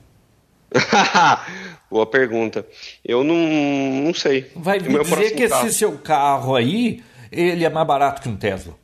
Boa 1.90 2.06
pergunta. 2.06 2.66
Eu 3.04 3.22
não, 3.22 3.36
não 3.36 4.14
sei. 4.14 4.50
Vai 4.56 4.78
me 4.78 4.98
dizer 4.98 5.34
que 5.34 5.48
carro. 5.48 5.66
esse 5.66 5.78
seu 5.78 5.98
carro 5.98 6.56
aí, 6.56 7.02
ele 7.30 7.64
é 7.64 7.68
mais 7.68 7.86
barato 7.86 8.22
que 8.22 8.28
um 8.28 8.36
Tesla? 8.36 8.74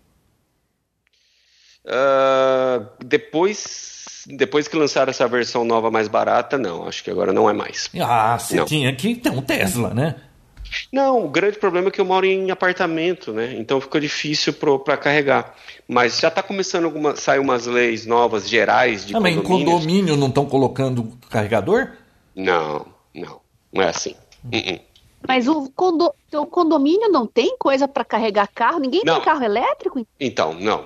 Uh, 1.85 2.87
depois 3.03 3.97
depois 4.27 4.69
que 4.69 4.77
lançaram 4.77 5.11
essa 5.11 5.27
versão 5.27 5.65
nova 5.65 5.91
mais 5.91 6.07
barata, 6.07 6.59
não, 6.59 6.87
acho 6.87 7.03
que 7.03 7.11
agora 7.11 7.33
não 7.33 7.49
é 7.49 7.53
mais. 7.53 7.89
Ah, 8.01 8.39
você 8.39 8.57
não. 8.57 8.67
tinha 8.67 8.95
que 8.95 9.15
ter 9.15 9.31
um 9.31 9.41
Tesla, 9.41 9.95
né? 9.95 10.17
Não, 10.93 11.25
o 11.25 11.29
grande 11.29 11.59
problema 11.59 11.89
é 11.89 11.91
que 11.91 12.01
eu 12.01 12.05
moro 12.05 12.27
em 12.27 12.51
apartamento, 12.51 13.33
né? 13.33 13.55
Então 13.59 13.81
fica 13.81 14.01
difícil 14.01 14.53
para 14.53 14.97
carregar. 14.97 15.55
Mas 15.87 16.19
já 16.21 16.29
está 16.29 16.43
começando 16.43 16.91
a 17.09 17.17
sair 17.17 17.39
umas 17.39 17.67
leis 17.67 18.07
novas 18.07 18.49
gerais 18.49 19.05
de 19.05 19.17
ah, 19.17 19.21
Mas 19.21 19.37
em 19.37 19.43
condomínio 19.43 20.17
não 20.17 20.29
estão 20.29 20.47
colocando 20.47 21.13
carregador? 21.31 21.93
Não, 22.35 22.87
não. 23.15 23.41
Não 23.73 23.83
é 23.83 23.89
assim. 23.89 24.15
Uh 24.45 24.51
-uh. 24.51 24.81
Mas 25.27 25.49
o, 25.49 25.69
condo, 25.75 26.13
o 26.33 26.47
condomínio 26.47 27.09
não 27.09 27.27
tem 27.27 27.57
coisa 27.59 27.89
para 27.89 28.05
carregar 28.05 28.49
carro? 28.49 28.79
Ninguém 28.79 29.03
não. 29.05 29.17
tem 29.17 29.25
carro 29.25 29.45
elétrico? 29.45 30.07
Então, 30.21 30.55
não 30.55 30.85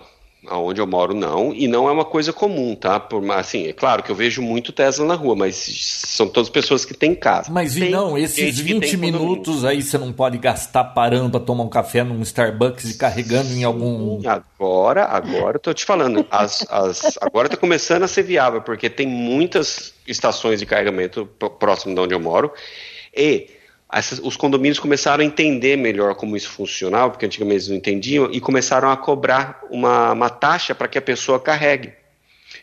aonde 0.48 0.80
eu 0.80 0.86
moro 0.86 1.14
não, 1.14 1.54
e 1.54 1.68
não 1.68 1.88
é 1.88 1.92
uma 1.92 2.04
coisa 2.04 2.32
comum, 2.32 2.74
tá? 2.74 2.98
Por, 2.98 3.28
assim, 3.32 3.68
é 3.68 3.72
claro 3.72 4.02
que 4.02 4.10
eu 4.10 4.14
vejo 4.14 4.42
muito 4.42 4.72
Tesla 4.72 5.06
na 5.06 5.14
rua, 5.14 5.36
mas 5.36 5.54
são 5.56 6.28
todas 6.28 6.50
pessoas 6.50 6.84
que 6.84 6.94
têm 6.94 7.14
casa. 7.14 7.50
Mas 7.50 7.76
e 7.76 7.88
não, 7.88 8.18
esses 8.18 8.58
20 8.58 8.96
minutos 8.96 9.64
aí 9.64 9.82
você 9.82 9.96
não 9.96 10.12
pode 10.12 10.38
gastar 10.38 10.84
parando 10.84 11.30
para 11.30 11.40
tomar 11.40 11.64
um 11.64 11.68
café 11.68 12.02
num 12.02 12.20
Starbucks 12.22 12.90
e 12.90 12.98
carregando 12.98 13.52
em 13.52 13.62
algum. 13.62 14.20
Agora, 14.28 15.04
agora 15.04 15.56
eu 15.56 15.60
tô 15.60 15.72
te 15.72 15.84
falando, 15.84 16.26
as, 16.30 16.66
as, 16.68 17.18
agora 17.20 17.48
tá 17.48 17.56
começando 17.56 18.02
a 18.02 18.08
ser 18.08 18.22
viável, 18.22 18.62
porque 18.62 18.90
tem 18.90 19.06
muitas 19.06 19.94
estações 20.06 20.58
de 20.58 20.66
carregamento 20.66 21.26
próximo 21.58 21.94
de 21.94 22.00
onde 22.00 22.14
eu 22.14 22.20
moro, 22.20 22.52
e 23.14 23.48
essas, 23.92 24.18
os 24.18 24.36
condomínios 24.36 24.78
começaram 24.78 25.22
a 25.22 25.26
entender 25.26 25.76
melhor 25.76 26.14
como 26.14 26.36
isso 26.36 26.50
funcionava, 26.50 27.10
porque 27.10 27.26
antigamente 27.26 27.56
eles 27.56 27.68
não 27.68 27.76
entendiam, 27.76 28.28
e 28.32 28.40
começaram 28.40 28.90
a 28.90 28.96
cobrar 28.96 29.60
uma, 29.70 30.12
uma 30.12 30.30
taxa 30.30 30.74
para 30.74 30.88
que 30.88 30.98
a 30.98 31.02
pessoa 31.02 31.38
carregue. 31.38 31.92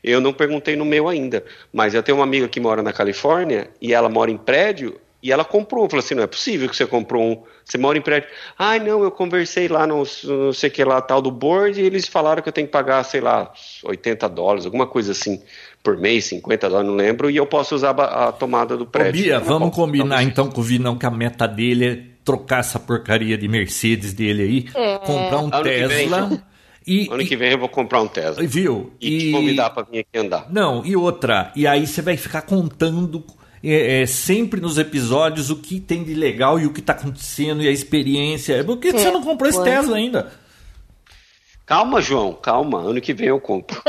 Eu 0.03 0.21
não 0.21 0.33
perguntei 0.33 0.75
no 0.75 0.85
meu 0.85 1.07
ainda, 1.07 1.43
mas 1.73 1.93
eu 1.93 2.01
tenho 2.01 2.17
uma 2.17 2.23
amiga 2.23 2.47
que 2.47 2.59
mora 2.59 2.81
na 2.81 2.93
Califórnia 2.93 3.69
e 3.81 3.93
ela 3.93 4.09
mora 4.09 4.31
em 4.31 4.37
prédio 4.37 4.99
e 5.21 5.31
ela 5.31 5.43
comprou. 5.43 5.89
Falou 5.89 6.03
assim: 6.03 6.15
não 6.15 6.23
é 6.23 6.27
possível 6.27 6.69
que 6.69 6.75
você 6.75 6.85
comprou 6.85 7.21
um. 7.21 7.43
Você 7.65 7.77
mora 7.77 7.97
em 7.97 8.01
prédio. 8.01 8.29
Ai, 8.57 8.77
ah, 8.77 8.83
não, 8.83 9.03
eu 9.03 9.11
conversei 9.11 9.67
lá 9.67 9.85
no 9.85 10.03
não 10.23 10.53
sei 10.53 10.69
que 10.69 10.83
lá 10.83 11.01
tal 11.01 11.21
do 11.21 11.31
board 11.31 11.81
e 11.81 11.85
eles 11.85 12.07
falaram 12.07 12.41
que 12.41 12.49
eu 12.49 12.53
tenho 12.53 12.67
que 12.67 12.71
pagar, 12.71 13.03
sei 13.03 13.19
lá, 13.19 13.51
80 13.83 14.29
dólares, 14.29 14.65
alguma 14.65 14.87
coisa 14.87 15.11
assim 15.11 15.41
por 15.83 15.97
mês, 15.97 16.25
50 16.25 16.69
dólares, 16.69 16.89
não 16.89 16.95
lembro, 16.97 17.29
e 17.29 17.37
eu 17.37 17.45
posso 17.45 17.73
usar 17.75 17.91
a 17.91 18.31
tomada 18.31 18.75
do 18.75 18.85
prédio. 18.85 19.21
Ô, 19.21 19.23
Bia, 19.23 19.39
vamos 19.39 19.73
combinar 19.75 20.23
então 20.23 20.49
com 20.49 20.59
o 20.61 20.63
Vinão 20.63 20.97
que 20.97 21.05
a 21.05 21.11
meta 21.11 21.47
dele 21.47 21.85
é 21.85 21.99
trocar 22.23 22.59
essa 22.59 22.77
porcaria 22.79 23.37
de 23.37 23.47
Mercedes 23.47 24.13
dele 24.13 24.43
aí, 24.43 24.65
É. 24.75 24.97
comprar 24.99 25.39
um 25.39 25.49
Ano 25.53 25.63
vem, 25.63 25.87
Tesla 25.87 26.43
e, 26.85 27.07
Ano 27.11 27.25
que 27.25 27.35
vem 27.35 27.51
eu 27.51 27.57
vou 27.59 27.69
comprar 27.69 28.01
um 28.01 28.07
Tesla. 28.07 28.43
e- 28.43 28.47
viu? 28.47 28.91
E, 29.01 29.17
te 29.19 29.31
convidar 29.31 29.69
pra 29.71 29.83
vir 29.83 29.99
aqui 29.99 30.17
andar. 30.17 30.47
Não, 30.51 30.85
e 30.85 30.95
outra, 30.95 31.51
e 31.55 31.65
aí 31.65 31.87
você 31.87 32.01
vai 32.01 32.17
ficar 32.17 32.41
contando 32.43 33.23
é, 33.63 34.01
é, 34.01 34.05
sempre 34.05 34.61
nos 34.61 34.77
episódios 34.77 35.49
o 35.49 35.55
que 35.57 35.79
tem 35.81 36.03
de 36.03 36.13
legal 36.13 36.57
e 36.59 36.65
o 36.65 36.71
que 36.71 36.81
tá 36.81 36.93
acontecendo 36.93 37.61
e 37.61 37.67
a 37.67 37.71
experiência. 37.71 38.63
Por 38.63 38.77
que 38.77 38.93
que 38.93 38.99
você 38.99 39.07
É, 39.07 39.11
não 39.11 39.21
comprou 39.21 39.49
esse. 39.49 39.61
Tesla 39.63 39.97
ainda? 39.97 40.31
Calma, 41.69 42.01
João, 42.01 42.33
calma. 42.33 42.79
Ano 42.81 42.99
que 42.99 43.13
vem 43.13 43.27
eu 43.27 43.39
compro. 43.39 43.79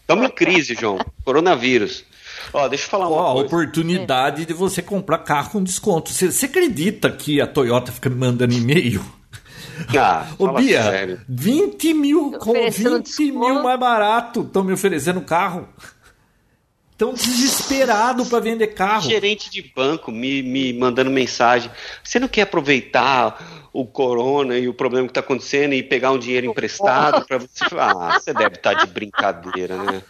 Estamos 0.00 0.26
em 0.26 0.30
crise, 0.34 0.74
João. 0.74 0.98
Coronavírus. 1.24 2.04
Ó, 2.52 2.66
deixa 2.66 2.86
eu 2.86 2.90
falar 2.90 3.08
uma 3.08 3.16
Ó, 3.16 3.30
a 3.30 3.32
coisa. 3.34 3.46
oportunidade 3.46 4.44
de 4.44 4.52
você 4.52 4.82
comprar 4.82 5.18
carro 5.18 5.50
com 5.50 5.62
desconto. 5.62 6.10
Você, 6.10 6.32
você 6.32 6.46
acredita 6.46 7.08
que 7.08 7.40
a 7.40 7.46
Toyota 7.46 7.92
fica 7.92 8.10
me 8.10 8.16
mandando 8.16 8.52
e-mail? 8.54 9.04
Ah, 9.96 10.26
Ô, 10.36 10.48
Bia, 10.52 10.82
sério. 10.82 11.20
20 11.28 11.94
mil, 11.94 12.32
com 12.32 12.50
Oferecendo 12.50 12.96
20 12.96 13.04
desconto. 13.06 13.38
mil 13.38 13.62
mais 13.62 13.78
barato 13.78 14.40
estão 14.42 14.64
me 14.64 14.72
oferecendo 14.72 15.20
carro. 15.20 15.68
Estão 17.00 17.14
desesperados 17.14 18.28
para 18.28 18.40
vender 18.40 18.66
carro. 18.74 19.08
Gerente 19.08 19.50
de 19.50 19.62
banco 19.74 20.12
me, 20.12 20.42
me 20.42 20.70
mandando 20.74 21.10
mensagem. 21.10 21.70
Você 22.04 22.20
não 22.20 22.28
quer 22.28 22.42
aproveitar 22.42 23.70
o 23.72 23.86
corona 23.86 24.58
e 24.58 24.68
o 24.68 24.74
problema 24.74 25.06
que 25.06 25.12
está 25.12 25.20
acontecendo 25.20 25.72
e 25.72 25.82
pegar 25.82 26.10
um 26.10 26.18
dinheiro 26.18 26.48
emprestado 26.48 27.24
para 27.24 27.38
você? 27.38 27.64
Ah, 27.72 28.18
você 28.20 28.34
deve 28.34 28.56
estar 28.56 28.74
de 28.74 28.86
brincadeira, 28.86 29.78
né? 29.78 30.02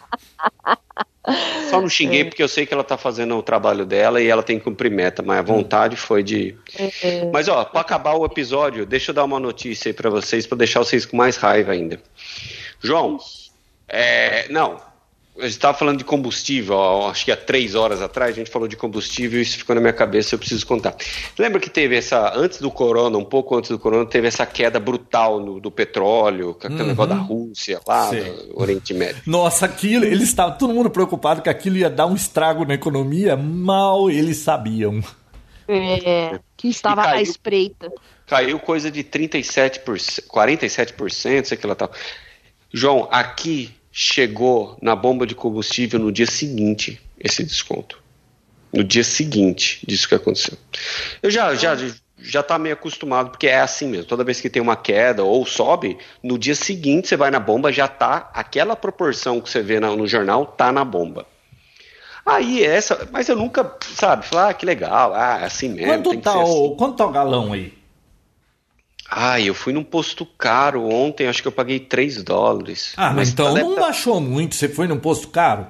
Só 1.70 1.80
não 1.80 1.88
xinguei 1.88 2.24
porque 2.24 2.42
eu 2.42 2.48
sei 2.48 2.66
que 2.66 2.74
ela 2.74 2.82
tá 2.82 2.96
fazendo 2.96 3.36
o 3.36 3.42
trabalho 3.42 3.86
dela 3.86 4.20
e 4.20 4.26
ela 4.26 4.42
tem 4.42 4.58
que 4.58 4.64
cumprir 4.64 4.90
meta, 4.90 5.22
mas 5.22 5.38
a 5.38 5.42
vontade 5.42 5.94
foi 5.94 6.24
de. 6.24 6.56
Mas 7.32 7.46
ó, 7.46 7.64
para 7.64 7.82
acabar 7.82 8.14
o 8.14 8.24
episódio, 8.24 8.84
deixa 8.84 9.12
eu 9.12 9.14
dar 9.14 9.22
uma 9.22 9.38
notícia 9.38 9.90
aí 9.90 9.92
para 9.92 10.10
vocês, 10.10 10.44
para 10.44 10.58
deixar 10.58 10.80
vocês 10.80 11.06
com 11.06 11.16
mais 11.16 11.36
raiva 11.36 11.70
ainda. 11.70 12.00
João, 12.82 13.18
é, 13.88 14.48
não, 14.48 14.89
a 15.40 15.44
gente 15.44 15.52
estava 15.52 15.76
falando 15.76 15.98
de 15.98 16.04
combustível, 16.04 16.74
ó, 16.76 17.10
acho 17.10 17.24
que 17.24 17.32
há 17.32 17.36
três 17.36 17.74
horas 17.74 18.00
atrás 18.02 18.32
a 18.32 18.38
gente 18.38 18.50
falou 18.50 18.68
de 18.68 18.76
combustível 18.76 19.38
e 19.38 19.42
isso 19.42 19.58
ficou 19.58 19.74
na 19.74 19.80
minha 19.80 19.92
cabeça, 19.92 20.34
eu 20.34 20.38
preciso 20.38 20.66
contar. 20.66 20.94
Lembra 21.38 21.58
que 21.60 21.68
teve 21.70 21.96
essa, 21.96 22.32
antes 22.36 22.60
do 22.60 22.70
corona, 22.70 23.16
um 23.18 23.24
pouco 23.24 23.56
antes 23.56 23.70
do 23.70 23.78
corona, 23.78 24.06
teve 24.06 24.28
essa 24.28 24.44
queda 24.46 24.78
brutal 24.78 25.40
no- 25.40 25.60
do 25.60 25.70
petróleo, 25.70 26.54
com 26.54 26.66
aquele 26.66 26.84
negócio 26.84 27.14
da 27.14 27.20
Rússia 27.20 27.80
lá, 27.86 28.10
Oriente 28.54 28.94
Médio. 28.94 29.22
Nossa, 29.26 29.66
aquilo, 29.66 30.04
eles 30.04 30.22
estavam 30.28 30.56
todo 30.58 30.72
mundo 30.74 30.90
preocupado 30.90 31.42
que 31.42 31.48
aquilo 31.48 31.76
ia 31.76 31.90
dar 31.90 32.06
um 32.06 32.14
estrago 32.14 32.64
na 32.64 32.74
economia. 32.74 33.36
Mal 33.36 34.10
eles 34.10 34.38
sabiam. 34.38 35.02
É, 35.68 36.40
que 36.56 36.68
estava 36.68 37.02
caiu. 37.02 37.18
à 37.18 37.22
espreita. 37.22 37.92
Caiu 38.26 38.58
coisa 38.58 38.90
de 38.90 39.02
37%, 39.04 40.22
47%, 40.28 41.44
sei 41.44 41.56
que 41.56 41.64
ela 41.64 41.74
tal. 41.74 41.90
João, 42.72 43.08
aqui 43.10 43.70
chegou 43.92 44.76
na 44.80 44.94
bomba 44.94 45.26
de 45.26 45.34
combustível 45.34 45.98
no 45.98 46.12
dia 46.12 46.26
seguinte 46.26 47.00
esse 47.18 47.42
desconto. 47.44 48.00
No 48.72 48.84
dia 48.84 49.02
seguinte 49.02 49.84
disso 49.86 50.08
que 50.08 50.14
aconteceu. 50.14 50.56
Eu 51.22 51.30
já 51.30 51.54
já 51.54 51.76
já 52.22 52.42
tá 52.42 52.58
meio 52.58 52.74
acostumado 52.74 53.30
porque 53.30 53.46
é 53.48 53.60
assim 53.60 53.88
mesmo. 53.88 54.04
Toda 54.06 54.22
vez 54.22 54.40
que 54.40 54.50
tem 54.50 54.62
uma 54.62 54.76
queda 54.76 55.24
ou 55.24 55.44
sobe, 55.46 55.98
no 56.22 56.38
dia 56.38 56.54
seguinte 56.54 57.08
você 57.08 57.16
vai 57.16 57.30
na 57.30 57.40
bomba 57.40 57.72
já 57.72 57.88
tá 57.88 58.30
aquela 58.34 58.76
proporção 58.76 59.40
que 59.40 59.50
você 59.50 59.62
vê 59.62 59.80
na- 59.80 59.96
no 59.96 60.06
jornal 60.06 60.46
tá 60.46 60.70
na 60.70 60.84
bomba. 60.84 61.26
Aí 62.24 62.62
essa, 62.62 63.08
mas 63.10 63.28
eu 63.28 63.34
nunca, 63.34 63.76
sabe, 63.80 64.26
falar 64.26 64.50
ah, 64.50 64.54
que 64.54 64.66
legal, 64.66 65.14
ah, 65.14 65.38
é 65.40 65.46
assim 65.46 65.70
mesmo. 65.70 66.02
Quanto 66.02 66.20
tá, 66.20 66.32
ser 66.32 66.38
assim. 66.40 66.52
o, 66.52 66.76
quanto 66.76 66.96
tá 66.96 67.06
o 67.06 67.10
galão 67.10 67.52
aí? 67.52 67.72
Ai, 69.10 69.48
eu 69.48 69.54
fui 69.54 69.72
num 69.72 69.82
posto 69.82 70.24
caro 70.24 70.88
ontem, 70.88 71.26
acho 71.26 71.42
que 71.42 71.48
eu 71.48 71.52
paguei 71.52 71.80
3 71.80 72.22
dólares. 72.22 72.92
Ah, 72.96 73.12
mas 73.12 73.30
então 73.30 73.52
tá- 73.54 73.60
não 73.60 73.74
baixou 73.74 74.20
muito. 74.20 74.54
Você 74.54 74.68
foi 74.68 74.86
num 74.86 74.98
posto 75.00 75.28
caro? 75.28 75.66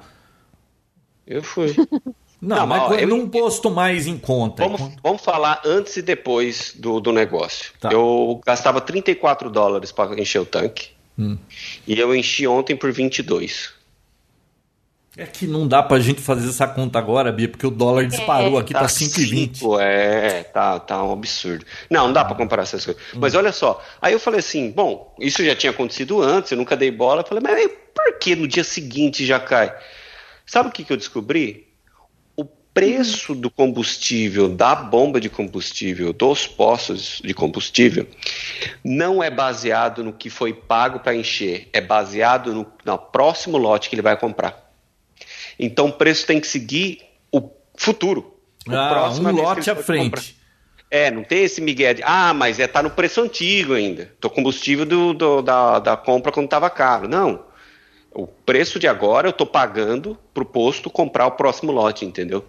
Eu 1.25 1.41
fui. 1.43 1.73
Não, 2.41 2.57
Não, 2.57 2.65
mas 2.67 2.81
ó, 2.81 2.95
eu- 2.95 3.07
num 3.07 3.29
posto 3.29 3.69
mais 3.69 4.07
em 4.07 4.17
conta. 4.17 4.63
vamos, 4.67 4.95
vamos 5.03 5.21
falar 5.21 5.61
antes 5.63 5.95
e 5.97 6.01
depois 6.01 6.73
do, 6.75 6.99
do 6.99 7.11
negócio. 7.11 7.71
Tá. 7.79 7.91
Eu 7.91 8.41
gastava 8.43 8.81
34 8.81 9.47
dólares 9.51 9.91
para 9.91 10.19
encher 10.19 10.39
o 10.39 10.45
tanque. 10.45 10.89
Hum. 11.19 11.37
E 11.87 11.99
eu 11.99 12.15
enchi 12.15 12.47
ontem 12.47 12.75
por 12.75 12.91
22. 12.91 13.71
É 15.17 15.25
que 15.25 15.45
não 15.45 15.67
dá 15.67 15.83
pra 15.83 15.99
gente 15.99 16.21
fazer 16.21 16.47
essa 16.47 16.65
conta 16.65 16.97
agora, 16.97 17.33
Bia, 17.33 17.49
porque 17.49 17.67
o 17.67 17.71
dólar 17.71 18.07
disparou 18.07 18.57
aqui, 18.57 18.71
tá, 18.71 18.79
Tá 18.81 18.85
5,20. 18.87 19.55
cinco, 19.57 19.77
É, 19.77 20.43
tá, 20.43 20.79
tá 20.79 21.03
um 21.03 21.11
absurdo. 21.11 21.65
Não, 21.89 22.07
não 22.07 22.13
dá 22.13 22.23
pra 22.23 22.33
comparar 22.33 22.63
essas 22.63 22.85
coisas. 22.85 23.01
Mas 23.15 23.35
olha 23.35 23.51
só, 23.51 23.83
aí 24.01 24.13
eu 24.13 24.19
falei 24.19 24.39
assim, 24.39 24.71
bom, 24.71 25.13
isso 25.19 25.43
já 25.43 25.53
tinha 25.53 25.71
acontecido 25.71 26.21
antes, 26.21 26.51
eu 26.51 26.57
nunca 26.57 26.77
dei 26.77 26.89
bola. 26.91 27.21
Eu 27.21 27.27
falei, 27.27 27.43
mas 27.43 27.69
por 27.93 28.19
que 28.19 28.35
no 28.37 28.47
dia 28.47 28.63
seguinte 28.63 29.25
já 29.25 29.37
cai? 29.37 29.75
Sabe 30.45 30.69
o 30.69 30.71
que, 30.71 30.85
que 30.85 30.93
eu 30.93 30.97
descobri? 30.97 31.67
O 32.37 32.45
preço 32.73 33.35
do 33.35 33.51
combustível, 33.51 34.47
da 34.47 34.73
bomba 34.75 35.19
de 35.19 35.29
combustível, 35.29 36.13
dos 36.13 36.47
postos 36.47 37.21
de 37.21 37.33
combustível, 37.33 38.07
não 38.81 39.21
é 39.21 39.29
baseado 39.29 40.05
no 40.05 40.13
que 40.13 40.29
foi 40.29 40.53
pago 40.53 40.99
para 40.99 41.13
encher, 41.13 41.67
é 41.73 41.81
baseado 41.81 42.53
no, 42.53 42.65
no 42.85 42.97
próximo 42.97 43.57
lote 43.57 43.89
que 43.89 43.95
ele 43.95 44.01
vai 44.01 44.15
comprar. 44.15 44.60
Então 45.59 45.87
o 45.87 45.93
preço 45.93 46.25
tem 46.25 46.39
que 46.39 46.47
seguir 46.47 47.01
o 47.31 47.49
futuro. 47.75 48.37
O 48.67 48.75
Ah, 48.75 48.89
próximo 48.89 49.29
um 49.29 49.35
que 49.35 49.41
lote 49.41 49.69
à 49.71 49.75
frente. 49.75 50.03
comprar. 50.05 50.23
É, 50.89 51.09
não 51.09 51.23
tem 51.23 51.43
esse 51.43 51.61
migué 51.61 51.93
de, 51.93 52.03
ah, 52.03 52.33
mas 52.33 52.59
é, 52.59 52.67
tá 52.67 52.83
no 52.83 52.89
preço 52.91 53.21
antigo 53.21 53.73
ainda. 53.73 54.11
Do 54.19 54.29
combustível 54.29 54.85
do, 54.85 55.13
do- 55.13 55.41
da, 55.41 55.79
da 55.79 55.95
compra 55.97 56.31
quando 56.31 56.45
estava 56.45 56.69
caro. 56.69 57.07
Não. 57.07 57.45
O 58.13 58.27
preço 58.27 58.77
de 58.77 58.87
agora 58.89 59.29
eu 59.29 59.31
tô 59.33 59.45
pagando 59.45 60.17
pro 60.33 60.43
posto 60.43 60.89
comprar 60.89 61.27
o 61.27 61.31
próximo 61.31 61.71
lote, 61.71 62.03
entendeu? 62.05 62.45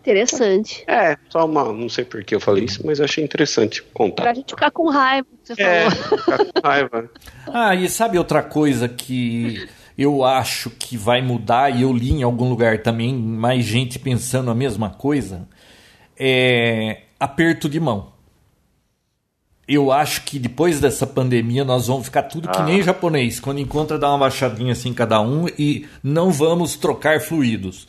Interessante. 0.00 0.84
É, 0.86 1.16
só 1.30 1.46
uma. 1.46 1.72
Não 1.72 1.88
sei 1.88 2.04
por 2.04 2.22
que 2.22 2.34
eu 2.34 2.40
falei 2.40 2.64
isso, 2.64 2.84
mas 2.86 2.98
eu 2.98 3.06
achei 3.06 3.24
interessante 3.24 3.82
contar. 3.82 4.22
Pra 4.24 4.34
gente 4.34 4.50
ficar 4.50 4.70
com 4.70 4.90
raiva, 4.90 5.26
você 5.42 5.54
É, 5.62 5.90
falou. 5.90 6.18
ficar 6.18 6.38
com 6.38 6.68
raiva. 6.68 7.10
Ah, 7.56 7.74
e 7.74 7.88
sabe 7.88 8.18
outra 8.18 8.42
coisa 8.42 8.86
que 8.88 9.66
eu 9.96 10.24
acho 10.24 10.70
que 10.70 10.96
vai 10.96 11.22
mudar, 11.22 11.70
e 11.70 11.82
eu 11.82 11.92
li 11.92 12.10
em 12.10 12.22
algum 12.22 12.48
lugar 12.48 12.82
também, 12.82 13.14
mais 13.14 13.64
gente 13.64 13.98
pensando 13.98 14.50
a 14.50 14.54
mesma 14.54 14.90
coisa? 14.90 15.48
É 16.18 17.02
aperto 17.18 17.68
de 17.68 17.80
mão. 17.80 18.12
Eu 19.66 19.90
acho 19.90 20.22
que 20.24 20.38
depois 20.38 20.78
dessa 20.78 21.06
pandemia 21.06 21.64
nós 21.64 21.86
vamos 21.86 22.04
ficar 22.04 22.24
tudo 22.24 22.50
que 22.50 22.62
nem 22.62 22.82
japonês. 22.82 23.40
Quando 23.40 23.60
encontra, 23.60 23.98
dá 23.98 24.10
uma 24.10 24.18
baixadinha 24.18 24.72
assim 24.72 24.92
cada 24.92 25.20
um 25.22 25.46
e 25.58 25.86
não 26.02 26.30
vamos 26.30 26.76
trocar 26.76 27.20
fluidos. 27.20 27.88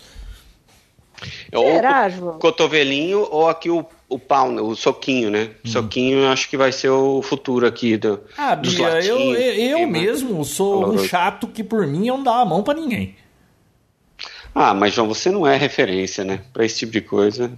Será, 1.53 2.03
ou 2.05 2.09
João? 2.09 2.35
o 2.35 2.39
cotovelinho 2.39 3.27
ou 3.31 3.47
aqui 3.49 3.69
o, 3.69 3.85
o 4.09 4.19
pau, 4.19 4.51
né, 4.51 4.61
o 4.61 4.75
soquinho, 4.75 5.29
né? 5.29 5.51
O 5.63 5.67
soquinho 5.67 6.19
eu 6.19 6.29
acho 6.29 6.49
que 6.49 6.57
vai 6.57 6.71
ser 6.71 6.89
o 6.89 7.21
futuro 7.21 7.65
aqui 7.67 7.97
do, 7.97 8.19
Ah, 8.37 8.55
dos 8.55 8.73
Bia, 8.75 8.87
eu, 8.87 8.93
latinhos, 9.15 9.37
eu, 9.39 9.45
eu 9.45 9.51
esquema. 9.79 9.91
mesmo 9.91 10.45
sou 10.45 10.93
um 10.93 10.97
chato 10.97 11.47
que 11.47 11.63
por 11.63 11.85
mim 11.87 12.07
eu 12.07 12.17
não 12.17 12.23
dava 12.23 12.41
a 12.41 12.45
mão 12.45 12.63
pra 12.63 12.73
ninguém. 12.73 13.15
Ah, 14.53 14.73
mas 14.73 14.93
João, 14.93 15.07
você 15.07 15.29
não 15.29 15.45
é 15.45 15.57
referência, 15.57 16.23
né? 16.23 16.41
Pra 16.53 16.63
esse 16.65 16.77
tipo 16.79 16.91
de 16.93 17.01
coisa. 17.01 17.51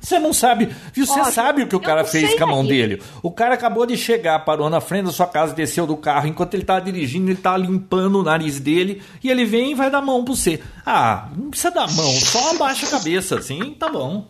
Você 0.00 0.18
não 0.18 0.32
sabe, 0.32 0.68
viu? 0.92 1.06
Você 1.06 1.20
Ó, 1.20 1.24
sabe 1.24 1.62
o 1.62 1.66
que 1.66 1.74
o 1.74 1.80
cara 1.80 2.04
fez 2.04 2.34
com 2.34 2.44
a 2.44 2.46
mão 2.46 2.64
dele. 2.64 3.02
O 3.22 3.30
cara 3.30 3.54
acabou 3.54 3.84
de 3.84 3.96
chegar, 3.96 4.38
parou 4.44 4.70
na 4.70 4.80
frente 4.80 5.06
da 5.06 5.12
sua 5.12 5.26
casa, 5.26 5.54
desceu 5.54 5.86
do 5.86 5.96
carro. 5.96 6.28
Enquanto 6.28 6.54
ele 6.54 6.64
tava 6.64 6.80
dirigindo, 6.80 7.30
ele 7.30 7.38
tava 7.38 7.58
limpando 7.58 8.20
o 8.20 8.22
nariz 8.22 8.60
dele. 8.60 9.02
E 9.22 9.30
ele 9.30 9.44
vem 9.44 9.72
e 9.72 9.74
vai 9.74 9.90
dar 9.90 10.00
mão 10.00 10.24
pra 10.24 10.34
você. 10.34 10.62
Ah, 10.84 11.28
não 11.36 11.50
precisa 11.50 11.70
dar 11.72 11.90
mão, 11.92 12.12
só 12.20 12.52
abaixa 12.52 12.86
a 12.86 12.90
cabeça, 12.90 13.38
assim, 13.38 13.74
tá 13.74 13.88
bom. 13.88 14.28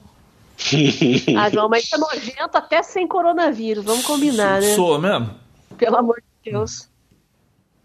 Ah, 1.36 1.50
João, 1.50 1.68
mas 1.68 1.84
isso 1.84 1.94
é 1.94 1.98
nojento 1.98 2.56
até 2.56 2.82
sem 2.82 3.06
coronavírus. 3.06 3.84
Vamos 3.84 4.04
combinar, 4.06 4.60
né? 4.60 4.74
Sou 4.74 4.98
mesmo? 4.98 5.30
Pelo 5.76 5.96
amor 5.96 6.16
de 6.16 6.50
Deus. 6.50 6.88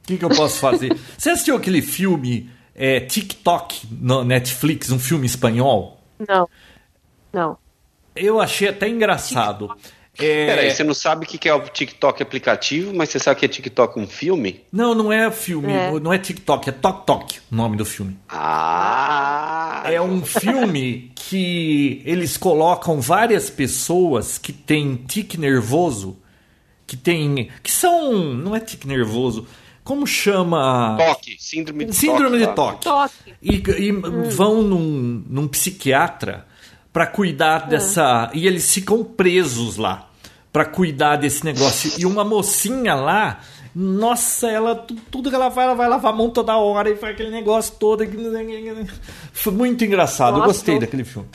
O 0.04 0.08
que, 0.08 0.18
que 0.18 0.26
eu 0.26 0.30
posso 0.30 0.58
fazer? 0.60 0.98
você 1.18 1.32
assistiu 1.32 1.56
aquele 1.56 1.82
filme 1.82 2.50
é, 2.74 3.02
TikTok 3.02 3.88
no 3.92 4.24
Netflix, 4.24 4.90
um 4.90 5.00
filme 5.00 5.26
espanhol? 5.26 6.02
Não. 6.28 6.48
Não. 7.34 7.58
Eu 8.16 8.40
achei 8.40 8.70
até 8.70 8.88
engraçado. 8.88 9.74
É, 10.20 10.46
Peraí, 10.46 10.70
você 10.70 10.84
não 10.84 10.94
sabe 10.94 11.26
o 11.26 11.28
que 11.28 11.48
é 11.48 11.54
o 11.56 11.62
TikTok 11.62 12.22
aplicativo, 12.22 12.94
mas 12.94 13.08
você 13.10 13.18
sabe 13.18 13.40
que 13.40 13.46
é 13.46 13.48
TikTok 13.48 13.98
um 13.98 14.06
filme? 14.06 14.62
Não, 14.72 14.94
não 14.94 15.12
é 15.12 15.32
filme, 15.32 15.72
É. 15.72 15.90
não 16.00 16.12
é 16.12 16.18
TikTok, 16.20 16.68
é 16.70 16.72
Tok 16.74 17.06
Tok 17.06 17.40
o 17.50 17.56
nome 17.56 17.78
do 17.78 17.86
filme. 17.86 18.18
Ah! 18.28 19.84
É 19.86 20.02
um 20.02 20.24
filme 20.24 21.12
que 21.16 22.02
eles 22.06 22.36
colocam 22.36 23.00
várias 23.00 23.50
pessoas 23.50 24.38
que 24.38 24.52
têm 24.52 24.96
tique 24.98 25.38
nervoso, 25.40 26.18
que 26.86 26.98
tem, 26.98 27.50
que 27.64 27.72
são, 27.72 28.14
não 28.34 28.54
é 28.54 28.60
tique 28.60 28.86
nervoso, 28.88 29.48
como 29.84 30.06
chama? 30.06 30.98
Toque, 31.00 31.38
síndrome 31.40 31.86
de 31.86 31.96
Síndrome 31.96 32.32
toque. 32.32 32.38
de 32.38 32.46
lá. 32.46 32.54
toque. 32.54 32.84
Toque. 32.84 33.34
E, 33.42 33.88
e 33.88 33.92
vão 34.30 34.62
num, 34.62 35.24
num 35.28 35.48
psiquiatra 35.48 36.46
para 36.92 37.08
cuidar 37.08 37.68
dessa. 37.68 38.30
E 38.34 38.48
eles 38.48 38.74
ficam 38.74 39.04
presos 39.04 39.78
lá 39.78 40.10
para 40.52 40.66
cuidar 40.66 41.16
desse 41.16 41.44
negócio. 41.46 41.94
E 41.98 42.06
uma 42.06 42.24
mocinha 42.24 42.94
lá, 42.94 43.40
nossa, 43.74 44.50
ela 44.50 44.76
tudo 44.76 45.30
que 45.30 45.36
ela 45.36 45.50
vai, 45.50 45.66
ela 45.66 45.74
vai 45.74 45.88
lavar 45.88 46.14
a 46.14 46.16
mão 46.16 46.30
toda 46.30 46.58
hora 46.58 46.90
e 46.90 46.96
faz 46.96 47.14
aquele 47.14 47.30
negócio 47.30 47.76
todo. 47.80 48.04
Foi 49.32 49.54
muito 49.54 49.84
engraçado. 49.84 50.34
Nossa, 50.34 50.44
Eu 50.44 50.48
gostei 50.48 50.80
daquele 50.80 51.04
filme. 51.04 51.30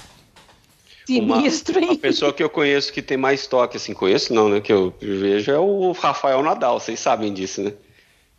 Sinistro, 1.06 1.78
hein? 1.78 1.90
Uma, 1.90 1.98
pessoa 1.98 2.32
que 2.32 2.42
eu 2.42 2.50
conheço 2.50 2.92
que 2.92 3.00
tem 3.00 3.16
mais 3.16 3.46
toque, 3.46 3.76
assim, 3.76 3.94
conheço 3.94 4.34
não, 4.34 4.48
né? 4.48 4.60
Que 4.60 4.72
eu 4.72 4.92
vejo 5.00 5.52
é 5.52 5.58
o 5.58 5.92
Rafael 5.92 6.42
Nadal, 6.42 6.80
vocês 6.80 6.98
sabem 6.98 7.32
disso, 7.32 7.62
né? 7.62 7.72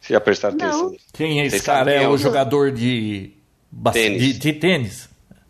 Vocês 0.02 0.16
já 0.16 0.20
prestaram 0.20 0.58
não. 0.58 0.68
atenção? 0.68 0.96
Quem 1.14 1.42
é 1.42 1.46
esse 1.46 1.64
cara? 1.64 1.92
É, 1.92 2.04
é 2.04 2.10
o 2.10 2.18
jogador 2.18 2.72
de 2.72 3.32
tênis. 3.94 4.22
De, 4.22 4.34
de 4.34 4.54
tênis. 4.54 5.07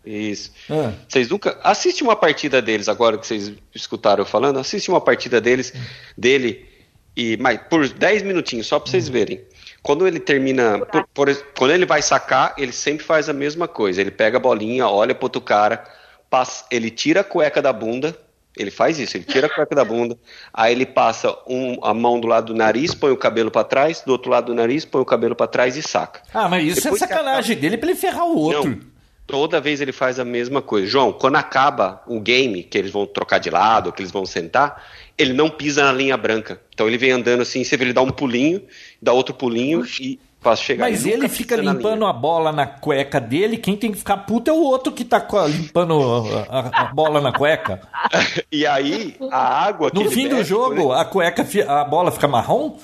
Isso. 0.08 0.52
Ah. 0.70 0.92
Vocês 1.06 1.28
nunca. 1.28 1.58
Assiste 1.62 2.02
uma 2.02 2.16
partida 2.16 2.62
deles, 2.62 2.88
agora 2.88 3.18
que 3.18 3.26
vocês 3.26 3.52
escutaram 3.74 4.22
eu 4.22 4.26
falando, 4.26 4.58
assiste 4.58 4.88
uma 4.88 5.00
partida 5.00 5.38
deles, 5.38 5.72
dele, 6.16 6.66
e 7.14 7.36
mas 7.36 7.60
por 7.68 7.86
10 7.86 8.22
minutinhos, 8.22 8.66
só 8.66 8.78
para 8.78 8.90
vocês 8.90 9.08
hum. 9.08 9.12
verem. 9.12 9.44
Quando 9.82 10.06
ele 10.06 10.18
termina. 10.18 10.78
Por, 10.86 11.06
por, 11.12 11.36
quando 11.56 11.72
ele 11.72 11.84
vai 11.84 12.00
sacar, 12.00 12.54
ele 12.56 12.72
sempre 12.72 13.04
faz 13.04 13.28
a 13.28 13.34
mesma 13.34 13.68
coisa. 13.68 14.00
Ele 14.00 14.10
pega 14.10 14.38
a 14.38 14.40
bolinha, 14.40 14.88
olha 14.88 15.14
pro 15.14 15.26
outro 15.26 15.42
cara, 15.42 15.84
passa, 16.30 16.64
ele 16.70 16.90
tira 16.90 17.20
a 17.20 17.24
cueca 17.24 17.60
da 17.60 17.72
bunda. 17.72 18.16
Ele 18.56 18.70
faz 18.72 18.98
isso, 18.98 19.16
ele 19.16 19.24
tira 19.24 19.46
a 19.46 19.50
cueca 19.50 19.72
da 19.72 19.84
bunda, 19.84 20.18
aí 20.52 20.72
ele 20.72 20.86
passa 20.86 21.36
um, 21.46 21.78
a 21.80 21.94
mão 21.94 22.18
do 22.18 22.26
lado 22.26 22.52
do 22.52 22.58
nariz, 22.58 22.92
põe 22.92 23.12
o 23.12 23.16
cabelo 23.16 23.52
para 23.52 23.62
trás, 23.62 24.02
do 24.04 24.10
outro 24.10 24.32
lado 24.32 24.46
do 24.46 24.54
nariz, 24.54 24.84
põe 24.84 25.00
o 25.00 25.04
cabelo 25.04 25.36
para 25.36 25.46
trás 25.46 25.76
e 25.76 25.82
saca. 25.82 26.22
Ah, 26.34 26.48
mas 26.48 26.66
isso 26.66 26.80
é 26.80 26.82
Depois 26.82 27.02
é 27.02 27.06
sacanagem 27.06 27.52
acaba... 27.52 27.60
dele 27.60 27.76
para 27.76 27.90
ele 27.90 27.98
ferrar 27.98 28.24
o 28.24 28.36
outro. 28.36 28.70
Não, 28.70 28.97
toda 29.28 29.60
vez 29.60 29.80
ele 29.80 29.92
faz 29.92 30.18
a 30.18 30.24
mesma 30.24 30.62
coisa. 30.62 30.88
João, 30.88 31.12
quando 31.12 31.36
acaba 31.36 32.02
o 32.06 32.18
game, 32.18 32.62
que 32.62 32.78
eles 32.78 32.90
vão 32.90 33.06
trocar 33.06 33.38
de 33.38 33.50
lado, 33.50 33.92
que 33.92 34.00
eles 34.00 34.10
vão 34.10 34.24
sentar, 34.24 34.82
ele 35.16 35.34
não 35.34 35.50
pisa 35.50 35.84
na 35.84 35.92
linha 35.92 36.16
branca. 36.16 36.60
Então 36.72 36.88
ele 36.88 36.96
vem 36.96 37.12
andando 37.12 37.42
assim, 37.42 37.62
você 37.62 37.76
vê 37.76 37.84
ele 37.84 37.92
dá 37.92 38.00
um 38.00 38.10
pulinho, 38.10 38.62
dá 39.00 39.12
outro 39.12 39.34
pulinho 39.34 39.84
e 40.00 40.18
faz 40.40 40.60
chegar. 40.60 40.88
Mas 40.88 41.04
ele, 41.04 41.16
ele 41.16 41.28
fica 41.28 41.56
limpando 41.56 42.06
a 42.06 42.12
bola 42.12 42.50
na 42.50 42.66
cueca 42.66 43.20
dele, 43.20 43.58
quem 43.58 43.76
tem 43.76 43.92
que 43.92 43.98
ficar 43.98 44.16
puto 44.16 44.50
é 44.50 44.54
o 44.54 44.62
outro 44.62 44.92
que 44.92 45.04
tá 45.04 45.24
limpando 45.46 46.00
a, 46.48 46.60
a, 46.60 46.82
a 46.82 46.84
bola 46.86 47.20
na 47.20 47.30
cueca. 47.30 47.82
e 48.50 48.66
aí, 48.66 49.14
a 49.30 49.66
água 49.66 49.90
No 49.92 50.10
fim 50.10 50.26
do 50.26 50.42
jogo, 50.42 50.94
né? 50.94 51.00
a 51.00 51.04
cueca, 51.04 51.46
a 51.68 51.84
bola 51.84 52.10
fica 52.10 52.26
marrom? 52.26 52.78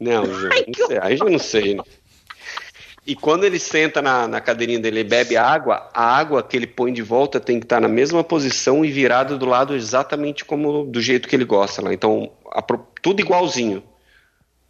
Não, 0.00 0.26
João, 0.26 0.50
não 0.66 0.86
sei. 0.88 0.98
Aí 1.00 1.18
eu 1.18 1.30
não 1.30 1.38
sei. 1.38 1.80
E 3.06 3.14
quando 3.14 3.44
ele 3.44 3.58
senta 3.58 4.00
na, 4.00 4.26
na 4.26 4.40
cadeirinha 4.40 4.78
dele 4.78 5.00
e 5.00 5.04
bebe 5.04 5.36
água, 5.36 5.90
a 5.92 6.16
água 6.16 6.42
que 6.42 6.56
ele 6.56 6.66
põe 6.66 6.90
de 6.90 7.02
volta 7.02 7.38
tem 7.38 7.58
que 7.60 7.66
estar 7.66 7.78
na 7.78 7.88
mesma 7.88 8.24
posição 8.24 8.82
e 8.82 8.90
virada 8.90 9.36
do 9.36 9.44
lado 9.44 9.74
exatamente 9.74 10.42
como 10.44 10.84
do 10.84 11.02
jeito 11.02 11.28
que 11.28 11.36
ele 11.36 11.44
gosta 11.44 11.82
lá. 11.82 11.92
Então, 11.92 12.32
a, 12.50 12.62
tudo 13.02 13.20
igualzinho. 13.20 13.82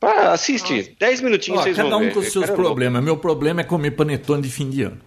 Ah, 0.02 0.32
assiste, 0.32 0.96
10 0.98 1.20
minutinhos 1.20 1.60
Ó, 1.60 1.62
vocês 1.62 1.76
cada 1.76 1.88
vão 1.88 2.02
um 2.02 2.10
com 2.10 2.18
os 2.18 2.32
seus 2.32 2.50
problemas. 2.50 3.02
Meu 3.02 3.16
problema 3.16 3.60
é 3.60 3.64
comer 3.64 3.92
panetone 3.92 4.42
de 4.42 4.50
fim 4.50 4.68
de 4.68 4.82
ano. 4.82 4.98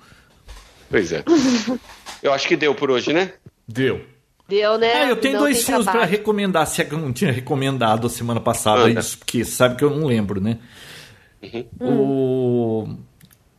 Pois 0.89 1.11
é. 1.11 1.23
eu 2.23 2.33
acho 2.33 2.47
que 2.47 2.55
deu 2.55 2.73
por 2.73 2.89
hoje, 2.89 3.11
né? 3.11 3.33
Deu. 3.67 4.01
Deu, 4.47 4.77
né? 4.77 4.93
Ah, 4.93 5.09
eu 5.09 5.17
tenho 5.17 5.33
não 5.33 5.41
dois 5.41 5.63
filmes 5.65 5.85
para 5.85 6.05
recomendar, 6.05 6.65
se 6.65 6.81
é 6.81 6.85
que 6.85 6.93
eu 6.93 6.97
não 6.97 7.11
tinha 7.11 7.31
recomendado 7.31 8.07
a 8.07 8.09
semana 8.09 8.39
passada 8.39 8.83
Anda. 8.83 9.01
isso, 9.01 9.17
porque 9.17 9.43
sabe 9.43 9.75
que 9.75 9.83
eu 9.83 9.89
não 9.89 10.07
lembro, 10.07 10.39
né? 10.39 10.57
Uhum. 11.43 11.65
O 11.81 12.97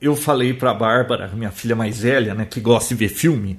eu 0.01 0.15
falei 0.15 0.55
para 0.55 0.71
a 0.71 0.75
Bárbara, 0.75 1.29
minha 1.35 1.51
filha 1.51 1.75
mais 1.75 2.01
velha, 2.01 2.35
né, 2.35 2.45
que 2.45 2.61
gosta 2.61 2.95
de 2.95 2.99
ver 2.99 3.09
filme, 3.09 3.59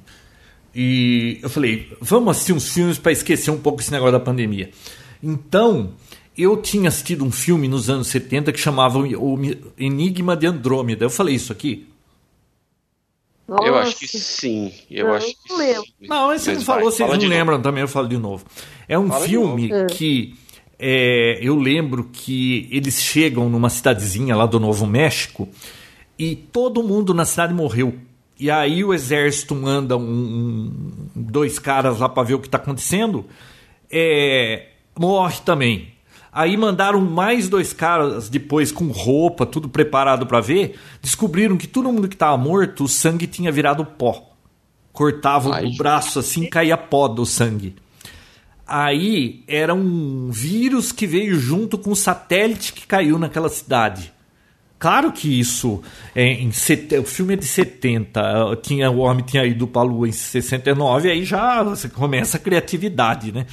e 0.74 1.40
eu 1.42 1.50
falei, 1.50 1.92
vamos 2.00 2.32
assistir 2.32 2.54
uns 2.54 2.72
filmes 2.74 2.98
para 2.98 3.12
esquecer 3.12 3.52
um 3.52 3.60
pouco 3.60 3.82
esse 3.82 3.92
negócio 3.92 4.14
da 4.14 4.20
pandemia. 4.20 4.70
Então, 5.22 5.94
eu 6.38 6.56
tinha 6.58 6.88
assistido 6.88 7.26
um 7.26 7.32
filme 7.32 7.68
nos 7.68 7.90
anos 7.90 8.08
70 8.08 8.52
que 8.52 8.60
chamava 8.60 9.00
O 9.00 9.40
Enigma 9.78 10.38
de 10.38 10.48
Andrômeda. 10.48 11.04
Eu 11.04 11.10
falei 11.10 11.36
isso 11.36 11.52
aqui? 11.52 11.88
Nossa. 13.48 13.68
Eu 13.68 13.76
acho 13.76 13.98
que 13.98 14.08
sim. 14.08 14.72
Eu 14.90 15.08
não, 15.08 15.14
acho 15.16 15.28
que 15.44 15.54
lembro. 15.54 15.84
sim. 15.84 16.08
Não, 16.08 16.28
mas 16.28 16.44
você 16.44 16.54
não 16.54 16.62
falou, 16.62 16.92
vocês 16.92 17.10
não 17.10 17.18
lembram 17.18 17.58
novo. 17.58 17.64
também, 17.64 17.82
eu 17.82 17.88
falo 17.88 18.08
de 18.08 18.18
novo. 18.18 18.46
É 18.88 18.98
um 18.98 19.10
fala 19.10 19.26
filme 19.26 19.70
que 19.90 20.36
é, 20.78 21.40
eu 21.42 21.56
lembro 21.56 22.06
que 22.14 22.70
eles 22.72 23.02
chegam 23.02 23.50
numa 23.50 23.70
cidadezinha 23.70 24.36
lá 24.36 24.46
do 24.46 24.60
Novo 24.60 24.86
México 24.86 25.50
e 26.20 26.36
todo 26.36 26.84
mundo 26.84 27.14
na 27.14 27.24
cidade 27.24 27.54
morreu. 27.54 27.98
E 28.38 28.52
aí 28.52 28.84
o 28.84 28.94
exército 28.94 29.56
manda 29.56 29.98
um, 29.98 30.02
um, 30.02 30.72
dois 31.16 31.58
caras 31.58 32.00
lá 32.00 32.10
para 32.10 32.24
ver 32.24 32.34
o 32.34 32.40
que 32.40 32.48
está 32.48 32.58
acontecendo, 32.58 33.26
é, 33.90 34.68
morre 34.98 35.40
também. 35.46 35.94
Aí 36.32 36.56
mandaram 36.56 37.02
mais 37.02 37.50
dois 37.50 37.74
caras 37.74 38.30
depois 38.30 38.72
com 38.72 38.88
roupa, 38.90 39.46
tudo 39.46 39.68
preparado 39.68 40.28
para 40.28 40.40
ver. 40.40 40.78
Descobriram 41.02 41.58
que 41.58 41.68
todo 41.68 41.92
mundo 41.92 42.08
que 42.08 42.16
estava 42.16 42.38
morto, 42.38 42.84
o 42.84 42.88
sangue 42.88 43.26
tinha 43.26 43.52
virado 43.52 43.84
pó. 43.84 44.30
Cortava 44.94 45.56
Ai, 45.56 45.66
o 45.66 45.78
braço 45.78 46.20
assim, 46.20 46.46
caía 46.46 46.78
pó 46.78 47.08
do 47.08 47.26
sangue. 47.26 47.76
Aí 48.68 49.44
era 49.48 49.74
um 49.74 50.30
vírus 50.30 50.92
que 50.92 51.08
veio 51.08 51.40
junto 51.40 51.78
com 51.78 51.92
o 51.92 51.96
satélite 51.96 52.74
que 52.74 52.86
caiu 52.86 53.18
naquela 53.18 53.50
cidade. 53.50 54.14
Claro 54.80 55.12
que 55.12 55.40
isso, 55.40 55.82
é, 56.16 56.24
em 56.24 56.52
set... 56.54 56.98
o 56.98 57.04
filme 57.04 57.34
é 57.34 57.36
de 57.36 57.46
70, 57.46 58.58
tinha, 58.62 58.90
o 58.90 59.00
homem 59.00 59.26
tinha 59.26 59.46
ido 59.46 59.68
para 59.68 59.82
a 59.82 59.84
Lua 59.84 60.08
em 60.08 60.14
69, 60.14 61.12
aí 61.12 61.26
já 61.26 61.66
começa 61.94 62.38
a 62.38 62.40
criatividade, 62.40 63.34
né? 63.34 63.46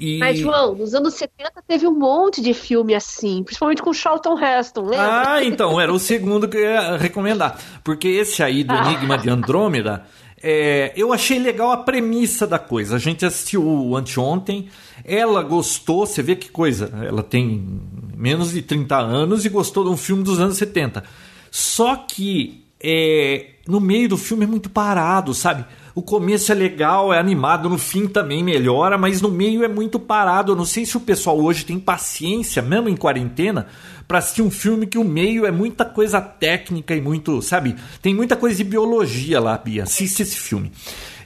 E... 0.00 0.18
Mas, 0.18 0.38
João, 0.38 0.74
nos 0.74 0.94
anos 0.94 1.12
70 1.14 1.50
teve 1.68 1.86
um 1.86 1.92
monte 1.92 2.40
de 2.40 2.54
filme 2.54 2.94
assim, 2.94 3.42
principalmente 3.42 3.82
com 3.82 3.92
Charlton 3.92 4.38
Heston, 4.38 4.82
lembra? 4.82 5.32
Ah, 5.32 5.44
então, 5.44 5.78
era 5.78 5.92
o 5.92 5.98
segundo 5.98 6.48
que 6.48 6.56
eu 6.56 6.62
ia 6.62 6.96
recomendar. 6.96 7.58
Porque 7.84 8.08
esse 8.08 8.42
aí 8.42 8.64
do 8.64 8.72
Enigma 8.72 9.18
de 9.18 9.28
Andrômeda, 9.28 10.06
é, 10.42 10.92
eu 10.96 11.12
achei 11.12 11.38
legal 11.38 11.70
a 11.70 11.76
premissa 11.78 12.46
da 12.46 12.58
coisa. 12.58 12.96
A 12.96 12.98
gente 12.98 13.24
assistiu 13.26 13.94
anteontem, 13.94 14.68
ela 15.04 15.42
gostou, 15.42 16.06
você 16.06 16.22
vê 16.22 16.34
que 16.34 16.50
coisa, 16.50 16.90
ela 17.06 17.22
tem 17.22 17.80
menos 18.16 18.52
de 18.52 18.62
30 18.62 18.96
anos 18.96 19.44
e 19.44 19.48
gostou 19.48 19.84
de 19.84 19.90
um 19.90 19.96
filme 19.96 20.22
dos 20.22 20.40
anos 20.40 20.56
70. 20.56 21.04
Só 21.50 21.96
que 21.96 22.64
é, 22.82 23.50
no 23.68 23.80
meio 23.80 24.08
do 24.08 24.16
filme 24.16 24.44
é 24.44 24.46
muito 24.46 24.70
parado, 24.70 25.34
sabe? 25.34 25.64
O 25.94 26.02
começo 26.02 26.50
é 26.50 26.54
legal, 26.54 27.12
é 27.12 27.18
animado, 27.18 27.68
no 27.68 27.76
fim 27.76 28.06
também 28.06 28.42
melhora, 28.42 28.96
mas 28.96 29.20
no 29.20 29.30
meio 29.30 29.62
é 29.62 29.68
muito 29.68 29.98
parado. 29.98 30.52
Eu 30.52 30.56
não 30.56 30.64
sei 30.64 30.86
se 30.86 30.96
o 30.96 31.00
pessoal 31.00 31.38
hoje 31.38 31.66
tem 31.66 31.78
paciência, 31.78 32.62
mesmo 32.62 32.88
em 32.88 32.96
quarentena, 32.96 33.66
para 34.10 34.18
assistir 34.18 34.42
um 34.42 34.50
filme 34.50 34.88
que 34.88 34.98
o 34.98 35.04
meio 35.04 35.46
é 35.46 35.52
muita 35.52 35.84
coisa 35.84 36.20
técnica 36.20 36.96
e 36.96 37.00
muito, 37.00 37.40
sabe? 37.40 37.76
Tem 38.02 38.12
muita 38.12 38.34
coisa 38.34 38.56
de 38.56 38.64
biologia 38.64 39.38
lá, 39.38 39.56
Bia. 39.56 39.84
Assiste 39.84 40.24
esse 40.24 40.34
filme. 40.34 40.72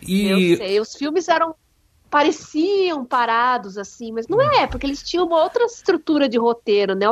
E... 0.06 0.51
Eu 0.51 0.56
sei, 0.59 0.81
os 0.81 0.94
filmes 0.94 1.27
eram 1.27 1.55
pareciam 2.11 3.02
parados, 3.02 3.78
assim, 3.78 4.12
mas 4.12 4.28
não 4.28 4.39
é, 4.39 4.66
porque 4.66 4.86
eles 4.86 5.02
tinham 5.02 5.24
uma 5.24 5.43
outra 5.43 5.65
estrutura 5.65 6.28
de 6.28 6.36
roteiro, 6.36 6.94
né? 6.94 7.06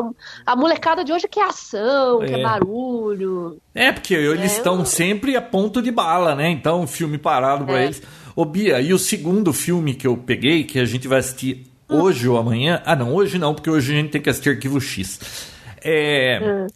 A 0.45 0.55
molecada 0.55 1.03
de 1.03 1.11
hoje 1.11 1.27
quer 1.27 1.45
ação, 1.45 2.23
é. 2.23 2.27
quer 2.27 2.43
barulho. 2.43 3.57
É, 3.75 3.91
porque 3.93 4.13
eles 4.13 4.53
é, 4.53 4.57
estão 4.59 4.81
eu... 4.81 4.85
sempre 4.85 5.37
a 5.37 5.41
ponto 5.41 5.81
de 5.81 5.91
bala, 5.91 6.35
né? 6.35 6.51
Então, 6.51 6.87
filme 6.87 7.17
parado 7.17 7.65
pra 7.65 7.81
é. 7.81 7.85
eles. 7.85 8.03
Ô, 8.37 8.45
Bia, 8.45 8.79
e 8.79 8.93
o 8.93 8.99
segundo 8.99 9.55
filme 9.55 9.95
que 9.95 10.07
eu 10.07 10.19
peguei, 10.19 10.65
que 10.65 10.79
a 10.79 10.85
gente 10.85 11.09
vai 11.09 11.21
assistir 11.21 11.65
hum. 11.89 12.03
hoje 12.03 12.29
ou 12.29 12.37
amanhã. 12.37 12.83
Ah, 12.85 12.95
não, 12.95 13.15
hoje 13.15 13.39
não, 13.39 13.55
porque 13.55 13.71
hoje 13.71 13.95
a 13.95 13.97
gente 13.97 14.11
tem 14.11 14.21
que 14.21 14.29
assistir 14.29 14.51
Arquivo 14.51 14.79
X. 14.79 15.51
É. 15.83 16.41
Hum. 16.43 16.67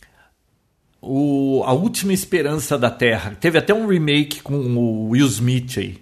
O, 1.00 1.62
a 1.64 1.72
Última 1.72 2.12
Esperança 2.12 2.76
da 2.76 2.90
Terra. 2.90 3.36
Teve 3.40 3.58
até 3.58 3.72
um 3.72 3.86
remake 3.86 4.42
com 4.42 4.54
o 4.54 5.10
Will 5.10 5.26
Smith 5.26 5.78
aí. 5.78 5.98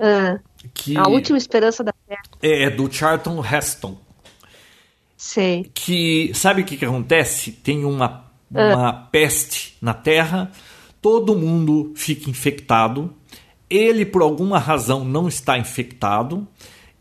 Hum. 0.00 0.38
Que 0.74 0.96
a 0.96 1.08
última 1.08 1.38
esperança 1.38 1.82
da 1.82 1.92
Terra. 2.06 2.22
É, 2.40 2.70
do 2.70 2.92
Charlton 2.92 3.44
Heston. 3.44 3.98
Sei. 5.16 5.70
Que 5.72 6.32
sabe 6.34 6.62
o 6.62 6.64
que, 6.64 6.76
que 6.76 6.84
acontece? 6.84 7.52
Tem 7.52 7.84
uma, 7.84 8.24
uma 8.50 8.88
ah. 8.88 8.92
peste 8.92 9.76
na 9.80 9.94
Terra, 9.94 10.50
todo 11.00 11.36
mundo 11.36 11.92
fica 11.94 12.28
infectado, 12.28 13.14
ele 13.70 14.04
por 14.04 14.22
alguma 14.22 14.58
razão 14.58 15.04
não 15.04 15.28
está 15.28 15.56
infectado 15.58 16.46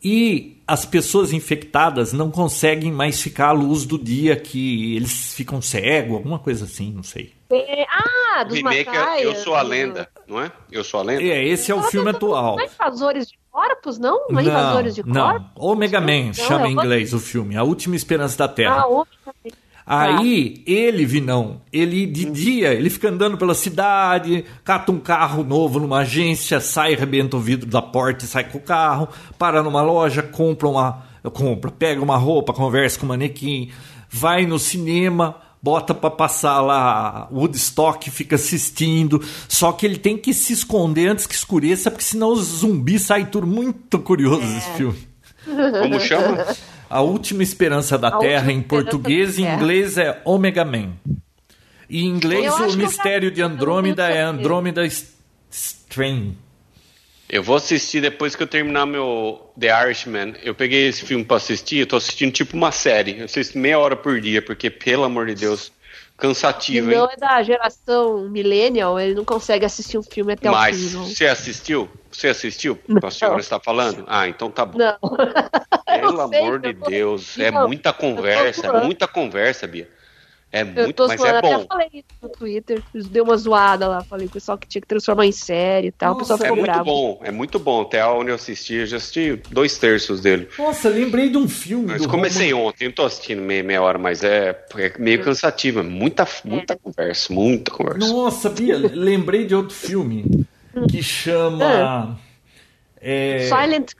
e 0.03 0.60
as 0.71 0.85
pessoas 0.85 1.33
infectadas 1.33 2.13
não 2.13 2.31
conseguem 2.31 2.93
mais 2.93 3.21
ficar 3.21 3.49
à 3.49 3.51
luz 3.51 3.85
do 3.85 3.99
dia 3.99 4.37
que 4.37 4.95
eles 4.95 5.33
ficam 5.33 5.61
cegos, 5.61 6.13
alguma 6.13 6.39
coisa 6.39 6.63
assim, 6.63 6.93
não 6.93 7.03
sei. 7.03 7.33
É, 7.51 7.85
ah, 7.89 8.45
dos 8.45 8.55
Remake 8.55 8.89
é 8.89 9.25
Eu 9.25 9.35
Sou 9.35 9.53
a 9.53 9.61
Lenda, 9.61 10.07
não 10.25 10.41
é? 10.41 10.49
Eu 10.71 10.81
Sou 10.85 11.01
a 11.01 11.03
Lenda? 11.03 11.21
É, 11.21 11.45
esse 11.45 11.73
é 11.73 11.75
o 11.75 11.83
filme 11.83 12.11
atual. 12.11 12.55
Não 12.55 12.63
é 12.63 12.67
Invasores 12.67 13.27
de 13.27 13.37
Corpos, 13.51 13.99
não? 13.99 14.27
Não 14.29 14.39
é 14.39 14.43
Invasores 14.43 14.95
de 14.95 15.05
não. 15.05 15.31
Corpos? 15.31 15.51
Não, 15.57 15.65
Omega 15.65 15.99
Man 15.99 16.27
não, 16.27 16.33
chama 16.33 16.69
em 16.69 16.71
inglês 16.71 17.13
o 17.13 17.19
filme, 17.19 17.57
A 17.57 17.63
Última 17.63 17.97
Esperança 17.97 18.37
da 18.37 18.47
Terra. 18.47 18.85
Ah, 18.85 19.05
Aí 19.85 20.63
ele, 20.65 21.05
Vinão, 21.05 21.61
ele 21.71 22.05
de 22.05 22.25
dia, 22.25 22.73
ele 22.73 22.89
fica 22.89 23.09
andando 23.09 23.37
pela 23.37 23.53
cidade, 23.53 24.45
cata 24.63 24.91
um 24.91 24.99
carro 24.99 25.43
novo 25.43 25.79
numa 25.79 25.99
agência, 25.99 26.59
sai, 26.61 26.93
arrebenta 26.93 27.35
o 27.35 27.39
vidro 27.39 27.69
da 27.69 27.81
porta 27.81 28.25
e 28.25 28.27
sai 28.27 28.43
com 28.43 28.57
o 28.57 28.61
carro, 28.61 29.07
para 29.37 29.61
numa 29.63 29.81
loja, 29.81 30.21
compra 30.21 30.67
uma. 30.67 31.03
compra, 31.33 31.71
pega 31.71 32.01
uma 32.01 32.17
roupa, 32.17 32.53
conversa 32.53 32.99
com 32.99 33.05
o 33.05 33.09
manequim, 33.09 33.71
vai 34.09 34.45
no 34.45 34.59
cinema, 34.59 35.35
bota 35.61 35.93
para 35.93 36.09
passar 36.11 36.61
lá 36.61 37.27
Woodstock, 37.31 38.09
fica 38.09 38.35
assistindo. 38.35 39.21
Só 39.47 39.71
que 39.71 39.85
ele 39.85 39.97
tem 39.97 40.17
que 40.17 40.33
se 40.33 40.53
esconder 40.53 41.07
antes 41.09 41.27
que 41.27 41.35
escureça, 41.35 41.91
porque 41.91 42.03
senão 42.03 42.33
os 42.33 42.43
zumbis 42.43 43.03
saem 43.03 43.25
tudo 43.25 43.45
muito 43.47 43.99
curioso 43.99 44.41
É. 44.43 44.57
esse 44.57 44.71
filme. 44.71 45.07
Como 45.81 45.99
chama? 45.99 46.45
A 46.91 46.99
Última 46.99 47.41
Esperança 47.41 47.97
da 47.97 48.09
A 48.09 48.17
Terra, 48.17 48.47
Última 48.47 48.51
em 48.51 48.61
português 48.61 49.37
e 49.37 49.43
inglês 49.43 49.97
é 49.97 50.21
Omega 50.25 50.65
Man. 50.65 50.91
E 51.89 52.03
em 52.03 52.07
inglês 52.07 52.53
o 52.59 52.69
já 52.69 52.75
Mistério 52.75 53.29
vi, 53.29 53.35
de 53.35 53.41
Andrômeda 53.41 54.09
é. 54.09 54.21
Andrômeda 54.21 54.85
Strain. 55.49 56.35
Eu 57.29 57.41
vou 57.41 57.55
assistir 57.55 58.01
depois 58.01 58.35
que 58.35 58.43
eu 58.43 58.47
terminar 58.47 58.85
meu 58.85 59.53
The 59.57 59.85
Irishman. 59.85 60.35
Eu 60.43 60.53
peguei 60.53 60.89
esse 60.89 61.05
filme 61.05 61.23
pra 61.23 61.37
assistir, 61.37 61.77
eu 61.77 61.87
tô 61.87 61.95
assistindo 61.95 62.33
tipo 62.33 62.57
uma 62.57 62.73
série. 62.73 63.19
Eu 63.19 63.25
assisto 63.25 63.57
meia 63.57 63.79
hora 63.79 63.95
por 63.95 64.19
dia, 64.19 64.41
porque, 64.41 64.69
pelo 64.69 65.05
amor 65.05 65.27
de 65.27 65.35
Deus, 65.35 65.71
Se 66.21 66.27
cansativo, 66.27 66.91
não 66.91 67.05
hein? 67.05 67.09
é 67.13 67.17
da 67.17 67.41
geração 67.41 68.29
millennial, 68.29 68.99
ele 68.99 69.15
não 69.15 69.25
consegue 69.25 69.65
assistir 69.65 69.97
um 69.97 70.03
filme 70.03 70.33
até 70.33 70.49
Mas 70.49 70.77
o 70.77 70.89
fim. 70.89 70.95
Não. 70.97 71.05
você 71.05 71.25
assistiu? 71.25 71.89
Você 72.11 72.27
assistiu? 72.27 72.79
A 73.03 73.09
senhora 73.09 73.39
está 73.39 73.59
falando? 73.59 74.03
Ah, 74.07 74.27
então 74.27 74.51
tá 74.51 74.65
bom. 74.65 74.77
Não. 74.77 74.97
Pelo 75.85 76.29
sei, 76.29 76.39
amor 76.39 76.59
de 76.59 76.73
Deus, 76.73 77.37
é 77.39 77.49
Não, 77.49 77.67
muita 77.67 77.91
conversa, 77.91 78.67
é 78.67 78.83
muita 78.83 79.07
conversa, 79.07 79.67
Bia. 79.67 79.89
É 80.53 80.61
Eu 80.63 80.65
muito, 80.83 81.07
mas 81.07 81.21
zoando, 81.21 81.35
é 81.35 81.37
até 81.37 81.57
bom. 81.57 81.65
falei 81.67 81.87
isso 81.93 82.05
no 82.21 82.27
Twitter, 82.29 82.83
deu 82.93 83.23
uma 83.23 83.37
zoada 83.37 83.87
lá, 83.87 84.03
falei 84.03 84.27
o 84.27 84.29
pessoal 84.29 84.57
que 84.57 84.67
tinha 84.67 84.81
que 84.81 84.87
transformar 84.87 85.25
em 85.25 85.31
série 85.31 85.87
e 85.87 85.91
tal, 85.93 86.13
o 86.13 86.17
pessoal 86.17 86.37
Nossa, 86.37 86.43
É 86.43 86.47
ficou 86.49 86.57
muito 86.57 86.71
bravo. 86.71 86.83
bom, 86.85 87.19
é 87.23 87.31
muito 87.31 87.57
bom. 87.59 87.81
Até 87.83 88.05
onde 88.05 88.31
eu 88.31 88.35
assisti, 88.35 88.73
eu 88.75 88.85
já 88.85 88.97
assisti 88.97 89.41
dois 89.49 89.77
terços 89.77 90.19
dele. 90.19 90.49
Nossa, 90.57 90.89
lembrei 90.89 91.29
de 91.29 91.37
um 91.37 91.47
filme. 91.47 91.87
Mas 91.87 92.01
do 92.01 92.09
comecei 92.09 92.53
ontem, 92.53 92.85
não 92.85 92.91
tô 92.91 93.03
assistindo 93.05 93.41
meia, 93.41 93.63
meia 93.63 93.81
hora, 93.81 93.97
mas 93.97 94.23
é, 94.25 94.49
é 94.75 94.93
meio 94.99 95.23
cansativo. 95.23 95.79
é 95.79 95.83
Muita, 95.83 96.27
muita 96.43 96.75
conversa, 96.77 97.33
muita 97.33 97.71
conversa. 97.71 97.99
Nossa, 98.11 98.49
Bia, 98.49 98.77
lembrei 98.77 99.45
de 99.45 99.55
outro 99.55 99.73
filme 99.73 100.45
que 100.89 101.01
chama. 101.01 102.19
é, 102.99 103.47
Silent 103.47 103.91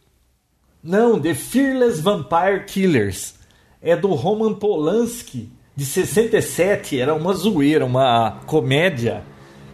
Não, 0.84 1.20
The 1.20 1.34
Fearless 1.34 2.02
Vampire 2.02 2.66
Killers. 2.66 3.36
É 3.82 3.96
do 3.96 4.10
Roman 4.10 4.54
Polanski, 4.54 5.50
de 5.82 5.86
67. 5.88 7.00
Era 7.00 7.16
uma 7.16 7.34
zoeira, 7.34 7.84
uma 7.84 8.40
comédia. 8.46 9.24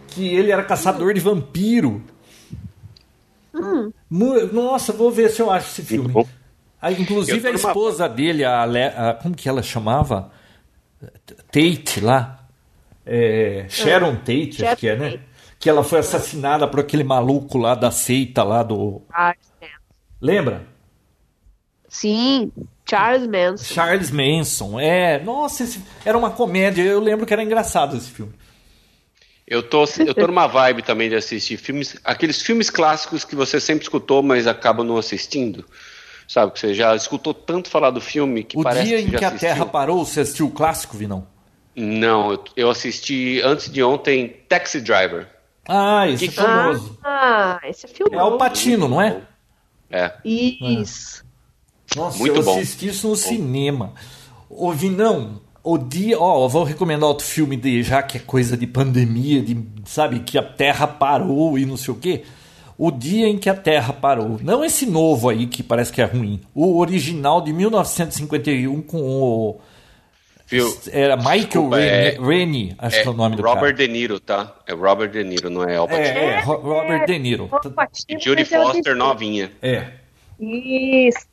Que 0.06 0.26
ele 0.26 0.50
era 0.50 0.62
caçador 0.64 1.12
de 1.12 1.20
vampiro. 1.20 2.02
Mu- 4.08 4.46
Nossa, 4.52 4.90
vou 4.92 5.10
ver 5.10 5.28
se 5.30 5.42
eu 5.42 5.50
acho 5.50 5.68
esse 5.68 5.82
filme. 5.82 6.26
Ah, 6.80 6.90
inclusive 6.92 7.46
a 7.46 7.50
esposa 7.50 8.08
dele, 8.08 8.42
a, 8.44 8.64
Le- 8.64 8.84
a- 8.84 9.18
como 9.20 9.34
que 9.34 9.48
ela 9.48 9.62
chamava? 9.62 10.30
Tate 11.52 12.00
lá. 12.00 12.46
É, 13.04 13.66
Sharon 13.68 14.16
Tate, 14.16 14.64
acho 14.64 14.76
que 14.76 14.88
é, 14.88 14.96
né? 14.96 15.10
Tate. 15.10 15.22
Que 15.58 15.68
ela 15.68 15.82
foi 15.82 15.98
assassinada 15.98 16.66
por 16.68 16.80
aquele 16.80 17.02
maluco 17.04 17.58
lá 17.58 17.74
da 17.74 17.90
seita 17.90 18.42
lá 18.44 18.62
do. 18.62 19.02
Charles 19.12 19.38
Manson. 19.60 19.74
Lembra? 20.20 20.66
Sim, 21.88 22.52
Charles 22.88 23.26
Manson. 23.26 23.74
Charles 23.74 24.10
Manson. 24.10 24.80
É, 24.80 25.18
nossa, 25.22 25.64
esse- 25.64 25.80
era 26.04 26.16
uma 26.16 26.30
comédia. 26.30 26.82
Eu 26.82 27.00
lembro 27.00 27.26
que 27.26 27.32
era 27.32 27.42
engraçado 27.42 27.96
esse 27.96 28.10
filme. 28.10 28.32
Eu 29.46 29.62
tô, 29.62 29.84
eu 30.06 30.14
tô 30.14 30.26
numa 30.26 30.46
vibe 30.46 30.82
também 30.82 31.08
de 31.08 31.14
assistir 31.16 31.56
filmes, 31.56 31.96
aqueles 32.04 32.42
filmes 32.42 32.68
clássicos 32.68 33.24
que 33.24 33.34
você 33.34 33.58
sempre 33.58 33.82
escutou, 33.84 34.22
mas 34.22 34.46
acaba 34.46 34.84
não 34.84 34.98
assistindo. 34.98 35.64
Sabe, 36.26 36.52
que 36.52 36.60
você 36.60 36.74
já 36.74 36.94
escutou 36.94 37.32
tanto 37.32 37.70
falar 37.70 37.90
do 37.90 38.00
filme 38.02 38.44
que 38.44 38.58
O 38.58 38.62
parece 38.62 38.86
dia 38.86 38.98
que 38.98 39.08
em 39.08 39.10
já 39.12 39.18
que 39.18 39.24
a 39.24 39.28
assistiu. 39.28 39.48
Terra 39.48 39.64
parou, 39.66 40.04
você 40.04 40.20
assistiu 40.20 40.46
o 40.46 40.50
clássico, 40.50 40.94
Vinão? 40.98 41.26
Não, 41.74 42.32
eu, 42.32 42.44
eu 42.56 42.70
assisti 42.70 43.40
antes 43.42 43.70
de 43.70 43.82
ontem 43.82 44.36
Taxi 44.46 44.80
Driver. 44.82 45.26
Ah, 45.66 46.06
esse 46.06 46.26
é 46.26 46.28
Que- 46.28 46.34
famoso. 46.34 46.98
Ah, 47.02 47.58
esse 47.64 47.86
é 47.86 47.88
filme. 47.88 48.14
É 48.14 48.22
o 48.22 48.36
Patino, 48.36 48.86
não 48.88 49.00
é? 49.00 49.22
É. 49.90 50.12
Isso. 50.22 51.24
Nossa, 51.96 52.18
Muito 52.18 52.36
eu 52.36 52.42
bom. 52.42 52.56
assisti 52.58 52.88
isso 52.88 53.08
no 53.08 53.16
cinema. 53.16 53.92
Ô, 54.48 54.72
Vinão, 54.72 55.40
o 55.62 55.76
dia. 55.78 56.18
Ó, 56.18 56.44
eu 56.44 56.48
vou 56.48 56.64
recomendar 56.64 57.08
outro 57.08 57.26
filme 57.26 57.56
de 57.56 57.82
já 57.82 58.02
que 58.02 58.18
é 58.18 58.20
coisa 58.20 58.56
de 58.56 58.66
pandemia, 58.66 59.42
de, 59.42 59.58
sabe, 59.84 60.20
que 60.20 60.38
a 60.38 60.42
Terra 60.42 60.86
parou 60.86 61.58
e 61.58 61.64
não 61.66 61.76
sei 61.76 61.92
o 61.94 61.96
quê. 61.96 62.22
O 62.76 62.90
dia 62.92 63.26
em 63.26 63.36
que 63.36 63.50
a 63.50 63.54
Terra 63.54 63.92
parou. 63.92 64.38
Não 64.42 64.64
esse 64.64 64.86
novo 64.86 65.28
aí 65.28 65.46
que 65.48 65.62
parece 65.64 65.92
que 65.92 66.00
é 66.00 66.04
ruim. 66.04 66.40
O 66.54 66.78
original 66.78 67.40
de 67.40 67.52
1951 67.52 68.80
com 68.82 68.98
o. 69.02 69.60
Viu? 70.46 70.78
Era 70.92 71.16
Michael 71.16 71.74
é- 71.74 72.10
Rennie, 72.10 72.26
Rennie, 72.26 72.74
acho 72.78 72.96
É 72.98 73.02
que 73.02 73.08
é 73.08 73.10
o 73.10 73.14
nome 73.14 73.36
do 73.36 73.42
Robert 73.42 73.60
cara. 73.60 73.72
De 73.74 73.88
Niro, 73.88 74.18
tá? 74.20 74.54
É 74.66 74.72
Robert 74.72 75.10
De 75.10 75.22
Niro, 75.24 75.50
não 75.50 75.62
é 75.64 75.76
Al 75.76 75.86
Pacino. 75.86 76.06
É, 76.06 76.24
é, 76.36 76.40
Ro- 76.40 76.60
Robert 76.62 77.04
De 77.06 77.18
Niro. 77.18 77.50
E 78.08 78.18
Judy 78.18 78.44
Foster 78.46 78.94
novinha. 78.96 79.50
É. 79.60 79.88
Isso. 80.40 81.26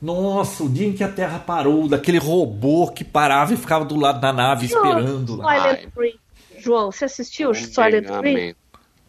Nossa, 0.00 0.64
o 0.64 0.68
dia 0.68 0.86
em 0.86 0.92
que 0.92 1.04
a 1.04 1.08
Terra 1.08 1.38
parou, 1.38 1.86
daquele 1.86 2.18
robô 2.18 2.90
que 2.90 3.04
parava 3.04 3.52
e 3.52 3.56
ficava 3.56 3.84
do 3.84 3.96
lado 3.96 4.20
da 4.20 4.32
nave 4.32 4.66
esperando 4.66 5.36
lá. 5.36 5.60
Silent. 5.60 5.88
Green. 5.94 6.14
João, 6.58 6.90
você 6.90 7.04
assistiu 7.04 7.54
Silent 7.54 8.06
Green? 8.20 8.54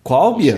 Qual, 0.04 0.36
Bia? 0.36 0.58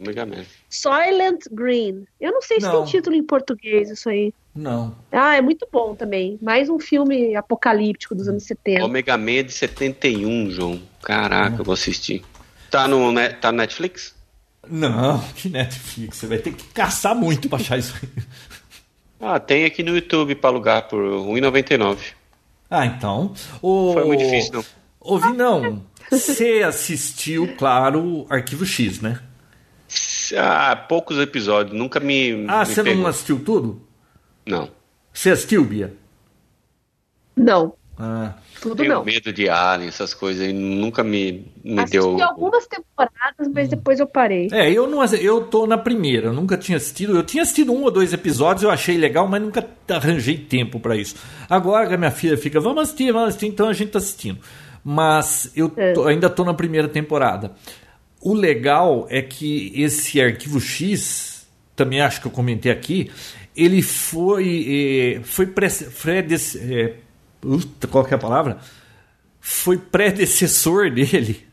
Omega 0.00 0.26
Man. 0.26 0.44
Silent 0.68 1.44
Green. 1.50 2.06
Eu 2.20 2.32
não 2.32 2.42
sei 2.42 2.60
se 2.60 2.66
Não. 2.66 2.82
tem 2.82 2.92
título 2.92 3.16
em 3.16 3.22
português 3.22 3.90
isso 3.90 4.08
aí. 4.08 4.32
Não. 4.54 4.94
Ah, 5.10 5.36
é 5.36 5.40
muito 5.40 5.66
bom 5.72 5.94
também. 5.94 6.38
Mais 6.42 6.68
um 6.68 6.78
filme 6.78 7.34
apocalíptico 7.34 8.14
dos 8.14 8.28
anos 8.28 8.44
70. 8.44 8.84
Omega 8.84 9.16
Man 9.16 9.44
de 9.44 9.52
71, 9.52 10.50
João. 10.50 10.80
Caraca, 11.02 11.60
eu 11.60 11.64
vou 11.64 11.72
assistir. 11.72 12.22
Tá 12.70 12.86
no, 12.86 13.12
tá 13.40 13.50
no 13.50 13.58
Netflix? 13.58 14.14
Não, 14.68 15.22
que 15.34 15.48
Netflix. 15.48 16.18
Você 16.18 16.26
vai 16.26 16.38
ter 16.38 16.52
que 16.52 16.64
caçar 16.72 17.14
muito 17.14 17.48
pra 17.48 17.58
achar 17.58 17.78
isso 17.78 17.94
aí. 18.02 18.08
Ah, 19.26 19.40
tem 19.40 19.64
aqui 19.64 19.82
no 19.82 19.94
YouTube 19.94 20.34
pra 20.34 20.50
alugar 20.50 20.86
por 20.86 21.02
R$1,99. 21.02 21.96
Ah, 22.70 22.84
então. 22.84 23.34
O... 23.62 23.94
Foi 23.94 24.04
muito 24.04 24.22
difícil, 24.22 24.52
não. 24.52 24.64
Ô, 25.00 25.18
Vinão, 25.18 25.82
você 26.10 26.62
assistiu, 26.62 27.54
claro, 27.56 28.26
Arquivo 28.28 28.66
X, 28.66 29.00
né? 29.00 29.18
Ah, 30.36 30.76
poucos 30.76 31.18
episódios, 31.18 31.74
nunca 31.76 32.00
me. 32.00 32.44
Ah, 32.48 32.60
me 32.60 32.66
você 32.66 32.82
pegou. 32.82 33.02
não 33.02 33.08
assistiu 33.08 33.42
tudo? 33.42 33.82
Não. 34.44 34.68
Você 35.12 35.30
assistiu, 35.30 35.64
Bia? 35.64 35.94
Não, 37.36 37.74
Ah, 37.98 38.34
tudo 38.68 38.76
Tenho 38.82 38.94
não. 38.94 39.04
medo 39.04 39.32
de 39.32 39.48
alien, 39.48 39.88
essas 39.88 40.14
coisas, 40.14 40.48
e 40.48 40.52
nunca 40.52 41.04
me, 41.04 41.46
me 41.62 41.80
Assisti 41.80 41.98
deu. 41.98 42.22
algumas 42.22 42.66
temporadas, 42.66 43.48
mas 43.54 43.68
depois 43.68 44.00
eu 44.00 44.06
parei. 44.06 44.48
É, 44.50 44.70
eu 44.72 44.86
não 44.88 45.04
eu 45.04 45.42
tô 45.42 45.66
na 45.66 45.76
primeira, 45.78 46.28
eu 46.28 46.32
nunca 46.32 46.56
tinha 46.56 46.76
assistido. 46.76 47.14
Eu 47.16 47.22
tinha 47.22 47.42
assistido 47.42 47.72
um 47.72 47.82
ou 47.82 47.90
dois 47.90 48.12
episódios, 48.12 48.62
eu 48.62 48.70
achei 48.70 48.96
legal, 48.96 49.28
mas 49.28 49.42
nunca 49.42 49.64
arranjei 49.88 50.36
tempo 50.38 50.80
pra 50.80 50.96
isso. 50.96 51.14
Agora 51.48 51.86
que 51.86 51.94
a 51.94 51.98
minha 51.98 52.10
filha 52.10 52.36
fica, 52.36 52.58
vamos 52.58 52.82
assistir, 52.84 53.12
vamos 53.12 53.28
assistir, 53.28 53.46
então 53.46 53.68
a 53.68 53.72
gente 53.72 53.90
tá 53.90 53.98
assistindo. 53.98 54.38
Mas 54.82 55.50
eu 55.56 55.70
tô- 55.94 56.06
ainda 56.06 56.28
tô 56.30 56.44
na 56.44 56.54
primeira 56.54 56.88
temporada. 56.88 57.52
O 58.20 58.32
legal 58.34 59.06
é 59.10 59.20
que 59.22 59.72
esse 59.74 60.20
arquivo 60.20 60.60
X, 60.60 61.46
também 61.76 62.00
acho 62.00 62.20
que 62.20 62.26
eu 62.26 62.30
comentei 62.32 62.72
aqui, 62.72 63.10
ele 63.56 63.82
foi 63.82 65.16
eh, 65.18 65.20
foi 65.22 65.46
pre, 65.46 65.68
predes- 66.02 66.56
puta, 67.44 67.86
qual 67.86 68.04
que 68.04 68.14
é 68.14 68.16
a 68.16 68.20
palavra? 68.20 68.58
Foi 69.40 69.76
predecessor 69.78 70.90
dele. 70.92 71.46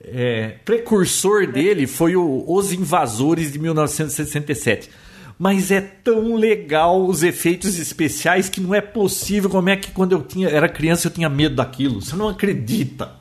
É, 0.00 0.56
precursor 0.64 1.46
dele 1.50 1.86
foi 1.86 2.14
o 2.14 2.44
Os 2.46 2.72
Invasores 2.72 3.52
de 3.52 3.58
1967. 3.58 4.90
Mas 5.38 5.70
é 5.70 5.80
tão 5.80 6.34
legal 6.34 7.06
os 7.06 7.22
efeitos 7.22 7.78
especiais 7.78 8.48
que 8.48 8.60
não 8.60 8.74
é 8.74 8.80
possível. 8.80 9.48
Como 9.48 9.68
é 9.68 9.76
que 9.76 9.92
quando 9.92 10.12
eu 10.12 10.22
tinha, 10.22 10.48
era 10.48 10.68
criança 10.68 11.06
eu 11.06 11.12
tinha 11.12 11.28
medo 11.28 11.54
daquilo? 11.56 12.02
Você 12.02 12.16
não 12.16 12.28
acredita. 12.28 13.12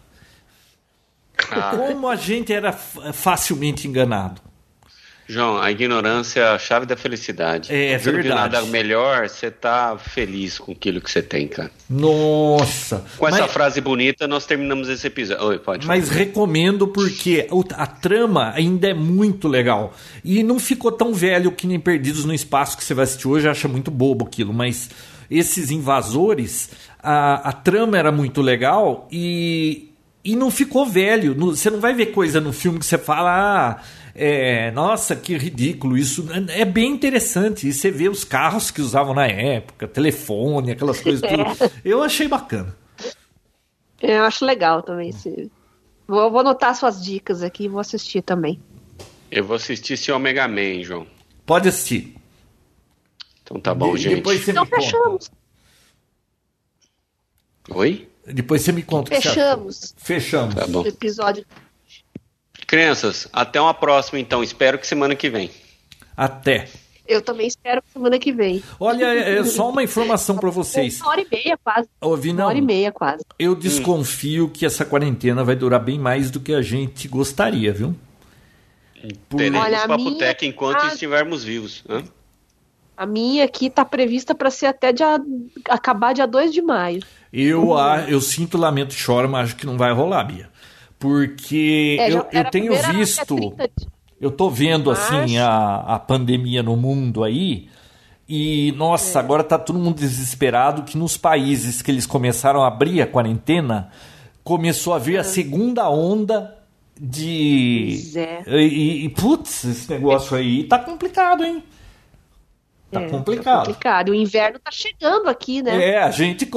Ah, 1.51 1.75
Como 1.75 2.07
a 2.07 2.15
gente 2.15 2.51
era 2.51 2.73
facilmente 2.73 3.87
enganado. 3.87 4.41
João, 5.29 5.57
a 5.61 5.69
ignorância 5.69 6.39
é 6.39 6.47
a 6.55 6.57
chave 6.57 6.85
da 6.85 6.95
felicidade. 6.95 7.73
É 7.73 7.97
viu 7.97 8.13
verdade. 8.13 8.53
nada 8.53 8.61
melhor, 8.67 9.27
você 9.27 9.51
tá 9.51 9.97
feliz 9.97 10.57
com 10.57 10.71
aquilo 10.71 11.01
que 11.01 11.11
você 11.11 11.21
tem, 11.21 11.47
cara. 11.49 11.69
Nossa! 11.89 13.03
Com 13.17 13.27
essa 13.27 13.41
Mas- 13.41 13.51
frase 13.51 13.81
bonita, 13.81 14.25
nós 14.25 14.45
terminamos 14.45 14.87
esse 14.87 15.05
episódio. 15.07 15.45
Oi, 15.45 15.59
pode 15.59 15.85
falar. 15.85 15.97
Mas 15.99 16.09
recomendo 16.09 16.87
porque 16.87 17.45
a 17.75 17.85
trama 17.85 18.53
ainda 18.55 18.87
é 18.89 18.93
muito 18.93 19.49
legal. 19.49 19.93
E 20.23 20.41
não 20.43 20.59
ficou 20.59 20.91
tão 20.93 21.13
velho 21.13 21.51
que 21.51 21.67
nem 21.67 21.77
Perdidos 21.79 22.23
no 22.23 22.33
Espaço 22.33 22.77
que 22.77 22.83
você 22.83 22.93
vai 22.93 23.03
assistir 23.03 23.27
hoje, 23.27 23.49
acha 23.49 23.67
muito 23.67 23.91
bobo 23.91 24.25
aquilo. 24.25 24.53
Mas 24.53 24.89
esses 25.29 25.71
invasores, 25.71 26.69
a, 27.03 27.49
a 27.49 27.51
trama 27.51 27.97
era 27.97 28.13
muito 28.13 28.41
legal 28.41 29.07
e, 29.11 29.89
e 30.23 30.35
não 30.37 30.49
ficou 30.49 30.85
velho. 30.85 31.35
Você 31.35 31.69
não 31.69 31.81
vai 31.81 31.93
ver 31.93 32.07
coisa 32.07 32.39
no 32.39 32.53
filme 32.53 32.79
que 32.79 32.85
você 32.85 32.97
fala, 32.97 33.31
ah, 33.31 33.81
é, 34.17 34.71
nossa, 34.71 35.15
que 35.15 35.37
ridículo 35.37 35.95
isso. 35.95 36.27
É 36.49 36.65
bem 36.65 36.91
interessante. 36.91 37.67
E 37.67 37.73
você 37.73 37.91
vê 37.91 38.09
os 38.09 38.23
carros 38.23 38.71
que 38.71 38.81
usavam 38.81 39.13
na 39.13 39.27
época, 39.27 39.87
telefone, 39.87 40.71
aquelas 40.71 40.99
coisas. 40.99 41.21
Tudo. 41.21 41.37
É. 41.63 41.71
Eu 41.85 42.01
achei 42.01 42.27
bacana. 42.27 42.75
Eu 44.01 44.23
acho 44.23 44.43
legal 44.43 44.81
também. 44.81 45.09
Esse... 45.09 45.51
Vou, 46.07 46.31
vou 46.31 46.39
anotar 46.39 46.75
suas 46.75 47.03
dicas 47.03 47.43
aqui 47.43 47.65
e 47.65 47.67
vou 47.67 47.79
assistir 47.79 48.21
também. 48.21 48.59
Eu 49.29 49.43
vou 49.43 49.55
assistir 49.55 49.93
esse 49.93 50.11
Omega 50.11 50.47
Man, 50.47 50.81
João. 50.81 51.05
Pode 51.45 51.69
assistir. 51.69 52.15
Então 53.43 53.59
tá 53.59 53.73
bom, 53.73 53.95
de, 53.95 54.01
gente. 54.01 54.15
Depois 54.15 54.43
você 54.43 54.51
então 54.51 54.63
me 54.65 54.69
fechamos. 54.69 55.29
Conta. 57.67 57.79
Oi? 57.79 58.09
Depois 58.25 58.61
você 58.61 58.71
me 58.71 58.83
conta. 58.83 59.15
Fechamos. 59.15 59.93
Fechamos. 59.97 60.55
Tá 60.55 60.67
bom. 60.67 60.85
episódio. 60.85 61.45
Crianças, 62.67 63.29
até 63.31 63.61
uma 63.61 63.73
próxima 63.73 64.19
então. 64.19 64.43
Espero 64.43 64.77
que 64.77 64.85
semana 64.85 65.15
que 65.15 65.29
vem. 65.29 65.49
Até. 66.15 66.67
Eu 67.07 67.21
também 67.21 67.47
espero 67.47 67.81
semana 67.93 68.19
que 68.19 68.33
vem. 68.33 68.61
Olha, 68.77 69.05
é, 69.05 69.37
é 69.37 69.43
só 69.45 69.69
uma 69.69 69.81
informação 69.81 70.35
para 70.35 70.49
vocês. 70.49 70.99
Uma 70.99 71.11
hora 71.11 71.21
e 71.21 71.27
meia 71.31 71.57
quase. 71.57 71.87
Ouvi, 72.01 72.33
não, 72.33 72.43
uma 72.43 72.47
hora 72.49 72.57
e 72.57 72.61
meia 72.61 72.91
quase. 72.91 73.23
Eu 73.39 73.55
desconfio 73.55 74.45
hum. 74.45 74.49
que 74.49 74.65
essa 74.65 74.83
quarentena 74.83 75.41
vai 75.45 75.55
durar 75.55 75.79
bem 75.79 75.97
mais 75.97 76.29
do 76.29 76.41
que 76.41 76.53
a 76.53 76.61
gente 76.61 77.07
gostaria, 77.07 77.71
viu? 77.71 77.95
Por... 79.29 79.37
Teremos 79.37 79.61
Olha, 79.61 79.87
Papotec 79.87 80.41
minha... 80.41 80.53
enquanto 80.53 80.83
a... 80.83 80.87
estivermos 80.87 81.45
vivos. 81.45 81.83
Hã? 81.87 82.03
A 82.97 83.05
minha 83.05 83.45
aqui 83.45 83.67
está 83.67 83.85
prevista 83.85 84.35
para 84.35 84.49
ser 84.49 84.65
até 84.65 84.91
dia... 84.91 85.17
acabar 85.69 86.13
dia 86.13 86.27
2 86.27 86.51
de 86.51 86.61
maio. 86.61 87.01
Eu, 87.31 87.69
uhum. 87.69 87.77
a, 87.77 88.01
eu 88.09 88.19
sinto 88.19 88.57
lamento 88.57 88.91
e 88.91 88.97
choro, 88.97 89.29
mas 89.29 89.49
acho 89.49 89.55
que 89.55 89.65
não 89.65 89.77
vai 89.77 89.93
rolar, 89.93 90.25
Bia. 90.25 90.49
Porque 90.99 91.97
é, 91.99 92.11
eu, 92.11 92.25
eu 92.31 92.45
tenho 92.45 92.73
visto. 92.93 93.35
Eu 94.19 94.31
tô 94.31 94.49
vendo 94.49 94.89
mas... 94.89 94.99
assim 94.99 95.37
a, 95.37 95.75
a 95.75 95.99
pandemia 95.99 96.63
no 96.63 96.75
mundo 96.75 97.23
aí. 97.23 97.69
E, 98.27 98.73
nossa, 98.75 99.19
é. 99.19 99.21
agora 99.21 99.43
tá 99.43 99.57
todo 99.57 99.79
mundo 99.79 99.95
desesperado 99.95 100.83
que 100.83 100.97
nos 100.97 101.15
países 101.15 101.81
que 101.81 101.89
eles 101.89 102.05
começaram 102.05 102.61
a 102.61 102.67
abrir 102.67 103.01
a 103.01 103.07
quarentena, 103.07 103.89
começou 104.43 104.93
a 104.93 104.99
vir 104.99 105.17
a 105.17 105.21
é. 105.21 105.23
segunda 105.23 105.89
onda 105.89 106.57
de. 106.99 108.13
É. 108.15 108.43
E, 108.59 109.05
e, 109.05 109.09
putz, 109.09 109.63
esse 109.63 109.89
negócio 109.89 110.35
aí 110.35 110.63
tá 110.65 110.77
complicado, 110.79 111.45
hein? 111.45 111.63
Tá 112.91 113.01
é, 113.01 113.09
complicado. 113.09 113.43
Tá 113.43 113.65
complicado. 113.65 114.09
O 114.09 114.15
inverno 114.15 114.59
tá 114.59 114.71
chegando 114.71 115.27
aqui, 115.27 115.61
né? 115.61 115.91
É, 115.91 115.97
a 115.97 116.11
gente, 116.11 116.49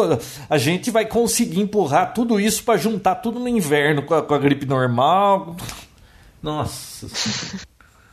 a 0.49 0.59
gente 0.59 0.91
vai 0.91 1.05
conseguir 1.05 1.61
empurrar 1.61 2.15
tudo 2.15 2.39
isso 2.39 2.63
para 2.63 2.79
juntar 2.79 3.17
tudo 3.17 3.41
no 3.41 3.49
inverno 3.49 4.03
com 4.03 4.15
a, 4.15 4.23
com 4.23 4.35
a 4.35 4.39
gripe 4.39 4.65
normal. 4.65 5.57
Nossa. 6.43 7.09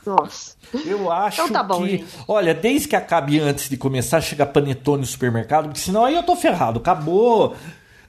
Nossa. 0.05 0.55
Eu 0.85 1.11
acho 1.11 1.41
então 1.41 1.53
tá 1.53 1.61
bom, 1.61 1.83
que. 1.83 1.89
Gente. 1.89 2.05
Olha, 2.27 2.53
desde 2.53 2.87
que 2.87 2.95
acabe 2.95 3.39
antes 3.39 3.69
de 3.69 3.77
começar 3.77 4.17
a 4.17 4.21
chegar 4.21 4.47
panetone 4.47 5.01
no 5.01 5.05
supermercado, 5.05 5.65
porque 5.65 5.79
senão 5.79 6.05
aí 6.05 6.15
eu 6.15 6.23
tô 6.23 6.35
ferrado. 6.35 6.79
Acabou. 6.79 7.55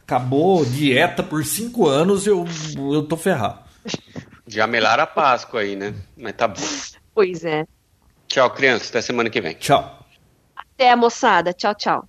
Acabou 0.04 0.64
dieta 0.64 1.22
por 1.22 1.44
cinco 1.44 1.86
anos, 1.86 2.26
eu, 2.26 2.46
eu 2.94 3.02
tô 3.02 3.14
ferrado. 3.14 3.58
Já 4.46 4.66
melaram 4.66 5.02
a 5.02 5.06
Páscoa 5.06 5.60
aí, 5.60 5.76
né? 5.76 5.92
Mas 6.16 6.32
tá 6.32 6.48
bom. 6.48 6.62
Pois 7.14 7.44
é. 7.44 7.66
Tchau, 8.26 8.48
crianças. 8.50 8.88
Até 8.88 9.02
semana 9.02 9.28
que 9.28 9.40
vem. 9.40 9.54
Tchau. 9.54 9.97
Até, 10.78 10.94
moçada. 10.94 11.52
Tchau, 11.52 11.74
tchau. 11.74 12.08